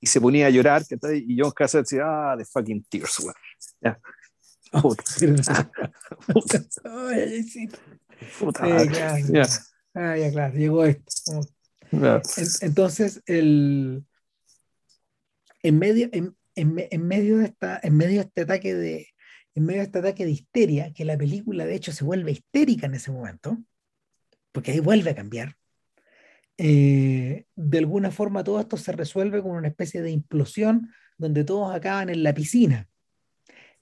y 0.00 0.06
se 0.06 0.20
ponía 0.20 0.46
a 0.46 0.50
llorar, 0.50 0.82
que 0.86 0.96
y 1.18 1.38
John 1.38 1.52
Cassett 1.52 1.82
decía, 1.82 2.04
ah, 2.06 2.34
the 2.36 2.44
fucking 2.44 2.84
tears, 2.88 3.18
weón. 3.20 3.34
Ya. 3.82 4.00
Puta. 4.80 5.04
Puta 8.38 8.82
eh, 8.82 8.88
claro, 8.88 9.48
Ah, 9.92 10.16
ya, 10.16 10.30
claro, 10.30 10.54
llegó 10.54 10.84
esto. 10.84 11.40
Entonces, 12.60 13.20
el, 13.26 14.04
en, 15.62 15.78
medio, 15.78 16.08
en, 16.12 16.36
en, 16.54 17.06
medio 17.06 17.38
de 17.38 17.46
esta, 17.46 17.80
en 17.82 17.96
medio 17.96 18.20
de 18.20 18.26
este 18.26 18.42
ataque 18.42 18.74
de, 18.74 19.08
en 19.54 19.64
medio 19.64 19.80
de 19.80 19.86
este 19.86 19.98
ataque 19.98 20.24
de 20.24 20.30
histeria, 20.30 20.92
que 20.92 21.04
la 21.04 21.16
película 21.16 21.64
de 21.64 21.74
hecho 21.74 21.92
se 21.92 22.04
vuelve 22.04 22.32
histérica 22.32 22.86
en 22.86 22.94
ese 22.94 23.10
momento, 23.10 23.58
porque 24.52 24.72
ahí 24.72 24.80
vuelve 24.80 25.10
a 25.10 25.14
cambiar. 25.14 25.56
Eh, 26.56 27.46
de 27.56 27.78
alguna 27.78 28.10
forma 28.10 28.44
todo 28.44 28.60
esto 28.60 28.76
se 28.76 28.92
resuelve 28.92 29.42
con 29.42 29.52
una 29.52 29.68
especie 29.68 30.02
de 30.02 30.10
implosión 30.10 30.90
donde 31.16 31.44
todos 31.44 31.74
acaban 31.74 32.10
en 32.10 32.22
la 32.22 32.34
piscina. 32.34 32.86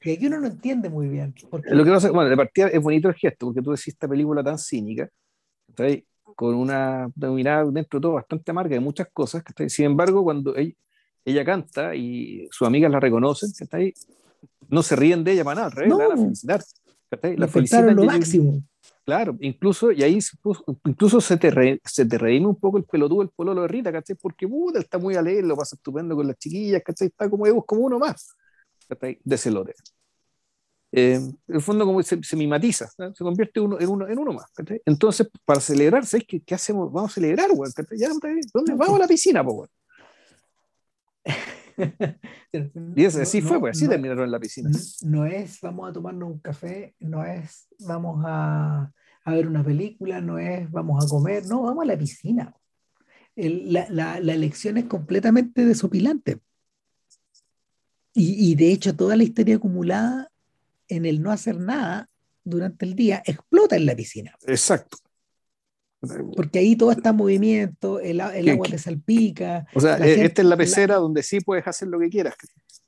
Y 0.00 0.12
aquí 0.12 0.26
uno 0.26 0.40
no 0.40 0.46
entiende 0.46 0.88
muy 0.88 1.08
bien. 1.08 1.34
Lo 1.50 1.84
que 1.84 1.90
pasa, 1.90 2.10
bueno, 2.10 2.30
de 2.30 2.36
partida 2.36 2.68
es 2.68 2.80
bonito 2.80 3.08
el 3.08 3.14
gesto, 3.14 3.46
porque 3.46 3.62
tú 3.62 3.70
decís 3.72 3.88
esta 3.88 4.06
película 4.06 4.44
tan 4.44 4.58
cínica, 4.58 5.08
con 6.36 6.54
una, 6.54 7.10
mirada 7.16 7.64
dentro 7.64 7.98
de 7.98 8.02
todo 8.02 8.12
bastante 8.12 8.50
amarga 8.52 8.74
de 8.74 8.80
muchas 8.80 9.08
cosas, 9.12 9.42
sin 9.66 9.86
embargo, 9.86 10.22
cuando 10.22 10.54
ella, 10.56 11.44
canta 11.44 11.94
y 11.96 12.48
sus 12.50 12.66
amigas 12.66 12.92
la 12.92 13.00
reconocen, 13.00 13.50
no 14.68 14.82
se 14.82 14.96
ríen 14.96 15.24
de 15.24 15.32
ella 15.32 15.44
para 15.44 15.54
nada, 15.56 15.66
al 15.66 15.72
revés, 15.72 15.98
la 15.98 16.16
felicitar. 16.16 16.64
La 17.36 17.48
felicitan 17.48 17.96
lo 17.96 18.04
máximo. 18.04 18.62
Claro, 19.04 19.36
incluso, 19.40 19.90
y 19.90 20.02
ahí 20.02 20.18
incluso 20.84 21.20
se 21.22 21.38
te, 21.38 21.50
re, 21.50 21.80
se 21.82 22.04
te 22.04 22.18
reíme 22.18 22.46
un 22.46 22.56
poco 22.56 22.76
el 22.76 22.84
pelotudo, 22.84 23.22
el 23.22 23.30
pololo 23.30 23.62
de 23.62 23.68
Rita, 23.68 23.90
¿cachai? 23.90 24.16
Porque 24.20 24.46
puta, 24.46 24.80
está 24.80 24.98
muy 24.98 25.14
alegre, 25.14 25.46
lo 25.46 25.56
pasa 25.56 25.76
estupendo 25.76 26.14
con 26.14 26.26
las 26.26 26.36
chiquillas, 26.36 26.82
¿cachai? 26.84 27.08
Está 27.08 27.30
como, 27.30 27.64
como 27.64 27.80
uno 27.86 27.98
más, 27.98 28.36
¿cachai? 28.86 29.18
De 29.24 29.38
celote. 29.38 29.74
Eh, 30.92 31.14
en 31.14 31.38
el 31.48 31.62
fondo 31.62 31.86
como 31.86 32.02
se, 32.02 32.22
se 32.22 32.36
mimatiza, 32.36 32.86
se 32.88 33.24
convierte 33.24 33.60
uno, 33.60 33.80
en, 33.80 33.88
uno, 33.88 34.06
en 34.06 34.18
uno 34.18 34.32
más. 34.34 34.50
Entonces, 34.84 35.28
para 35.42 35.60
celebrar, 35.60 36.04
¿sabes 36.04 36.26
qué, 36.28 36.42
qué 36.42 36.54
hacemos? 36.54 36.92
Vamos 36.92 37.12
a 37.12 37.14
celebrar, 37.14 37.50
güey. 37.54 37.70
Ya, 37.96 38.08
¿Dónde? 38.52 38.74
Vamos 38.74 38.96
a 38.96 38.98
la 38.98 39.08
piscina, 39.08 39.42
po, 39.42 39.66
güey. 42.52 42.92
y 42.96 43.04
así 43.06 43.40
fue, 43.40 43.60
pues 43.60 43.76
así 43.76 43.88
terminaron 43.88 44.24
en 44.24 44.30
la 44.30 44.40
piscina. 44.40 44.70
No 45.02 45.24
es 45.24 45.60
vamos 45.60 45.88
a 45.88 45.92
tomarnos 45.92 46.30
un 46.30 46.38
café, 46.38 46.94
no 47.00 47.24
es 47.24 47.68
vamos 47.80 48.24
a, 48.26 48.92
a 49.24 49.32
ver 49.32 49.46
una 49.46 49.64
película, 49.64 50.20
no 50.20 50.38
es 50.38 50.70
vamos 50.70 51.04
a 51.04 51.08
comer, 51.08 51.46
no, 51.46 51.62
vamos 51.62 51.84
a 51.84 51.86
la 51.86 51.98
piscina. 51.98 52.54
la, 53.36 53.86
la, 53.90 54.20
la, 54.20 54.34
elección 54.34 54.76
es 54.76 54.84
completamente 54.84 55.64
desopilante. 55.64 56.40
Y, 58.14 58.50
y, 58.50 58.54
de 58.56 58.72
hecho, 58.72 58.96
toda 58.96 59.14
la 59.14 59.22
historia 59.22 59.56
acumulada 59.56 60.32
en 60.88 61.06
el 61.06 61.22
no 61.22 61.30
hacer 61.30 61.60
nada 61.60 62.08
durante 62.42 62.84
el 62.84 62.94
día 62.94 63.22
explota 63.24 63.76
en 63.76 63.86
la 63.86 63.94
piscina. 63.94 64.34
Exacto. 64.46 64.98
Porque 66.00 66.60
ahí 66.60 66.76
todo 66.76 66.92
está 66.92 67.10
en 67.10 67.16
movimiento, 67.16 67.98
el, 67.98 68.20
el 68.20 68.48
agua 68.48 68.68
te 68.68 68.78
salpica. 68.78 69.66
O 69.74 69.80
sea, 69.80 69.98
e, 69.98 70.24
esta 70.24 70.42
es 70.42 70.48
la 70.48 70.56
pecera 70.56 70.96
donde 70.96 71.22
sí 71.22 71.40
puedes 71.40 71.66
hacer 71.66 71.88
lo 71.88 71.98
que 71.98 72.08
quieras. 72.08 72.34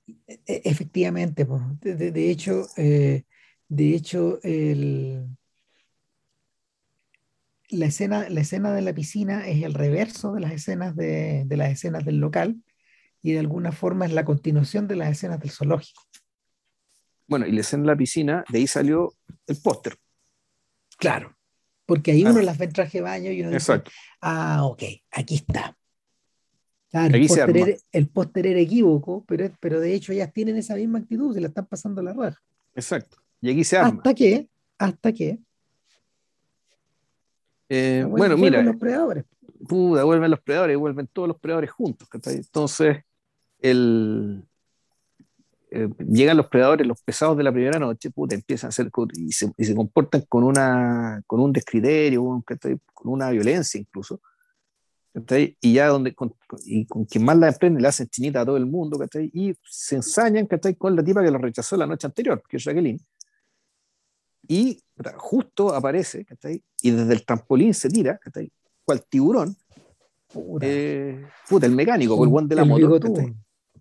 E, 0.06 0.40
e, 0.46 0.62
efectivamente, 0.64 1.46
de, 1.80 2.12
de, 2.12 2.30
hecho, 2.30 2.68
eh, 2.76 3.24
de 3.68 3.94
hecho, 3.94 4.38
el, 4.44 5.26
la, 7.70 7.86
escena, 7.86 8.28
la 8.28 8.40
escena 8.42 8.72
de 8.72 8.82
la 8.82 8.92
piscina 8.92 9.46
es 9.48 9.64
el 9.64 9.74
reverso 9.74 10.32
de 10.32 10.40
las 10.40 10.52
escenas 10.52 10.94
de, 10.94 11.44
de 11.46 11.56
las 11.56 11.70
escenas 11.70 12.04
del 12.04 12.18
local 12.18 12.62
y 13.22 13.32
de 13.32 13.40
alguna 13.40 13.72
forma 13.72 14.06
es 14.06 14.12
la 14.12 14.24
continuación 14.24 14.86
de 14.86 14.96
las 14.96 15.10
escenas 15.10 15.40
del 15.40 15.50
zoológico. 15.50 16.02
Bueno, 17.26 17.46
y 17.46 17.52
la 17.52 17.60
escena 17.60 17.82
de 17.82 17.86
la 17.88 17.96
piscina, 17.96 18.44
de 18.48 18.58
ahí 18.58 18.66
salió 18.68 19.14
el 19.46 19.56
póster. 19.60 19.96
Claro 20.96 21.39
porque 21.90 22.12
ahí 22.12 22.24
uno 22.24 22.40
las 22.40 22.56
ve 22.56 22.66
en 22.66 22.72
traje 22.72 22.98
de 22.98 23.02
baño 23.02 23.32
y 23.32 23.40
uno 23.40 23.50
dice, 23.50 23.82
ah, 24.20 24.60
ok, 24.62 24.80
aquí 25.10 25.34
está. 25.34 25.76
el, 26.92 28.08
póster 28.08 28.46
era, 28.46 28.60
equívoco, 28.60 29.24
pero, 29.26 29.50
pero 29.58 29.80
de 29.80 29.92
hecho 29.92 30.12
ellas 30.12 30.32
tienen 30.32 30.56
esa 30.56 30.76
misma 30.76 31.00
actitud, 31.00 31.34
se 31.34 31.40
la 31.40 31.48
están 31.48 31.66
pasando 31.66 32.00
la 32.00 32.12
raja. 32.12 32.40
Exacto. 32.76 33.16
Y 33.40 33.50
aquí 33.50 33.64
se 33.64 33.76
arma. 33.76 33.96
¿Hasta 33.96 34.14
qué? 34.14 34.48
¿Hasta 34.78 35.12
qué? 35.12 35.40
Eh, 37.68 38.06
bueno, 38.08 38.36
mira. 38.36 38.62
los 38.62 38.76
predadores. 38.76 39.24
Vuelven 39.58 40.30
los 40.30 40.40
predadores, 40.42 40.78
vuelven 40.78 41.08
todos 41.08 41.26
los 41.26 41.40
predadores 41.40 41.72
juntos. 41.72 42.08
Entonces, 42.24 42.98
el, 43.58 44.44
eh, 45.72 45.88
llegan 46.08 46.36
los 46.36 46.48
predadores, 46.48 46.86
los 46.86 47.00
pesados 47.02 47.36
de 47.36 47.44
la 47.44 47.52
primera 47.52 47.78
noche, 47.78 48.10
puta, 48.10 48.34
empiezan 48.34 48.68
a 48.68 48.70
hacer 48.70 48.90
y 49.14 49.30
se, 49.30 49.52
y 49.56 49.64
se 49.64 49.74
comportan 49.74 50.22
con, 50.28 50.42
una, 50.42 51.22
con 51.26 51.40
un 51.40 51.52
descriterio, 51.52 52.42
con, 52.92 53.08
una 53.12 53.30
violencia 53.30 53.78
incluso. 53.78 54.20
Y 55.60 55.72
ya 55.72 55.88
donde, 55.88 56.14
con, 56.14 56.34
y 56.64 56.86
con 56.86 57.04
quien 57.04 57.24
más 57.24 57.36
la 57.36 57.48
emprende 57.48 57.80
le 57.80 57.88
hacen 57.88 58.08
chinita 58.08 58.40
a 58.40 58.46
todo 58.46 58.56
el 58.56 58.66
mundo, 58.66 58.98
y 59.32 59.54
se 59.64 59.96
ensañan 59.96 60.48
con 60.78 60.96
la 60.96 61.04
tipa 61.04 61.22
que 61.22 61.30
lo 61.30 61.38
rechazó 61.38 61.76
la 61.76 61.86
noche 61.86 62.06
anterior, 62.06 62.42
que 62.48 62.56
es 62.56 62.64
Jacqueline. 62.64 63.00
Y 64.48 64.82
justo 65.16 65.72
aparece, 65.74 66.26
y 66.82 66.90
desde 66.90 67.12
el 67.12 67.24
trampolín 67.24 67.74
se 67.74 67.88
tira, 67.88 68.18
cual 68.84 69.04
tiburón, 69.08 69.56
eh, 70.60 71.24
puta, 71.48 71.66
el 71.66 71.72
mecánico, 71.72 72.22
el 72.24 72.30
buen 72.30 72.48
de 72.48 72.56
la 72.56 72.64
moto. 72.64 73.14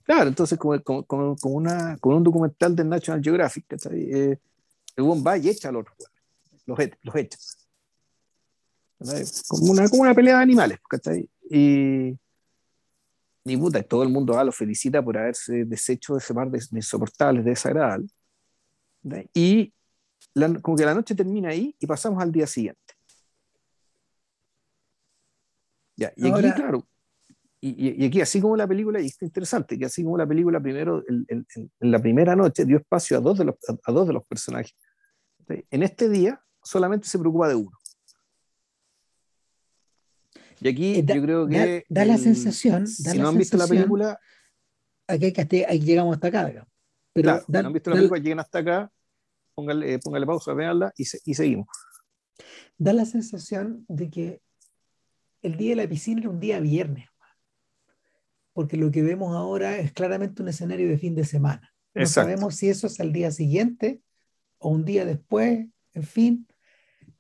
Claro, 0.10 0.30
entonces 0.30 0.57
como, 0.57 0.81
como, 1.06 1.36
una, 1.44 1.95
con 1.99 2.15
un 2.15 2.23
documental 2.23 2.76
de 2.76 2.84
National 2.84 3.22
Geographic, 3.23 3.65
eh, 3.91 4.40
el 4.95 5.03
buen 5.03 5.23
va 5.23 5.38
y 5.38 5.49
echa 5.49 5.69
a 5.69 5.72
los 5.72 5.86
los, 6.65 6.80
los 7.03 7.15
echa. 7.15 7.38
Como 9.48 9.72
una, 9.72 9.88
como 9.88 10.02
una 10.02 10.15
pelea 10.15 10.38
de 10.38 10.41
animales, 10.41 10.80
¿cachai? 10.90 11.30
Y, 11.52 12.18
y 13.45 13.57
puta, 13.57 13.84
todo 13.84 14.02
el 14.02 14.10
mundo 14.10 14.44
lo 14.44 14.52
felicita 14.52 14.99
por 15.03 15.15
haberse 15.15 15.64
deshecho 15.65 16.14
de 16.14 16.19
ese 16.22 16.34
mar 16.34 16.49
de, 16.49 16.60
insoportables, 16.72 17.45
desagradables. 17.45 18.11
Y 19.31 19.72
como 20.64 20.76
que 20.76 20.86
la 20.86 20.95
noche 20.95 21.14
termina 21.14 21.49
ahí 21.49 21.76
y 21.77 21.86
pasamos 21.86 22.19
al 22.23 22.31
día 22.31 22.48
siguiente. 22.48 22.95
Ya, 25.95 26.11
y 26.15 26.27
aquí, 26.27 26.52
claro, 26.53 26.88
y, 27.61 28.06
aquí, 28.06 28.22
así 28.22 28.40
como 28.40 28.56
la 28.56 28.68
película, 28.68 29.02
y 29.02 29.07
es 29.07 29.22
interesante, 29.22 29.77
que 29.77 29.86
así 29.86 30.03
como 30.03 30.18
la 30.18 30.26
película 30.26 30.61
primero, 30.61 31.03
en, 31.07 31.45
la 31.80 31.99
primera 31.99 32.36
noche 32.36 32.64
dio 32.64 32.77
espacio 32.77 33.18
a 33.18 33.19
dos 33.19 33.38
de 33.38 33.45
los, 33.45 33.56
a, 33.84 33.91
dos 33.91 34.07
de 34.07 34.14
los 34.14 34.26
personajes. 34.26 34.76
En 35.69 35.84
este 35.84 36.07
día 36.07 36.41
solamente 36.64 37.07
se 37.07 37.19
preocupa 37.19 37.49
de 37.49 37.56
uno. 37.56 37.77
Y 40.61 40.69
aquí 40.69 40.95
eh, 40.99 41.03
yo 41.06 41.22
creo 41.22 41.48
que. 41.48 41.86
Da, 41.90 42.06
la 42.06 42.18
sensación. 42.18 42.88
si 42.88 43.18
no 43.18 43.27
han 43.27 43.38
visto 43.38 43.57
la 43.57 43.68
película. 43.68 44.19
Aquí, 45.07 45.34
aquí 45.38 45.80
llegamos 45.80 46.15
hasta 46.15 46.27
acá. 46.27 46.65
Pero 47.14 47.40
si 47.40 47.52
no 47.52 47.60
han 47.60 47.73
visto 47.73 47.90
la 47.90 47.95
película, 47.98 48.19
lleguen 48.19 48.40
hasta 48.40 48.60
acá, 48.60 48.91
póngale, 49.53 49.99
póngale 49.99 50.26
pausa, 50.26 50.53
véanla 50.53 50.94
y, 50.95 51.03
y 51.26 51.34
seguimos. 51.34 51.68
Da 52.77 52.94
la 52.94 53.06
sensación 53.06 53.86
de 53.90 54.10
que 54.10 54.41
el 55.41 55.57
día 55.57 55.72
de 55.72 55.84
la 55.84 55.90
piscina 55.90 56.22
era 56.22 56.30
un 56.30 56.40
día 56.40 56.60
viernes, 56.60 57.09
porque 58.60 58.76
lo 58.76 58.91
que 58.91 59.03
vemos 59.03 59.34
ahora 59.34 59.77
es 59.77 59.94
claramente 59.94 60.41
un 60.41 60.49
escenario 60.49 60.90
de 60.90 60.98
fin 60.98 61.15
de 61.15 61.23
semana. 61.23 61.73
No 61.95 62.06
sabemos 62.06 62.56
si 62.56 62.68
eso 62.68 62.88
es 62.88 62.99
al 62.99 63.14
día 63.14 63.31
siguiente 63.31 64.02
o 64.57 64.68
un 64.68 64.84
día 64.84 65.06
después, 65.06 65.65
en 65.94 66.03
fin. 66.03 66.45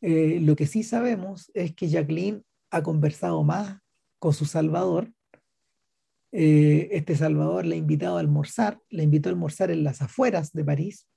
Eh, 0.01 0.39
lo 0.41 0.57
que 0.57 0.67
sí 0.67 0.83
sabemos 0.83 1.49
es 1.53 1.73
que 1.73 1.87
Jacqueline 1.87 2.43
ha 2.71 2.83
conversado 2.83 3.41
más 3.45 3.79
con 4.19 4.33
su 4.33 4.43
Salvador. 4.43 5.13
Eh, 6.33 6.89
este 6.91 7.15
Salvador 7.15 7.65
le 7.65 7.75
ha 7.75 7.79
invitado 7.79 8.17
a 8.17 8.19
almorzar, 8.19 8.81
le 8.89 9.03
invitó 9.03 9.29
a 9.29 9.31
almorzar 9.31 9.71
en 9.71 9.85
las 9.85 10.01
afueras 10.01 10.51
de 10.51 10.65
París. 10.65 11.07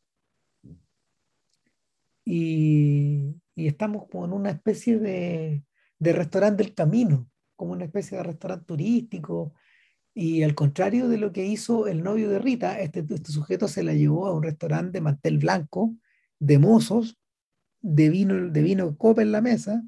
Y, 2.25 3.35
y 3.57 3.67
estamos 3.67 4.07
como 4.09 4.27
en 4.27 4.35
una 4.35 4.51
especie 4.51 5.01
de, 5.01 5.65
de 5.99 6.13
restaurante 6.13 6.63
del 6.63 6.75
camino, 6.75 7.29
como 7.57 7.73
una 7.73 7.87
especie 7.87 8.19
de 8.19 8.23
restaurante 8.23 8.67
turístico. 8.67 9.55
Y 10.15 10.43
al 10.43 10.55
contrario 10.55 11.09
de 11.09 11.19
lo 11.19 11.33
que 11.33 11.47
hizo 11.47 11.87
el 11.87 12.03
novio 12.03 12.29
de 12.29 12.39
Rita, 12.39 12.81
este, 12.81 13.01
este 13.01 13.33
sujeto 13.33 13.67
se 13.67 13.83
la 13.83 13.95
llevó 13.95 14.27
a 14.27 14.35
un 14.35 14.43
restaurante 14.43 14.99
de 14.99 15.01
mantel 15.01 15.39
blanco, 15.39 15.95
de 16.39 16.59
mozos, 16.59 17.19
de 17.81 18.11
vino, 18.11 18.51
de 18.51 18.63
vino 18.63 18.97
copa 18.97 19.23
en 19.23 19.33
la 19.33 19.41
mesa 19.41 19.83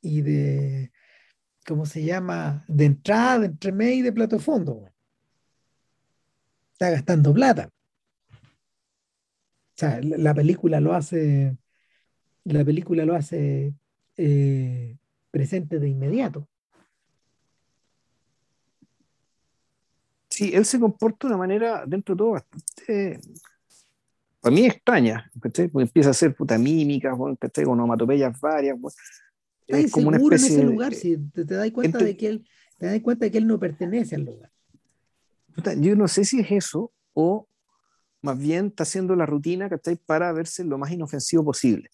y 0.00 0.22
de, 0.22 0.90
¿cómo 1.66 1.84
se 1.86 2.04
llama? 2.04 2.64
De 2.68 2.86
entrada, 2.86 3.40
de 3.40 3.46
entremés 3.46 3.96
y 3.96 4.02
de 4.02 4.12
plato 4.12 4.38
fondo. 4.38 4.88
Está 6.72 6.90
gastando 6.90 7.32
plata. 7.34 7.70
O 8.30 9.78
sea, 9.78 10.00
la, 10.02 10.34
película 10.34 10.80
lo 10.80 10.94
hace, 10.94 11.56
la 12.44 12.64
película 12.64 13.04
lo 13.04 13.14
hace 13.14 13.74
eh, 14.16 14.96
presente 15.30 15.78
de 15.78 15.88
inmediato. 15.88 16.48
Sí, 20.36 20.50
él 20.52 20.66
se 20.66 20.78
comporta 20.78 21.26
de 21.26 21.32
una 21.32 21.38
manera, 21.38 21.84
dentro 21.86 22.14
de 22.14 22.18
todo, 22.18 22.30
bastante, 22.32 23.20
para 24.38 24.54
mí 24.54 24.66
extraña, 24.66 25.30
Porque 25.40 25.70
empieza 25.74 26.10
a 26.10 26.12
hacer 26.12 26.34
puta 26.34 26.58
mímicas, 26.58 27.16
con 27.16 27.38
onomatopeyas 27.68 28.38
varias. 28.38 28.76
Es 29.66 29.90
como 29.90 30.08
una 30.08 30.18
especie 30.18 30.48
en 30.48 30.52
ese 30.52 30.64
lugar, 30.64 30.92
si 30.92 31.16
te, 31.30 31.44
das 31.44 31.70
cuenta 31.70 31.98
de 31.98 32.18
que 32.18 32.26
él, 32.28 32.46
te 32.78 32.84
das 32.84 33.00
cuenta 33.00 33.24
de 33.24 33.30
que 33.30 33.38
él 33.38 33.46
no 33.46 33.58
pertenece 33.58 34.14
al 34.14 34.26
lugar. 34.26 34.52
Yo 35.78 35.96
no 35.96 36.06
sé 36.06 36.26
si 36.26 36.40
es 36.40 36.52
eso 36.52 36.92
o 37.14 37.48
más 38.20 38.38
bien 38.38 38.66
está 38.66 38.82
haciendo 38.82 39.16
la 39.16 39.24
rutina 39.24 39.70
para 40.04 40.32
verse 40.32 40.64
lo 40.64 40.76
más 40.76 40.92
inofensivo 40.92 41.42
posible. 41.46 41.88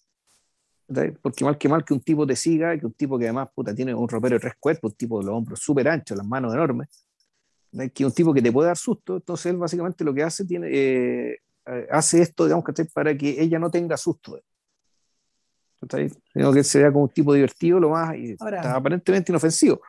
Porque 1.21 1.45
mal 1.45 1.57
que 1.57 1.69
mal 1.69 1.85
que 1.85 1.93
un 1.93 2.01
tipo 2.01 2.27
te 2.27 2.35
siga, 2.35 2.77
que 2.77 2.85
un 2.85 2.93
tipo 2.93 3.17
que 3.17 3.23
además 3.23 3.47
puta, 3.55 3.73
tiene 3.73 3.95
un 3.95 4.09
ropero 4.09 4.35
de 4.35 4.41
tres 4.41 4.55
cuerpos, 4.59 4.91
un 4.91 4.97
tipo 4.97 5.19
de 5.19 5.27
los 5.27 5.33
hombros 5.33 5.59
súper 5.59 5.87
anchos, 5.87 6.17
las 6.17 6.27
manos 6.27 6.53
enormes, 6.53 6.89
que 7.93 8.05
un 8.05 8.11
tipo 8.11 8.33
que 8.33 8.41
te 8.41 8.51
puede 8.51 8.67
dar 8.67 8.77
susto, 8.77 9.15
entonces 9.17 9.47
él 9.47 9.57
básicamente 9.57 10.03
lo 10.03 10.13
que 10.13 10.23
hace, 10.23 10.45
tiene, 10.45 10.67
eh, 10.71 11.39
hace 11.89 12.21
esto, 12.21 12.45
digamos, 12.45 12.65
para 12.93 13.17
que 13.17 13.41
ella 13.41 13.59
no 13.59 13.69
tenga 13.69 13.97
susto. 13.97 14.39
Sino 16.33 16.53
que 16.53 16.63
se 16.63 16.79
vea 16.79 16.91
como 16.91 17.05
un 17.05 17.09
tipo 17.09 17.33
divertido, 17.33 17.79
lo 17.79 17.89
más 17.89 18.15
aparentemente 18.63 19.31
inofensivo. 19.31 19.81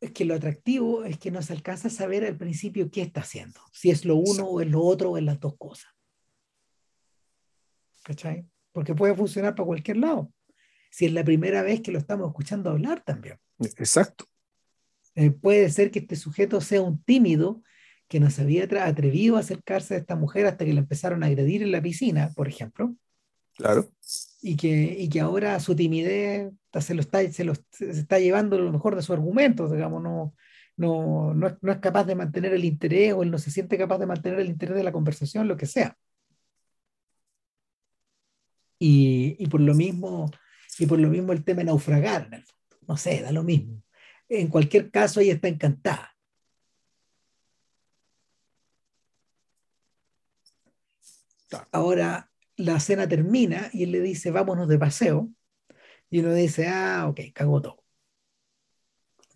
Es 0.00 0.10
que 0.12 0.24
lo 0.24 0.34
atractivo 0.34 1.04
es 1.04 1.18
que 1.18 1.30
no 1.30 1.42
se 1.42 1.52
alcanza 1.52 1.88
a 1.88 1.90
saber 1.90 2.24
al 2.24 2.36
principio 2.36 2.90
qué 2.90 3.02
está 3.02 3.20
haciendo, 3.20 3.60
si 3.72 3.90
es 3.90 4.04
lo 4.04 4.16
uno 4.16 4.44
o 4.44 4.60
es 4.60 4.68
lo 4.68 4.82
otro 4.82 5.10
o 5.10 5.18
es 5.18 5.22
las 5.22 5.38
dos 5.38 5.54
cosas. 5.58 5.92
¿Cachai? 8.02 8.46
Porque 8.72 8.94
puede 8.94 9.14
funcionar 9.14 9.54
para 9.54 9.66
cualquier 9.66 9.98
lado 9.98 10.32
si 10.92 11.06
es 11.06 11.12
la 11.12 11.24
primera 11.24 11.62
vez 11.62 11.80
que 11.80 11.90
lo 11.90 11.98
estamos 11.98 12.28
escuchando 12.28 12.70
hablar 12.70 13.02
también. 13.02 13.38
Exacto. 13.78 14.26
Eh, 15.14 15.30
puede 15.30 15.68
ser 15.70 15.90
que 15.90 16.00
este 16.00 16.16
sujeto 16.16 16.60
sea 16.60 16.80
un 16.82 17.02
tímido 17.02 17.62
que 18.08 18.20
no 18.20 18.30
se 18.30 18.42
había 18.42 18.64
atrevido 18.64 19.36
a 19.36 19.40
acercarse 19.40 19.94
a 19.94 19.98
esta 19.98 20.16
mujer 20.16 20.46
hasta 20.46 20.64
que 20.64 20.72
le 20.72 20.80
empezaron 20.80 21.22
a 21.22 21.26
agredir 21.26 21.62
en 21.62 21.72
la 21.72 21.82
piscina, 21.82 22.30
por 22.34 22.48
ejemplo. 22.48 22.94
Claro. 23.56 23.88
Y 24.42 24.56
que, 24.56 24.96
y 24.98 25.08
que 25.08 25.20
ahora 25.20 25.58
su 25.60 25.74
timidez 25.76 26.52
se 26.80 26.94
lo, 26.94 27.00
está, 27.00 27.30
se 27.30 27.44
lo 27.44 27.52
está 27.80 28.18
llevando 28.18 28.58
lo 28.58 28.72
mejor 28.72 28.96
de 28.96 29.02
su 29.02 29.12
argumento, 29.12 29.68
digamos, 29.68 30.02
no, 30.02 30.34
no, 30.76 31.34
no, 31.34 31.46
es, 31.46 31.54
no 31.60 31.72
es 31.72 31.78
capaz 31.78 32.04
de 32.04 32.14
mantener 32.14 32.52
el 32.54 32.64
interés 32.64 33.12
o 33.12 33.22
él 33.22 33.30
no 33.30 33.38
se 33.38 33.50
siente 33.50 33.78
capaz 33.78 33.98
de 33.98 34.06
mantener 34.06 34.40
el 34.40 34.48
interés 34.48 34.76
de 34.76 34.84
la 34.84 34.92
conversación, 34.92 35.48
lo 35.48 35.56
que 35.56 35.66
sea. 35.66 35.96
Y, 38.78 39.36
y 39.38 39.46
por 39.46 39.60
lo 39.60 39.74
mismo, 39.74 40.30
y 40.78 40.86
por 40.86 40.98
lo 40.98 41.08
mismo 41.08 41.32
el 41.32 41.44
tema 41.44 41.60
de 41.60 41.66
naufragar, 41.66 42.28
no 42.86 42.96
sé, 42.96 43.22
da 43.22 43.32
lo 43.32 43.44
mismo. 43.44 43.82
En 44.34 44.48
cualquier 44.48 44.90
caso, 44.90 45.20
ella 45.20 45.34
está 45.34 45.48
encantada. 45.48 46.16
Ahora 51.70 52.30
la 52.56 52.80
cena 52.80 53.06
termina 53.06 53.68
y 53.74 53.82
él 53.82 53.92
le 53.92 54.00
dice, 54.00 54.30
vámonos 54.30 54.68
de 54.68 54.78
paseo. 54.78 55.30
Y 56.08 56.20
uno 56.20 56.32
dice, 56.32 56.66
ah, 56.66 57.08
ok, 57.08 57.20
cagó 57.34 57.60
todo. 57.60 57.84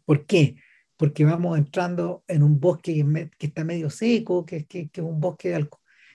¿Por 0.06 0.24
qué? 0.24 0.56
Porque 0.96 1.26
vamos 1.26 1.58
entrando 1.58 2.24
en 2.26 2.42
un 2.42 2.58
bosque 2.58 3.04
que, 3.38 3.46
está 3.48 3.64
medio 3.64 3.90
seco, 3.90 4.46
que, 4.46 4.64
que, 4.64 4.88
que 4.88 5.00
es 5.02 5.06
un 5.06 5.20
bosque 5.20 5.68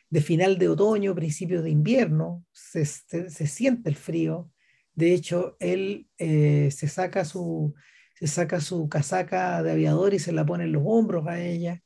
de, 0.10 0.22
final 0.22 0.58
de 0.58 0.70
otoño, 0.70 1.14
principio 1.14 1.62
de 1.62 1.70
invierno, 1.70 2.44
se, 2.52 2.86
se 2.86 3.48
siente 3.48 3.90
el 3.92 3.96
frío, 3.96 4.50
de 4.94 5.14
hecho, 5.14 5.56
él 5.60 6.08
eh, 6.18 6.70
se, 6.72 6.88
saca 6.88 7.26
su, 7.26 7.74
se 8.22 8.28
saca 8.28 8.62
su 8.62 8.88
casaca 8.88 9.64
de 9.64 9.72
aviador 9.72 10.14
y 10.14 10.20
se 10.20 10.32
la 10.32 10.46
pone 10.46 10.66
en 10.66 10.74
los 10.74 10.84
hombros 10.86 11.28
a 11.28 11.42
ella. 11.42 11.82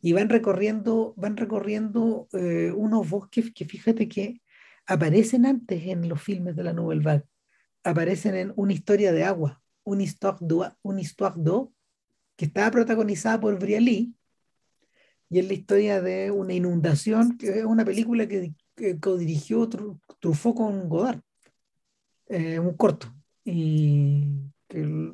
Y 0.00 0.12
van 0.12 0.28
recorriendo, 0.28 1.14
van 1.16 1.36
recorriendo 1.36 2.28
eh, 2.32 2.72
unos 2.74 3.08
bosques 3.08 3.52
que 3.54 3.64
fíjate 3.64 4.08
que 4.08 4.42
aparecen 4.86 5.46
antes 5.46 5.86
en 5.86 6.08
los 6.08 6.20
filmes 6.20 6.56
de 6.56 6.64
la 6.64 6.72
Nouvelle 6.72 7.02
Vague. 7.02 7.24
Aparecen 7.84 8.34
en 8.34 8.52
Una 8.56 8.72
historia 8.72 9.12
de 9.12 9.22
agua, 9.22 9.62
Una 9.84 10.02
histoire 10.02 10.38
d'eau, 10.40 11.72
que 12.36 12.46
estaba 12.46 12.72
protagonizada 12.72 13.40
por 13.40 13.56
Brialy, 13.56 14.14
y 15.30 15.38
es 15.38 15.46
la 15.46 15.54
historia 15.54 16.00
de 16.00 16.32
una 16.32 16.54
inundación, 16.54 17.38
que 17.38 17.60
es 17.60 17.64
una 17.64 17.84
película 17.84 18.26
que, 18.26 18.54
que 18.74 18.98
dirigió 19.16 19.68
Truffaut 19.68 20.56
con 20.56 20.88
Godard. 20.88 21.20
Eh, 22.26 22.58
un 22.58 22.74
corto. 22.76 23.14
Y 23.44 24.26
que 24.66 25.12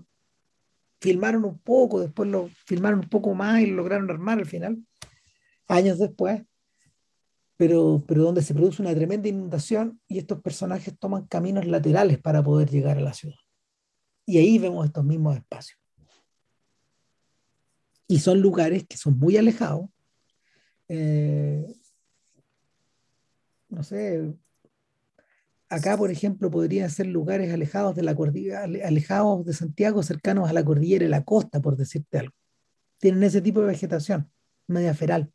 filmaron 1.04 1.44
un 1.44 1.58
poco, 1.58 2.00
después 2.00 2.30
lo 2.30 2.48
filmaron 2.64 3.00
un 3.00 3.08
poco 3.10 3.34
más 3.34 3.60
y 3.60 3.66
lo 3.66 3.76
lograron 3.76 4.10
armar 4.10 4.38
al 4.38 4.46
final, 4.46 4.82
años 5.68 5.98
después. 5.98 6.42
Pero, 7.58 8.02
pero 8.08 8.22
donde 8.22 8.42
se 8.42 8.54
produce 8.54 8.80
una 8.80 8.94
tremenda 8.94 9.28
inundación 9.28 10.00
y 10.08 10.18
estos 10.18 10.40
personajes 10.40 10.98
toman 10.98 11.26
caminos 11.26 11.66
laterales 11.66 12.18
para 12.18 12.42
poder 12.42 12.70
llegar 12.70 12.96
a 12.96 13.02
la 13.02 13.12
ciudad. 13.12 13.36
Y 14.24 14.38
ahí 14.38 14.58
vemos 14.58 14.86
estos 14.86 15.04
mismos 15.04 15.36
espacios. 15.36 15.78
Y 18.08 18.18
son 18.18 18.40
lugares 18.40 18.86
que 18.88 18.96
son 18.96 19.18
muy 19.18 19.36
alejados. 19.36 19.88
Eh, 20.88 21.66
no 23.68 23.84
sé, 23.84 24.34
acá, 25.74 25.96
por 25.96 26.10
ejemplo, 26.10 26.50
podrían 26.50 26.90
ser 26.90 27.06
lugares 27.06 27.52
alejados 27.52 27.94
de 27.94 28.02
la 28.02 28.14
cordillera, 28.14 28.64
alejados 28.64 29.44
de 29.44 29.52
Santiago, 29.52 30.02
cercanos 30.02 30.48
a 30.48 30.52
la 30.52 30.64
cordillera 30.64 31.04
y 31.04 31.08
la 31.08 31.24
costa, 31.24 31.60
por 31.60 31.76
decirte 31.76 32.18
algo. 32.18 32.34
Tienen 32.98 33.22
ese 33.22 33.40
tipo 33.40 33.60
de 33.60 33.66
vegetación, 33.66 34.30
media 34.66 34.94
feral. 34.94 35.30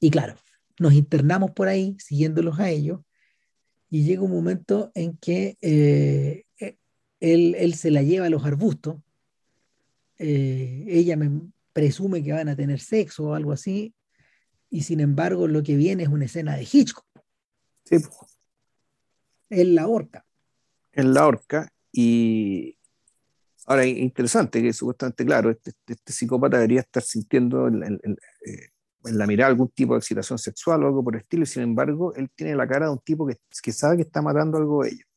Y 0.00 0.10
claro, 0.10 0.36
nos 0.78 0.92
internamos 0.92 1.52
por 1.52 1.68
ahí, 1.68 1.96
siguiéndolos 1.98 2.58
a 2.58 2.70
ellos, 2.70 3.00
y 3.90 4.04
llega 4.04 4.22
un 4.22 4.32
momento 4.32 4.90
en 4.94 5.16
que 5.16 5.56
eh, 5.60 6.44
eh, 6.58 6.76
él, 7.20 7.74
se 7.74 7.90
la 7.90 8.02
lleva 8.02 8.26
a 8.26 8.30
los 8.30 8.44
arbustos, 8.44 8.96
eh, 10.18 10.84
ella 10.88 11.16
me 11.16 11.30
presume 11.72 12.22
que 12.22 12.32
van 12.32 12.48
a 12.48 12.56
tener 12.56 12.80
sexo 12.80 13.28
o 13.28 13.34
algo 13.34 13.52
así, 13.52 13.94
y 14.68 14.82
sin 14.82 15.00
embargo 15.00 15.46
lo 15.46 15.62
que 15.62 15.76
viene 15.76 16.02
es 16.02 16.08
una 16.08 16.24
escena 16.24 16.56
de 16.56 16.66
Hitchcock. 16.70 17.13
Sí. 17.84 17.96
Él 19.50 19.74
la 19.74 19.86
horca. 19.88 20.24
En 20.92 21.12
la 21.12 21.26
horca, 21.26 21.72
y 21.92 22.78
ahora 23.66 23.86
interesante 23.86 24.62
que 24.62 24.72
supuestamente, 24.72 25.24
claro, 25.24 25.50
este, 25.50 25.72
este 25.86 26.12
psicópata 26.12 26.56
debería 26.56 26.80
estar 26.80 27.02
sintiendo 27.02 27.66
el, 27.66 27.82
en 27.82 29.18
la 29.18 29.26
mirada 29.26 29.50
algún 29.50 29.68
tipo 29.68 29.94
de 29.94 29.98
excitación 29.98 30.38
sexual 30.38 30.82
o 30.82 30.86
algo 30.86 31.04
por 31.04 31.14
el 31.14 31.22
estilo, 31.22 31.42
y 31.42 31.46
sin 31.46 31.62
embargo, 31.62 32.14
él 32.14 32.30
tiene 32.34 32.54
la 32.54 32.66
cara 32.66 32.86
de 32.86 32.92
un 32.92 33.00
tipo 33.00 33.26
que, 33.26 33.36
que 33.62 33.72
sabe 33.72 33.96
que 33.96 34.02
está 34.02 34.22
matando 34.22 34.58
algo 34.58 34.82
de 34.82 34.90
ellos. 34.90 35.08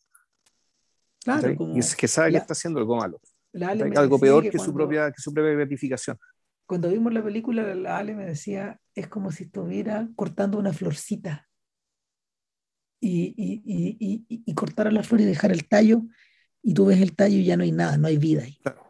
Claro, 1.24 1.56
y 1.76 1.80
es 1.80 1.96
que 1.96 2.08
sabe 2.08 2.32
que 2.32 2.38
está 2.38 2.54
haciendo 2.54 2.80
algo 2.80 2.98
malo. 2.98 3.20
Algo 3.96 4.20
peor 4.20 4.50
que, 4.50 4.60
su 4.60 4.74
propia, 4.74 5.12
que 5.12 5.22
su 5.22 5.34
propia 5.34 5.52
gratificación. 5.54 6.18
Cuando 6.66 6.90
vimos 6.90 7.14
la 7.14 7.24
película, 7.24 7.64
la 7.76 7.98
Ale 7.98 8.14
me 8.14 8.26
decía, 8.26 8.80
es 8.94 9.08
como 9.08 9.32
si 9.32 9.46
estuviera 9.46 10.08
cortando 10.16 10.58
una 10.58 10.74
florcita. 10.74 11.47
Y, 13.00 13.34
y, 13.38 13.96
y, 14.00 14.44
y, 14.46 14.54
cortar 14.56 14.88
a 14.88 14.92
la 14.92 15.04
flor 15.04 15.22
y 15.22 15.26
dejar 15.26 15.52
el 15.52 15.68
tallo, 15.68 16.02
y 16.64 16.74
tú 16.74 16.88
ves 16.88 17.00
el 17.00 17.16
tallo 17.16 17.38
y 17.38 17.46
ya 17.46 17.56
no 17.56 17.64
hay 17.64 17.72
nada, 17.72 17.98
no 17.98 18.08
hay 18.08 18.18
vida 18.18 18.44
ahí. 18.44 18.58
Claro 18.64 18.88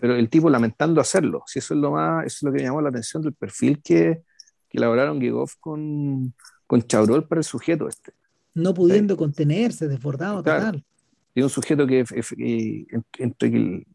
pero 0.00 0.16
el 0.16 0.28
tipo 0.28 0.50
lamentando 0.50 1.00
hacerlo. 1.00 1.42
Si 1.46 1.58
eso 1.58 1.74
es 1.74 1.80
lo 1.80 1.92
más, 1.92 2.26
eso 2.26 2.36
es 2.38 2.42
lo 2.42 2.52
que 2.52 2.62
llamó 2.62 2.80
la 2.80 2.90
atención 2.90 3.22
del 3.22 3.32
perfil 3.32 3.80
que, 3.82 4.22
que 4.68 4.78
elaboraron 4.78 5.20
Gigov 5.20 5.50
con, 5.58 6.34
con 6.66 6.82
Chabrol 6.82 7.26
para 7.26 7.40
el 7.40 7.44
sujeto 7.44 7.88
este. 7.88 8.12
No 8.54 8.74
pudiendo 8.74 9.16
contenerse, 9.16 9.88
desbordado 9.88 10.42
total. 10.42 10.84
Y 11.34 11.42
un 11.42 11.48
sujeto 11.48 11.86
que, 11.86 12.04
entre 13.18 13.50
que 13.50 13.86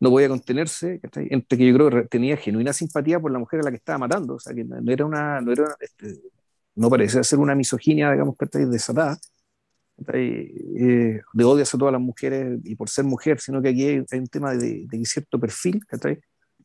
no 0.00 0.10
podía 0.10 0.28
contenerse, 0.28 1.00
entre 1.02 1.58
que 1.58 1.66
yo 1.66 1.74
creo 1.74 1.90
que 1.90 2.08
tenía 2.08 2.36
genuina 2.36 2.72
simpatía 2.72 3.18
por 3.18 3.32
la 3.32 3.40
mujer 3.40 3.60
a 3.60 3.62
la 3.64 3.70
que 3.70 3.78
estaba 3.78 3.98
matando, 3.98 4.34
o 4.36 4.38
sea, 4.38 4.54
que 4.54 4.62
no 4.62 4.92
era 4.92 5.04
una, 5.04 5.40
no, 5.40 5.50
era, 5.50 5.76
este, 5.80 6.20
no 6.78 6.88
parecía 6.88 7.22
ser 7.24 7.40
una 7.40 7.56
misoginia, 7.56 8.12
digamos, 8.12 8.36
desatada, 8.52 9.18
eh, 10.12 11.20
de 11.32 11.44
odio 11.44 11.64
a 11.64 11.78
todas 11.78 11.92
las 11.92 12.00
mujeres 12.00 12.60
y 12.62 12.76
por 12.76 12.88
ser 12.88 13.04
mujer, 13.04 13.40
sino 13.40 13.60
que 13.60 13.70
aquí 13.70 13.84
hay, 13.84 14.18
un 14.18 14.28
tema 14.28 14.54
de, 14.54 14.86
de, 14.86 15.04
cierto 15.04 15.40
perfil 15.40 15.84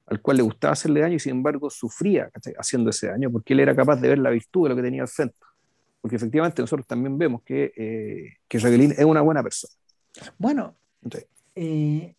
al 0.06 0.22
cual 0.22 0.38
le 0.38 0.44
gustaba 0.44 0.74
hacerle 0.74 1.00
daño 1.00 1.16
y 1.16 1.20
sin 1.20 1.32
embargo 1.32 1.68
sufría 1.72 2.30
haciendo 2.60 2.92
ese 2.92 3.08
daño 3.08 3.32
porque 3.32 3.54
él 3.54 3.62
era 3.62 3.76
capaz 3.76 3.96
de 3.96 4.10
ver 4.10 4.20
la 4.20 4.30
virtud 4.30 4.66
de 4.66 4.70
lo 4.70 4.76
que 4.76 4.84
tenía 4.84 5.02
al 5.02 5.08
frente. 5.08 5.36
Porque 6.00 6.18
efectivamente 6.18 6.62
nosotros 6.62 6.86
también 6.86 7.18
vemos 7.18 7.42
que, 7.42 7.74
eh, 7.76 8.34
que 8.48 8.60
Jacqueline 8.60 8.92
es 8.92 9.06
una 9.06 9.22
buena 9.22 9.42
persona. 9.42 9.74
Bueno, 10.38 10.76
eh, 11.56 12.14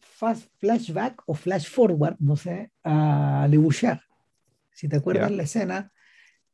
fast 0.00 0.48
flashback 0.58 1.22
o 1.26 1.34
flash 1.34 1.68
forward, 1.68 2.16
no 2.18 2.34
sé, 2.34 2.72
a 2.82 3.46
Le 3.48 3.58
Bouchard. 3.58 4.00
Si 4.72 4.88
te 4.88 4.96
acuerdas 4.96 5.30
la 5.30 5.44
escena 5.44 5.91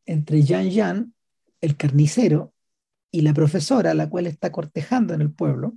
entre 0.09 0.43
Jean 0.43 0.71
Jean, 0.71 1.15
el 1.61 1.77
carnicero, 1.77 2.55
y 3.11 3.23
la 3.23 3.35
profesora, 3.35 3.95
la 3.95 4.09
cual 4.09 4.27
está 4.27 4.51
cortejando 4.51 5.15
en 5.15 5.21
el 5.21 5.33
pueblo, 5.33 5.77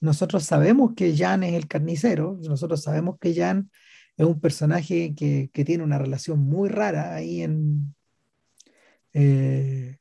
nosotros 0.00 0.44
sabemos 0.44 0.92
que 0.94 1.16
Jan 1.16 1.42
es 1.42 1.54
el 1.54 1.66
carnicero, 1.66 2.38
nosotros 2.42 2.82
sabemos 2.82 3.18
que 3.18 3.34
Jan 3.34 3.70
es 4.16 4.26
un 4.26 4.40
personaje 4.40 5.14
que, 5.14 5.50
tiene 5.52 5.84
una 5.84 5.98
relación 5.98 6.40
muy 6.40 6.68
rara 6.68 7.14
ahí 7.14 7.42
en, 7.42 7.94
eh, 9.14 9.98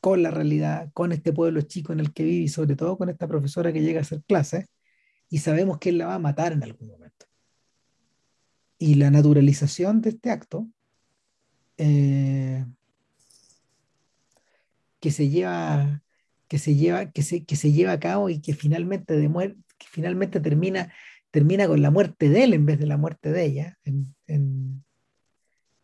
con 0.00 0.22
la 0.22 0.30
realidad, 0.30 0.90
con 0.94 1.12
este 1.12 1.32
pueblo 1.32 1.60
chico 1.62 1.92
en 1.92 2.00
el 2.00 2.12
que 2.12 2.24
vive 2.24 2.44
y 2.44 2.48
sobre 2.48 2.76
todo 2.76 2.96
con 2.96 3.08
esta 3.08 3.28
profesora 3.28 3.72
que 3.72 3.82
llega 3.82 4.00
a 4.00 4.02
hacer 4.02 4.22
clases, 4.24 4.66
y 5.28 5.38
sabemos 5.38 5.78
que 5.78 5.88
él 5.88 5.98
la 5.98 6.06
va 6.06 6.14
a 6.14 6.18
matar 6.18 6.52
en 6.52 6.62
algún 6.62 6.88
momento. 6.88 7.26
Y 8.78 8.96
la 8.96 9.10
naturalización 9.10 10.02
de 10.02 10.10
este 10.10 10.30
acto 10.30 10.68
eh, 11.78 12.64
que 15.00 15.10
se 15.10 15.28
lleva, 15.28 16.02
que 16.48 16.58
se 16.58 16.74
lleva, 16.76 17.10
que 17.10 17.22
se, 17.22 17.44
que 17.44 17.56
se 17.56 17.72
lleva 17.72 17.92
a 17.92 18.00
cabo 18.00 18.30
y 18.30 18.40
que 18.40 18.54
finalmente, 18.54 19.16
de 19.16 19.28
que 19.78 19.86
finalmente 19.90 20.38
termina, 20.40 20.92
termina 21.30 21.66
con 21.66 21.82
la 21.82 21.90
muerte 21.90 22.28
de 22.28 22.44
él 22.44 22.54
en 22.54 22.66
vez 22.66 22.78
de 22.78 22.86
la 22.86 22.96
muerte 22.96 23.32
de 23.32 23.44
ella. 23.44 23.78
En, 23.84 24.14
en, 24.26 24.84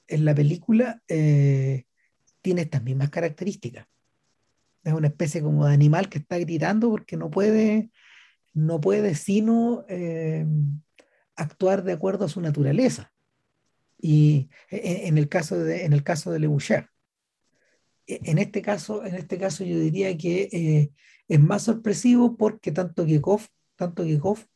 la 0.08 0.34
película 0.34 1.02
eh, 1.08 1.84
tiene 2.40 2.62
estas 2.62 2.82
mismas 2.82 3.10
características. 3.10 3.86
Es 4.84 4.92
una 4.92 5.08
especie 5.08 5.42
como 5.42 5.66
de 5.66 5.74
animal 5.74 6.08
que 6.08 6.18
está 6.18 6.38
gritando 6.38 6.88
porque 6.88 7.16
no 7.16 7.30
puede, 7.30 7.90
no 8.54 8.80
puede 8.80 9.14
sino 9.14 9.84
eh, 9.88 10.46
actuar 11.34 11.82
de 11.82 11.92
acuerdo 11.92 12.24
a 12.24 12.28
su 12.28 12.40
naturaleza. 12.40 13.12
Y 14.00 14.48
en, 14.70 15.18
el 15.18 15.28
caso 15.28 15.58
de, 15.58 15.84
en 15.84 15.92
el 15.92 16.04
caso 16.04 16.30
de 16.30 16.38
Le 16.38 16.46
Boucher 16.46 16.88
en 18.08 18.38
este 18.38 18.62
caso, 18.62 19.04
en 19.04 19.14
este 19.14 19.38
caso 19.38 19.64
yo 19.64 19.78
diría 19.78 20.16
que 20.16 20.48
eh, 20.50 20.90
es 21.28 21.40
más 21.40 21.62
sorpresivo 21.62 22.36
porque 22.36 22.72
tanto 22.72 23.06
Gekov, 23.06 23.42
tanto 23.76 24.04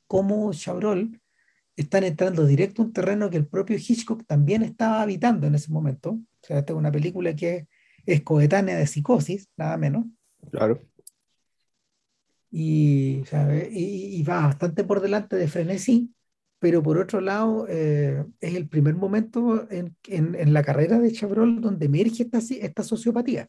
como 0.06 0.52
Chabrol 0.52 1.20
están 1.76 2.04
entrando 2.04 2.46
directo 2.46 2.82
a 2.82 2.86
un 2.86 2.92
terreno 2.92 3.30
que 3.30 3.36
el 3.36 3.46
propio 3.46 3.76
Hitchcock 3.76 4.24
también 4.26 4.62
estaba 4.62 5.02
habitando 5.02 5.46
en 5.46 5.54
ese 5.54 5.70
momento. 5.70 6.12
O 6.12 6.26
sea, 6.40 6.58
esta 6.58 6.72
es 6.72 6.78
una 6.78 6.90
película 6.90 7.34
que 7.36 7.68
es 8.04 8.22
coetánea 8.22 8.76
de 8.76 8.86
psicosis, 8.86 9.48
nada 9.56 9.76
menos. 9.76 10.06
Claro. 10.50 10.82
Y, 12.50 13.22
y, 13.70 14.22
va 14.24 14.42
bastante 14.42 14.84
por 14.84 15.00
delante 15.00 15.36
de 15.36 15.48
Frenesí, 15.48 16.12
pero 16.62 16.80
por 16.80 16.96
otro 16.96 17.20
lado 17.20 17.66
eh, 17.68 18.24
es 18.40 18.54
el 18.54 18.68
primer 18.68 18.94
momento 18.94 19.66
en, 19.68 19.96
en, 20.06 20.52
la 20.54 20.62
carrera 20.62 21.00
de 21.00 21.10
Chabrol 21.10 21.60
donde 21.60 21.86
emerge 21.86 22.22
esta, 22.22 22.38
esta 22.38 22.84
sociopatía, 22.84 23.48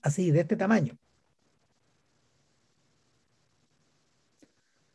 así, 0.00 0.30
de 0.30 0.38
este 0.38 0.54
tamaño. 0.54 0.96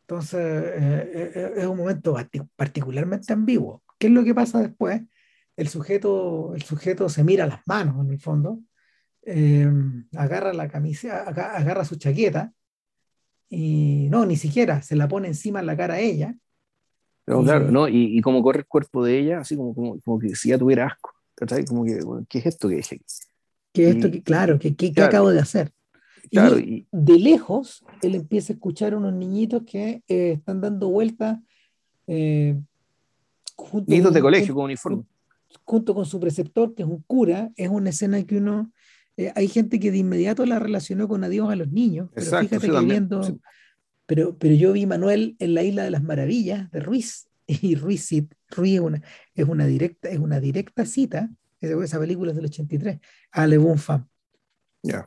Entonces, 0.04 0.40
eh, 0.40 1.32
eh, 1.34 1.52
es 1.58 1.66
un 1.66 1.76
momento 1.76 2.16
particularmente 2.56 3.30
ambiguo. 3.30 3.82
¿Qué 3.98 4.06
es 4.06 4.14
lo 4.14 4.24
que 4.24 4.34
pasa 4.34 4.62
después? 4.62 5.02
El 5.54 5.68
sujeto, 5.68 6.54
el 6.54 6.62
sujeto 6.62 7.10
se 7.10 7.24
mira 7.24 7.46
las 7.46 7.60
manos, 7.66 8.06
en 8.06 8.10
el 8.10 8.20
fondo, 8.20 8.60
agarra 10.16 10.54
la 10.54 10.68
camisa, 10.68 11.24
agarra 11.24 11.84
su 11.84 11.96
chaqueta 11.96 12.54
y 13.50 14.08
no, 14.08 14.24
ni 14.24 14.36
siquiera 14.36 14.80
se 14.80 14.96
la 14.96 15.08
pone 15.08 15.28
encima 15.28 15.60
en 15.60 15.66
la 15.66 15.76
cara 15.76 15.94
a 15.94 16.00
ella 16.00 16.34
claro, 17.26 17.70
¿no? 17.70 17.88
Y, 17.88 18.16
y, 18.16 18.20
como 18.20 18.42
corre 18.42 18.60
el 18.60 18.66
cuerpo 18.66 19.04
de 19.04 19.18
ella, 19.18 19.40
así 19.40 19.56
como, 19.56 19.74
como, 19.74 20.00
como 20.00 20.18
que 20.18 20.34
si 20.36 20.50
ya 20.50 20.58
tuviera 20.58 20.86
asco, 20.86 21.12
Como 21.68 21.84
que, 21.84 22.00
¿qué 22.28 22.38
es 22.38 22.46
esto 22.46 22.68
que 22.68 22.76
dije 22.76 23.00
¿Qué 23.72 23.88
es 23.88 23.96
esto 23.96 24.10
que, 24.10 24.22
claro, 24.22 24.58
¿qué, 24.58 24.74
qué, 24.74 24.92
acabo 25.02 25.30
de 25.30 25.40
hacer? 25.40 25.72
Claro, 26.30 26.58
y, 26.58 26.86
de 26.90 27.18
lejos, 27.18 27.84
él 28.02 28.14
empieza 28.14 28.52
a 28.52 28.54
escuchar 28.54 28.94
a 28.94 28.96
unos 28.96 29.12
niñitos 29.12 29.64
que 29.64 30.02
eh, 30.08 30.32
están 30.32 30.60
dando 30.60 30.88
vueltas. 30.88 31.38
Eh, 32.06 32.58
niñitos 33.86 34.14
de 34.14 34.20
colegio 34.20 34.54
con 34.54 34.64
uniforme. 34.64 35.04
Junto 35.64 35.94
con 35.94 36.06
su 36.06 36.20
preceptor, 36.20 36.74
que 36.74 36.82
es 36.82 36.88
un 36.88 37.02
cura, 37.06 37.50
es 37.56 37.68
una 37.68 37.90
escena 37.90 38.22
que 38.24 38.38
uno. 38.38 38.72
Eh, 39.16 39.32
hay 39.34 39.48
gente 39.48 39.80
que 39.80 39.90
de 39.90 39.98
inmediato 39.98 40.44
la 40.44 40.58
relacionó 40.58 41.08
con 41.08 41.24
adiós 41.24 41.50
a 41.50 41.56
los 41.56 41.70
niños. 41.70 42.10
Pero 42.14 42.26
fíjate 42.40 42.68
que 42.68 42.80
viendo, 42.80 43.22
pero, 44.06 44.38
pero 44.38 44.54
yo 44.54 44.72
vi 44.72 44.86
Manuel 44.86 45.36
en 45.38 45.54
la 45.54 45.62
Isla 45.62 45.84
de 45.84 45.90
las 45.90 46.02
Maravillas 46.02 46.70
de 46.70 46.80
Ruiz, 46.80 47.28
y 47.46 47.74
Ruiz, 47.74 48.10
Ruiz 48.50 48.74
es, 48.74 48.80
una, 48.80 49.02
es, 49.34 49.48
una 49.48 49.66
directa, 49.66 50.08
es 50.08 50.18
una 50.18 50.40
directa 50.40 50.84
cita, 50.84 51.30
esa 51.60 51.98
película 51.98 52.30
es 52.30 52.36
del 52.36 52.46
83, 52.46 53.00
a 53.32 53.46
Le 53.46 53.58
Bon 53.58 53.78
Femme. 53.78 54.04
Ya. 54.82 55.06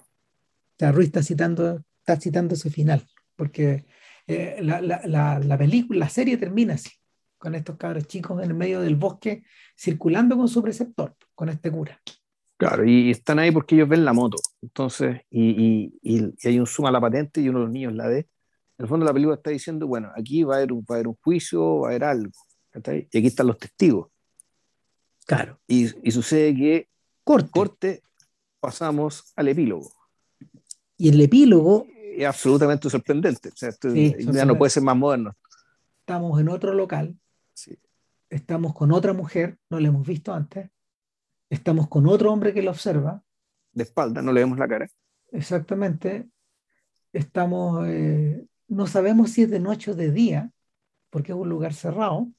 Ruiz 0.92 1.08
está 1.08 1.24
citando, 1.24 1.84
está 2.00 2.20
citando 2.20 2.56
ese 2.56 2.70
final, 2.70 3.06
porque 3.36 3.86
eh, 4.28 4.58
la, 4.62 4.82
la, 4.82 5.40
la, 5.40 5.58
película, 5.58 6.00
la 6.00 6.10
serie 6.10 6.38
termina 6.38 6.76
así, 6.76 6.92
con 7.38 7.56
estos 7.56 7.78
cabros 7.78 8.08
chicos 8.08 8.42
en 8.44 8.50
el 8.50 8.56
medio 8.56 8.82
del 8.82 8.96
bosque, 8.96 9.44
circulando 9.78 10.38
con 10.38 10.48
su 10.48 10.62
preceptor, 10.62 11.16
con 11.36 11.50
este 11.50 11.72
cura. 11.72 12.00
Claro, 12.58 12.84
y 12.84 13.12
están 13.12 13.40
ahí 13.40 13.52
porque 13.52 13.76
ellos 13.76 13.88
ven 13.88 14.04
la 14.04 14.12
moto, 14.12 14.38
entonces, 14.62 15.22
y, 15.30 15.94
y, 16.02 16.34
y 16.44 16.48
hay 16.48 16.60
un 16.60 16.68
suma 16.68 16.90
a 16.90 16.92
la 16.92 17.00
patente 17.00 17.40
y 17.40 17.48
uno 17.48 17.60
de 17.60 17.66
los 17.66 17.74
niños 17.74 17.94
la 17.94 18.08
ve, 18.08 18.28
en 18.80 18.86
el 18.86 18.88
fondo 18.88 19.06
la 19.06 19.14
película 19.14 19.36
está 19.36 19.50
diciendo, 19.50 19.86
bueno, 19.88 20.10
aquí 20.16 20.44
va 20.44 20.56
a 20.56 20.58
haber 20.58 20.72
un, 20.72 20.80
va 20.80 20.96
a 20.96 20.98
haber 21.00 21.10
un 21.10 21.18
juicio, 21.22 21.82
va 21.82 21.88
a 21.88 21.90
haber 21.92 22.04
algo, 22.06 22.32
y 22.74 23.18
aquí 23.18 23.28
están 23.28 23.48
los 23.48 23.58
testigos. 23.58 24.10
Claro. 25.28 25.60
Y, 25.68 25.90
y, 26.08 26.12
sucede 26.12 26.56
que 26.56 26.88
Corte. 27.24 27.52
Corte, 27.52 28.04
pasamos 28.60 29.34
al 29.36 29.50
epílogo. 29.50 29.92
Y 30.98 31.10
el 31.10 31.22
epílogo... 31.22 31.86
Es 31.94 32.26
absolutamente 32.26 32.90
sorprendente. 32.90 33.50
O 33.50 33.56
sea, 33.56 33.70
ya 34.32 34.46
no 34.46 34.58
puede 34.58 34.72
ser 34.72 34.84
más 34.84 34.98
moderno. 34.98 35.36
Estamos 36.00 36.40
en 36.40 36.50
otro 36.50 36.74
local. 36.74 37.16
Estamos 38.30 38.74
con 38.74 38.92
otra 38.92 39.14
mujer, 39.14 39.60
no 39.70 39.80
la 39.80 39.90
hemos 39.90 40.08
visto 40.08 40.34
antes. 40.34 40.70
Estamos 41.50 41.88
con 41.88 42.08
otro 42.08 42.32
hombre 42.32 42.54
que 42.54 42.64
la 42.64 42.72
observa. 42.72 43.24
De 43.74 43.84
espalda, 43.84 44.22
no 44.22 44.32
le 44.32 44.40
vemos 44.40 44.58
la 44.58 44.68
cara. 44.68 44.90
Exactamente. 45.32 46.30
Estamos, 47.14 47.88
eh, 47.88 48.46
no 48.70 48.88
sabemos 48.88 49.32
si 49.32 49.44
es 49.44 49.50
de 49.50 49.60
noche 49.60 49.92
o 49.92 49.96
de 49.96 50.12
día, 50.12 50.52
porque 51.10 51.32
es 51.32 51.38
un 51.38 51.50
lugar 51.50 51.74
cerrado. 51.74 52.30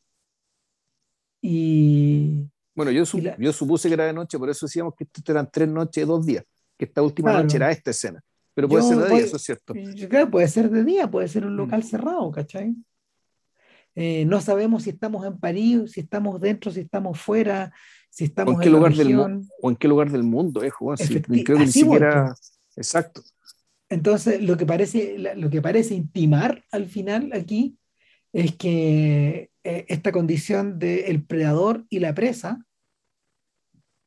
Y. 1.43 2.47
Bueno, 2.75 2.93
yo, 2.93 3.05
yo 3.39 3.53
supuse 3.53 3.89
que 3.89 3.95
era 3.95 4.07
de 4.07 4.13
noche, 4.13 4.39
por 4.39 4.49
eso 4.49 4.67
decíamos 4.67 4.95
que 4.97 5.05
esto 5.05 5.33
eran 5.33 5.51
tres 5.53 5.69
noches, 5.69 6.07
dos 6.07 6.25
días, 6.25 6.45
que 6.79 6.87
esta 6.87 7.03
última 7.03 7.33
noche 7.33 7.57
era 7.57 7.71
esta 7.71 7.91
escena. 7.91 8.23
Pero 8.55 8.69
puede 8.69 8.85
ser 8.85 8.97
de 8.97 9.09
día, 9.09 9.25
eso 9.25 9.37
es 9.37 9.43
cierto. 9.43 9.75
Claro, 10.09 10.31
puede 10.31 10.49
ser 10.49 10.71
de 10.71 10.85
día, 10.85 11.11
puede 11.11 11.29
ser 11.29 11.45
un 11.45 11.55
mm. 11.55 11.57
local 11.57 11.83
cerrado, 11.83 12.31
¿cachai? 12.31 12.75
Eh, 13.95 14.25
no 14.25 14.41
sabemos 14.41 14.85
si 14.85 14.91
estamos 14.91 15.27
en 15.27 15.39
París, 15.39 15.93
si 15.93 16.01
estamos 16.01 16.41
dentro, 16.41 16.71
si 16.71 16.81
estamos 16.81 17.21
fuera, 17.21 17.73
si 18.09 18.25
estamos 18.25 18.55
¿O 18.55 18.57
en 18.59 18.63
qué 18.63 18.71
lugar 18.71 18.95
del 18.95 19.43
o 19.61 19.71
en 19.71 19.77
qué 19.77 19.89
lugar 19.89 20.11
del 20.11 20.23
mundo, 20.23 20.63
eh, 20.63 20.71
Juan? 20.71 20.97
creo 20.97 21.59
que 21.59 21.65
ni 21.65 21.73
siquiera. 21.73 22.35
Exacto. 22.77 23.23
Entonces, 23.91 24.41
lo 24.41 24.57
que 24.57 24.67
parece, 24.67 25.19
lo 25.19 25.51
que 25.51 25.61
parece 25.61 25.95
intimar 25.95 26.65
al 26.71 26.87
final 26.87 27.33
aquí 27.35 27.77
es 28.33 28.55
que 28.57 29.51
eh, 29.65 29.85
esta 29.89 30.13
condición 30.13 30.79
del 30.79 31.25
predador 31.25 31.85
y 31.91 31.99
la 31.99 32.15
presa 32.15 32.65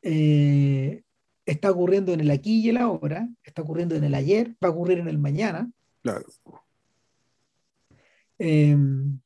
eh, 0.01 1.03
está 1.45 1.69
ocurriendo 1.69 2.13
en 2.13 2.21
el 2.21 2.31
aquí 2.31 2.61
y 2.61 2.69
el 2.69 2.77
ahora, 2.77 3.27
está 3.43 3.61
ocurriendo 3.61 3.95
en 3.95 4.05
el 4.05 4.15
ayer, 4.15 4.55
va 4.63 4.69
a 4.69 4.71
ocurrir 4.71 4.99
en 4.99 5.09
el 5.09 5.17
mañana. 5.17 5.69
Claro. 6.01 6.25
Em, 8.39 9.19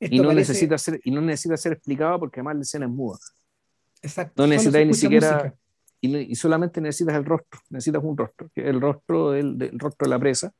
y, 0.00 0.18
no 0.18 0.32
necesita 0.32 0.78
ser, 0.78 1.00
y 1.04 1.12
no 1.12 1.20
necesita 1.20 1.56
ser 1.56 1.72
explicado 1.72 2.18
porque 2.18 2.40
además 2.40 2.56
la 2.56 2.62
escena 2.62 2.86
es 2.86 2.92
muda. 2.92 3.18
Exacto. 4.02 4.42
No 4.42 4.48
necesitas 4.48 4.86
ni 4.86 4.94
siquiera. 4.94 5.54
Y, 6.02 6.34
solamente 6.34 6.80
necesitas 6.80 7.14
el 7.16 7.24
rostro, 7.24 7.60
necesitas 7.68 8.02
un 8.02 8.16
rostro, 8.16 8.50
que 8.54 8.66
el 8.66 8.80
rostro 8.80 9.32
del, 9.32 9.58
del 9.58 9.78
rostro 9.78 10.06
de 10.06 10.10
la 10.10 10.18
presa, 10.18 10.52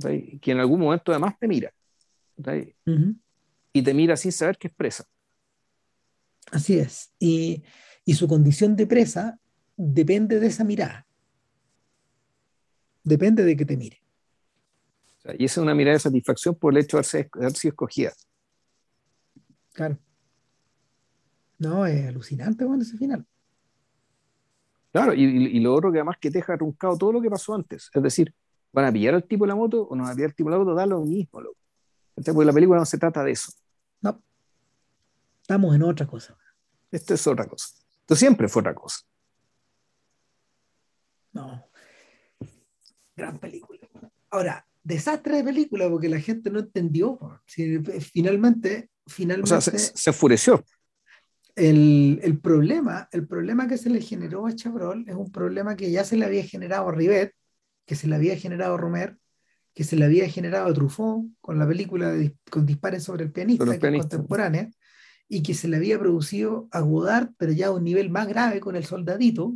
que 0.00 0.50
en 0.50 0.58
algún 0.58 0.80
momento 0.80 1.12
además 1.12 1.38
te 1.38 1.46
mira. 1.46 1.72
Y 3.72 3.82
te 3.82 3.94
mira 3.94 4.16
sin 4.16 4.32
saber 4.32 4.58
que 4.58 4.68
es 4.68 4.74
presa. 4.74 5.04
Así 6.50 6.78
es. 6.78 7.12
Y, 7.18 7.62
y 8.04 8.14
su 8.14 8.28
condición 8.28 8.76
de 8.76 8.86
presa 8.86 9.38
depende 9.76 10.40
de 10.40 10.46
esa 10.48 10.64
mirada. 10.64 11.06
Depende 13.02 13.44
de 13.44 13.56
que 13.56 13.64
te 13.64 13.76
mire. 13.76 14.02
y 15.38 15.44
esa 15.44 15.60
es 15.60 15.62
una 15.62 15.74
mirada 15.74 15.94
de 15.94 16.00
satisfacción 16.00 16.54
por 16.54 16.72
el 16.72 16.82
hecho 16.82 16.98
de 16.98 17.28
haber 17.32 17.52
sido 17.52 17.70
escogida. 17.72 18.12
Claro. 19.72 19.98
No, 21.58 21.86
es 21.86 22.06
alucinante 22.06 22.64
cuando 22.64 22.84
ese 22.84 22.96
final. 22.96 23.26
Claro, 24.94 25.12
y, 25.12 25.58
lo 25.58 25.74
otro 25.74 25.90
que 25.90 25.98
además 25.98 26.18
que 26.20 26.30
te 26.30 26.38
deja 26.38 26.56
truncado 26.56 26.96
todo 26.96 27.10
lo 27.10 27.20
que 27.20 27.28
pasó 27.28 27.52
antes. 27.52 27.90
Es 27.92 28.00
decir, 28.00 28.32
¿van 28.72 28.84
a 28.84 28.92
pillar 28.92 29.14
al 29.14 29.24
tipo 29.24 29.44
de 29.44 29.48
la 29.48 29.56
moto 29.56 29.82
o 29.82 29.96
no 29.96 30.04
van 30.04 30.12
a 30.12 30.14
pillar 30.14 30.30
al 30.30 30.36
tipo 30.36 30.48
de 30.48 30.56
la 30.56 30.62
moto? 30.62 30.72
Da 30.72 30.86
lo 30.86 31.00
mismo, 31.00 31.40
loco. 31.40 31.58
Porque 32.14 32.44
la 32.44 32.52
película 32.52 32.78
no 32.78 32.86
se 32.86 32.96
trata 32.96 33.24
de 33.24 33.32
eso. 33.32 33.50
No. 34.02 34.22
Estamos 35.42 35.74
en 35.74 35.82
otra 35.82 36.06
cosa. 36.06 36.38
Esto 36.92 37.14
es 37.14 37.26
otra 37.26 37.44
cosa. 37.44 37.70
Esto 38.02 38.14
siempre 38.14 38.46
fue 38.46 38.60
otra 38.60 38.72
cosa. 38.72 39.00
No. 41.32 41.66
Gran 43.16 43.40
película. 43.40 43.80
Ahora, 44.30 44.64
desastre 44.84 45.38
de 45.38 45.42
película 45.42 45.90
porque 45.90 46.08
la 46.08 46.20
gente 46.20 46.50
no 46.50 46.60
entendió. 46.60 47.18
finalmente, 47.46 48.90
finalmente. 49.08 49.54
O 49.54 49.60
sea, 49.60 49.76
se, 49.76 50.10
enfureció. 50.10 50.64
El, 51.56 52.40
problema, 52.42 53.08
el 53.12 53.26
problema 53.26 53.68
que 53.68 53.78
se 53.78 53.88
le 53.88 54.00
generó 54.00 54.46
a 54.46 54.54
Chabrol 54.54 55.04
es 55.06 55.14
un 55.14 55.30
problema 55.30 55.76
que 55.76 55.90
ya 55.90 56.04
se 56.04 56.16
le 56.16 56.24
había 56.24 56.44
generado 56.44 56.88
a 56.88 56.92
Rivet, 56.92 57.32
que 57.86 57.94
se 57.94 58.08
le 58.08 58.16
había 58.16 58.36
generado 58.36 58.74
a 58.74 58.78
Romer, 58.78 59.16
que 59.72 59.84
se 59.84 59.96
le 59.96 60.04
había 60.04 60.28
generado 60.28 60.68
a 60.68 60.74
Truffaut 60.74 61.26
con 61.40 61.58
la 61.58 61.66
película 61.66 62.12
con 62.50 62.66
dispares 62.66 63.04
sobre 63.04 63.24
el 63.24 63.32
pianista, 63.32 63.78
que 63.78 63.86
es 63.88 63.98
contemporánea, 63.98 64.70
y 65.28 65.42
que 65.42 65.54
se 65.54 65.68
le 65.68 65.76
había 65.76 65.98
producido 65.98 66.68
a 66.70 66.80
Godard, 66.80 67.30
pero 67.36 67.52
ya 67.52 67.68
a 67.68 67.72
un 67.72 67.84
nivel 67.84 68.10
más 68.10 68.28
grave 68.28 68.60
con 68.60 68.76
el 68.76 68.84
soldadito, 68.84 69.54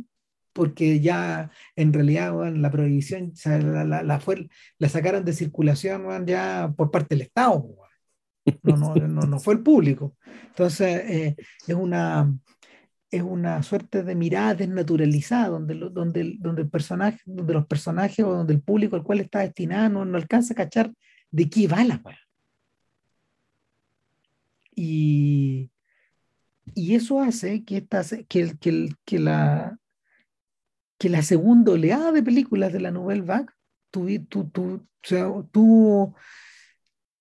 porque 0.53 0.99
ya 0.99 1.51
en 1.75 1.93
realidad 1.93 2.33
la 2.53 2.71
prohibición 2.71 3.33
la, 3.45 3.83
la, 3.85 4.03
la, 4.03 4.19
fue, 4.19 4.49
la, 4.77 4.89
sacaron 4.89 5.23
de 5.23 5.33
circulación 5.33 6.25
ya 6.25 6.73
por 6.75 6.91
parte 6.91 7.15
del 7.15 7.21
Estado, 7.21 7.65
no, 8.63 8.77
no, 8.77 8.95
no, 9.07 9.21
no 9.21 9.39
fue 9.39 9.55
el 9.55 9.61
público. 9.61 10.15
Entonces, 10.47 11.03
eh, 11.09 11.35
es, 11.67 11.75
una, 11.75 12.33
es 13.11 13.21
una 13.21 13.61
suerte 13.63 14.03
de 14.03 14.15
mirada 14.15 14.55
desnaturalizada, 14.55 15.49
donde, 15.49 15.75
donde, 15.75 16.35
donde, 16.39 16.61
el 16.63 16.69
personaje, 16.69 17.19
donde 17.25 17.53
los 17.53 17.67
personajes 17.67 18.25
o 18.25 18.33
donde 18.33 18.53
el 18.53 18.61
público 18.61 18.95
al 18.95 19.03
cual 19.03 19.19
está 19.19 19.39
destinado 19.39 20.05
no, 20.05 20.17
alcanza 20.17 20.53
a 20.53 20.57
cachar 20.57 20.91
de 21.31 21.49
qué 21.49 21.67
va 21.67 21.83
la 21.83 22.01
Y, 24.75 25.71
y 26.73 26.95
eso 26.95 27.21
hace 27.21 27.63
que, 27.65 27.77
esta, 27.77 28.03
que, 28.27 28.57
que, 28.57 28.89
que, 29.05 29.19
la, 29.19 29.77
que 30.97 31.09
la 31.09 31.21
segunda 31.21 31.73
oleada 31.73 32.11
de 32.11 32.23
películas 32.23 32.71
de 32.71 32.79
la 32.79 32.91
Nouvelle 32.91 33.21
Vague 33.21 33.49
tu, 33.91 34.07
tu, 34.27 34.49
tu, 34.49 34.87
tuvo, 35.51 36.15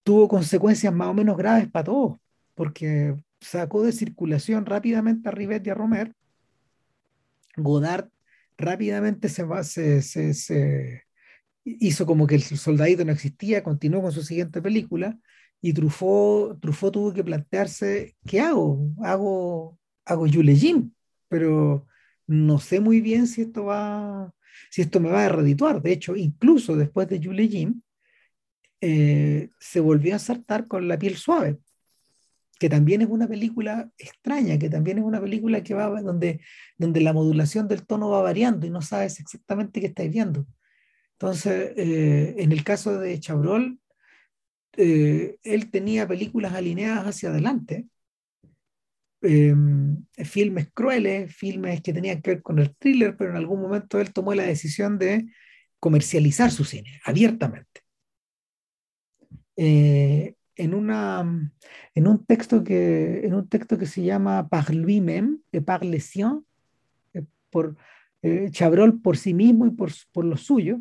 tuvo 0.09 0.27
consecuencias 0.27 0.91
más 0.95 1.09
o 1.09 1.13
menos 1.13 1.37
graves 1.37 1.69
para 1.69 1.85
todos, 1.85 2.17
porque 2.55 3.15
sacó 3.43 3.83
de 3.83 3.93
circulación 3.93 4.65
rápidamente 4.65 5.29
a 5.29 5.33
Rivet 5.33 5.67
y 5.67 5.69
a 5.69 5.75
Romer. 5.75 6.15
Godard 7.59 8.09
rápidamente 8.57 9.29
se, 9.29 11.05
hizo 11.63 12.07
como 12.07 12.27
que 12.27 12.37
el 12.37 12.43
soldadito 12.43 13.05
no 13.05 13.13
existía, 13.13 13.63
continuó 13.63 14.01
con 14.01 14.13
su 14.13 14.23
siguiente 14.23 14.63
película 14.63 15.19
y 15.61 15.75
Truffaut, 15.75 16.59
Truffaut 16.59 16.95
tuvo 16.95 17.13
que 17.13 17.23
plantearse, 17.23 18.17
¿qué 18.25 18.41
hago? 18.41 18.81
Hago, 19.03 19.79
hago 20.07 20.25
Jim, 20.25 20.91
pero 21.29 21.87
no 22.27 22.59
sé 22.59 22.81
muy 22.81 23.03
bien 23.03 23.27
si 23.27 23.43
esto 23.43 23.67
va, 23.67 24.33
si 24.71 24.81
esto 24.81 25.01
me 25.01 25.11
va 25.11 25.27
a 25.27 25.29
redituar. 25.29 25.83
De 25.83 25.93
hecho, 25.93 26.17
incluso 26.17 26.77
después 26.77 27.09
de 27.09 27.21
Julie 27.23 27.49
Jim, 27.49 27.83
eh, 28.81 29.51
se 29.59 29.81
volvió 29.81 30.17
a 30.17 30.19
saltar 30.19 30.67
con 30.69 30.89
La 30.89 30.99
piel 30.99 31.17
suave, 31.17 31.59
que 32.59 32.69
también 32.69 33.03
es 33.03 33.09
una 33.09 33.29
película 33.29 33.91
extraña, 33.99 34.59
que 34.59 34.71
también 34.71 34.99
es 34.99 35.05
una 35.05 35.21
película 35.21 35.63
que 35.63 35.75
va 35.75 35.89
donde, 36.03 36.41
donde 36.77 37.01
la 37.01 37.13
modulación 37.13 37.69
del 37.69 37.87
tono 37.87 38.11
va 38.11 38.23
variando 38.23 38.67
y 38.67 38.71
no 38.71 38.83
sabes 38.83 39.21
exactamente 39.21 39.81
qué 39.81 39.87
estáis 39.87 40.11
viendo. 40.11 40.47
Entonces, 41.13 41.73
eh, 41.77 42.35
en 42.39 42.53
el 42.53 42.65
caso 42.65 42.99
de 42.99 43.19
Chabrol, 43.21 43.79
eh, 44.77 45.39
él 45.43 45.71
tenía 45.71 46.07
películas 46.07 46.55
alineadas 46.55 47.07
hacia 47.07 47.31
adelante, 47.31 47.87
Em, 49.21 50.05
filmes 50.25 50.69
crueles, 50.73 51.35
filmes 51.35 51.83
que 51.83 51.93
tenían 51.93 52.23
que 52.23 52.35
ver 52.35 52.43
con 52.43 52.61
el 52.61 52.77
thriller, 52.77 53.17
pero 53.17 53.31
en 53.31 53.37
algún 53.37 53.61
momento 53.61 54.01
él 54.01 54.13
tomó 54.13 54.33
la 54.33 54.45
decisión 54.45 54.97
de 54.99 55.27
comercializar 55.81 56.53
su 56.53 56.65
cine 56.65 57.01
abiertamente. 57.05 57.81
Eh, 59.61 60.37
en, 60.55 60.73
una, 60.73 61.53
en, 61.95 62.07
un 62.07 62.25
texto 62.25 62.63
que, 62.63 63.27
en 63.27 63.35
un 63.35 63.49
texto 63.49 63.77
que 63.77 63.87
se 63.87 64.03
llama 64.03 64.49
Par 64.49 64.73
lui-même, 64.73 65.41
Par 65.67 65.85
les 65.85 66.17
eh, 66.17 67.25
por 67.51 67.77
eh, 68.23 68.51
Chabrol 68.53 69.01
por 69.01 69.17
sí 69.17 69.35
mismo 69.35 69.67
y 69.67 69.71
por, 69.71 69.91
por 70.13 70.25
lo 70.25 70.37
suyo, 70.37 70.81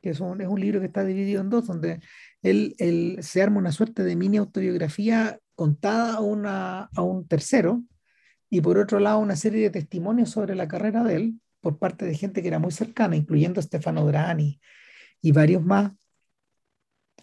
que 0.00 0.10
es 0.10 0.20
un, 0.20 0.40
es 0.40 0.46
un 0.46 0.60
libro 0.60 0.78
que 0.78 0.86
está 0.86 1.04
dividido 1.04 1.40
en 1.40 1.50
dos, 1.50 1.66
donde 1.66 2.00
él, 2.42 2.76
él, 2.78 3.18
se 3.20 3.42
arma 3.42 3.58
una 3.58 3.72
suerte 3.72 4.04
de 4.04 4.14
mini 4.14 4.36
autobiografía 4.36 5.40
contada 5.56 6.14
a, 6.14 6.20
una, 6.20 6.88
a 6.94 7.02
un 7.02 7.26
tercero 7.26 7.82
y 8.48 8.60
por 8.60 8.78
otro 8.78 9.00
lado 9.00 9.18
una 9.18 9.34
serie 9.34 9.62
de 9.62 9.70
testimonios 9.70 10.30
sobre 10.30 10.54
la 10.54 10.68
carrera 10.68 11.02
de 11.02 11.16
él 11.16 11.40
por 11.60 11.78
parte 11.78 12.04
de 12.04 12.14
gente 12.14 12.42
que 12.42 12.48
era 12.48 12.60
muy 12.60 12.70
cercana, 12.70 13.16
incluyendo 13.16 13.60
Stefano 13.60 14.06
Drani 14.06 14.60
y 15.20 15.32
varios 15.32 15.64
más, 15.64 15.90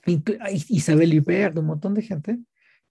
Isabel 0.05 1.17
Huppert, 1.17 1.57
un 1.57 1.65
montón 1.65 1.93
de 1.93 2.01
gente, 2.01 2.39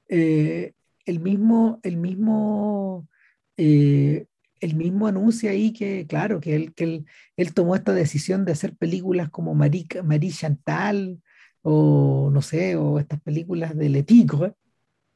eh, 0.08 0.72
el 1.06 1.20
mismo, 1.20 1.80
el 1.82 1.96
mismo, 1.96 3.08
eh, 3.56 4.26
el 4.60 4.74
mismo 4.76 5.06
anuncia 5.06 5.50
ahí 5.50 5.72
que, 5.72 6.06
claro, 6.06 6.40
que, 6.40 6.54
él, 6.54 6.74
que 6.74 6.84
él, 6.84 7.06
él, 7.36 7.54
tomó 7.54 7.74
esta 7.74 7.92
decisión 7.92 8.44
de 8.44 8.52
hacer 8.52 8.76
películas 8.76 9.30
como 9.30 9.54
Marie, 9.54 9.86
Marie 10.04 10.32
Chantal 10.32 11.20
o 11.62 12.30
no 12.32 12.42
sé, 12.42 12.76
o 12.76 12.98
estas 12.98 13.20
películas 13.20 13.76
de 13.76 13.88
Letico, 13.88 14.56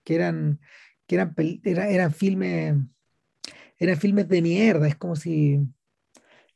que 0.04 0.14
eran, 0.14 0.60
que 1.06 1.16
eran, 1.16 1.34
eran 1.64 2.12
filmes, 2.12 2.76
eran 3.78 3.96
filmes 3.98 4.28
de 4.28 4.42
mierda, 4.42 4.88
es 4.88 4.96
como 4.96 5.16
si, 5.16 5.60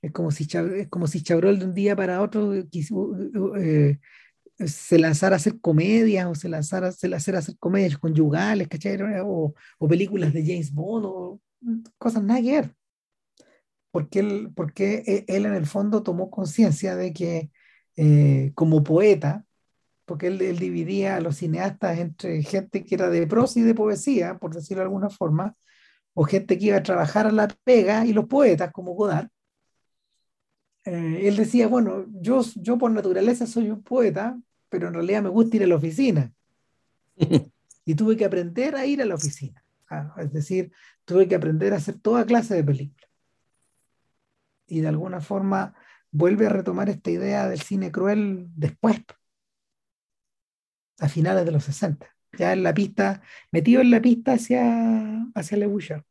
Es 0.02 0.12
como 0.12 0.30
si, 0.30 0.44
es 0.76 0.88
como 0.88 1.06
si 1.06 1.22
Chabrol 1.22 1.58
de 1.58 1.64
un 1.66 1.74
día 1.74 1.96
para 1.96 2.22
otro 2.22 2.54
eh, 2.54 3.98
se 4.66 4.98
lanzara 4.98 5.36
a 5.36 5.38
hacer 5.38 5.60
comedias 5.60 6.26
o 6.26 6.34
se 6.34 6.48
lanzara, 6.48 6.88
a 6.88 7.16
hacer 7.16 7.58
comedias 7.58 7.98
conyugales, 7.98 8.68
¿cachai? 8.68 8.98
O, 9.24 9.54
películas 9.88 10.32
de 10.32 10.44
James 10.44 10.72
Bond 10.72 11.04
o 11.06 11.40
cosas 11.98 12.22
nada 12.22 12.40
que. 12.40 12.70
Porque 13.90 14.20
él, 14.20 14.50
porque 14.54 15.02
e, 15.06 15.24
él 15.28 15.46
en 15.46 15.54
el 15.54 15.66
fondo 15.66 16.02
tomó 16.02 16.30
conciencia 16.30 16.96
de 16.96 17.12
que 17.12 17.50
eh, 17.96 18.52
como 18.54 18.82
poeta, 18.84 19.44
porque 20.04 20.28
él, 20.28 20.40
él, 20.42 20.58
dividía 20.58 21.16
a 21.16 21.20
los 21.20 21.36
cineastas 21.36 21.98
entre 21.98 22.42
gente 22.42 22.84
que 22.84 22.94
era 22.94 23.10
de 23.10 23.26
prosa 23.26 23.60
y 23.60 23.62
de 23.62 23.74
poesía, 23.74 24.38
por 24.38 24.54
decirlo 24.54 24.82
de 24.82 24.86
alguna 24.86 25.10
forma, 25.10 25.56
o 26.14 26.24
gente 26.24 26.58
que 26.58 26.66
iba 26.66 26.76
a 26.78 26.82
trabajar 26.82 27.26
a 27.26 27.32
la 27.32 27.48
pega 27.64 28.06
y 28.06 28.12
los 28.12 28.26
poetas 28.26 28.72
como 28.72 28.94
Godard. 28.94 29.28
Eh, 30.84 31.28
él 31.28 31.36
decía, 31.36 31.68
bueno, 31.68 32.06
yo, 32.20 32.42
yo 32.56 32.78
por 32.78 32.90
naturaleza 32.90 33.46
soy 33.46 33.70
un 33.70 33.82
poeta, 33.82 34.38
pero 34.68 34.88
en 34.88 34.94
realidad 34.94 35.22
me 35.22 35.28
gusta 35.28 35.56
ir 35.56 35.64
a 35.64 35.66
la 35.66 35.76
oficina. 35.76 36.32
y 37.84 37.94
tuve 37.94 38.16
que 38.16 38.24
aprender 38.24 38.76
a 38.76 38.86
ir 38.86 39.02
a 39.02 39.06
la 39.06 39.14
oficina. 39.14 39.64
Ah, 39.90 40.14
es 40.18 40.32
decir, 40.32 40.72
tuve 41.04 41.26
que 41.26 41.34
aprender 41.34 41.72
a 41.72 41.76
hacer 41.76 41.98
toda 41.98 42.26
clase 42.26 42.54
de 42.54 42.64
películas. 42.64 43.10
Y 44.66 44.80
de 44.80 44.88
alguna 44.88 45.20
forma 45.20 45.74
vuelve 46.10 46.46
a 46.46 46.50
retomar 46.50 46.88
esta 46.88 47.10
idea 47.10 47.48
del 47.48 47.60
cine 47.60 47.90
cruel 47.90 48.48
después, 48.54 49.02
a 50.98 51.08
finales 51.08 51.44
de 51.44 51.52
los 51.52 51.64
60, 51.64 52.06
ya 52.36 52.52
en 52.52 52.62
la 52.62 52.74
pista, 52.74 53.22
metido 53.50 53.80
en 53.80 53.90
la 53.90 54.00
pista 54.00 54.32
hacia, 54.32 55.26
hacia 55.34 55.56
Le 55.56 55.66
Bouchard. 55.66 56.02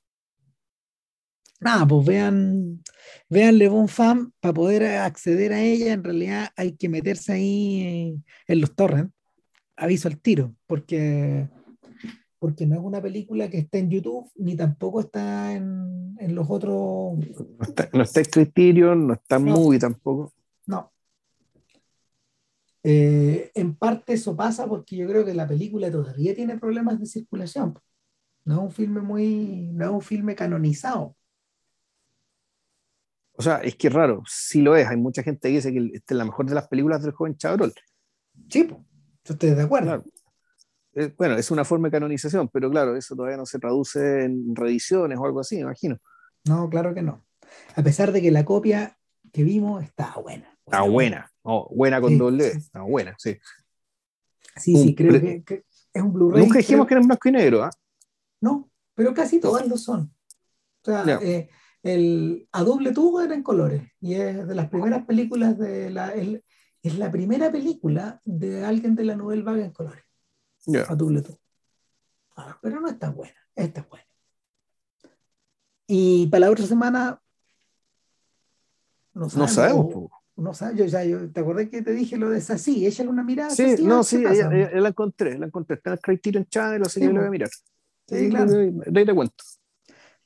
Nada, 1.60 1.88
pues 1.88 2.06
vean, 2.06 2.84
vean 3.30 3.58
Le 3.58 3.70
Bon 3.70 3.88
Femme, 3.88 4.32
para 4.40 4.54
poder 4.54 4.86
acceder 4.86 5.54
a 5.54 5.62
ella, 5.62 5.94
en 5.94 6.04
realidad 6.04 6.50
hay 6.56 6.76
que 6.76 6.90
meterse 6.90 7.34
ahí 7.34 8.22
en 8.48 8.62
los 8.62 8.76
torrents, 8.76 9.14
aviso 9.76 10.08
al 10.08 10.20
tiro, 10.20 10.56
porque 10.66 11.50
porque 12.40 12.66
no 12.66 12.76
es 12.76 12.82
una 12.82 13.02
película 13.02 13.50
que 13.50 13.58
esté 13.60 13.80
en 13.80 13.90
YouTube, 13.90 14.30
ni 14.36 14.56
tampoco 14.56 15.02
está 15.02 15.54
en, 15.54 16.16
en 16.20 16.36
los 16.36 16.48
otros. 16.50 17.18
No 17.18 17.62
está, 17.62 17.90
no 17.94 18.04
está 18.04 18.20
en 18.20 18.26
Criterion, 18.28 19.08
no 19.08 19.14
está 19.14 19.38
en 19.38 19.46
Movie 19.46 19.80
tampoco. 19.80 20.34
No. 20.68 20.92
Eh, 22.84 23.52
en 23.56 23.76
parte 23.76 24.14
eso 24.14 24.36
pasa 24.36 24.68
porque 24.68 24.96
yo 24.96 25.08
creo 25.08 25.26
que 25.26 25.34
la 25.34 25.48
película 25.48 25.92
todavía 25.92 26.36
tiene 26.36 26.58
problemas 26.58 27.00
de 27.00 27.08
circulación. 27.08 27.78
No 28.46 28.56
es 28.56 28.62
un 28.62 28.72
filme 28.72 29.02
muy. 29.02 29.70
No 29.74 29.86
es 29.86 29.92
un 29.92 30.02
filme 30.02 30.36
canonizado. 30.36 31.16
O 33.38 33.44
sea, 33.44 33.58
es 33.58 33.76
que 33.76 33.88
es 33.88 33.94
raro, 33.94 34.24
sí 34.28 34.62
lo 34.62 34.76
es. 34.76 34.88
Hay 34.88 34.98
mucha 34.98 35.22
gente 35.22 35.48
que 35.48 35.56
dice 35.56 35.72
que 35.72 35.92
esta 35.94 36.14
es 36.14 36.18
la 36.18 36.26
mejor 36.26 36.48
de 36.48 36.56
las 36.56 36.68
películas 36.68 37.04
del 37.04 37.12
joven 37.12 37.38
Chabrol. 37.38 37.72
Sí, 38.50 38.64
pues, 38.64 38.82
estoy 39.24 39.52
de 39.52 39.62
acuerdo. 39.62 40.04
Eh, 40.96 41.14
bueno, 41.16 41.36
es 41.36 41.52
una 41.52 41.64
forma 41.64 41.88
de 41.88 41.92
canonización, 41.92 42.50
pero 42.50 42.72
claro, 42.72 42.96
eso 42.96 43.16
todavía 43.16 43.38
no 43.38 43.46
se 43.46 43.60
traduce 43.60 44.24
en 44.24 44.56
reediciones 44.56 45.20
o 45.20 45.26
algo 45.26 45.40
así, 45.40 45.58
me 45.58 45.62
imagino. 45.62 45.98
No, 46.46 46.68
claro 46.68 46.96
que 46.96 47.04
no. 47.04 47.24
A 47.76 47.84
pesar 47.84 48.12
de 48.12 48.24
que 48.24 48.32
la 48.32 48.44
copia 48.44 48.98
que 49.32 49.44
vimos 49.44 49.84
está 49.84 50.16
buena. 50.16 50.58
Está 50.66 50.82
buena, 50.82 51.32
buena 51.44 52.02
con 52.02 52.18
doble, 52.18 52.48
está 52.48 52.82
buena, 52.82 53.16
sí. 53.20 53.38
Sí, 54.56 54.76
sí, 54.76 54.96
creo 54.96 55.22
que, 55.46 55.64
es 55.94 56.02
un 56.02 56.12
Blu-ray. 56.12 56.44
Nunca 56.44 56.58
dijimos 56.58 56.88
que 56.88 56.96
era 56.96 57.02
en 57.02 57.08
blanco 57.08 57.30
y 57.30 57.32
negro, 57.32 57.64
¿ah? 57.64 57.70
No, 58.42 58.72
pero 58.96 59.14
casi 59.14 59.40
todas 59.40 59.68
lo 59.68 59.78
son. 59.78 60.12
O 60.82 60.86
sea, 60.86 61.20
eh, 61.22 61.50
el, 61.84 62.48
a 62.52 62.64
doble 62.64 62.92
tubo 62.92 63.22
era 63.22 63.34
en 63.34 63.44
colores 63.44 63.84
y 64.00 64.16
es 64.16 64.48
de 64.48 64.56
las 64.56 64.70
primeras 64.70 65.06
películas 65.06 65.58
de 65.58 65.90
la. 65.90 66.14
es 66.14 66.98
la 66.98 67.12
primera 67.12 67.52
película 67.52 68.22
de 68.26 68.66
alguien 68.66 68.96
de 68.96 69.06
la 69.06 69.16
Nouvelle 69.16 69.44
Vague 69.44 69.66
en 69.66 69.72
colores. 69.72 70.04
A 70.90 70.96
doble 70.96 71.24
ah, 72.36 72.58
pero 72.62 72.82
no 72.82 72.90
está 72.90 73.10
buena. 73.10 73.36
Esta 73.56 73.82
es 73.82 73.90
buena. 73.90 74.06
Y 75.88 76.28
para 76.28 76.46
la 76.46 76.52
otra 76.52 76.66
semana. 76.66 77.22
No, 79.14 79.30
sabemos. 79.30 80.10
No, 80.36 80.54
sabemos. 80.54 80.80
Yo, 80.80 80.86
ya, 80.86 81.04
yo, 81.06 81.32
¿Te 81.32 81.40
acordás 81.40 81.70
que 81.70 81.82
te 81.82 81.94
dije 81.94 82.18
lo 82.18 82.30
de 82.30 82.40
esa? 82.40 82.58
Sí, 82.58 82.86
échale 82.86 83.10
una 83.10 83.24
mirada. 83.24 83.50
Sí, 83.50 83.78
no, 83.82 84.04
sí, 84.04 84.18
ella, 84.18 84.50
la 84.50 84.90
encontré. 84.90 85.40
La 85.40 85.46
encontré. 85.48 85.78
Está 85.78 85.92
en 85.92 85.94
el 85.94 86.02
Criterion 86.02 86.46
Channel, 86.46 86.82
así 86.82 87.00
que 87.00 87.08
lo 87.08 87.20
voy 87.20 87.28
a 87.28 87.32
mirar. 87.32 87.50
Sí, 88.08 88.30
claro. 88.30 88.52
De 88.52 89.00
ahí 89.00 89.06
te 89.06 89.16
cuento. 89.16 89.44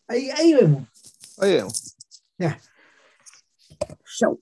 Ahí, 0.08 0.30
ahí 0.32 0.54
vemos. 0.54 0.88
Ahí 1.38 1.54
vemos. 1.54 1.96
Ya. 2.38 2.60
Chao. 4.18 4.40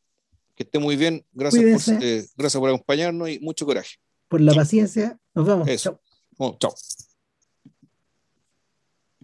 Que 0.55 0.63
esté 0.63 0.79
muy 0.79 0.95
bien. 0.95 1.25
Gracias 1.31 1.85
por, 1.85 2.03
eh, 2.03 2.25
gracias 2.35 2.59
por 2.59 2.69
acompañarnos 2.69 3.29
y 3.29 3.39
mucho 3.39 3.65
coraje 3.65 3.95
por 4.29 4.39
la 4.39 4.53
paciencia. 4.53 5.19
Nos 5.33 5.45
vemos. 5.45 5.67
Chao. 5.81 5.99
chao. 6.57 6.73